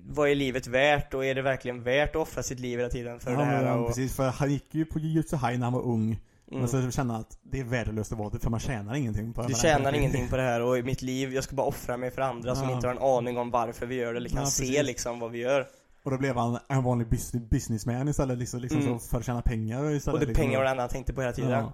vad 0.08 0.30
är 0.30 0.36
livet 0.36 0.68
värt 0.68 1.14
och 1.14 1.26
är 1.26 1.36
det 1.36 1.42
verkligen 1.42 1.84
värt 1.84 2.10
att 2.10 2.22
offra 2.22 2.44
sitt 2.44 2.60
liv 2.60 2.80
hela 2.80 2.90
tiden 2.90 3.20
för 3.20 3.32
ja, 3.32 3.38
det 3.38 3.44
här? 3.46 3.64
men, 3.64 3.80
och, 3.80 3.88
precis, 3.88 4.16
för 4.16 4.30
han 4.30 4.52
gick 4.52 4.76
ju 4.76 4.86
på 4.86 5.00
jujutsu 5.00 5.36
haj 5.36 5.58
när 5.58 5.64
han 5.66 5.74
var 5.74 5.82
ung. 5.82 6.20
Men 6.52 6.68
så 6.68 6.92
känner 6.92 7.14
jag 7.14 7.22
att 7.22 7.38
det 7.44 7.60
är 7.60 7.64
värdelöst 7.64 8.12
att 8.12 8.18
vara 8.18 8.30
det 8.30 8.40
för 8.40 8.50
man 8.50 8.60
tjänar 8.60 8.96
ingenting 8.96 9.34
på 9.34 9.42
det. 9.42 9.48
Du 9.48 9.54
tjänar 9.54 9.94
ingenting 9.96 10.28
på 10.28 10.36
det 10.36 10.42
här 10.42 10.62
och 10.62 10.78
i 10.78 10.84
mitt 10.84 11.02
liv, 11.02 11.34
jag 11.34 11.44
ska 11.44 11.56
bara 11.56 11.68
offra 11.68 11.98
mig 11.98 12.12
för 12.12 12.22
andra 12.22 12.56
som 12.56 12.70
Ja. 12.70 12.76
inte 12.76 12.88
har 12.88 12.96
en 12.96 13.02
aning 13.02 13.38
om 13.38 13.52
varför 13.52 13.86
vi 13.86 13.96
gör 13.96 14.14
det 14.14 14.18
eller 14.18 14.30
kan 14.30 14.40
Ja, 14.40 14.46
se 14.46 14.84
liksom 14.84 15.20
vad 15.20 15.32
vi 15.32 15.40
gör. 15.40 15.68
Och 16.04 16.12
då 16.12 16.18
blev 16.18 16.36
han 16.38 16.60
en 16.70 16.84
vanlig 16.84 17.08
bus- 17.08 17.32
businessman 17.50 18.08
istället 18.08 18.38
liksom, 18.38 18.60
liksom 18.62 18.82
Mm. 18.82 19.00
så 19.00 19.08
för 19.08 19.18
att 19.18 19.26
tjäna 19.26 19.42
pengar 19.42 19.92
istället. 19.92 20.14
Och 20.14 20.20
det 20.20 20.26
liksom. 20.26 20.44
pengar 20.46 20.58
var 20.58 20.64
det 20.66 20.72
enda 20.72 20.84
han 20.84 20.90
tänkte 20.90 21.14
på 21.14 21.22
hela 21.22 21.34
tiden. 21.34 21.52
Ja. 21.52 21.74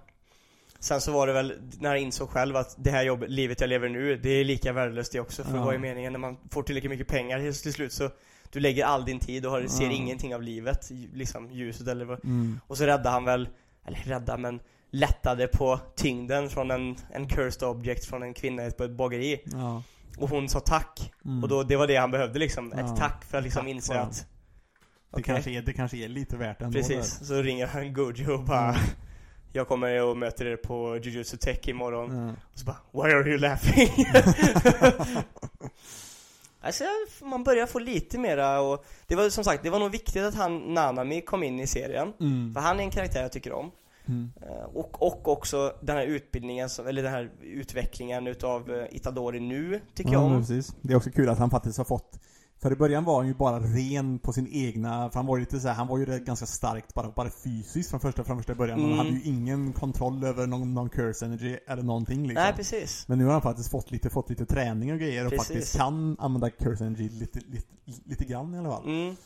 Sen 0.82 1.00
så 1.00 1.12
var 1.12 1.26
det 1.26 1.32
väl 1.32 1.54
när 1.80 1.88
han 1.88 1.98
insåg 1.98 2.30
själv 2.30 2.56
att 2.56 2.74
det 2.78 2.90
här 2.90 3.02
jobbet, 3.02 3.30
livet 3.30 3.60
jag 3.60 3.68
lever 3.68 3.88
nu, 3.88 4.16
det 4.16 4.30
är 4.30 4.44
lika 4.44 4.72
värdelöst 4.72 5.12
det 5.12 5.20
också. 5.20 5.44
För 5.44 5.56
Ja. 5.56 5.64
vad 5.64 5.74
är 5.74 5.78
meningen 5.78 6.12
när 6.12 6.20
man 6.20 6.36
får 6.50 6.62
tillräckligt 6.62 6.90
mycket 6.90 7.08
pengar 7.08 7.38
till 7.62 7.72
slut 7.72 7.92
så 7.92 8.10
du 8.50 8.60
lägger 8.60 8.84
all 8.84 9.04
din 9.04 9.18
tid 9.18 9.46
och 9.46 9.52
har, 9.52 9.66
ser 9.66 9.84
Ja. 9.84 9.90
ingenting 9.90 10.34
av 10.34 10.42
livet, 10.42 10.90
liksom 11.14 11.50
ljuset 11.50 11.88
eller 11.88 12.04
vad. 12.04 12.24
Mm. 12.24 12.60
Och 12.66 12.76
så 12.78 12.84
räddade 12.84 13.08
han 13.08 13.24
väl, 13.24 13.48
eller 13.86 13.98
rädda 13.98 14.36
men 14.36 14.60
lättade 14.90 15.46
på 15.46 15.80
tyngden 15.96 16.50
från 16.50 16.70
en, 16.70 16.96
en 17.12 17.28
cursed 17.28 17.68
object 17.68 18.04
från 18.04 18.22
en 18.22 18.34
kvinna 18.34 18.70
på 18.70 18.84
ett 18.84 18.90
bageri. 18.96 19.40
Ja. 19.44 19.82
Och 20.18 20.28
hon 20.30 20.48
sa 20.48 20.60
tack. 20.60 21.12
Mm. 21.24 21.42
Och 21.42 21.48
då, 21.48 21.62
det 21.62 21.76
var 21.76 21.86
det 21.86 21.96
han 21.96 22.10
behövde 22.10 22.38
liksom. 22.38 22.72
Ett 22.72 22.96
tack 22.96 23.24
för 23.24 23.38
att 23.38 23.44
liksom 23.44 23.62
Tack 23.62 23.70
inse 23.70 24.00
att 24.00 24.12
det, 24.16 24.24
okej. 25.10 25.24
kanske 25.24 25.50
är, 25.50 25.62
det 25.62 25.72
kanske 25.72 25.96
är 25.96 26.08
lite 26.08 26.36
värt 26.36 26.62
ändå. 26.62 26.78
Precis, 26.78 27.26
så 27.26 27.34
ringer 27.42 27.66
han 27.66 27.92
Gojo 27.94 28.32
och 28.34 28.44
bara 28.44 28.68
Mm. 28.68 28.80
Jag 29.52 29.68
kommer 29.68 30.02
och 30.02 30.16
möter 30.16 30.46
er 30.46 30.56
på 30.56 30.96
Jujutsu 31.02 31.36
Tech 31.36 31.68
imorgon. 31.68 32.26
Ja. 32.26 32.32
Och 32.52 32.58
så 32.58 32.64
bara 32.64 32.76
Why 32.92 33.14
are 33.14 33.28
you 33.28 33.38
laughing? 33.38 33.88
alltså 36.60 36.84
man 37.22 37.44
börjar 37.44 37.66
få 37.66 37.78
lite 37.78 38.18
mera 38.18 38.60
och 38.60 38.84
Det 39.06 39.16
var 39.16 39.30
som 39.30 39.44
sagt, 39.44 39.62
det 39.62 39.70
var 39.70 39.78
nog 39.78 39.90
viktigt 39.90 40.22
att 40.22 40.34
han 40.34 40.58
Nanami 40.58 41.20
kom 41.20 41.42
in 41.42 41.60
i 41.60 41.66
serien 41.66 42.12
Mm. 42.20 42.54
För 42.54 42.60
han 42.60 42.80
är 42.80 42.84
en 42.84 42.90
karaktär 42.90 43.22
jag 43.22 43.32
tycker 43.32 43.52
om 43.52 43.70
Mm. 44.06 44.32
Eh, 44.42 44.64
och, 44.64 45.02
och 45.02 45.28
också 45.28 45.74
den 45.80 45.96
här 45.96 46.06
utbildningen, 46.06 46.68
eller 46.88 47.02
den 47.02 47.12
här 47.12 47.30
utvecklingen 47.42 48.26
utav 48.26 48.70
eh, 48.70 48.96
Itadori 48.96 49.40
nu, 49.40 49.80
tycker 49.94 50.12
jag 50.12 50.22
Ja, 50.22 50.26
men 50.26 50.36
om 50.36 50.42
precis. 50.42 50.76
Det 50.80 50.92
är 50.92 50.96
också 50.96 51.10
kul 51.10 51.28
att 51.28 51.38
han 51.38 51.50
faktiskt 51.50 51.78
har 51.78 51.84
fått 51.84 52.18
För 52.62 52.72
i 52.72 52.76
början 52.76 53.04
var 53.04 53.16
han 53.16 53.26
ju 53.26 53.34
bara 53.34 53.60
ren 53.60 54.18
på 54.18 54.32
sin 54.32 54.48
egna, 54.52 55.10
för 55.10 55.18
han 55.18 55.26
var 55.26 55.36
ju 55.36 55.40
lite 55.40 55.60
så 55.60 55.68
här, 55.68 55.74
han 55.74 55.86
var 55.86 55.98
ju 55.98 56.04
ganska 56.06 56.46
starkt 56.46 56.94
bara, 56.94 57.10
bara 57.10 57.30
fysiskt 57.30 57.90
från 57.90 58.00
första, 58.00 58.24
från 58.24 58.36
första 58.36 58.54
början. 58.54 58.78
Mm. 58.78 58.90
Han 58.90 58.98
hade 58.98 59.10
ju 59.10 59.22
ingen 59.22 59.72
kontroll 59.72 60.24
över 60.24 60.46
någon, 60.46 60.74
någon 60.74 60.88
curse 60.88 61.26
energy 61.26 61.58
eller 61.66 61.82
någonting 61.82 62.22
liksom. 62.26 62.42
Nej 62.42 62.52
precis 62.56 63.08
Men 63.08 63.18
nu 63.18 63.24
har 63.24 63.32
han 63.32 63.42
faktiskt 63.42 63.70
fått 63.70 63.90
lite, 63.90 64.10
fått 64.10 64.30
lite 64.30 64.46
träning 64.46 64.92
och 64.92 64.98
grejer 64.98 65.24
och 65.24 65.30
Precis. 65.30 65.48
faktiskt 65.48 65.76
kan 65.76 66.16
använda 66.18 66.50
curse 66.50 66.84
energy 66.84 67.08
lite, 67.08 67.38
lite, 67.46 67.66
lite 68.04 68.24
grann 68.24 68.54
i 68.54 68.58
alla 68.58 68.70
fall. 68.70 68.84
mm. 68.84 69.16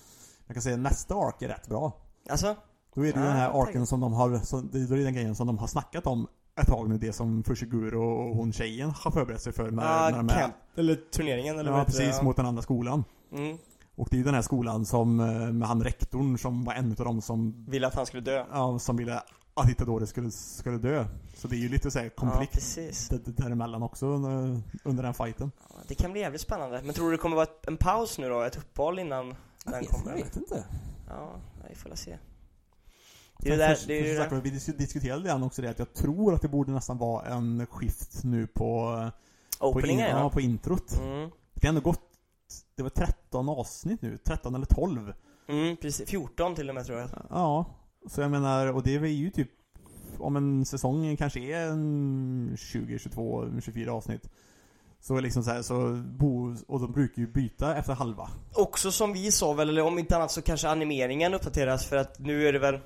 Jag 0.46 0.54
kan 0.54 0.62
säga 0.62 0.74
att 0.74 0.80
nästa 0.80 1.14
ark 1.14 1.42
är 1.42 1.48
rätt 1.48 1.68
bra. 1.68 1.92
Alltså, 2.30 2.56
Då 2.94 3.06
är 3.06 3.12
det 3.12 3.20
Ah, 3.20 3.22
den 3.24 3.32
här 3.36 3.52
tack. 3.52 3.68
arken 3.68 3.86
som 3.86 4.00
de 4.00 4.12
har, 4.12 4.38
så, 4.38 4.60
då 4.60 4.78
är 4.78 4.96
det 4.96 5.04
den 5.04 5.14
grejen 5.14 5.34
som 5.34 5.46
de 5.46 5.58
har 5.58 5.66
snackat 5.66 6.06
om 6.06 6.26
ett 6.60 6.66
tag 6.68 6.88
nu, 6.88 6.98
det 6.98 7.12
som 7.12 7.42
Fushiguro 7.44 8.02
och 8.02 8.36
hon 8.36 8.52
tjejen 8.52 8.90
har 8.90 9.10
förberett 9.10 9.40
sig 9.42 9.52
för 9.52 9.70
när, 9.70 9.82
ah, 9.82 10.10
när 10.10 10.16
de 10.16 10.28
är 10.28 10.40
camp, 10.40 10.54
eller 10.76 10.94
turneringen 10.94 11.58
eller 11.58 11.70
Ja, 11.70 11.76
vad 11.76 11.80
heter 11.86 11.98
precis, 11.98 12.18
det? 12.18 12.24
mot 12.24 12.36
den 12.36 12.46
andra 12.46 12.62
skolan. 12.62 13.04
Mm. 13.32 13.58
Och 13.94 14.08
det 14.10 14.16
är 14.16 14.18
ju 14.18 14.24
den 14.24 14.34
här 14.34 14.42
skolan 14.42 14.86
som, 14.86 15.20
eh, 15.20 15.52
med 15.52 15.68
han 15.68 15.84
rektorn 15.84 16.38
som 16.38 16.64
var 16.64 16.74
en 16.74 16.90
av 16.90 17.04
dem 17.04 17.22
som, 17.22 17.64
Ville 17.68 17.86
att 17.86 17.94
han 17.94 18.06
skulle 18.06 18.22
dö 18.22 18.44
ja, 18.52 18.78
som 18.78 18.96
ville 18.96 19.22
att 19.54 19.70
Itadori 19.70 20.06
skulle, 20.06 20.30
skulle 20.30 20.78
dö. 20.78 21.06
Så 21.36 21.48
det 21.48 21.56
är 21.56 21.58
ju 21.58 21.68
lite 21.68 21.90
så 21.90 21.98
här 21.98 22.06
Ja, 22.06 22.10
konflikt 22.10 22.52
precis 22.52 23.08
däremellan 23.08 23.82
också 23.82 24.06
under, 24.06 24.62
under 24.84 25.02
den 25.02 25.14
fighten. 25.14 25.52
Ja, 25.68 25.74
Det 25.88 25.94
kan 25.94 26.12
bli 26.12 26.20
jävligt 26.20 26.40
spännande. 26.40 26.82
Men 26.84 26.94
tror 26.94 27.10
du 27.10 27.16
det 27.16 27.22
kommer 27.22 27.36
vara 27.36 27.46
en 27.66 27.76
paus 27.76 28.18
nu 28.18 28.28
då? 28.28 28.42
Ett 28.42 28.56
uppehåll 28.56 28.98
innan 28.98 29.34
den 29.64 29.84
kommer? 29.84 30.10
jag 30.16 30.24
vet 30.24 30.36
inte. 30.36 30.64
Ja, 31.08 31.30
vi 31.68 31.74
får 31.74 31.88
väl 31.88 31.98
se. 31.98 32.18
Det 33.38 33.48
är 33.48 33.52
ju 33.52 33.58
där, 33.58 33.74
För- 33.74 33.88
det 33.88 34.10
är 34.10 34.18
sagt 34.18 34.30
där. 34.30 34.40
Vi 34.40 34.50
dis- 34.50 34.76
diskuterade 34.76 35.22
det 35.22 35.44
också 35.44 35.62
det 35.62 35.70
att 35.70 35.78
jag 35.78 35.94
tror 35.94 36.34
att 36.34 36.42
det 36.42 36.48
borde 36.48 36.72
nästan 36.72 36.98
vara 36.98 37.26
en 37.26 37.66
skift 37.70 38.24
nu 38.24 38.46
på, 38.46 39.10
på, 39.58 39.66
Openingen 39.66 40.10
ja, 40.10 40.30
på 40.30 40.40
introt. 40.40 40.98
Mm. 41.00 41.30
Det 41.54 41.66
har 41.66 41.68
ändå 41.68 41.80
gått, 41.80 42.05
det 42.76 42.82
var 42.82 42.90
13 42.90 43.48
avsnitt 43.48 44.02
nu, 44.02 44.18
13 44.18 44.54
eller 44.54 44.66
12. 44.66 45.12
Mm, 45.48 45.76
precis. 45.76 46.10
14 46.10 46.54
till 46.54 46.68
och 46.68 46.74
med 46.74 46.86
tror 46.86 46.98
jag. 46.98 47.08
Ja, 47.30 47.66
så 48.06 48.20
jag 48.20 48.30
menar, 48.30 48.66
och 48.66 48.82
det 48.82 48.94
är 48.94 49.06
ju 49.06 49.30
typ 49.30 49.50
om 50.18 50.36
en 50.36 50.64
säsong 50.64 51.16
kanske 51.16 51.40
är 51.40 51.66
en 51.66 52.56
20, 52.58 52.98
22, 52.98 53.44
24 53.60 53.92
avsnitt. 53.92 54.30
Så 55.00 55.20
liksom 55.20 55.42
så 55.42 55.50
här, 55.50 55.62
så 55.62 56.02
bo, 56.18 56.56
och 56.68 56.80
de 56.80 56.92
brukar 56.92 57.22
ju 57.22 57.28
byta 57.28 57.76
efter 57.76 57.94
halva. 57.94 58.30
Också 58.54 58.92
som 58.92 59.12
vi 59.12 59.32
sa 59.32 59.52
väl, 59.52 59.68
eller 59.68 59.82
om 59.82 59.98
inte 59.98 60.16
annat 60.16 60.30
så 60.30 60.42
kanske 60.42 60.68
animeringen 60.68 61.34
uppdateras 61.34 61.86
för 61.86 61.96
att 61.96 62.18
nu 62.18 62.48
är 62.48 62.52
det 62.52 62.58
väl 62.58 62.80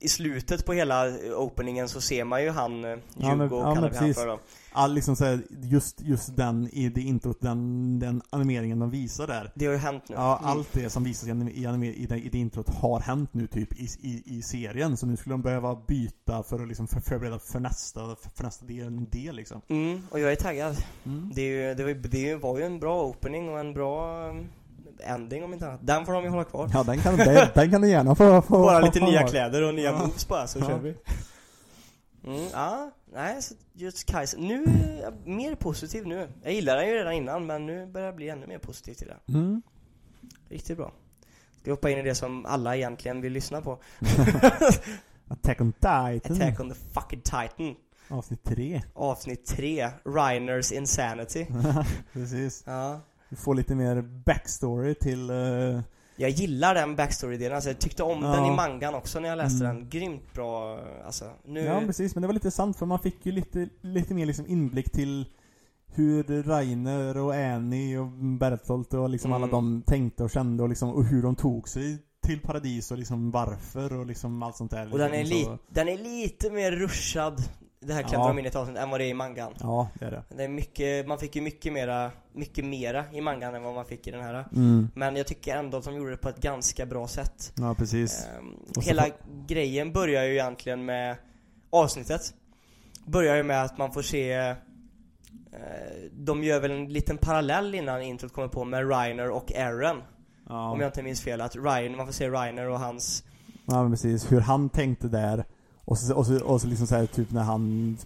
i 0.00 0.08
slutet 0.08 0.66
på 0.66 0.72
hela 0.72 1.04
openingen 1.36 1.88
så 1.88 2.00
ser 2.00 2.24
man 2.24 2.42
ju 2.42 2.50
han, 2.50 2.84
eh, 2.84 2.90
Ja, 2.90 2.98
men- 3.16 3.40
Hugo 3.40 3.56
ja, 3.60 3.64
men 3.66 3.74
kallar 3.74 3.90
vi 3.90 3.96
han 3.96 4.14
för 4.14 4.26
då. 4.26 4.38
All 4.72 4.94
liksom 4.94 5.16
så 5.16 5.24
här, 5.24 5.40
just, 5.62 6.00
just 6.00 6.36
den 6.36 6.68
i 6.72 6.88
det 6.88 7.00
introt, 7.00 7.40
den, 7.40 7.98
den 7.98 8.22
animeringen 8.30 8.78
de 8.78 8.90
visar 8.90 9.26
där. 9.26 9.52
Det 9.54 9.66
har 9.66 9.72
ju 9.72 9.78
hänt 9.78 10.02
nu. 10.08 10.14
Ja, 10.14 10.38
Mm. 10.38 10.50
allt 10.50 10.72
det 10.72 10.90
som 10.90 11.04
visas 11.04 11.28
i, 11.28 11.30
i, 11.30 12.02
i, 12.02 12.06
det, 12.06 12.16
i 12.18 12.28
det 12.28 12.38
introt 12.38 12.68
har 12.68 13.00
hänt 13.00 13.34
nu 13.34 13.46
typ 13.46 13.72
i, 13.80 13.88
i, 14.02 14.22
i 14.36 14.42
serien. 14.42 14.96
Så 14.96 15.06
nu 15.06 15.16
skulle 15.16 15.32
de 15.32 15.42
behöva 15.42 15.76
byta 15.88 16.42
för 16.42 16.62
att 16.62 16.68
liksom 16.68 16.88
för, 16.88 17.00
förbereda 17.00 17.38
för 17.38 17.60
nästa, 17.60 18.00
för 18.34 18.44
nästa 18.44 18.66
del, 18.66 19.04
del 19.10 19.36
liksom. 19.36 19.60
Mm, 19.68 20.00
och 20.10 20.20
jag 20.20 20.32
är 20.32 20.36
taggad. 20.36 20.76
Mm. 21.06 21.30
Det, 21.34 21.42
är 21.42 21.68
ju, 21.68 21.74
det, 21.74 21.82
var, 21.82 21.90
ju- 21.90 22.00
det 22.00 22.34
var 22.36 22.58
ju 22.58 22.64
en 22.64 22.78
bra 22.80 23.02
opening 23.04 23.48
och 23.48 23.60
en 23.60 23.74
bra 23.74 24.30
ending 25.00 25.44
om 25.44 25.52
inte 25.52 25.66
annat. 25.68 25.80
Den 25.86 26.06
får 26.06 26.12
de 26.12 26.24
ju 26.24 26.30
hålla 26.30 26.44
kvar. 26.44 26.70
Ja, 26.72 26.82
den 26.82 26.98
kan, 27.00 27.16
den, 27.16 27.48
den 27.54 27.70
kan 27.70 27.80
du 27.80 27.88
gärna 27.88 28.14
få, 28.14 28.42
få 28.42 28.58
Bara 28.62 28.80
lite 28.80 29.00
nya 29.00 29.20
ha. 29.20 29.28
kläder 29.28 29.62
och 29.62 29.74
nya 29.74 29.90
Ja. 29.90 29.98
moves 29.98 30.28
bara 30.28 30.46
så 30.46 30.58
Ja. 30.58 30.66
kör 30.66 30.78
vi. 30.78 30.94
Mm, 32.26 32.46
ja, 32.52 32.90
nej, 33.12 33.42
så 33.42 33.54
just 33.72 34.06
Kaiser. 34.06 34.38
Nu 34.38 34.64
är 34.64 35.02
jag 35.02 35.26
mer 35.26 35.54
positiv 35.54 36.06
nu. 36.06 36.28
Jag 36.42 36.52
gillade 36.52 36.80
den 36.80 36.88
ju 36.88 36.94
redan 36.94 37.12
innan 37.12 37.46
men 37.46 37.66
nu 37.66 37.86
börjar 37.86 38.06
jag 38.06 38.16
bli 38.16 38.28
ännu 38.28 38.46
mer 38.46 38.58
positiv 38.58 38.94
till 38.94 39.06
det. 39.06 39.32
Mm. 39.32 39.62
Riktigt 40.48 40.76
bra. 40.76 40.92
Ska 41.60 41.70
hoppa 41.70 41.90
in 41.90 41.98
i 41.98 42.02
det 42.02 42.14
som 42.14 42.46
alla 42.46 42.76
egentligen 42.76 43.20
vill 43.20 43.32
lyssna 43.32 43.60
på? 43.60 43.78
Attack 45.28 45.60
on 45.60 45.72
Titan. 45.72 46.20
Attack 46.36 46.60
on 46.60 46.68
the 46.70 46.74
fucking 46.92 47.20
Titan. 47.20 47.76
Avsnitt 48.08 48.44
3. 48.44 48.82
Avsnitt 48.94 49.46
3, 49.46 49.88
Reiners 50.04 50.72
Insanity. 50.72 51.46
Precis. 52.12 52.62
Ja. 52.66 53.00
Vi 53.28 53.36
får 53.36 53.54
lite 53.54 53.74
mer 53.74 54.02
backstory 54.02 54.94
till... 54.94 55.30
eh, 55.30 55.80
Jag 56.16 56.30
gillar 56.30 56.74
den 56.74 56.96
backstory-delen, 56.96 57.54
alltså 57.54 57.70
jag 57.70 57.78
tyckte 57.78 58.02
om 58.02 58.22
Ja. 58.22 58.28
den 58.36 58.44
i 58.52 58.56
mangan 58.56 58.94
också 58.94 59.20
när 59.20 59.28
jag 59.28 59.36
läste 59.38 59.64
Mm. 59.64 59.76
den. 59.76 59.88
Grymt 59.88 60.32
bra, 60.34 60.78
alltså. 61.06 61.24
Nu... 61.44 61.60
Ja, 61.60 61.80
precis. 61.86 62.14
Men 62.14 62.22
det 62.22 62.26
var 62.26 62.34
lite 62.34 62.50
sant 62.50 62.76
för 62.76 62.86
man 62.86 62.98
fick 62.98 63.26
ju 63.26 63.32
lite, 63.32 63.68
lite 63.80 64.14
mer 64.14 64.26
liksom 64.26 64.46
inblick 64.46 64.90
till 64.92 65.26
hur 65.86 66.42
Rainer 66.42 67.16
och 67.16 67.34
Annie 67.34 67.98
och 67.98 68.06
Bertolt 68.38 68.94
och 68.94 69.10
liksom 69.10 69.30
Mm. 69.32 69.42
alla 69.42 69.52
de 69.52 69.82
tänkte 69.86 70.24
och 70.24 70.30
kände 70.30 70.62
och 70.62 70.68
liksom 70.68 70.88
och 70.90 71.04
hur 71.04 71.22
de 71.22 71.36
tog 71.36 71.68
sig 71.68 71.98
till 72.26 72.40
paradis 72.40 72.90
och 72.90 72.98
liksom 72.98 73.30
varför 73.30 73.92
och 73.98 74.06
liksom 74.06 74.42
allt 74.42 74.56
sånt 74.56 74.70
där. 74.70 74.92
Och 74.92 74.98
den 74.98 75.14
är, 75.14 75.18
liksom, 75.24 75.38
li- 75.38 75.44
så- 75.44 75.58
den 75.68 75.88
är 75.88 75.98
lite 75.98 76.50
mer 76.50 76.72
rushad, 76.72 77.42
det 77.80 77.92
här 77.94 78.02
klättrar 78.02 78.34
Ja. 78.52 78.60
avsnitt, 78.60 78.76
än 78.78 78.90
vad 78.90 79.00
det 79.00 79.04
är 79.04 79.08
i 79.08 79.14
mangan. 79.14 79.54
Ja, 79.60 79.88
det 79.94 80.04
är 80.04 80.10
det. 80.10 80.22
Det 80.36 80.44
är 80.44 80.48
mycket, 80.48 81.06
man 81.06 81.18
fick 81.18 81.36
ju 81.36 81.42
mycket 81.42 81.72
mera, 81.72 82.10
mycket 82.32 82.64
mera 82.64 83.04
i 83.12 83.20
mangan 83.20 83.54
än 83.54 83.62
vad 83.62 83.74
man 83.74 83.84
fick 83.84 84.06
i 84.06 84.10
den 84.10 84.22
här. 84.22 84.48
Mm. 84.54 84.88
Men 84.94 85.16
jag 85.16 85.26
tycker 85.26 85.56
ändå 85.56 85.78
att 85.78 85.84
de 85.84 85.94
gjorde 85.96 86.10
det 86.10 86.16
på 86.16 86.28
ett 86.28 86.40
ganska 86.40 86.86
bra 86.86 87.08
sätt. 87.08 87.52
Ja, 87.56 87.74
precis. 87.74 88.26
Ehm, 88.38 88.54
så 88.74 88.80
hela 88.80 89.02
får- 89.02 89.46
grejen 89.46 89.92
börjar 89.92 90.24
ju 90.24 90.32
egentligen 90.32 90.84
med 90.84 91.16
avsnittet. 91.70 92.20
Börjar 93.06 93.36
ju 93.36 93.42
med 93.42 93.62
att 93.62 93.78
man 93.78 93.92
får 93.92 94.02
se 94.02 94.32
eh, 94.32 94.54
De 96.12 96.44
gör 96.44 96.60
väl 96.60 96.70
en 96.70 96.88
liten 96.92 97.18
parallell 97.18 97.74
innan 97.74 98.02
introt 98.02 98.32
kommer 98.32 98.48
på 98.48 98.64
med 98.64 98.88
Reiner 98.90 99.30
och 99.30 99.52
Aaron. 99.52 100.02
Ja. 100.48 100.70
Om 100.70 100.80
jag 100.80 100.88
inte 100.88 101.02
minns 101.02 101.20
fel. 101.22 101.40
Att 101.40 101.56
Reiner, 101.56 101.96
man 101.96 102.06
får 102.06 102.12
se 102.12 102.30
Reiner 102.30 102.68
och 102.68 102.80
hans 102.80 103.24
Ja 103.68 103.82
men 103.82 103.90
precis, 103.92 104.32
hur 104.32 104.40
han 104.40 104.68
tänkte 104.68 105.08
där 105.08 105.44
och 105.86 105.98
så, 105.98 106.14
och 106.14 106.26
så, 106.26 106.44
och 106.44 106.60
så 106.60 106.66
liksom 106.66 106.86
så 106.86 106.94
här, 106.96 107.06
typ 107.06 107.30
när 107.32 107.42
han 107.42 107.96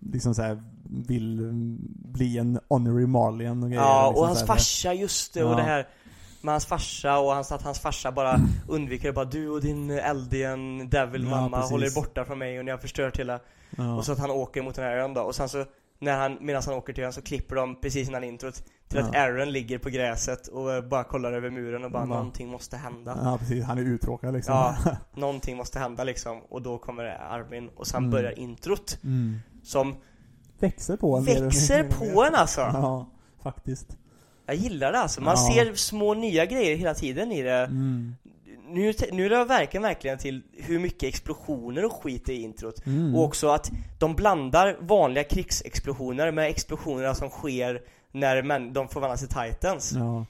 liksom 0.00 0.34
så 0.34 0.42
här 0.42 0.62
vill 0.84 1.48
bli 2.12 2.38
en 2.38 2.60
honorary 2.68 3.06
Marlian 3.06 3.62
och 3.62 3.68
grejer. 3.68 3.82
Ja, 3.82 4.08
liksom 4.08 4.22
och 4.22 4.26
hans 4.28 4.46
farsa, 4.46 4.94
just 4.94 5.34
det, 5.34 5.44
och 5.44 5.52
Ja. 5.52 5.56
det 5.56 5.62
här 5.62 5.88
med 6.42 6.54
hans 6.54 6.66
farsa 6.66 7.18
och 7.18 7.32
hans, 7.34 7.52
att 7.52 7.62
hans 7.62 7.78
farsa 7.80 8.12
bara 8.12 8.40
undviker 8.68 9.08
det 9.08 9.12
bara 9.12 9.24
du 9.24 9.48
och 9.48 9.60
din 9.60 9.90
Eldian 9.90 10.88
Devil 10.88 11.24
Ja, 11.24 11.30
mamma 11.30 11.56
precis. 11.56 11.70
håller 11.70 11.86
er 11.86 11.94
borta 11.94 12.24
från 12.24 12.38
mig 12.38 12.58
och 12.58 12.64
ni 12.64 12.70
har 12.70 12.78
förstört 12.78 13.18
hela 13.18 13.40
Ja. 13.76 13.94
Och 13.96 14.04
så 14.04 14.12
att 14.12 14.18
han 14.18 14.30
åker 14.30 14.62
mot 14.62 14.74
den 14.74 14.84
här 14.84 14.96
ön 14.96 15.14
då 15.14 15.20
och 15.20 15.34
sen 15.34 15.48
så 15.48 15.64
när 16.02 16.18
han, 16.18 16.38
medan 16.40 16.62
han 16.66 16.74
åker 16.74 16.92
till 16.92 17.04
ön 17.04 17.12
så 17.12 17.22
klipper 17.22 17.56
de 17.56 17.80
precis 17.80 18.08
innan 18.08 18.24
introt 18.24 18.62
till 18.88 18.98
att 18.98 19.14
Ja. 19.14 19.20
Aaron 19.20 19.52
ligger 19.52 19.78
på 19.78 19.88
gräset 19.90 20.46
och 20.48 20.84
bara 20.84 21.04
kollar 21.04 21.32
över 21.32 21.50
muren 21.50 21.84
och 21.84 21.90
bara 21.90 22.02
Ja. 22.02 22.06
någonting 22.06 22.48
måste 22.48 22.76
hända. 22.76 23.18
ja 23.24 23.38
precis, 23.38 23.64
han 23.64 23.78
är 23.78 23.82
uttråkad 23.82 24.34
liksom. 24.34 24.54
Ja. 24.54 24.76
Någonting 25.14 25.56
måste 25.56 25.78
hända 25.78 26.04
liksom 26.04 26.40
och 26.48 26.62
då 26.62 26.78
kommer 26.78 27.04
Armin 27.04 27.68
och 27.76 27.86
sen 27.86 27.98
Mm. 27.98 28.10
börjar 28.10 28.38
introt 28.38 28.98
Mm. 29.04 29.38
som 29.62 29.94
Växer 30.58 30.96
på 30.96 31.16
en 31.16 31.24
växer 31.24 31.84
på 31.84 32.24
en 32.24 32.34
alltså. 32.34 32.60
Ja, 32.74 33.06
faktiskt. 33.42 33.96
Jag 34.46 34.56
gillar 34.56 34.92
det 34.92 34.98
alltså. 34.98 35.20
Man 35.20 35.34
Ja. 35.36 35.52
ser 35.54 35.74
små 35.74 36.14
nya 36.14 36.46
grejer 36.46 36.76
hela 36.76 36.94
tiden 36.94 37.32
i 37.32 37.42
det. 37.42 37.52
Mm. 37.64 38.14
Nu, 38.74 38.92
nu 39.12 39.28
la 39.28 39.36
jag 39.36 39.46
verkligen, 39.46 39.82
verkligen 39.82 40.18
till 40.18 40.42
hur 40.52 40.78
mycket 40.78 41.02
explosioner 41.08 41.84
och 41.84 41.92
skit 41.92 42.22
det 42.26 42.32
är 42.32 42.36
i 42.36 42.42
introt. 42.42 42.86
Mm. 42.86 43.14
Och 43.14 43.24
också 43.24 43.48
att 43.48 43.70
de 43.98 44.14
blandar 44.14 44.76
vanliga 44.80 45.24
krigsexplosioner 45.24 46.32
med 46.32 46.48
explosionerna 46.50 47.14
som 47.14 47.28
sker 47.30 47.82
när 48.12 48.42
män, 48.42 48.72
de 48.72 48.88
förvandlas 48.88 49.20
till 49.20 49.28
titans. 49.28 49.92
Ja. 49.96 50.26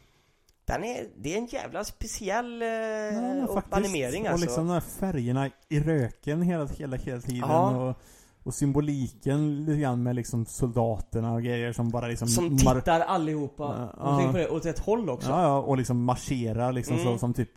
Den 0.64 0.84
är, 0.84 1.06
det 1.16 1.34
är 1.34 1.38
en 1.38 1.46
jävla 1.46 1.84
speciell 1.84 2.62
eh, 2.62 2.68
Ja, 2.68 3.46
och 3.48 3.62
animering 3.70 4.26
alltså. 4.26 4.34
Och 4.34 4.40
liksom 4.40 4.66
de 4.66 4.72
här 4.72 4.80
färgerna 4.80 5.50
i 5.68 5.80
röken 5.80 6.42
hela, 6.42 6.66
hela, 6.66 6.96
hela 6.96 7.20
tiden. 7.20 7.48
Ja. 7.48 7.76
Och, 7.88 7.96
och 8.42 8.54
symboliken 8.54 9.64
lite 9.64 9.80
grann 9.80 10.02
med 10.02 10.16
liksom 10.16 10.46
soldaterna 10.46 11.32
och 11.32 11.42
grejer 11.42 11.72
som 11.72 11.90
bara 11.90 12.08
liksom 12.08 12.28
Som 12.28 12.58
tittar 12.58 13.00
allihopa, 13.00 13.92
Ja, 13.96 14.22
ja. 14.22 14.32
på 14.32 14.38
det, 14.38 14.48
åt 14.48 14.66
ett 14.66 14.78
håll 14.78 15.10
också. 15.10 15.30
Ja, 15.30 15.42
ja, 15.42 15.58
och 15.58 15.76
liksom 15.76 16.04
marscherar 16.04 16.72
liksom 16.72 16.94
Mm. 16.96 17.06
så 17.06 17.18
som 17.18 17.34
typ 17.34 17.50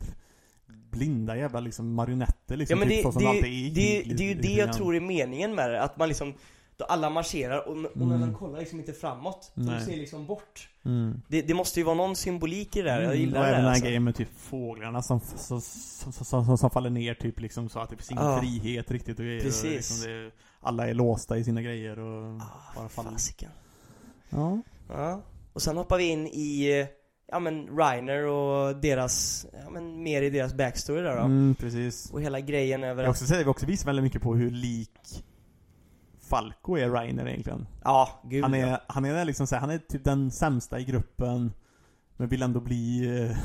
blinda 0.94 1.38
jävla 1.38 1.60
liksom 1.60 1.94
marionetter 1.94 2.58
liksom. 2.58 2.80
Ja 2.80 2.86
men 2.86 2.90
typ 2.90 3.06
det, 3.06 3.12
så 3.14 3.20
det, 3.20 3.26
det, 3.26 3.32
är 3.32 3.34
det, 3.34 3.42
krig, 3.42 3.74
det 4.18 4.24
är 4.24 4.28
ju 4.28 4.34
det 4.42 4.54
jag 4.54 4.74
tror 4.74 4.96
är 4.96 5.00
meningen 5.00 5.56
med 5.56 5.70
det, 5.72 5.82
att 5.82 5.98
man 5.98 6.08
liksom 6.08 6.34
då 6.78 6.86
alla 6.86 7.10
marscherar 7.10 7.68
och, 7.68 7.72
och 7.78 7.98
när 7.98 8.16
Mm. 8.16 8.22
de 8.22 8.36
kollar 8.36 8.60
liksom 8.60 8.80
inte 8.80 8.94
framåt, 8.94 9.52
de 9.56 9.80
ser 9.80 9.98
liksom 9.98 10.26
bort. 10.26 10.70
Mm. 10.86 11.22
Det, 11.28 11.42
det 11.42 11.54
måste 11.54 11.80
ju 11.80 11.84
vara 11.84 11.96
någon 11.96 12.16
symbolik 12.16 12.76
i 12.76 12.82
det 12.82 12.90
där, 12.90 13.02
jag 13.02 13.06
Mm, 13.12 13.20
gillar 13.20 13.40
och 13.40 13.46
det 13.46 13.52
även 13.52 13.52
där, 13.52 13.56
den 13.58 13.64
här 13.66 13.70
alltså. 13.72 13.86
grejen 13.86 14.04
med 14.04 14.16
typ 14.16 14.30
fåglarna 14.38 15.02
som, 15.02 15.20
som, 15.20 15.62
som, 15.62 16.58
som, 16.58 16.70
faller 16.70 16.90
ner 16.90 17.14
typ 17.14 17.40
liksom 17.40 17.70
så 17.70 17.80
att 17.80 17.90
det 17.90 17.96
finns 17.96 18.12
ingen 18.12 18.24
Ja. 18.26 18.40
frihet 18.40 18.92
riktigt 18.92 19.20
och 19.20 19.26
grejer. 19.26 19.40
Och 19.40 19.44
Precis. 19.44 19.72
liksom 19.72 20.12
det, 20.12 20.32
alla 20.62 20.88
är 20.88 20.94
låsta 20.94 21.38
i 21.38 21.44
sina 21.44 21.62
grejer 21.62 22.00
och 22.00 22.42
Ah, 22.42 22.74
bara 22.76 22.90
faller. 22.90 23.12
fasiken. 23.12 23.50
Ja. 24.30 24.62
Ja. 24.90 25.22
Och 25.54 25.62
sen 25.62 25.78
hoppar 25.78 25.98
vi 25.98 26.04
in 26.04 26.28
i, 26.28 26.80
eh, 26.80 26.88
ja 27.34 27.40
men 27.40 27.78
Reiner 27.78 28.26
och 28.26 28.76
deras, 28.76 29.46
ja 29.64 29.70
men 29.70 30.04
mer 30.04 30.22
i 30.22 30.30
deras 30.30 30.54
backstory 30.54 31.02
där 31.02 31.16
då. 31.16 31.22
Mm, 31.24 31.56
precis. 31.56 32.12
Och 32.12 32.22
hela 32.22 32.40
grejen 32.40 32.84
över 32.84 33.04
Jag 33.04 33.10
att, 33.12 33.18
säger 33.18 33.44
vi 33.44 33.50
också 33.50 33.66
visar 33.66 33.86
väldigt 33.86 34.04
mycket 34.04 34.22
på 34.22 34.36
hur 34.36 34.52
lik 34.52 35.24
Falco 36.30 36.76
är 36.78 36.90
Reiner 36.90 37.28
egentligen. 37.28 37.68
ja 37.84 38.22
gud 38.24 38.44
Han 38.44 38.54
ja. 38.54 38.68
är, 38.68 38.80
han 38.88 39.06
är 39.06 39.26
liksom 39.26 39.48
så 39.48 39.56
här, 39.56 39.60
han 39.60 39.70
är 39.70 39.78
typ 39.78 40.04
den 40.04 40.32
sämsta 40.32 40.80
i 40.80 40.84
gruppen. 40.84 41.54
Men 42.18 42.28
vill 42.28 42.42
ändå 42.44 42.60
bli 42.60 43.06
eh, 43.20 43.38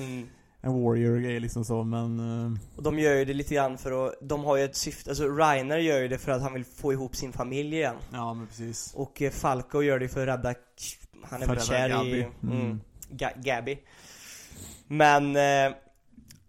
Mm. 0.00 0.26
en 0.60 0.82
warrior 0.82 1.14
och 1.16 1.22
grejer 1.22 1.40
liksom 1.40 1.64
så 1.64 1.84
men... 1.84 2.20
eh, 2.20 2.58
Och 2.76 2.82
de 2.82 2.98
gör 2.98 3.14
ju 3.14 3.24
det 3.24 3.34
lite 3.34 3.54
grann 3.54 3.78
för 3.78 4.06
att, 4.06 4.14
de 4.22 4.44
har 4.44 4.56
ju 4.56 4.64
ett 4.64 4.76
syfte, 4.76 5.10
alltså 5.10 5.28
Reiner 5.28 5.78
gör 5.78 5.98
ju 6.00 6.08
det 6.08 6.18
för 6.18 6.32
att 6.32 6.42
han 6.42 6.52
vill 6.54 6.64
få 6.64 6.92
ihop 6.92 7.16
sin 7.16 7.32
familj 7.32 7.76
igen. 7.76 7.96
ja 8.12 8.34
men 8.34 8.46
precis. 8.46 8.92
Och 8.96 9.22
eh, 9.22 9.30
Falco 9.30 9.82
gör 9.82 9.98
det 9.98 10.08
för 10.08 10.26
att 10.26 10.38
rädda, 10.38 10.54
han 11.24 11.42
är 11.42 11.46
väl 11.46 11.60
kär 11.60 12.04
i, 12.06 12.22
mm. 12.42 12.60
Mm. 12.60 12.80
Ga- 13.10 13.42
Gabby. 13.42 13.78
Men, 14.86 15.36
eh, 15.36 15.76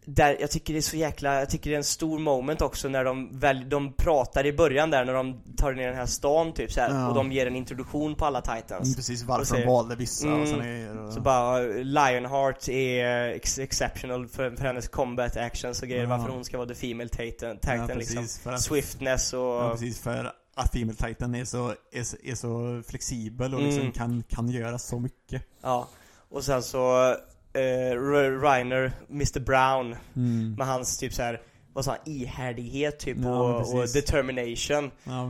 där, 0.05 0.38
jag 0.39 0.51
tycker 0.51 0.74
det 0.74 0.80
är 0.80 0.82
så 0.82 0.97
jäkla, 0.97 1.39
jag 1.39 1.49
tycker 1.49 1.70
det 1.70 1.76
är 1.76 1.78
en 1.78 1.84
stor 1.84 2.20
moment 2.20 2.62
också 2.62 2.89
när 2.89 3.03
de 3.03 3.39
väl, 3.39 3.70
de 3.70 3.93
pratar 3.93 4.45
i 4.45 4.53
början 4.53 4.89
där 4.91 5.05
när 5.05 5.14
de 5.14 5.41
tar 5.57 5.74
ner 5.74 5.88
den 5.88 5.95
här 5.95 6.05
stan 6.05 6.53
typ 6.53 6.72
så 6.72 6.82
här, 6.82 6.89
Ja. 6.89 7.07
och 7.10 7.16
de 7.16 7.32
ger 7.32 7.47
en 7.47 7.55
introduktion 7.55 8.16
på 8.16 8.26
alla 8.26 8.41
titans. 8.41 8.84
Mm, 8.88 8.95
precis 8.95 9.24
varför 9.24 9.45
säger- 9.45 9.66
de 9.66 9.72
valde 9.72 9.95
vissa 9.95 10.28
Mm. 10.28 10.41
och 10.41 10.47
sen 10.47 10.62
är 10.62 10.97
och, 10.97 11.14
Så 11.14 11.22
bara, 11.22 11.60
Lionheart 11.70 12.70
är 12.70 13.30
ex 13.30 13.60
exceptional 13.60 14.28
för, 14.28 14.51
för 14.55 14.66
hennes 14.66 14.88
combat 14.88 15.38
actions 15.38 15.82
och 15.82 15.88
grejer, 15.88 16.03
Ja. 16.03 16.10
varför 16.10 16.30
hon 16.34 16.45
ska 16.45 16.57
vara 16.57 16.68
the 16.68 16.76
female 16.76 17.10
titan, 17.10 17.57
titan 17.57 17.88
ja, 17.89 17.95
liksom. 17.95 18.28
att, 18.53 18.62
Swiftness 18.62 19.34
och... 19.34 19.39
ja, 19.39 19.70
precis 19.72 19.99
för 20.01 20.34
att 20.55 20.72
Female 20.74 20.95
Titan 20.95 21.36
är 21.36 21.45
så, 21.45 21.74
är, 21.91 22.03
så- 22.03 22.18
är 22.24 22.36
så 22.36 22.82
flexibel 22.88 23.53
och 23.55 23.62
liksom 23.62 23.82
Mm. 23.82 23.91
kan, 23.93 24.24
kan 24.30 24.49
göra 24.49 24.80
så 24.80 24.99
mycket. 24.99 25.41
Ja, 25.62 25.88
och 26.32 26.43
sen 26.43 26.63
så 26.63 27.11
eh, 27.53 27.95
Reiner, 28.41 28.91
Mr 29.09 29.39
Brown 29.39 29.95
Mm. 30.15 30.53
med 30.57 30.67
hans 30.67 30.97
typ 30.97 31.13
så 31.13 31.21
här 31.21 31.41
vad 31.73 31.86
sa 31.86 31.91
han, 31.91 32.13
ihärdighet 32.13 32.99
typ 32.99 33.17
Ja, 33.23 33.30
och, 33.39 33.73
och 33.75 33.88
determination 33.93 34.91
Ja 35.03 35.30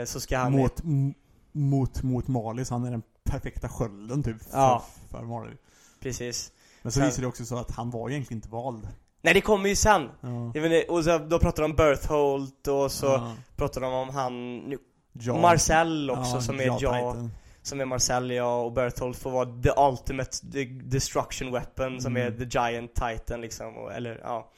eh, 0.00 0.04
Så 0.04 0.20
ska 0.20 0.38
han 0.38 0.52
mot, 0.52 0.80
mot, 1.52 2.02
mot 2.02 2.28
Marley 2.28 2.64
så 2.64 2.74
han 2.74 2.84
är 2.84 2.90
den 2.90 3.02
perfekta 3.24 3.68
skölden 3.68 4.22
typ 4.22 4.42
för, 4.42 4.58
Ja. 4.58 4.84
för 5.10 5.22
Marley. 5.22 5.54
Precis 6.00 6.52
Men 6.82 6.92
så 6.92 6.98
Sen- 6.98 7.06
visar 7.08 7.22
det 7.22 7.28
också 7.28 7.44
så 7.44 7.56
att 7.58 7.70
han 7.70 7.90
var 7.90 8.10
egentligen 8.10 8.38
inte 8.38 8.48
vald. 8.48 8.88
Nej 9.22 9.34
det 9.34 9.40
kommer 9.40 9.68
ju 9.68 9.76
sen! 9.76 10.08
Ja. 10.20 10.50
Vet 10.54 10.88
och 10.88 11.04
så, 11.04 11.18
då 11.18 11.38
pratar 11.38 11.62
de 11.62 11.70
om 11.70 11.76
Berthold 11.76 12.68
och 12.68 12.92
så 12.92 13.06
Ja. 13.06 13.32
pratar 13.56 13.80
de 13.80 13.92
om 13.92 14.08
han, 14.10 14.56
nu- 14.58 14.78
Ja. 15.12 15.40
Marcel 15.40 16.10
också 16.10 16.40
som 16.40 16.60
är 16.60 16.64
ja. 16.80 17.16
Som 17.64 17.80
är 17.80 17.84
Marcel 17.84 18.30
ja, 18.30 18.60
och 18.62 18.72
Berthold 18.72 19.16
får 19.16 19.30
vara 19.30 19.62
the 19.62 19.70
ultimate 19.76 20.30
destruction 20.84 21.52
weapon 21.52 22.00
som 22.00 22.16
Mm. 22.16 22.32
är 22.34 22.38
the 22.44 22.58
giant 22.58 22.94
titan 22.94 23.40
liksom, 23.40 23.76
och, 23.76 23.92
eller 23.92 24.20
ja 24.22 24.50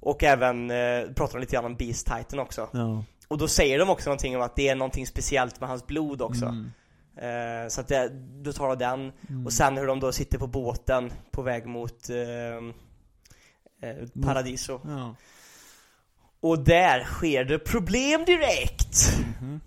Och 0.00 0.22
även, 0.24 0.70
eh, 0.70 1.02
pratar 1.16 1.32
de 1.32 1.40
lite 1.40 1.52
grann 1.56 1.64
om 1.64 1.76
Beast 1.76 2.06
Titan 2.06 2.38
också 2.38 2.68
Ja. 2.72 3.04
Och 3.28 3.38
då 3.38 3.48
säger 3.48 3.78
de 3.78 3.90
också 3.90 4.10
någonting 4.10 4.36
om 4.36 4.42
att 4.42 4.56
det 4.56 4.68
är 4.68 4.74
någonting 4.74 5.06
speciellt 5.06 5.60
med 5.60 5.68
hans 5.68 5.86
blod 5.86 6.22
också 6.22 6.44
Mm. 6.44 7.64
eh, 7.64 7.68
Så 7.68 7.80
att 7.80 7.88
det, 7.88 8.08
då 8.42 8.52
tar 8.52 8.68
de 8.68 8.78
den 8.78 9.12
Mm. 9.28 9.46
Och 9.46 9.52
sen 9.52 9.76
hur 9.76 9.86
de 9.86 10.00
då 10.00 10.12
sitter 10.12 10.38
på 10.38 10.46
båten 10.46 11.12
på 11.30 11.42
väg 11.42 11.66
mot 11.66 12.10
eh, 12.10 12.56
eh, 13.90 14.22
Paradiso 14.24 14.80
Ja. 14.84 15.14
Och 16.40 16.58
där 16.64 17.04
sker 17.04 17.44
det 17.44 17.58
problem 17.58 18.24
direkt! 18.24 19.18
Mhm. 19.40 19.60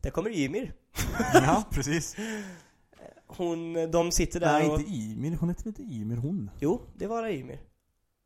Där 0.00 0.10
kommer 0.10 0.30
Ymir 0.30 0.72
ja, 1.34 1.64
precis. 1.70 2.16
Hon, 3.26 3.90
de 3.90 4.12
sitter 4.12 4.40
där 4.40 4.52
Nej, 4.52 4.68
och... 4.70 4.80
inte 4.80 4.92
Ymir. 4.92 5.36
Hon 5.40 5.48
heter 5.48 5.66
inte 5.66 5.82
Ymir, 5.82 6.16
hon. 6.16 6.50
Jo, 6.60 6.82
det 6.96 7.06
var 7.06 7.28
Ymir 7.28 7.60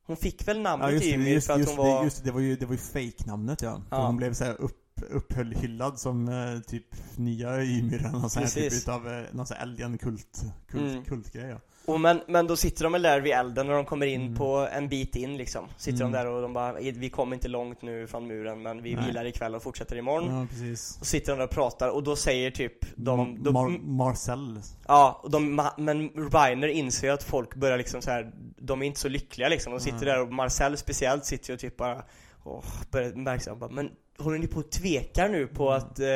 Hon 0.07 0.17
fick 0.17 0.49
väl 0.49 0.57
Ja, 0.57 0.63
namnet 0.63 0.93
just 0.93 1.05
det. 1.05 1.11
Ymir 1.11 1.33
Just, 1.33 1.47
för 1.47 1.55
att 1.55 1.61
just, 1.61 1.77
hon 1.77 1.87
var... 1.87 1.99
det, 1.99 2.05
just 2.05 2.25
det, 2.25 2.31
var 2.33 2.41
ju, 2.41 2.57
det 2.57 2.67
var 2.67 2.73
ju 2.73 2.79
fake-namnet 2.79 3.63
ja. 3.63 3.83
Ja. 3.91 4.07
Hon 4.07 4.17
blev 4.17 4.35
så 4.35 4.45
här 4.45 4.61
upp, 4.61 5.01
upphyllad 5.11 5.99
som 5.99 6.29
eh, 6.29 6.61
typ 6.61 6.87
nya 7.17 7.65
Ymir 7.65 7.99
eller 7.99 8.11
någon 8.11 8.31
sån 8.31 8.43
här 8.43 8.51
Precis. 8.51 8.73
typ 8.73 8.83
utav, 8.83 9.09
eh, 9.09 9.25
någon 9.33 9.47
sån 9.47 9.57
här 9.57 9.65
alien-kult, 9.65 10.43
kult, 10.69 10.93
Mm. 10.93 11.05
kultgrej 11.05 11.49
ja. 11.51 11.61
Och 11.87 12.01
men, 12.01 12.21
men 12.29 12.47
då 12.47 12.57
sitter 12.57 12.85
de 12.85 12.93
väl 12.93 13.03
där 13.03 13.21
vid 13.21 13.33
elden 13.33 13.67
när 13.67 13.75
de 13.75 13.85
kommer 13.85 14.07
in 14.07 14.21
Mm. 14.21 14.35
på 14.37 14.69
en 14.73 14.89
bit 14.89 15.17
in 15.17 15.37
liksom 15.37 15.65
Sitter 15.77 16.01
Mm. 16.01 16.13
de 16.13 16.19
där 16.19 16.27
och 16.27 16.43
de 16.43 16.53
bara, 16.53 16.73
vi 16.73 17.11
kommer 17.11 17.37
inte 17.37 17.49
långt 17.49 17.83
nu 17.83 18.07
från 18.07 18.27
muren 18.27 18.63
men 18.63 18.83
vi 18.83 18.95
Nej. 18.95 19.07
vilar 19.07 19.25
ikväll 19.25 19.55
och 19.55 19.63
fortsätter 19.63 19.97
imorgon 19.97 20.41
Ja, 20.41 20.47
precis. 20.51 20.99
Och 21.01 21.07
sitter 21.07 21.33
de 21.33 21.39
där 21.39 21.45
och 21.45 21.51
pratar 21.51 21.89
och 21.89 22.03
då 22.03 22.17
säger 22.17 22.51
typ 22.51 22.97
de, 22.97 23.43
de 23.43 23.57
Mar- 23.57 23.83
Marcel. 23.87 24.61
Ja, 24.87 25.21
och 25.23 25.31
de, 25.31 25.69
men 25.77 26.09
Reiner 26.33 26.69
inser 26.69 27.07
ju 27.07 27.13
att 27.15 27.23
folk 27.23 27.55
börjar 27.55 27.79
liksom 27.79 28.03
så 28.03 28.11
här. 28.11 28.33
De 28.59 28.83
är 28.83 28.87
inte 28.87 29.01
så 29.01 29.09
lyckliga 29.09 29.49
liksom, 29.49 29.73
de 29.73 29.81
sitter 29.81 29.97
Nej. 29.97 30.07
där 30.07 30.21
och 30.23 30.33
Marcel 30.33 30.77
speciellt 30.77 31.25
sitter 31.25 31.51
ju 31.51 31.55
och 31.55 31.61
typ 31.61 31.77
bara 31.77 32.03
Åh, 32.45 32.65
börjar 32.91 33.13
märka 33.13 33.55
bara, 33.55 33.71
men 33.71 33.91
håller 34.19 34.39
ni 34.39 34.47
på 34.47 34.59
och 34.61 34.71
tvekar 34.71 35.29
nu 35.29 35.47
på 35.47 35.69
Mm. 35.71 35.77
att 35.79 35.99
eh, 35.99 36.07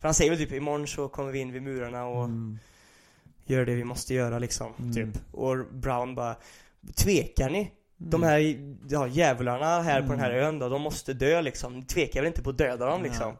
För 0.00 0.08
han 0.08 0.14
säger 0.14 0.30
väl 0.30 0.38
typ 0.38 0.52
imorgon 0.52 0.86
så 0.86 1.08
kommer 1.08 1.32
vi 1.32 1.38
in 1.38 1.52
vid 1.52 1.62
murarna 1.62 2.06
och 2.06 2.24
Mm. 2.24 2.58
Gör 3.50 3.66
det 3.66 3.74
vi 3.74 3.84
måste 3.84 4.14
göra 4.14 4.38
liksom, 4.38 4.72
Mm. 4.78 4.94
typ 4.94 5.08
Och 5.32 5.56
Brown 5.72 6.14
bara 6.14 6.36
Tvekar 6.96 7.50
ni? 7.50 7.70
De 7.96 8.22
Mm. 8.24 8.28
här 8.28 8.56
ja, 8.88 9.06
djävularna 9.06 9.82
här 9.82 10.02
på 10.02 10.08
den 10.08 10.20
här 10.20 10.30
Mm. 10.30 10.44
ön 10.44 10.58
då, 10.58 10.68
de 10.68 10.82
måste 10.82 11.12
dö 11.12 11.40
liksom 11.40 11.82
tvekar 11.84 12.20
väl 12.20 12.26
inte 12.26 12.42
på 12.42 12.50
att 12.50 12.58
döda 12.58 12.86
dem 12.86 13.02
liksom? 13.02 13.32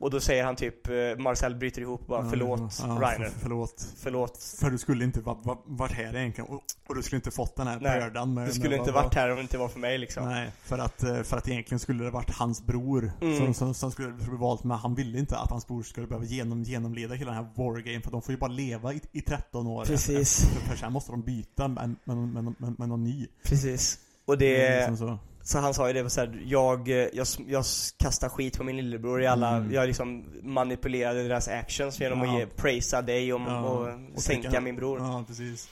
Och 0.00 0.10
då 0.10 0.20
säger 0.20 0.44
han 0.44 0.56
typ, 0.56 0.88
eh, 0.88 0.94
Marcel 1.18 1.54
bryter 1.54 1.80
ihop 1.82 2.00
och 2.00 2.06
bara 2.06 2.22
Ja, 2.24 2.30
förlåt 2.30 2.60
ja, 2.82 2.86
Reiner 2.86 3.28
för- 3.30 3.38
Förlåt. 3.40 3.86
Förlåt 3.98 4.42
För 4.60 4.70
du 4.70 4.78
skulle 4.78 5.04
inte 5.04 5.20
va- 5.20 5.40
va- 5.44 5.62
varit 5.66 5.92
här 5.92 6.16
egentligen 6.16 6.50
och, 6.50 6.62
och 6.88 6.94
du 6.94 7.02
skulle 7.02 7.16
inte 7.16 7.30
fått 7.30 7.56
den 7.56 7.66
här 7.66 7.78
Nej, 7.80 8.00
bördan 8.00 8.34
med, 8.34 8.48
Du 8.48 8.52
skulle 8.52 8.68
med 8.70 8.78
inte 8.78 8.92
vad- 8.92 9.04
varit 9.04 9.14
här 9.14 9.30
om 9.30 9.36
det 9.36 9.42
inte 9.42 9.58
var 9.58 9.68
för 9.68 9.78
mig 9.80 9.98
liksom 9.98 10.24
Nej, 10.28 10.50
för 10.62 10.78
att, 10.78 11.02
eh, 11.02 11.22
för 11.22 11.36
att 11.36 11.48
egentligen 11.48 11.78
skulle 11.78 12.04
det 12.04 12.10
varit 12.10 12.30
hans 12.30 12.66
bror 12.66 13.12
Mm. 13.20 13.36
som, 13.38 13.54
som, 13.54 13.74
som 13.74 13.90
skulle 13.90 14.12
bli 14.12 14.26
valt 14.36 14.64
men 14.64 14.78
han 14.78 14.94
ville 14.94 15.18
inte 15.18 15.36
att 15.38 15.50
hans 15.50 15.66
bror 15.66 15.82
skulle 15.82 16.06
behöva 16.06 16.24
genom, 16.26 16.62
genomleda 16.62 17.14
hela 17.14 17.32
den 17.32 17.44
här 17.44 17.50
wargame 17.54 18.00
för 18.00 18.10
de 18.10 18.22
får 18.22 18.32
ju 18.34 18.38
bara 18.40 18.50
leva 18.50 18.92
i, 18.92 19.00
i 19.12 19.20
13 19.20 19.66
år 19.66 19.84
Precis. 19.84 20.44
För, 20.44 20.60
för 20.68 20.76
sen 20.76 20.92
måste 20.92 21.12
de 21.12 21.22
byta 21.22 21.68
med, 21.68 21.94
med, 22.04 22.16
med, 22.16 22.44
med, 22.58 22.78
med 22.78 22.88
någon 22.88 23.04
ny 23.04 23.26
Precis 23.44 23.98
Och 24.24 24.38
Det 24.38 24.58
det, 24.68 24.90
liksom 24.90 25.18
så. 25.46 25.58
han 25.58 25.74
sa 25.74 25.86
ju 25.88 25.92
det 26.02 26.10
så 26.10 26.20
här, 26.20 26.42
jag, 26.46 26.88
jag, 26.88 27.26
jag 27.48 27.64
kastar 27.98 28.28
skit 28.28 28.58
på 28.58 28.64
min 28.64 28.76
lillebror 28.76 29.22
i 29.22 29.26
alla, 29.26 29.48
Mm. 29.56 29.72
jag 29.72 29.86
liksom 29.86 30.24
manipulerade 30.42 31.22
deras 31.22 31.48
actions 31.48 32.00
genom 32.00 32.22
Ja. 32.24 32.32
att 32.32 32.38
ge, 32.38 32.46
prisa 32.46 33.02
dig 33.02 33.32
och, 33.32 33.40
Ja, 33.40 33.60
och, 33.60 33.88
och 34.14 34.22
sänka 34.22 34.42
tänka- 34.42 34.60
min 34.60 34.76
bror 34.76 34.98
Ja, 35.00 35.24
precis 35.26 35.68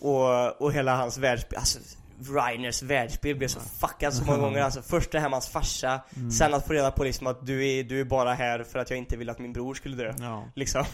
och, 0.00 0.62
och 0.62 0.72
hela 0.72 0.96
hans 0.96 1.18
världsbild, 1.18 1.58
alltså 1.58 1.78
Reiners 2.34 2.82
världsbild 2.82 3.38
blev 3.38 3.48
så 3.48 3.60
fuckad 3.60 4.14
så 4.14 4.24
många 4.24 4.38
gånger 4.38 4.60
alltså 4.62 4.82
Först 4.82 5.10
det 5.12 5.20
här 5.20 5.28
med 5.28 5.32
hans 5.34 5.48
farsa, 5.48 6.00
Mm. 6.16 6.30
sen 6.30 6.54
att 6.54 6.66
få 6.66 6.72
reda 6.72 6.90
på 6.90 7.04
liksom 7.04 7.26
att 7.26 7.46
du 7.46 7.68
är, 7.68 7.84
du 7.84 8.00
är 8.00 8.04
bara 8.04 8.34
här 8.34 8.62
för 8.62 8.78
att 8.78 8.90
jag 8.90 8.98
inte 8.98 9.16
vill 9.16 9.30
att 9.30 9.38
min 9.38 9.52
bror 9.52 9.74
skulle 9.74 9.96
dö 9.96 10.12
Ja, 10.18 10.44
Liksom 10.54 10.84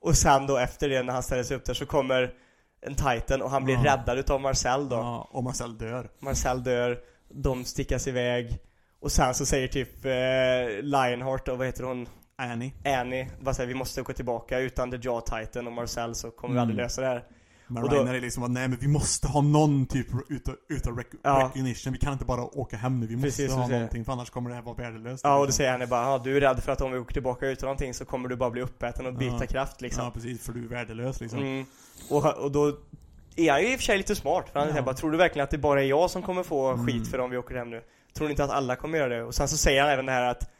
Och 0.00 0.16
sen 0.16 0.46
då 0.46 0.56
efter 0.56 0.88
det 0.88 1.02
när 1.02 1.12
han 1.12 1.22
ställer 1.22 1.42
sig 1.42 1.56
upp 1.56 1.64
där 1.64 1.74
så 1.74 1.86
kommer 1.86 2.34
en 2.80 2.94
titan 2.94 3.42
och 3.42 3.50
han 3.50 3.64
blir 3.64 3.74
Ja. 3.74 3.84
räddad 3.84 4.18
utav 4.18 4.40
Marcel 4.40 4.88
då 4.88 4.96
ja 4.96 5.28
och 5.32 5.44
Marcel 5.44 5.78
dör 5.78 6.08
Marcel 6.20 6.62
dör, 6.64 6.98
de 7.30 7.64
stickas 7.64 8.06
iväg 8.08 8.58
och 9.00 9.12
sen 9.12 9.34
så 9.34 9.46
säger 9.46 9.68
typ 9.68 10.04
eh, 10.04 10.82
Lionheart 10.82 11.48
och 11.48 11.58
vad 11.58 11.66
heter 11.66 11.84
hon? 11.84 12.08
Annie 12.40 12.72
Annie, 12.84 13.28
bara 13.40 13.54
säger 13.54 13.68
vi 13.68 13.74
måste 13.74 14.02
gå 14.02 14.12
tillbaka 14.12 14.58
utan 14.58 14.90
The 14.90 14.96
Jaw 15.02 15.20
Titan 15.20 15.66
och 15.66 15.72
Marcel 15.72 16.14
så 16.14 16.30
kommer 16.30 16.54
vi 16.54 16.60
aldrig 16.60 16.74
Mm. 16.74 16.84
lösa 16.84 17.00
det 17.00 17.06
här 17.06 17.24
Men 17.70 17.82
Och 17.82 17.90
då- 17.90 17.96
är 18.04 18.20
liksom 18.20 18.42
att, 18.42 18.50
nej 18.50 18.68
men 18.68 18.78
vi 18.78 18.88
måste 18.88 19.28
ha 19.28 19.40
någon 19.40 19.86
typ 19.86 20.06
utav, 20.28 20.54
utav 20.68 20.96
rec 20.96 21.06
Ja. 21.22 21.44
recognition. 21.44 21.92
Vi 21.92 21.98
kan 21.98 22.12
inte 22.12 22.24
bara 22.24 22.42
åka 22.44 22.76
hem 22.76 23.00
nu. 23.00 23.06
Vi 23.06 23.16
måste 23.16 23.26
Precis, 23.26 23.50
ha 23.50 23.56
precis. 23.62 23.72
någonting 23.72 24.04
för 24.04 24.12
annars 24.12 24.30
kommer 24.30 24.50
det 24.50 24.56
här 24.56 24.62
vara 24.62 24.74
värdelöst. 24.74 25.20
Ja 25.24 25.38
och 25.38 25.46
då 25.46 25.52
säger 25.52 25.78
han 25.78 25.88
bara, 25.88 26.02
ja, 26.02 26.20
du 26.24 26.36
är 26.36 26.40
rädd 26.40 26.62
för 26.62 26.72
att 26.72 26.80
om 26.80 26.92
vi 26.92 26.98
åker 26.98 27.12
tillbaka 27.12 27.46
utan 27.48 27.66
någonting 27.66 27.94
så 27.94 28.04
kommer 28.04 28.28
du 28.28 28.36
bara 28.36 28.50
bli 28.50 28.62
uppäten 28.62 29.06
och 29.06 29.14
byta 29.14 29.36
Ja. 29.40 29.46
kraft 29.46 29.80
liksom. 29.80 30.04
Ja 30.04 30.10
precis, 30.10 30.46
för 30.46 30.52
du 30.52 30.64
är 30.64 30.68
värdelös 30.68 31.20
liksom. 31.20 31.38
Mm. 31.38 31.64
Och, 32.10 32.24
och 32.44 32.52
då 32.52 32.78
är 33.38 33.52
han 33.52 33.60
ju 33.62 33.72
i 33.72 33.74
och 33.76 33.78
för 33.78 33.84
sig 33.84 33.96
lite 33.98 34.14
smart, 34.16 34.48
för 34.52 34.60
han 34.60 34.68
säger 34.68 34.82
bara, 34.82 34.94
tror 34.94 35.10
du 35.10 35.18
verkligen 35.18 35.44
att 35.44 35.50
det 35.50 35.58
bara 35.58 35.82
är 35.82 35.86
jag 35.86 36.10
som 36.10 36.22
kommer 36.22 36.42
få 36.42 36.68
Mm. 36.68 36.86
skit 36.86 37.10
för 37.10 37.18
om 37.20 37.30
vi 37.30 37.36
åker 37.36 37.54
hem 37.54 37.70
nu? 37.70 37.82
Tror 38.14 38.26
ni 38.26 38.30
inte 38.32 38.44
att 38.44 38.50
alla 38.50 38.76
kommer 38.76 38.98
göra 38.98 39.08
det? 39.16 39.22
Och 39.22 39.34
sen 39.34 39.48
så 39.48 39.56
säger 39.56 39.82
han 39.82 39.90
även 39.90 40.06
det 40.06 40.12
här 40.12 40.22
att 40.30 40.50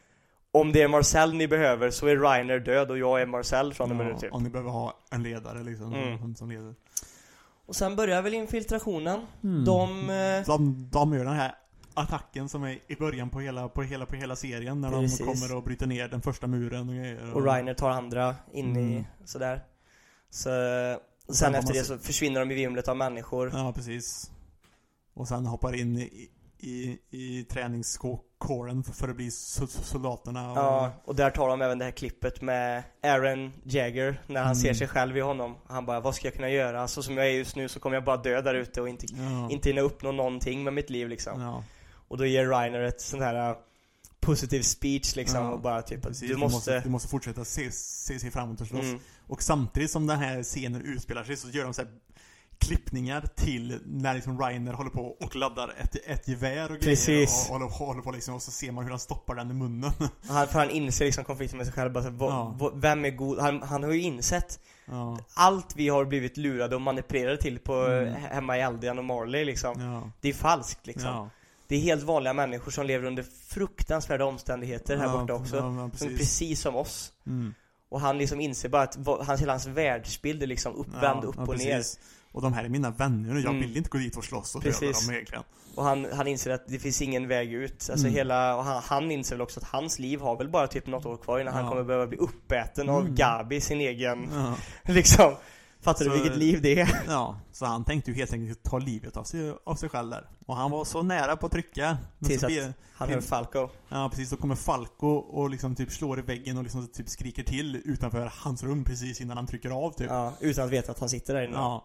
om 0.53 0.73
det 0.73 0.83
är 0.83 0.89
Marcel 0.89 1.35
ni 1.35 1.49
behöver 1.49 1.91
så 1.91 2.07
är 2.07 2.17
Reiner 2.17 2.59
död 2.59 2.91
och 2.91 2.99
jag 2.99 3.21
är 3.23 3.27
Marcel 3.27 3.75
från 3.75 3.91
och 3.91 3.97
med 3.97 4.07
nu 4.07 4.15
typ. 4.19 4.33
Om 4.33 4.43
ni 4.43 4.51
behöver 4.51 4.71
ha 4.71 4.95
en 5.11 5.23
ledare 5.23 5.63
liksom, 5.63 5.95
Mm. 5.95 6.35
som, 6.37 6.51
leder. 6.51 6.75
Och 7.67 7.77
sen 7.77 7.97
börjar 7.97 8.23
väl 8.23 8.35
infiltrationen. 8.35 9.27
Mm. 9.43 9.65
De... 9.65 10.11
eh, 10.11 10.47
De, 10.47 10.89
de 10.93 11.15
gör 11.15 11.25
den 11.25 11.35
här 11.35 11.55
attacken 11.95 12.49
som 12.49 12.65
är 12.65 12.79
i 12.87 12.97
början 12.99 13.31
på 13.31 13.41
hela, 13.41 13.69
på 13.69 13.83
hela, 13.83 14.07
på 14.07 14.17
hela 14.17 14.37
serien 14.37 14.81
när 14.81 14.91
Precis. 14.91 15.19
de 15.19 15.25
kommer 15.25 15.57
och 15.57 15.63
bryter 15.63 15.87
ner 15.87 16.09
den 16.09 16.23
första 16.23 16.47
muren 16.47 16.89
och 16.89 16.95
grejer. 16.95 17.35
Och 17.35 17.45
Reiner 17.45 17.75
tar 17.75 17.91
andra 17.91 18.35
in 18.53 18.77
i 18.77 18.93
Mm. 18.93 19.05
sådär. 19.25 19.63
Så, 20.31 20.51
sen 21.29 21.37
sen 21.37 21.53
får 21.53 21.59
efter 21.59 21.75
det 21.75 21.85
så 21.85 21.99
försvinner 21.99 22.41
de 22.41 22.51
i 22.51 22.55
vimlet 22.55 22.89
av 22.89 22.97
människor. 22.97 23.51
Ja, 23.55 23.73
precis. 23.73 24.31
Och 25.15 25.29
sen 25.29 25.47
hoppar 25.47 25.75
in 25.75 25.97
i, 25.99 26.29
i, 26.59 26.99
i 27.11 27.45
träningskåren 27.45 28.83
för, 28.85 29.09
att 29.09 29.17
bli 29.17 29.29
so- 29.29 29.67
soldaterna. 29.67 30.51
Och, 30.53 30.59
Ja, 30.59 30.93
och 31.05 31.15
där 31.17 31.31
tar 31.31 31.49
de 31.49 31.63
även 31.63 31.79
det 31.79 31.85
här 31.85 31.93
klippet 31.93 32.43
med 32.43 32.83
Aaron 33.03 33.53
Jagger 33.65 34.23
när 34.27 34.41
han 34.41 34.47
Mm. 34.53 34.55
ser 34.63 34.75
sig 34.75 34.89
själv 34.89 35.17
i 35.17 35.21
honom. 35.21 35.57
Han 35.67 35.87
bara, 35.87 36.01
vad 36.01 36.15
ska 36.15 36.27
jag 36.27 36.35
kunna 36.35 36.51
göra? 36.51 36.89
Så 36.89 37.03
som 37.03 37.17
jag 37.17 37.27
är 37.27 37.31
just 37.31 37.57
nu 37.57 37.69
så 37.69 37.81
kommer 37.81 37.97
jag 37.97 38.05
bara 38.05 38.17
dö 38.17 38.41
där 38.43 38.55
ute 38.55 38.81
och 38.81 38.89
inte, 38.89 39.07
ja, 39.15 39.51
inte 39.51 39.69
hinna 39.69 39.81
uppnå 39.81 40.13
någonting 40.13 40.65
med 40.65 40.73
mitt 40.73 40.91
liv 40.91 41.09
liksom. 41.09 41.41
ja, 41.41 41.65
Och 42.09 42.19
då 42.19 42.27
ger 42.27 42.47
Reiner 42.47 42.81
ett 42.81 43.01
sånt 43.01 43.23
här 43.23 43.57
positive 44.29 44.65
speech 44.65 45.17
liksom 45.17 45.45
Ja, 45.45 45.51
och 45.51 45.61
bara 45.61 45.83
typ 45.83 45.99
att 45.99 46.09
precis. 46.09 46.29
du 46.31 46.37
måste... 46.37 46.81
du 46.81 46.89
måste 46.91 47.09
fortsätta 47.09 47.45
se, 47.45 47.71
se 47.73 48.19
sig 48.19 48.31
framåt 48.31 48.61
och 48.61 48.67
slåss. 48.67 48.83
Mm, 48.85 49.01
Och 49.27 49.43
samtidigt 49.43 49.91
som 49.91 50.07
den 50.07 50.19
här 50.19 50.43
scenen 50.43 50.83
utspelar 50.83 51.25
sig 51.25 51.37
så 51.37 51.49
gör 51.49 51.65
de 51.65 51.75
så 51.75 51.83
här 51.83 51.91
klippningar 52.59 53.25
till 53.37 53.81
när 53.87 54.15
liksom 54.15 54.41
Reiner 54.41 54.73
håller 54.73 54.91
på 54.91 55.01
och 55.21 55.37
laddar 55.37 55.75
ett, 55.79 55.97
ett 56.07 56.29
gevär 56.29 56.63
och 56.65 56.69
grejer 56.79 56.81
Precis. 56.97 57.47
och 57.49 57.53
håller, 57.55 57.67
håller 57.67 58.03
på 58.03 58.13
liksom 58.13 58.35
och 58.35 58.43
så 58.43 58.51
ser 58.51 58.73
man 58.73 58.85
hur 58.85 58.91
han 58.91 59.01
stoppar 59.01 59.35
den 59.35 59.51
i 59.51 59.55
munnen. 59.55 59.91
han, 60.29 60.49
för 60.49 60.59
han 60.59 60.71
inser 60.71 61.05
liksom 61.05 61.25
konflikten 61.25 61.57
med 61.57 61.67
sig 61.67 61.75
själv 61.75 61.93
bara 61.93 62.05
så, 62.05 62.17
Ja. 62.21 62.71
Vem 62.75 63.05
är 63.05 63.11
god? 63.11 63.39
Han, 63.39 63.63
han 63.63 63.83
har 63.83 63.91
ju 63.93 64.01
insett 64.01 64.61
Ja, 64.91 65.19
allt 65.35 65.77
vi 65.77 65.89
har 65.89 66.05
blivit 66.05 66.37
lurade 66.37 66.75
och 66.77 66.83
manipulerade 66.83 67.37
till 67.37 67.59
på 67.59 67.75
Mm. 67.75 68.15
he- 68.15 68.35
hemma 68.35 68.59
i 68.59 68.63
Aldian 68.63 68.99
och 68.99 69.05
Marley 69.05 69.45
liksom. 69.45 69.81
ja, 69.81 70.11
Det 70.21 70.29
är 70.29 70.33
falskt 70.33 70.87
liksom. 70.87 71.31
Ja. 71.69 71.75
Det 71.77 71.77
är 71.77 71.81
helt 71.81 72.03
vanliga 72.03 72.33
människor 72.33 72.71
som 72.71 72.87
lever 72.87 73.07
under 73.07 73.25
fruktansvärda 73.49 74.25
omständigheter 74.25 74.97
här 74.97 75.05
Ja, 75.07 75.19
borta 75.21 75.35
också. 75.35 75.57
Ja, 75.57 75.63
ja, 75.63 75.71
Som 75.81 75.91
precis. 75.91 76.19
precis 76.19 76.61
som 76.61 76.77
oss. 76.77 77.13
Mm. 77.27 77.55
Och 77.91 78.01
han 78.01 78.19
liksom 78.19 78.41
inser 78.41 78.69
bara 78.69 78.83
att 78.83 78.99
hans, 79.27 79.41
hela 79.41 79.53
hans 79.53 79.67
världsbild 79.67 80.43
är 80.43 80.47
liksom 80.47 80.75
uppvänd 80.77 81.25
upp 81.25 81.39
och 81.39 81.59
ner. 81.59 81.75
precis. 81.77 81.99
Och 82.33 82.43
de 82.43 82.53
här 82.53 82.65
är 82.65 82.69
mina 82.69 82.91
vänner 82.91 83.35
och 83.35 83.41
jag 83.41 83.47
Mm. 83.51 83.61
vill 83.61 83.77
inte 83.77 83.91
gå 83.91 83.99
dit 83.99 84.17
och 84.17 84.25
slåss 84.25 84.55
och 84.55 84.63
döda 84.63 84.79
Precis. 84.79 85.07
dem 85.07 85.15
egentligen. 85.15 85.45
Och 85.75 85.85
han, 85.85 86.07
han 86.13 86.27
inser 86.27 86.51
att 86.51 86.69
det 86.69 86.79
finns 86.79 87.03
ingen 87.03 87.29
väg 87.29 87.53
ut. 87.53 87.73
Alltså 87.73 88.07
Mm. 88.07 88.15
hela, 88.17 88.57
och 88.57 88.65
han, 88.65 88.83
han 88.83 89.11
inser 89.11 89.37
väl 89.37 89.43
också 89.43 89.61
att 89.61 89.67
hans 89.69 89.99
liv 89.99 90.21
har 90.21 90.37
väl 90.37 90.49
bara 90.49 90.67
typ 90.67 90.87
något 90.87 91.07
år 91.07 91.17
kvar 91.17 91.41
innan 91.41 91.55
han 91.55 91.65
Ja. 91.65 91.71
kommer 91.71 91.83
behöva 91.85 92.07
bli 92.07 92.19
uppäten 92.19 92.89
av 92.89 93.01
Mm. 93.01 93.15
Gabi, 93.15 93.61
sin 93.61 93.81
egen, 93.81 94.29
Ja. 94.33 94.55
liksom. 94.95 95.35
Fattar 95.81 96.05
du 96.05 96.11
Så- 96.11 96.17
vilket 96.17 96.37
liv 96.39 96.63
det 96.63 96.81
är? 96.81 97.03
ja, 97.07 97.41
så 97.53 97.67
han 97.67 97.85
tänkte 97.85 98.11
ju 98.11 98.17
helt 98.17 98.33
enkelt 98.33 98.63
ta 98.63 98.79
livet 98.79 99.17
av 99.17 99.25
sig, 99.25 99.55
av 99.65 99.75
sig 99.75 99.89
själv 99.89 100.11
där. 100.11 100.29
Och 100.47 100.57
han 100.57 100.71
var 100.71 100.85
så 100.85 101.03
nära 101.03 101.37
på 101.37 101.47
att 101.47 101.53
trycka. 101.53 101.99
Tills 102.25 102.45
att- 102.45 102.51
Han 102.95 103.09
hör 103.09 103.21
Falco. 103.21 103.69
Ja 103.89 104.09
precis, 104.11 104.31
då 104.31 104.37
kommer 104.37 104.55
Falco 104.55 105.07
och 105.09 105.51
liksom 105.51 105.75
typ 105.75 105.93
slår 105.93 106.19
i 106.19 106.23
väggen 106.23 106.57
och 106.57 106.63
liksom 106.63 106.87
typ 106.89 107.09
skriker 107.09 107.43
till 107.43 107.83
utanför 107.85 108.33
hans 108.35 108.63
rum 108.63 108.85
precis 108.85 109.21
innan 109.21 109.37
han 109.37 109.47
trycker 109.47 109.71
av 109.71 109.91
typ. 109.93 110.07
Ja, 110.11 110.33
utan 110.41 110.65
att 110.65 110.71
veta 110.71 110.93
att 110.93 110.99
han 111.01 111.09
sitter 111.09 111.35
där 111.35 111.43
inne. 111.43 111.57
Ja. 111.57 111.85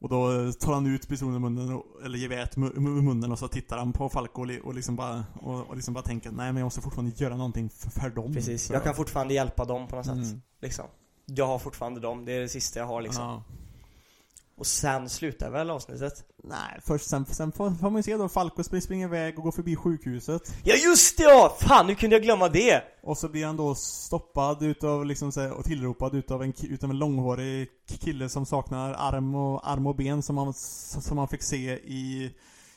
Och 0.00 0.08
då 0.08 0.52
tar 0.52 0.72
han 0.72 0.86
ut 0.86 1.08
pistolen 1.08 1.36
i 1.36 1.38
munnen, 1.38 1.72
och- 1.74 2.04
eller 2.04 2.18
geväret 2.18 2.56
i 2.56 2.60
munnen 2.60 3.32
och 3.32 3.38
så 3.38 3.48
tittar 3.48 3.78
han 3.78 3.92
på 3.92 4.08
Falco 4.08 4.40
och 4.40 4.46
li- 4.46 4.60
och 4.64 4.74
liksom 4.74 4.96
bara, 4.96 5.24
och, 5.42 5.66
och 5.68 5.76
liksom 5.76 5.94
bara 5.94 6.04
tänker 6.04 6.30
nej 6.30 6.46
men 6.52 6.56
jag 6.56 6.64
måste 6.66 6.80
fortfarande 6.80 7.12
göra 7.16 7.36
någonting 7.36 7.70
för, 7.70 7.90
för 7.90 8.10
dem. 8.10 8.32
Precis. 8.34 8.70
Jag 8.70 8.84
kan 8.84 8.94
fortfarande 8.94 9.34
hjälpa 9.34 9.64
dem 9.64 9.86
på 9.88 9.96
något 9.96 10.06
sätt. 10.06 10.14
Mm. 10.14 10.42
Liksom. 10.60 10.84
Jag 11.36 11.46
har 11.46 11.58
fortfarande 11.58 12.00
dem. 12.00 12.24
Det 12.24 12.32
är 12.32 12.40
det 12.40 12.48
sista 12.48 12.78
jag 12.78 12.86
har 12.86 13.02
liksom. 13.02 13.24
Ja. 13.24 13.42
Och 14.56 14.66
sen 14.66 15.08
slutar 15.08 15.50
väl 15.50 15.70
avsnittet? 15.70 16.24
Nej, 16.44 16.80
först 16.84 17.06
sen, 17.08 17.26
sen 17.26 17.52
får, 17.52 17.70
får 17.70 17.90
man 17.90 17.96
ju 17.96 18.02
se 18.02 18.16
då 18.16 18.28
Falco 18.28 18.62
spring- 18.64 18.80
springer 18.82 19.06
iväg 19.06 19.38
och 19.38 19.44
går 19.44 19.52
förbi 19.52 19.76
sjukhuset. 19.76 20.54
Ja 20.64 20.74
just 20.74 21.16
det 21.16 21.22
ja! 21.22 21.56
Fan, 21.60 21.88
hur 21.88 21.94
kunde 21.94 22.16
jag 22.16 22.22
glömma 22.22 22.48
det? 22.48 22.82
Och 23.02 23.18
så 23.18 23.28
blir 23.28 23.46
han 23.46 23.56
då 23.56 23.74
stoppad 23.74 24.62
utav 24.62 25.06
liksom 25.06 25.32
så 25.32 25.40
här, 25.40 25.52
och 25.52 25.64
tillropad 25.64 26.14
utav 26.14 26.42
en, 26.42 26.52
utav 26.62 26.90
en 26.90 26.98
långhårig 26.98 27.68
kille 28.00 28.28
som 28.28 28.46
saknar 28.46 28.92
arm 28.92 29.34
och, 29.34 29.70
arm 29.70 29.86
och 29.86 29.96
ben 29.96 30.22
som 30.22 30.34
man, 30.34 30.54
som 30.54 31.16
man 31.16 31.28
fick 31.28 31.42
se 31.42 31.72
i, 31.72 32.34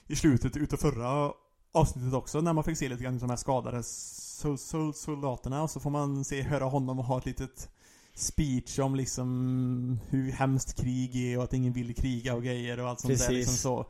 i 0.08 0.16
slutet 0.16 0.58
utav 0.58 0.78
förra 0.78 1.32
avsnittet 1.74 2.14
också 2.14 2.42
när 2.42 2.54
man 2.54 2.64
fick 2.64 2.78
se 2.78 2.90
lite 2.90 3.04
grann 3.04 3.20
de 3.20 3.30
här 3.30 3.38
skadade 3.38 3.84
sol, 3.84 4.58
sol, 4.58 4.94
soldaterna 4.94 5.64
och 5.64 5.70
så 5.72 5.80
får 5.80 5.90
man 5.90 6.26
se, 6.26 6.42
höra 6.42 6.66
honom 6.66 7.00
och 7.00 7.06
ha 7.06 7.18
ett 7.18 7.26
litet 7.26 7.70
speech 8.16 8.80
om 8.80 8.96
liksom 8.96 10.00
hur 10.10 10.32
hemskt 10.32 10.82
krig 10.82 11.16
är 11.16 11.38
och 11.38 11.44
att 11.44 11.54
ingen 11.54 11.74
vill 11.74 11.96
kriga 11.96 12.34
och 12.34 12.44
grejer 12.44 12.80
och 12.80 12.90
allt 12.90 13.00
sånt 13.00 13.12
där 13.14 13.18
Precis. 13.18 13.38
liksom 13.38 13.56
så. 13.56 13.86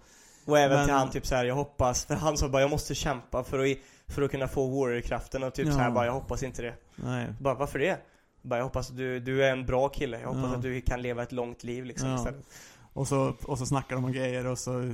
Och 0.46 0.60
även 0.60 0.78
Men- 0.78 0.86
till 0.86 0.94
han 0.96 1.10
typ 1.10 1.26
så 1.28 1.36
här, 1.36 1.46
jag 1.46 1.56
hoppas, 1.56 2.06
för 2.06 2.16
han 2.16 2.38
sa 2.38 2.50
bara 2.50 2.62
jag 2.62 2.72
måste 2.72 2.96
kämpa 2.96 3.44
för 3.44 3.60
att, 3.60 3.78
för 4.08 4.22
att 4.22 4.32
kunna 4.32 4.48
få 4.48 4.68
warrior-kraften 4.68 5.44
och 5.44 5.54
typ 5.54 5.66
Ja. 5.68 5.72
så 5.74 5.80
här 5.80 5.92
bara 5.92 6.06
jag 6.06 6.14
hoppas 6.14 6.44
inte 6.44 6.62
det. 6.62 6.74
Nej. 6.96 7.28
Bara 7.40 7.54
varför 7.56 7.80
det? 7.80 7.98
Bara 8.42 8.58
jag 8.60 8.64
hoppas 8.64 8.90
att 8.90 8.98
du, 8.98 9.20
du 9.20 9.46
är 9.46 9.52
en 9.52 9.66
bra 9.66 9.90
kille, 9.90 10.20
jag 10.20 10.28
hoppas 10.28 10.44
Ja. 10.52 10.56
att 10.56 10.62
du 10.62 10.82
kan 10.82 11.02
leva 11.02 11.24
ett 11.24 11.32
långt 11.32 11.64
liv 11.64 11.86
liksom 11.86 12.10
Ja. 12.10 12.16
istället. 12.18 12.46
Och 12.94 13.08
så, 13.08 13.34
och 13.44 13.58
så 13.58 13.66
snackar 13.66 13.96
de 13.96 14.06
om 14.06 14.12
grejer 14.12 14.46
och 14.48 14.60
så 14.60 14.94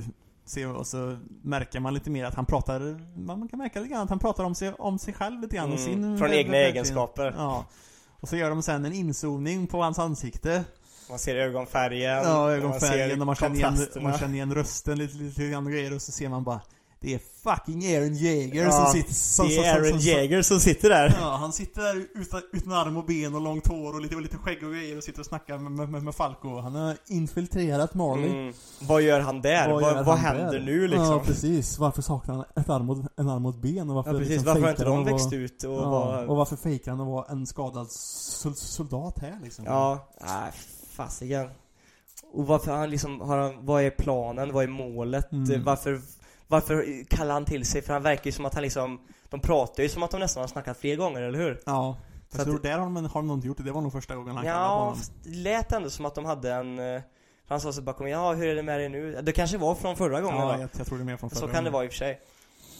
och 0.78 0.86
så 0.86 1.18
märker 1.42 1.80
man 1.80 1.94
lite 1.94 2.10
mer 2.10 2.24
att 2.24 2.34
han 2.34 2.46
pratar, 2.46 2.80
man 3.18 3.48
kan 3.48 3.58
märka 3.58 3.80
lite 3.80 3.92
grann 3.92 4.02
att 4.02 4.08
han 4.10 4.18
pratar 4.18 4.44
om 4.44 4.54
sig, 4.54 4.72
om 4.72 4.98
sig 4.98 5.14
själv 5.14 5.40
lite 5.40 5.56
grann 5.56 5.72
och 5.72 5.78
Mm, 5.78 5.86
sin 5.94 6.18
från 6.18 6.30
egna 6.32 6.56
egenskaper. 6.56 7.34
Ja. 7.36 7.66
Och 8.20 8.28
så 8.28 8.36
gör 8.36 8.50
de 8.50 8.62
sen 8.62 8.84
en 8.84 8.92
inzoomning 8.92 9.66
på 9.66 9.82
hans 9.82 9.98
ansikte. 9.98 10.64
Man 11.10 11.18
ser 11.18 11.36
ögonfärgen, 11.36 12.10
Ja, 12.24 12.44
och 12.44 12.50
ögonfärgen 12.50 13.20
och 13.20 13.26
man 13.26 13.36
känner, 13.36 13.56
igen, 13.56 13.76
man 14.00 14.18
känner 14.18 14.34
igen 14.34 14.54
rösten 14.54 14.98
lite, 14.98 15.16
lite 15.16 15.48
grann 15.48 15.66
och 15.66 15.72
grejer 15.72 15.94
och 15.94 16.02
så 16.02 16.12
ser 16.12 16.28
man 16.28 16.44
bara 16.44 16.60
Det 17.02 17.14
är 17.14 17.18
fucking 17.42 17.94
Aaron 17.96 18.14
Jaeger 18.16 18.64
Ja, 18.64 18.70
som 18.72 18.86
sitter 18.92 19.14
som, 19.14 19.48
Det 19.48 19.56
är 19.58 19.74
Aaron 19.74 20.00
som- 20.42 20.42
som- 20.42 20.60
sitter 20.60 20.88
där. 20.88 21.16
Ja, 21.20 21.36
han 21.36 21.52
sitter 21.52 21.82
där 21.82 22.06
utan, 22.14 22.40
utan 22.52 22.72
arm 22.72 22.96
och 22.96 23.04
ben 23.04 23.34
och 23.34 23.40
långt 23.40 23.66
hår 23.66 23.94
och 23.94 24.00
lite, 24.00 24.14
och 24.16 24.22
lite 24.22 24.36
skägg 24.36 24.64
och 24.64 24.72
grejer 24.72 24.96
och 24.96 25.04
sitter 25.04 25.20
och 25.20 25.26
snackar 25.26 25.58
med, 25.58 25.88
med, 25.88 26.02
med 26.02 26.14
Falco. 26.14 26.60
Han 26.60 26.74
har 26.74 26.96
infiltrerat 27.06 27.94
Marley. 27.94 28.30
Mm. 28.30 28.54
Vad 28.80 29.02
gör 29.02 29.20
han 29.20 29.40
där? 29.42 29.70
Vad, 29.72 29.82
vad, 29.82 30.06
han 30.06 30.18
händer 30.18 30.52
där? 30.58 30.60
nu 30.66 30.88
liksom? 30.88 31.06
Ja, 31.06 31.22
precis. 31.26 31.78
Varför 31.78 32.02
saknar 32.02 32.34
han 32.34 32.44
ett 32.56 32.68
arm 32.70 32.90
och, 32.90 32.98
en 33.16 33.28
arm 33.28 33.46
och 33.46 33.54
ett 33.54 33.60
ben? 33.62 33.88
Och 33.90 33.94
varför 33.96 34.12
Ja 34.12 34.18
precis, 34.18 34.30
liksom 34.32 34.46
varför 34.46 34.62
har 34.62 34.70
inte 34.70 34.84
de 34.84 35.04
växt 35.04 35.26
vara- 35.32 35.36
ut 35.40 35.64
och 35.64 35.72
ja, 35.72 35.90
var... 35.90 36.26
och 36.26 36.36
varför 36.36 36.56
fejkar 36.56 36.90
han 36.90 37.00
att 37.00 37.06
vara 37.06 37.26
en 37.28 37.46
skadad 37.46 37.86
sol- 37.90 38.54
soldat 38.56 39.18
här 39.18 39.38
liksom? 39.44 39.64
Ja, 39.64 40.08
nej 40.20 40.52
fasiken. 40.96 41.48
Och 42.32 42.46
varför 42.46 42.72
han 42.76 42.90
liksom, 42.90 43.20
har 43.20 43.38
han, 43.38 43.66
vad 43.66 43.82
är 43.82 43.90
planen, 43.90 44.52
vad 44.52 44.64
är 44.64 44.68
målet? 44.68 45.32
Mm. 45.32 45.64
Varför, 45.64 46.00
varför 46.50 47.04
kallar 47.08 47.34
han 47.34 47.44
till 47.44 47.64
sig? 47.66 47.82
För 47.82 47.92
han 47.92 48.02
verkar 48.02 48.24
ju 48.26 48.32
som 48.32 48.44
att 48.44 48.54
han 48.54 48.62
liksom, 48.62 49.00
de 49.28 49.40
pratar 49.40 49.82
ju 49.82 49.88
som 49.88 50.02
att 50.02 50.10
de 50.10 50.20
nästan 50.20 50.40
har 50.40 50.48
snackat 50.48 50.76
fler 50.78 50.96
gånger, 50.96 51.22
eller 51.22 51.38
hur? 51.38 51.60
Ja. 51.66 51.96
Så 52.28 52.36
Jag 52.36 52.40
att 52.40 52.46
tror 52.48 52.58
där 52.58 52.78
har 52.78 52.84
de, 52.84 52.96
har 52.96 53.22
de 53.22 53.30
inte 53.30 53.46
gjort 53.46 53.56
det. 53.56 53.62
Det 53.62 53.72
var 53.72 53.80
nog 53.80 53.92
första 53.92 54.14
gången 54.16 54.36
han 54.36 54.44
kallade 54.44 54.64
på 54.64 54.72
Ja, 54.74 54.78
honom. 54.78 54.98
det 55.24 55.30
lät 55.36 55.72
ändå 55.72 55.90
som 55.90 56.04
att 56.06 56.14
de 56.14 56.24
hade 56.24 56.52
en, 56.52 56.78
eh, 56.78 57.00
han 57.48 57.60
sa 57.60 57.72
så 57.72 57.82
bakom, 57.82 58.08
ja 58.08 58.32
hur 58.32 58.48
är 58.48 58.54
det 58.54 58.62
med 58.62 58.80
dig 58.80 58.88
nu? 58.88 59.18
Det 59.22 59.32
kanske 59.32 59.58
var 59.58 59.74
från 59.74 59.96
förra 59.96 60.20
gången 60.20 60.38
Ja, 60.40 60.44
då? 60.54 60.60
jag, 60.60 60.70
jag 60.78 60.86
tror 60.86 60.98
det 60.98 61.02
är 61.02 61.06
mer 61.06 61.16
från 61.16 61.30
förra 61.30 61.40
Så 61.40 61.46
kan 61.46 61.54
det 61.54 61.58
gången. 61.60 61.72
vara 61.72 61.84
i 61.84 61.88
och 61.88 61.90
för 61.92 61.98
sig. 61.98 62.20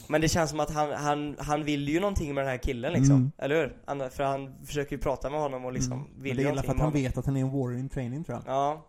Men 0.06 0.20
det 0.20 0.28
känns 0.28 0.50
som 0.50 0.60
att 0.60 0.70
han, 0.70 0.92
han, 0.92 1.36
han 1.38 1.64
vill 1.64 1.88
ju 1.88 2.00
någonting 2.00 2.34
med 2.34 2.44
den 2.44 2.50
här 2.50 2.58
killen 2.58 2.92
liksom, 2.92 3.16
Mm. 3.16 3.32
eller 3.38 3.54
hur? 3.56 3.76
Han, 3.86 4.10
för 4.10 4.22
han 4.24 4.54
försöker 4.66 4.96
ju 4.96 5.02
prata 5.02 5.30
med 5.30 5.40
honom 5.40 5.64
och 5.64 5.72
liksom 5.72 5.92
Mm. 5.92 6.06
Men 6.14 6.22
vill 6.22 6.36
det 6.36 6.42
ju 6.42 6.48
är 6.48 6.62
för 6.62 6.72
att 6.72 6.78
han 6.80 6.92
vet 6.92 7.18
att 7.18 7.26
han 7.26 7.36
är 7.36 7.40
en 7.40 7.50
warrior 7.50 7.78
in 7.78 7.88
training 7.88 8.24
tror 8.24 8.38
jag. 8.46 8.54
Ja. 8.54 8.86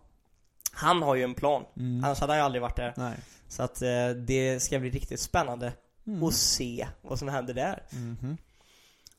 Han 0.72 1.02
har 1.02 1.16
ju 1.16 1.24
en 1.24 1.34
plan. 1.36 1.66
Mm. 1.78 2.04
Annars 2.04 2.20
hade 2.20 2.34
han 2.34 2.40
ju 2.40 2.46
aldrig 2.46 2.62
varit 2.62 2.76
där. 2.76 2.94
Nej. 2.98 3.18
Så 3.48 3.64
att 3.64 3.82
eh, 3.82 4.10
det 4.10 4.60
ska 4.64 4.80
bli 4.80 4.90
riktigt 4.90 5.20
spännande 5.20 5.74
Mm. 6.08 6.24
att 6.24 6.34
se 6.34 6.88
vad 7.02 7.20
som 7.20 7.28
händer 7.28 7.54
där. 7.54 7.84
Mhm. 7.92 8.38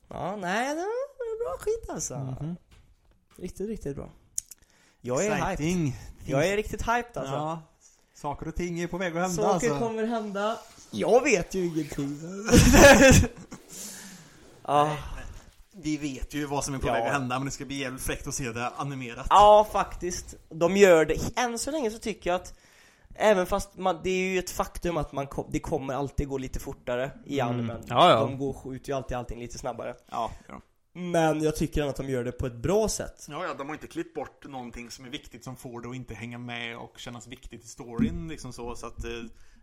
Ja, 0.07 0.35
nej, 0.35 0.67
det 0.75 0.81
var 0.81 1.45
bra 1.45 1.57
skit 1.59 1.89
alltså. 1.89 2.17
Mhm. 2.17 2.55
Riktigt, 3.37 3.67
riktigt 3.67 3.95
bra. 3.95 4.09
Jag 5.01 5.25
är 5.25 5.35
hyped. 5.35 5.51
Exciting. 5.51 5.97
Jag 6.25 6.47
är 6.47 6.55
riktigt 6.55 6.81
hyped 6.81 7.17
alltså. 7.17 7.33
Ja. 7.33 7.61
Saker 8.15 8.47
och 8.47 8.55
ting 8.55 8.79
är 8.79 8.87
på 8.87 8.97
väg 8.97 9.17
att 9.17 9.21
hända 9.21 9.43
Saker 9.43 9.69
alltså. 9.69 9.79
kommer 9.79 10.03
hända. 10.03 10.57
Jag 10.91 11.23
vet 11.23 11.53
ju 11.55 11.65
ingenting. 11.65 12.19
ja. 14.65 14.97
Vi 15.75 15.97
vet 15.97 16.33
ju 16.33 16.45
vad 16.45 16.63
som 16.63 16.73
är 16.73 16.79
på 16.79 16.87
Ja. 16.87 16.93
väg 16.93 17.03
att 17.03 17.11
hända 17.13 17.39
men 17.39 17.45
det 17.45 17.51
ska 17.51 17.65
bli 17.65 17.75
jävligt 17.77 18.01
fräckt 18.03 18.27
att 18.27 18.33
se 18.33 18.51
det 18.51 18.69
animerat. 18.77 19.27
Ja, 19.29 19.67
faktiskt. 19.71 20.35
De 20.49 20.77
gör 20.77 21.05
det. 21.05 21.39
Än 21.39 21.59
så 21.59 21.71
länge 21.71 21.91
så 21.91 21.99
tycker 21.99 22.29
jag 22.29 22.35
att 22.41 22.53
Även 23.15 23.45
fast 23.45 23.77
man, 23.77 23.99
det 24.03 24.09
är 24.09 24.31
ju 24.33 24.39
ett 24.39 24.49
faktum 24.51 24.97
att 24.97 25.11
man 25.11 25.27
kom, 25.27 25.45
det 25.51 25.59
kommer 25.59 25.93
alltid 25.93 26.27
gå 26.27 26.37
lite 26.37 26.59
fortare 26.59 27.11
i 27.25 27.39
Mm. 27.39 27.53
animen. 27.53 27.81
Ja, 27.87 28.09
ja. 28.09 28.19
De 28.19 28.37
går, 28.37 28.53
skjuter 28.53 28.89
ju 28.89 28.95
alltid 28.97 29.17
allting 29.17 29.39
lite 29.39 29.57
snabbare. 29.57 29.95
Ja, 30.11 30.31
ja. 30.47 30.61
Men 30.93 31.43
jag 31.43 31.55
tycker 31.55 31.83
att 31.83 31.95
de 31.95 32.09
gör 32.09 32.23
det 32.23 32.31
på 32.31 32.45
ett 32.45 32.55
bra 32.55 32.89
sätt. 32.89 33.25
Ja, 33.29 33.45
ja, 33.45 33.53
de 33.53 33.67
har 33.67 33.73
inte 33.73 33.87
klippt 33.87 34.13
bort 34.13 34.45
någonting 34.45 34.91
som 34.91 35.05
är 35.05 35.09
viktigt 35.09 35.43
som 35.43 35.55
får 35.55 35.81
det 35.81 35.89
att 35.89 35.95
inte 35.95 36.13
hänga 36.13 36.37
med 36.37 36.77
och 36.77 36.99
kännas 36.99 37.27
viktigt 37.27 37.63
i 37.63 37.67
storyn 37.67 38.27
liksom 38.27 38.53
så, 38.53 38.75
så 38.75 38.87
att, 38.87 39.03
eh, 39.03 39.11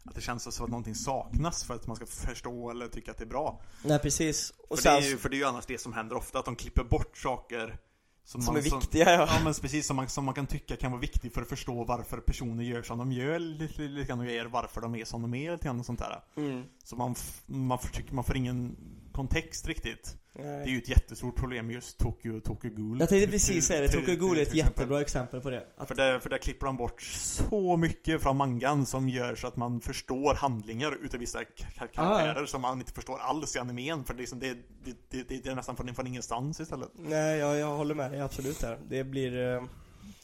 att 0.05 0.15
det 0.15 0.21
känns 0.21 0.55
som 0.55 0.65
att 0.65 0.71
någonting 0.71 0.95
saknas 0.95 1.65
för 1.65 1.75
att 1.75 1.87
man 1.87 1.97
ska 1.97 2.07
förstå 2.07 2.71
eller 2.71 2.89
tycka 2.89 3.11
att 3.11 3.19
det 3.19 3.25
är 3.25 3.29
bra. 3.29 3.63
Nej 3.85 3.99
precis. 3.99 4.53
Och 4.69 4.79
För, 4.79 4.83
sen, 4.83 5.01
det 5.01 5.07
är 5.07 5.11
ju, 5.11 5.17
för 5.17 5.29
det 5.29 5.37
är 5.37 5.39
ju 5.39 5.45
annars 5.45 5.67
det 5.67 5.81
som 5.81 5.93
händer 5.93 6.17
ofta, 6.17 6.39
att 6.39 6.45
de 6.45 6.57
klipper 6.57 6.85
bort 6.85 7.19
saker 7.19 7.79
som, 8.25 8.43
som 8.43 8.55
man, 8.55 8.65
är 8.65 8.65
viktiga 8.65 9.13
ja. 9.13 9.29
Ja 9.31 9.41
men 9.45 9.55
precis 9.55 9.87
som 9.87 9.97
man, 9.97 10.09
som 10.09 10.25
man 10.25 10.35
kan 10.35 10.47
tycka 10.47 10.77
kan 10.77 10.91
vara 10.91 11.01
viktigt 11.01 11.35
för 11.35 11.43
att 11.43 11.49
förstå 11.49 11.85
varför 11.85 12.19
personer 12.19 12.65
gör 12.65 12.83
som 12.83 12.99
de 12.99 13.13
gör 13.13 13.39
lite, 13.39 13.83
lite 13.83 14.09
grann 14.09 14.19
och 14.19 14.25
grejer, 14.25 14.45
varför 14.45 14.81
de 14.81 14.95
är 14.95 15.05
som 15.05 15.23
de 15.23 15.35
är 15.35 15.53
lite 15.53 15.65
grann 15.65 15.81
och 15.81 15.87
sånt 15.87 15.99
där. 15.99 16.23
Mm. 16.37 16.65
Så 16.85 16.97
man, 16.97 17.15
man, 17.47 17.79
får, 17.79 18.15
man 18.15 18.25
får 18.25 18.37
ingen 18.37 18.77
kontext 19.13 19.69
riktigt. 19.69 20.17
Det 20.33 20.43
är 20.43 20.59
Nej. 20.59 20.71
ju 20.71 20.79
ett 20.79 20.89
jättestort 20.89 21.37
problem 21.37 21.71
just 21.71 21.99
Tokyo, 21.99 22.41
Tokyo 22.41 22.71
Ghoul. 22.71 23.01
Jag 23.01 23.09
tänkte 23.09 23.31
precis 23.31 23.67
säga 23.67 23.81
det, 23.81 23.89
Tokyo 23.89 24.17
Ghoul 24.17 24.39
är 24.39 24.43
ett 24.43 24.55
jättebra 24.55 25.01
exempel 25.01 25.41
på 25.41 25.51
det. 25.51 25.67
Att, 25.77 25.89
För 25.89 25.95
där, 25.95 26.19
för 26.19 26.31
där 26.31 26.39
klipper 26.39 26.67
de 26.67 26.77
bort 26.77 27.03
så 27.03 27.77
mycket 27.77 28.23
från 28.23 28.37
mangan 28.37 28.87
som 28.87 29.09
gör 29.09 29.35
så 29.35 29.47
att 29.47 29.57
man 29.57 29.81
förstår 29.81 30.35
handlingar 30.35 31.05
utav 31.05 31.21
vissa 31.21 31.39
ka- 31.41 31.45
karaktärer 31.75 32.47
som 32.47 32.61
man 32.63 32.79
inte 32.79 32.93
förstår 32.93 33.19
alls 33.19 33.57
i 33.57 33.59
animen. 33.59 34.05
För 34.05 34.15
det 34.15 34.19
är, 34.19 34.21
liksom, 34.21 34.39
det, 34.39 34.55
det, 34.85 34.97
det, 35.29 35.43
det, 35.43 35.51
är 35.51 35.55
nästan 35.55 35.77
från, 35.77 35.95
från 35.95 36.07
ingenstans 36.07 36.61
istället. 36.61 36.89
nej, 36.95 37.39
jag, 37.39 37.59
jag 37.59 37.77
håller 37.77 37.95
med 37.95 38.11
dig 38.11 38.21
absolut 38.21 38.61
där. 38.61 38.79
Det 38.89 39.05
blir... 39.05 39.55
eh, 39.57 39.63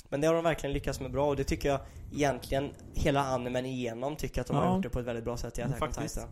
Men 0.09 0.21
det 0.21 0.27
har 0.27 0.35
de 0.35 0.45
verkligen 0.45 0.73
lyckats 0.73 1.01
med 1.01 1.11
bra 1.13 1.29
och 1.29 1.37
det 1.37 1.45
tycker 1.45 1.69
jag 1.69 1.81
egentligen 2.13 2.71
hela 2.95 3.25
animen 3.25 3.67
igenom 3.67 4.17
tycker 4.17 4.41
att 4.41 4.47
de 4.47 4.57
har 4.57 4.65
Ja. 4.65 4.75
gjort 4.75 4.83
det 4.83 4.89
på 4.91 5.01
ett 5.01 5.07
väldigt 5.07 5.25
bra 5.25 5.37
sätt 5.37 5.59
i 5.59 5.63
Attack 5.63 5.83
on. 5.83 5.93
Titan. 6.09 6.29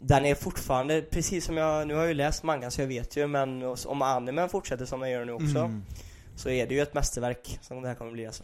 Den 0.00 0.24
är 0.24 0.34
fortfarande, 0.34 1.02
precis 1.02 1.44
som 1.44 1.56
jag, 1.56 1.88
nu 1.88 1.94
har 1.94 2.00
jag 2.00 2.08
ju 2.08 2.14
läst 2.14 2.42
mangan 2.42 2.70
så 2.70 2.80
jag 2.80 2.86
vet 2.88 3.16
ju 3.16 3.26
men 3.26 3.62
om 3.86 4.02
animen 4.02 4.48
fortsätter 4.48 4.84
som 4.86 5.00
den 5.00 5.10
gör 5.10 5.24
nu 5.24 5.32
också 5.32 5.58
Mm. 5.58 5.84
så 6.36 6.48
är 6.48 6.66
det 6.66 6.74
ju 6.74 6.80
ett 6.80 6.94
mästerverk 6.94 7.58
som 7.62 7.82
det 7.82 7.88
här 7.88 7.94
kommer 7.94 8.12
bli 8.12 8.26
alltså. 8.26 8.42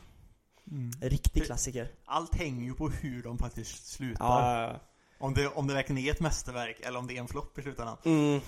Mm. 0.71 0.91
Riktig 1.01 1.45
klassiker. 1.45 1.89
Allt 2.05 2.35
hänger 2.35 2.65
ju 2.65 2.75
på 2.75 2.89
hur 2.89 3.23
de 3.23 3.39
faktiskt 3.39 3.87
slutar. 3.93 4.25
Ja, 4.25 4.81
Om, 5.19 5.35
det, 5.35 5.47
om 5.49 5.67
det 5.67 5.75
verkligen 5.75 6.05
är 6.07 6.11
ett 6.11 6.21
mästerverk 6.21 6.81
eller 6.83 6.99
om 6.99 7.07
det 7.07 7.17
är 7.17 7.21
en 7.21 7.29
flopp 7.29 7.59
i 7.59 7.63
slutändan. 7.63 7.97
mm. 8.05 8.41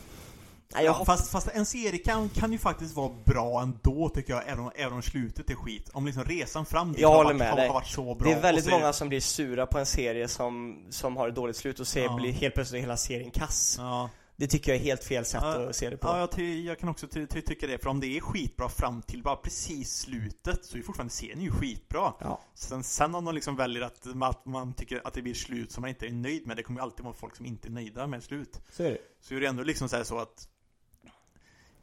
Ja, 0.74 1.04
fast, 1.04 1.30
fast 1.30 1.48
en 1.48 1.66
serie 1.66 1.98
kan, 1.98 2.28
kan 2.28 2.52
ju 2.52 2.58
faktiskt 2.58 2.96
vara 2.96 3.12
bra 3.24 3.62
ändå 3.62 4.08
tycker 4.08 4.32
jag, 4.32 4.42
även 4.48 4.60
om, 4.64 4.70
även 4.74 4.92
om 4.92 5.02
slutet 5.02 5.50
är 5.50 5.54
skit. 5.54 5.90
Om 5.92 6.06
liksom 6.06 6.24
resan 6.24 6.66
fram 6.66 6.92
dit 6.92 7.00
Jag 7.00 7.08
har, 7.08 7.24
varit, 7.24 7.36
med 7.36 7.50
har, 7.50 7.56
dig. 7.56 7.68
varit 7.68 7.86
så 7.86 8.14
bra. 8.14 8.28
Det 8.28 8.34
är 8.36 8.40
väldigt 8.42 8.70
många 8.70 8.92
som 8.92 9.08
blir 9.08 9.20
sura 9.20 9.66
på 9.66 9.78
en 9.78 9.86
serie 9.86 10.28
som, 10.28 10.84
som 10.90 11.16
har 11.16 11.28
ett 11.28 11.34
dåligt 11.34 11.56
slut 11.56 11.80
och 11.80 11.86
ser 11.86 12.04
Ja. 12.04 12.16
blir 12.16 12.32
helt 12.32 12.54
plötsligt 12.54 12.82
hela 12.82 12.96
serien 12.96 13.30
kass. 13.30 13.76
Ja, 13.78 14.10
Det 14.36 14.46
tycker 14.46 14.72
jag 14.72 14.80
är 14.80 14.84
helt 14.84 15.04
fel 15.04 15.24
sätt 15.24 15.40
Ja, 15.44 15.68
att 15.68 15.76
se 15.76 15.90
det 15.90 15.96
på. 15.96 16.08
ja 16.08 16.18
jag, 16.18 16.32
ty, 16.32 16.64
jag 16.64 16.78
kan 16.78 16.88
också 16.88 17.06
ty, 17.08 17.26
ty, 17.26 17.40
tycka 17.42 17.66
det. 17.66 17.78
För 17.82 17.90
om 17.90 18.00
det 18.00 18.16
är 18.16 18.20
skitbra 18.20 18.68
fram 18.68 19.02
till 19.02 19.22
bara 19.22 19.36
precis 19.36 19.92
slutet 19.98 20.64
så 20.64 20.78
är 20.78 20.82
fortfarande 20.82 21.12
serien 21.14 21.40
ju 21.40 21.50
skitbra. 21.50 22.12
Ja. 22.20 22.40
Sen, 22.54 22.84
sen 22.84 23.14
om 23.14 23.24
de 23.24 23.34
liksom 23.34 23.56
väljer 23.56 23.82
att, 23.82 24.06
att 24.22 24.46
man 24.46 24.72
tycker 24.74 25.00
att 25.04 25.14
det 25.14 25.22
blir 25.22 25.34
slut 25.34 25.72
som 25.72 25.80
man 25.80 25.90
inte 25.90 26.06
är 26.06 26.12
nöjd 26.12 26.46
med. 26.46 26.56
Det 26.56 26.62
kommer 26.62 26.80
ju 26.80 26.84
alltid 26.84 27.04
vara 27.04 27.14
folk 27.14 27.36
som 27.36 27.46
inte 27.46 27.68
är 27.68 27.72
nöjda 27.72 28.06
med 28.06 28.22
slut. 28.22 28.60
Så 28.72 28.82
är 28.82 28.90
det. 28.90 28.98
Så 29.20 29.34
är 29.34 29.40
det 29.40 29.46
ändå 29.46 29.62
liksom 29.62 29.88
så, 29.88 29.96
här 29.96 30.04
så 30.04 30.18
att 30.18 30.48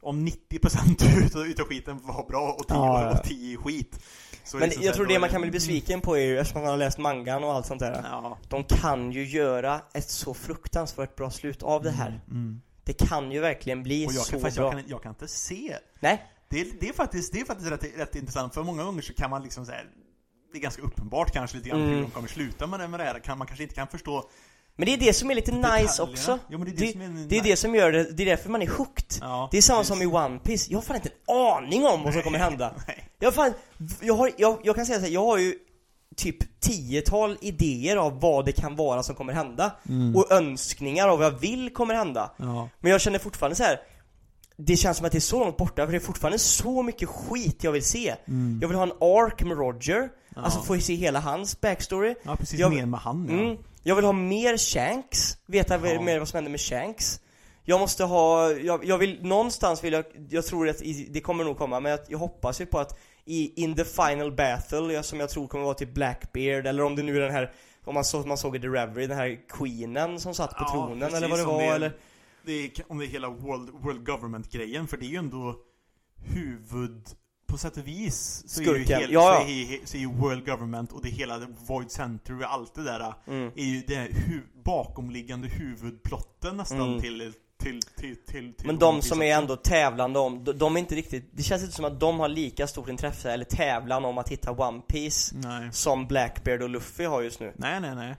om 0.04 0.26
90% 0.28 1.44
utav, 1.46 1.66
skiten 1.66 2.00
var 2.02 2.26
bra 2.28 2.52
och 2.58 2.68
10, 2.68 2.76
Ja, 2.76 3.02
ja. 3.02 3.18
och 3.18 3.24
10 3.24 3.52
är 3.54 3.62
skit. 3.62 4.00
Så 4.44 4.56
Men 4.56 4.68
liksom 4.68 4.82
så 4.82 4.86
jag 4.88 4.94
tror 4.94 5.06
det 5.06 5.18
man 5.18 5.28
kan 5.28 5.40
bli 5.42 5.50
besviken 5.50 6.00
på 6.00 6.16
är 6.16 6.20
ju, 6.20 6.38
eftersom 6.38 6.62
man 6.62 6.70
har 6.70 6.76
läst 6.78 6.98
mangan 6.98 7.44
och 7.44 7.52
allt 7.52 7.66
sånt 7.66 7.80
där. 7.80 8.00
Ja. 8.04 8.38
De 8.48 8.64
kan 8.64 9.12
ju 9.12 9.24
göra 9.26 9.80
ett 9.94 10.10
så 10.10 10.34
fruktansvärt 10.34 11.16
bra 11.16 11.30
slut 11.30 11.62
av 11.62 11.82
det 11.82 11.90
här. 11.90 12.20
Mm. 12.30 12.60
Det 12.84 12.92
kan 12.92 13.32
ju 13.32 13.40
verkligen 13.40 13.82
bli 13.82 14.06
Och 14.06 14.12
jag 14.12 14.24
så 14.24 14.30
kan, 14.32 14.40
faktiskt, 14.40 14.58
bra. 14.58 14.66
jag, 14.66 14.72
kan, 14.72 14.82
jag 14.90 15.02
kan 15.02 15.10
inte 15.12 15.28
se 15.28 15.76
Nej, 16.00 16.22
Det 16.48 16.60
är, 16.60 16.66
det 16.80 16.88
är 16.88 16.92
faktiskt, 16.92 17.32
det 17.32 17.40
är 17.40 17.44
faktiskt 17.44 17.70
rätt, 17.70 17.84
rätt 17.96 18.16
intressant, 18.16 18.54
för 18.54 18.62
många 18.62 18.84
gånger 18.84 19.02
så 19.02 19.14
kan 19.14 19.30
man 19.30 19.42
liksom 19.42 19.66
säga 19.66 19.78
Det 20.52 20.58
är 20.58 20.62
ganska 20.62 20.82
uppenbart 20.82 21.32
kanske 21.32 21.56
lite 21.56 21.68
grann 21.68 21.80
Mm. 21.80 21.94
hur 21.94 22.02
de 22.02 22.10
kommer 22.10 22.28
sluta 22.28 22.66
med 22.66 22.80
det, 22.80 22.88
med 22.88 23.00
det 23.00 23.04
här, 23.04 23.18
kan, 23.18 23.38
man 23.38 23.46
kanske 23.46 23.62
inte 23.62 23.74
kan 23.74 23.88
förstå 23.88 24.30
men 24.76 24.86
det 24.86 24.92
är 24.94 24.96
det 24.98 25.12
som 25.12 25.30
är 25.30 25.34
lite 25.34 25.52
nice 25.52 25.62
detaljerna. 25.66 26.02
också. 26.12 26.38
Jo 26.48 26.58
det 26.58 26.70
är 26.70 26.74
det, 26.76 26.86
Det, 26.86 26.92
som 26.92 27.00
är 27.02 27.28
det 27.28 27.38
är 27.38 27.42
det 27.42 27.56
som 27.56 27.74
gör 27.74 27.92
det, 27.92 28.12
det 28.12 28.22
är 28.22 28.26
därför 28.26 28.50
man 28.50 28.62
är 28.62 28.66
hooked. 28.66 29.06
Ja, 29.20 29.48
Det 29.50 29.56
är 29.58 29.62
samma 29.62 29.78
precis. 29.80 29.88
som 29.94 30.02
i 30.02 30.06
One 30.06 30.38
Piece. 30.38 30.70
jag 30.72 30.78
har 30.78 30.82
fan 30.82 30.96
inte 30.96 31.08
en 31.08 31.36
aning 31.36 31.86
om 31.86 32.02
vad 32.02 32.12
som 32.12 32.22
kommer 32.22 32.38
hända. 32.38 32.74
Jag, 33.18 33.34
fan, 33.34 33.52
jag, 34.00 34.14
har, 34.14 34.30
jag, 34.36 34.58
jag 34.64 34.76
kan 34.76 34.86
säga 34.86 34.98
så 34.98 35.04
här, 35.04 35.12
jag 35.12 35.24
har 35.24 35.38
ju 35.38 35.54
typ 36.16 36.60
tiotal 36.60 37.36
idéer 37.40 37.96
av 37.96 38.20
vad 38.20 38.44
det 38.44 38.52
kan 38.52 38.76
vara 38.76 39.02
som 39.02 39.14
kommer 39.14 39.32
hända. 39.32 39.72
Mm. 39.88 40.16
Och 40.16 40.32
önskningar 40.32 41.08
av 41.08 41.18
vad 41.18 41.26
jag 41.26 41.38
vill 41.40 41.70
kommer 41.72 41.94
hända. 41.94 42.30
Ja. 42.36 42.68
Men 42.80 42.92
jag 42.92 43.00
känner 43.00 43.18
fortfarande 43.18 43.56
så 43.56 43.62
här. 43.62 43.80
Det 44.56 44.76
känns 44.76 44.96
som 44.96 45.06
att 45.06 45.12
det 45.12 45.18
är 45.18 45.20
så 45.20 45.38
långt 45.40 45.56
borta 45.56 45.84
för 45.84 45.92
det 45.92 45.98
är 45.98 46.00
fortfarande 46.00 46.38
så 46.38 46.82
mycket 46.82 47.08
skit 47.08 47.64
jag 47.64 47.72
vill 47.72 47.84
se. 47.84 48.14
Mm. 48.28 48.58
Jag 48.62 48.68
vill 48.68 48.76
ha 48.76 48.82
en 48.82 48.92
ark 48.92 49.42
med 49.42 49.56
Roger. 49.58 50.08
Ja. 50.36 50.42
Alltså 50.42 50.60
få 50.62 50.78
se 50.80 50.94
hela 50.94 51.20
hans 51.20 51.60
backstory. 51.60 52.14
ja, 52.22 52.36
precis, 52.36 52.60
Jag- 52.60 52.70
mer 52.74 52.86
med 52.86 53.00
han 53.00 53.26
ja. 53.30 53.34
Mm. 53.34 53.56
Jag 53.86 53.96
vill 53.96 54.04
ha 54.04 54.12
mer 54.12 54.56
Shanks. 54.56 55.38
Veta 55.46 55.88
Ja. 55.88 56.00
mer 56.00 56.18
vad 56.18 56.28
som 56.28 56.36
händer 56.36 56.50
med 56.50 56.60
Shanks. 56.60 57.20
Jag 57.64 57.80
måste 57.80 58.04
ha, 58.04 58.50
jag, 58.52 58.84
jag 58.84 58.98
vill, 58.98 59.22
någonstans 59.26 59.84
vill 59.84 59.92
jag, 59.92 60.04
jag 60.30 60.44
tror 60.46 60.68
att 60.68 60.82
i, 60.82 61.08
det 61.10 61.20
kommer 61.20 61.44
nog 61.44 61.58
komma, 61.58 61.80
men 61.80 61.90
jag, 61.90 62.00
jag 62.08 62.18
hoppas 62.18 62.60
ju 62.60 62.66
på 62.66 62.78
att 62.78 62.98
i 63.24 63.62
In 63.62 63.74
the 63.76 63.84
final 63.84 64.32
battle, 64.32 65.02
som 65.02 65.20
jag 65.20 65.30
tror 65.30 65.46
kommer 65.46 65.64
vara 65.64 65.74
till 65.74 65.88
Blackbeard, 65.92 66.66
eller 66.66 66.82
om 66.82 66.96
det 66.96 67.02
nu 67.02 67.16
är 67.16 67.20
den 67.20 67.32
här, 67.32 67.52
om 67.84 67.94
man, 67.94 68.04
så, 68.04 68.18
man 68.18 68.36
såg 68.38 68.56
i 68.56 68.60
The 68.60 68.66
Reverie, 68.66 69.06
den 69.06 69.16
här 69.16 69.38
queenen 69.48 70.20
som 70.20 70.34
satt 70.34 70.50
på 70.50 70.56
Ja, 70.64 70.70
tronen, 70.72 70.98
precis, 71.00 71.16
eller 71.16 71.28
vad 71.28 71.38
det 71.38 71.44
var, 71.44 71.58
det 71.60 71.64
är- 71.66 71.74
eller? 71.74 71.92
det 72.46 72.52
är, 72.52 72.70
om 72.88 72.98
det 72.98 73.04
är 73.04 73.08
hela 73.08 73.28
World, 73.28 73.70
world 73.70 74.06
Government-grejen, 74.06 74.88
för 74.88 74.96
det 74.96 75.06
är 75.06 75.08
ju 75.08 75.16
ändå 75.16 75.54
huvud... 76.24 77.02
På 77.54 77.58
sätt 77.58 77.76
och 77.76 77.86
vis 77.88 78.44
så 78.46 78.60
är 78.60 78.64
ju, 78.64 78.70
Skurken, 78.70 79.00
hel, 79.00 79.12
ja, 79.12 79.42
så, 79.46 79.50
är, 79.50 79.86
så 79.86 79.96
är 79.96 80.00
ju 80.00 80.06
World 80.12 80.46
Government 80.46 80.92
och 80.92 81.02
det 81.02 81.08
hela 81.08 81.40
Void 81.66 81.90
Center 81.90 82.36
och 82.38 82.52
allt 82.52 82.74
det 82.74 82.82
där 82.84 83.14
Mm. 83.26 83.52
är 83.56 83.64
ju 83.64 83.80
det 83.80 84.08
hu 84.12 84.40
bakomliggande 84.64 85.48
huvudplotten 85.48 86.56
nästan 86.56 86.80
Mm. 86.80 87.00
till, 87.00 87.32
till, 87.62 87.80
till, 87.96 88.16
till, 88.26 88.54
Men 88.66 88.78
de 88.78 89.02
som 89.02 89.22
är 89.22 89.34
ändå 89.36 89.56
tävlande 89.56 90.18
om, 90.18 90.44
de, 90.44 90.52
de 90.58 90.76
är 90.76 90.80
inte 90.80 90.94
riktigt, 90.94 91.28
det 91.32 91.42
känns 91.42 91.62
inte 91.62 91.74
som 91.74 91.84
att 91.84 92.00
de 92.00 92.20
har 92.20 92.28
lika 92.28 92.66
stort 92.66 92.88
intresse 92.88 93.32
eller 93.32 93.44
tävlan 93.44 94.04
om 94.04 94.18
att 94.18 94.28
hitta 94.28 94.52
One 94.52 94.80
Piece 94.88 95.34
Nej. 95.36 95.72
som 95.72 96.06
Blackbeard 96.06 96.62
och 96.62 96.68
Luffy 96.68 97.04
har 97.04 97.22
just 97.22 97.40
nu. 97.40 97.52
Nej, 97.56 97.80
nej, 97.80 97.94
nej. 97.94 98.16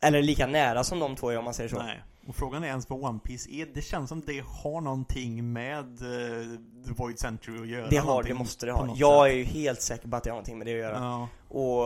Eller 0.00 0.22
lika 0.22 0.46
nära 0.46 0.84
som 0.84 0.98
de 0.98 1.16
två 1.16 1.30
är 1.30 1.38
om 1.38 1.44
man 1.44 1.54
säger 1.54 1.70
så. 1.70 1.78
nej. 1.78 2.02
Och 2.28 2.36
frågan 2.36 2.64
är 2.64 2.68
ens 2.68 2.90
vad 2.90 3.04
One 3.04 3.18
Piece 3.18 3.50
är. 3.50 3.66
Det 3.74 3.82
känns 3.82 4.08
som 4.08 4.20
det 4.26 4.44
har 4.46 4.80
någonting 4.80 5.52
med 5.52 6.02
uh, 6.02 6.58
The 6.86 6.92
Void 6.96 7.18
Century 7.18 7.60
att 7.62 7.68
göra. 7.68 7.88
Det 7.88 7.96
har, 7.96 8.22
det 8.22 8.34
måste 8.34 8.66
det 8.66 8.72
ha. 8.72 8.84
något 8.84 8.98
Jag 8.98 9.26
sätt. 9.26 9.32
är 9.32 9.36
ju 9.36 9.44
helt 9.44 9.82
säker 9.82 10.08
på 10.08 10.16
att 10.16 10.24
det 10.24 10.30
har 10.30 10.34
någonting 10.34 10.58
med 10.58 10.66
det 10.66 10.72
att 10.72 10.78
göra. 10.78 10.98
Ja. 10.98 11.28
Och 11.48 11.84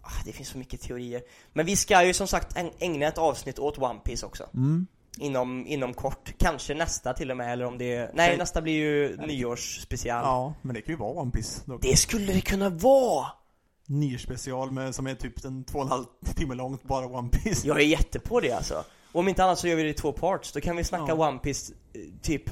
ah, 0.00 0.22
det 0.24 0.32
finns 0.32 0.48
så 0.48 0.58
mycket 0.58 0.80
teorier. 0.80 1.22
Men 1.52 1.66
vi 1.66 1.76
ska 1.76 2.04
ju 2.04 2.12
som 2.14 2.26
sagt 2.26 2.56
äg- 2.56 2.72
ägna 2.78 3.06
ett 3.06 3.18
avsnitt 3.18 3.58
åt 3.58 3.78
One 3.78 4.00
Piece 4.04 4.26
också. 4.26 4.44
Mm. 4.54 4.86
Inom, 5.18 5.66
inom 5.66 5.94
kort. 5.94 6.32
Kanske 6.38 6.74
nästa 6.74 7.12
till 7.14 7.30
och 7.30 7.36
med, 7.36 7.52
eller 7.52 7.64
om 7.64 7.78
det 7.78 7.94
är... 7.94 8.10
Nej, 8.14 8.26
Okej. 8.28 8.38
nästa 8.38 8.62
blir 8.62 8.74
ju 8.74 9.16
nyårsspecial. 9.16 10.22
ja, 10.24 10.54
men 10.62 10.74
det 10.74 10.80
kan 10.82 10.92
ju 10.92 10.98
vara 10.98 11.12
One 11.20 11.30
Piece. 11.30 11.62
Då. 11.64 11.78
Det 11.78 11.96
skulle 11.96 12.32
det 12.32 12.40
kunna 12.40 12.68
vara! 12.70 13.26
Nyårsspecial 13.86 14.70
med, 14.70 14.94
som 14.94 15.06
är 15.06 15.14
typ 15.14 15.44
en 15.44 15.64
två 15.64 15.78
och 15.78 15.84
en 15.84 15.90
halv 15.90 16.04
timme 16.34 16.54
långt, 16.54 16.82
bara 16.82 17.06
One 17.06 17.28
Piece. 17.28 17.66
Jag 17.68 17.76
är 17.80 17.84
jättepå 17.84 18.40
det 18.40 18.52
alltså. 18.52 18.84
Och 19.12 19.20
om 19.20 19.28
inte 19.28 19.44
annat 19.44 19.58
så 19.58 19.68
gör 19.68 19.76
vi 19.76 19.82
det 19.82 19.88
i 19.88 19.94
två 19.94 20.12
parts. 20.12 20.52
Då 20.52 20.60
kan 20.60 20.76
vi 20.76 20.84
snacka 20.84 21.04
Ja. 21.08 21.28
One 21.28 21.38
Piece 21.38 21.72
eh, 21.92 22.00
typ 22.22 22.42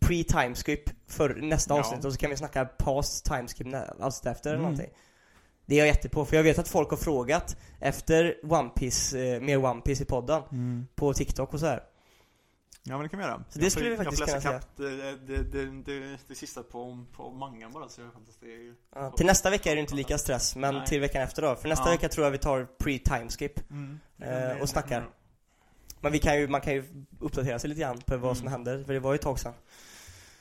pre-timeskip 0.00 0.90
för 1.08 1.34
nästa 1.34 1.74
Ja. 1.74 1.80
avsnitt 1.80 2.04
och 2.04 2.12
så 2.12 2.18
kan 2.18 2.30
vi 2.30 2.36
snacka 2.36 2.64
past 2.64 3.24
timeskip 3.24 3.66
alltså 4.00 4.28
efter 4.28 4.50
eller 4.50 4.58
Mm. 4.58 4.70
någonting. 4.72 4.96
Det 5.66 5.74
är 5.74 5.78
jag 5.78 5.86
jättepå, 5.86 6.24
för 6.24 6.36
jag 6.36 6.42
vet 6.42 6.58
att 6.58 6.68
folk 6.68 6.90
har 6.90 6.96
frågat 6.96 7.56
efter 7.80 8.36
One 8.52 8.68
Piece, 8.68 9.18
eh, 9.18 9.40
mer 9.40 9.64
One 9.64 9.80
Piece 9.80 10.02
i 10.02 10.06
podden. 10.06 10.42
Mm. 10.52 10.86
På 10.94 11.14
TikTok 11.14 11.54
och 11.54 11.60
så 11.60 11.66
här. 11.66 11.82
Ja 12.84 12.92
men 12.92 13.02
det 13.02 13.08
kan 13.08 13.18
vi 13.18 13.24
göra. 13.24 13.44
Så 13.48 13.58
det 13.58 13.64
Jag 13.64 13.72
skulle 13.72 13.90
vi 13.90 13.96
faktiskt 13.96 14.20
Jag 14.20 14.28
kunna 14.28 14.40
ikapp 14.56 14.76
det, 14.76 15.16
det, 15.16 15.42
det, 15.42 15.82
det, 15.82 16.18
det 16.28 16.34
sista 16.34 16.62
på, 16.62 17.04
på 17.12 17.30
mangan 17.30 17.72
bara 17.72 17.88
så 17.88 18.00
jag 18.00 18.12
faktiskt 18.12 18.40
det 18.40 18.46
är. 18.46 18.74
Ja, 18.94 19.10
till 19.10 19.26
nästa 19.26 19.50
vecka 19.50 19.70
är 19.70 19.74
det 19.74 19.80
inte 19.80 19.94
lika 19.94 20.18
stress, 20.18 20.56
men 20.56 20.74
Nej. 20.74 20.86
till 20.86 21.00
veckan 21.00 21.22
efter 21.22 21.42
då. 21.42 21.54
För 21.56 21.68
nästa 21.68 21.84
Ja. 21.86 21.90
vecka 21.92 22.08
tror 22.08 22.26
jag 22.26 22.30
vi 22.30 22.38
tar 22.38 22.66
pre-timeskip. 22.78 23.60
Mm. 23.70 23.98
Eh, 24.18 24.62
och 24.62 24.68
snackar. 24.68 25.08
Men 26.02 26.12
vi 26.12 26.18
kan 26.18 26.40
ju, 26.40 26.48
man 26.48 26.60
kan 26.60 26.72
ju 26.72 26.84
uppdatera 27.20 27.58
sig 27.58 27.68
lite 27.70 27.80
grann 27.80 27.98
på 27.98 28.16
vad 28.16 28.36
som 28.36 28.46
Mm. 28.46 28.52
händer, 28.52 28.84
för 28.84 28.92
det 28.92 29.00
var 29.00 29.12
ju 29.12 29.14
ett 29.14 29.22
tag 29.22 29.38
sedan. 29.38 29.52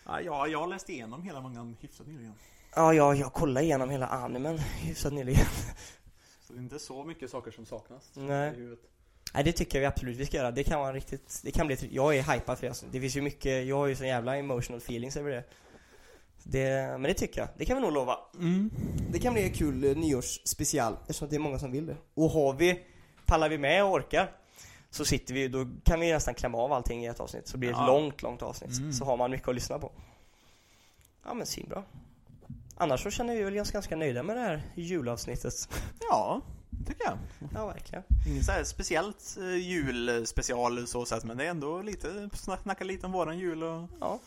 Ja, 0.05 0.21
jag, 0.21 0.49
jag 0.49 0.59
har 0.59 0.67
läst 0.67 0.89
igenom 0.89 1.23
hela 1.23 1.41
mangan 1.41 1.77
hyfsat 1.81 2.07
nyligen. 2.07 2.33
Ja, 2.75 2.93
jag, 2.93 3.15
jag 3.15 3.33
kollade 3.33 3.65
igenom 3.65 3.89
hela 3.89 4.07
animen 4.07 4.57
hyfsat 4.57 5.13
nyligen. 5.13 5.45
Så 6.41 6.53
det 6.53 6.59
är 6.59 6.63
inte 6.63 6.79
så 6.79 7.03
mycket 7.03 7.29
saker 7.29 7.51
som 7.51 7.65
saknas. 7.65 8.11
Nej. 8.15 8.53
i 8.53 8.55
huvudet. 8.55 8.79
Nej 9.33 9.43
det 9.43 9.51
tycker 9.51 9.77
jag 9.77 9.81
vi 9.81 9.85
absolut 9.85 10.17
vi 10.17 10.25
ska 10.25 10.37
göra. 10.37 10.51
Det 10.51 10.63
kan 10.63 10.79
vara 10.79 10.93
riktigt, 10.93 11.41
det 11.43 11.51
kan 11.51 11.67
bli, 11.67 11.77
jag 11.91 12.15
är 12.17 12.33
hypad 12.33 12.57
för 12.57 12.61
det. 12.65 12.69
alltså. 12.69 12.85
Det 12.91 12.99
finns 12.99 13.17
ju 13.17 13.21
mycket, 13.21 13.65
jag 13.67 13.77
har 13.77 13.87
ju 13.87 13.95
så 13.95 14.05
jävla 14.05 14.37
emotional 14.37 14.77
feelings 14.77 15.17
över 15.17 15.29
det. 15.31 15.43
det 16.43 16.87
men 16.91 17.03
det 17.03 17.13
tycker 17.13 17.41
jag, 17.41 17.49
det 17.57 17.65
kan 17.65 17.75
vi 17.77 17.81
nog 17.81 17.91
lova. 17.91 18.17
Mm. 18.35 18.69
Det 19.11 19.19
kan 19.19 19.33
bli 19.33 19.43
en 19.43 19.53
kul 19.53 19.83
eh, 19.83 19.95
nyårsspecial 19.95 20.93
eftersom 21.01 21.29
det 21.29 21.35
är 21.35 21.39
många 21.39 21.59
som 21.59 21.71
vill 21.71 21.85
det. 21.85 21.95
Och 22.13 22.29
har 22.29 22.53
vi, 22.53 22.79
pallar 23.25 23.49
vi 23.49 23.57
med 23.57 23.83
och 23.83 23.91
orkar 23.91 24.31
så 24.91 25.05
sitter 25.05 25.33
vi, 25.33 25.47
då 25.47 25.67
kan 25.83 25.99
vi 25.99 26.11
nästan 26.13 26.33
klämma 26.33 26.57
av 26.57 26.73
allting 26.73 27.03
i 27.03 27.07
ett 27.07 27.19
avsnitt. 27.19 27.47
Så 27.47 27.57
blir 27.57 27.69
det 27.69 27.73
ett 27.73 27.79
Ja. 27.79 27.87
långt, 27.87 28.21
långt 28.21 28.41
avsnitt. 28.41 28.77
Mm. 28.77 28.93
Så 28.93 29.05
har 29.05 29.17
man 29.17 29.31
mycket 29.31 29.47
att 29.47 29.55
lyssna 29.55 29.79
på. 29.79 29.91
Ja 31.25 31.33
men 31.33 31.47
bra. 31.69 31.83
Annars 32.77 33.03
så 33.03 33.09
känner 33.11 33.35
vi 33.35 33.43
väl 33.43 33.59
oss 33.59 33.71
ganska 33.71 33.95
nöjda 33.95 34.23
med 34.23 34.35
det 34.37 34.41
här 34.41 34.61
julavsnittet. 34.75 35.53
Ja, 36.09 36.41
tycker 36.87 37.03
jag. 37.05 37.17
Ja 37.53 37.67
verkligen. 37.67 38.03
Inget 38.27 38.45
så 38.45 38.51
speciellt 38.65 39.37
eh, 39.39 39.55
julspecial 39.55 40.87
så 40.87 41.05
sett, 41.05 41.23
men 41.23 41.37
det 41.37 41.45
är 41.45 41.49
ändå 41.49 41.81
lite, 41.81 42.07
snack- 42.33 42.61
snacka 42.63 42.83
lite 42.83 43.05
om 43.05 43.11
våran 43.11 43.39
jul 43.39 43.63
och 43.63 43.89
Ja. 43.99 44.19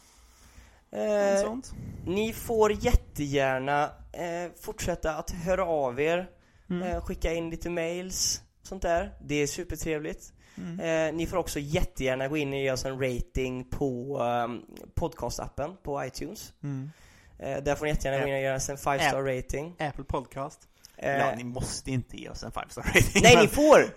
Eh, 0.99 1.43
sånt. 1.43 1.73
Ni 2.07 2.32
får 2.32 2.73
jättegärna 2.85 3.85
eh, 4.12 4.53
fortsätta 4.61 5.16
att 5.16 5.31
höra 5.31 5.65
av 5.65 6.01
er, 6.01 6.31
Mm. 6.70 6.82
eh, 6.82 7.01
skicka 7.05 7.32
in 7.35 7.51
lite 7.51 7.70
mails, 7.70 8.43
sånt 8.62 8.82
där. 8.82 9.15
Det 9.24 9.35
är 9.35 9.47
supertrevligt. 9.47 10.32
Mm. 10.59 10.81
Eh, 10.81 11.14
ni 11.18 11.26
får 11.26 11.36
också 11.36 11.59
jättegärna 11.59 12.28
gå 12.28 12.36
in 12.36 12.52
och 12.52 12.59
ge 12.59 12.72
oss 12.72 12.85
en 12.85 13.01
rating 13.02 13.64
på 13.64 14.18
um, 14.22 14.62
podcastappen 14.94 15.76
på 15.82 16.05
iTunes. 16.05 16.52
Mm. 16.62 16.90
Eh, 17.39 17.62
där 17.62 17.74
får 17.74 17.85
ni 17.85 17.90
jättegärna 17.90 18.22
gå 18.22 18.28
in 18.28 18.35
och 18.35 18.40
göra 18.40 18.56
oss 18.56 18.68
en 18.68 18.78
5 18.78 18.98
star 19.01 19.22
rating. 19.36 19.76
Apple 19.78 20.05
Podcast. 20.05 20.60
Eh, 20.97 21.10
Ja, 21.18 21.35
ni 21.36 21.44
måste 21.44 21.90
inte 21.90 22.16
ge 22.16 22.28
oss 22.28 22.43
en 22.44 22.52
5 22.52 22.68
star 22.70 22.82
rating. 22.82 23.22
nej, 23.22 23.35
men- 23.36 23.44
ni 23.44 23.48
får! 23.48 23.94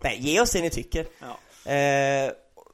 Nej, 0.02 0.16
ge 0.20 0.40
oss 0.40 0.52
det 0.52 0.60
ni 0.62 0.70
tycker. 0.70 1.06
Ja. 1.20 1.72
Eh, 1.72 2.32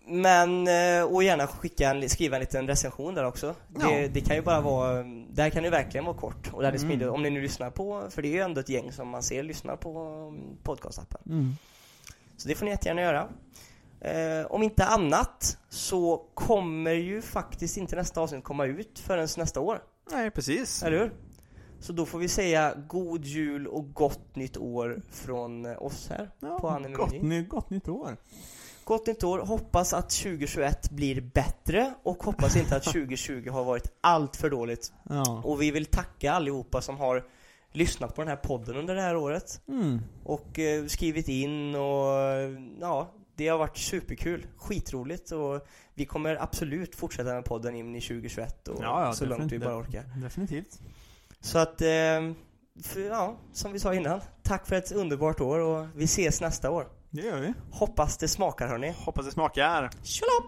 men, 0.09 0.69
eh, 0.69 1.03
och 1.03 1.23
gärna 1.23 1.47
skicka 1.47 1.91
en, 1.91 2.09
skriva 2.09 2.37
en 2.37 2.41
liten 2.41 2.67
recension 2.67 3.15
där 3.15 3.25
också. 3.25 3.55
Det, 3.69 3.81
Ja. 4.01 4.09
det 4.13 4.21
kan 4.21 4.37
ju 4.37 4.43
bara 4.43 4.61
vara, 4.61 5.03
där 5.31 5.51
kan 5.51 5.63
det 5.63 5.71
verkligen 5.71 6.05
vara 6.05 6.17
kort. 6.17 6.53
Och 6.53 6.63
där 6.63 6.69
är 6.69 6.73
det 6.73 6.79
Mm. 6.79 6.89
smidigt, 6.91 7.09
om 7.09 7.23
ni 7.23 7.31
nu 7.31 7.43
lyssnar 7.43 7.71
på, 7.71 8.07
för 8.11 8.23
det 8.23 8.29
är 8.29 8.33
ju 8.33 8.41
ändå 8.41 8.61
ett 8.61 8.69
gäng 8.69 8.93
som 8.93 9.09
man 9.09 9.23
ser 9.23 9.43
lyssnar 9.43 9.77
på 9.77 9.99
um, 10.29 10.59
podcastappen. 10.63 11.21
Mm. 11.27 11.57
Så 12.37 12.49
det 12.49 12.55
får 12.55 12.65
ni 12.65 12.71
jättegärna 12.71 13.01
göra. 13.03 13.29
Eh, 14.01 14.47
om 14.47 14.63
inte 14.63 14.87
annat 14.87 15.59
så 15.69 16.27
kommer 16.35 16.93
ju 16.93 17.23
faktiskt 17.23 17.77
inte 17.77 17.97
nästa 17.97 18.21
avsnitt 18.21 18.45
komma 18.45 18.67
ut 18.67 18.99
förrän 18.99 19.29
nästa 19.37 19.61
år. 19.61 19.83
Nej, 20.13 20.31
precis. 20.31 20.83
Eller 20.83 20.99
hur? 20.99 21.13
Så 21.81 21.93
då 21.93 22.07
får 22.07 22.19
vi 22.19 22.29
säga 22.29 22.75
god 22.89 23.25
jul 23.25 23.67
och 23.67 23.93
gott 23.95 24.37
nytt 24.37 24.57
år 24.57 25.03
från 25.11 25.67
oss 25.67 26.09
här 26.09 26.31
Ja, 26.41 26.59
på 26.59 26.69
Anime 26.69 26.95
gott, 26.95 27.23
ny, 27.23 27.43
gott 27.45 27.71
nytt 27.71 27.89
år. 27.89 28.17
Gott 28.85 29.07
nytt 29.07 29.25
år. 29.25 29.39
Hoppas 29.39 29.95
att 29.95 30.11
2021 30.11 30.91
blir 30.91 31.21
bättre 31.21 31.95
och 32.03 32.23
hoppas 32.23 32.57
inte 32.57 32.77
att 32.77 32.85
2020 32.93 33.51
har 33.51 33.65
varit 33.65 33.93
allt 34.01 34.37
för 34.37 34.51
dåligt. 34.51 34.93
Ja. 35.09 35.43
Och 35.45 35.63
vi 35.63 35.71
vill 35.71 35.87
tacka 35.87 36.33
allihopa 36.33 36.81
som 36.81 36.97
har 36.99 37.25
lyssnat 37.77 38.15
på 38.15 38.23
den 38.23 38.29
här 38.29 38.37
podden 38.37 38.77
under 38.77 38.95
det 38.95 39.01
här 39.01 39.17
året. 39.17 39.61
Mm. 39.69 40.01
Och 40.25 40.59
eh, 40.59 40.87
skrivit 40.87 41.29
in 41.29 41.75
och 41.75 42.07
ja, 42.81 43.15
det 43.37 43.49
har 43.49 43.59
varit 43.59 43.77
superkul. 43.79 44.47
Skitroligt 44.57 45.31
och 45.33 45.67
vi 45.95 46.05
kommer 46.05 46.43
absolut 46.43 46.97
fortsätta 46.97 47.35
med 47.35 47.45
podden 47.45 47.75
in 47.75 47.97
i 47.97 48.01
2021 48.01 48.69
och 48.69 48.79
Ja, 48.83 49.05
ja, 49.07 49.13
så 49.13 49.27
långt 49.27 49.53
vi 49.53 49.59
bara 49.59 49.77
orkar. 49.77 50.05
Definitivt. 50.23 50.81
Så 51.41 51.59
att, 51.59 51.81
eh, 51.81 52.33
för, 52.83 53.01
ja, 53.01 53.37
som 53.53 53.73
vi 53.73 53.79
sa 53.79 53.95
innan. 53.95 54.21
Tack 54.43 54.67
för 54.67 54.77
ett 54.77 54.93
underbart 54.93 55.41
år 55.41 55.59
och 55.59 55.87
vi 55.95 56.05
ses 56.05 56.41
nästa 56.41 56.71
år. 56.71 56.89
Det 57.11 57.23
gör 57.23 57.41
vi. 57.41 57.53
Hoppas 57.71 58.17
det 58.17 58.29
smakar 58.29 58.69
hörni. 58.69 58.95
Hoppas 58.99 59.27
det 59.27 59.33
smakar. 59.33 59.91
Tjolapp! 60.03 60.45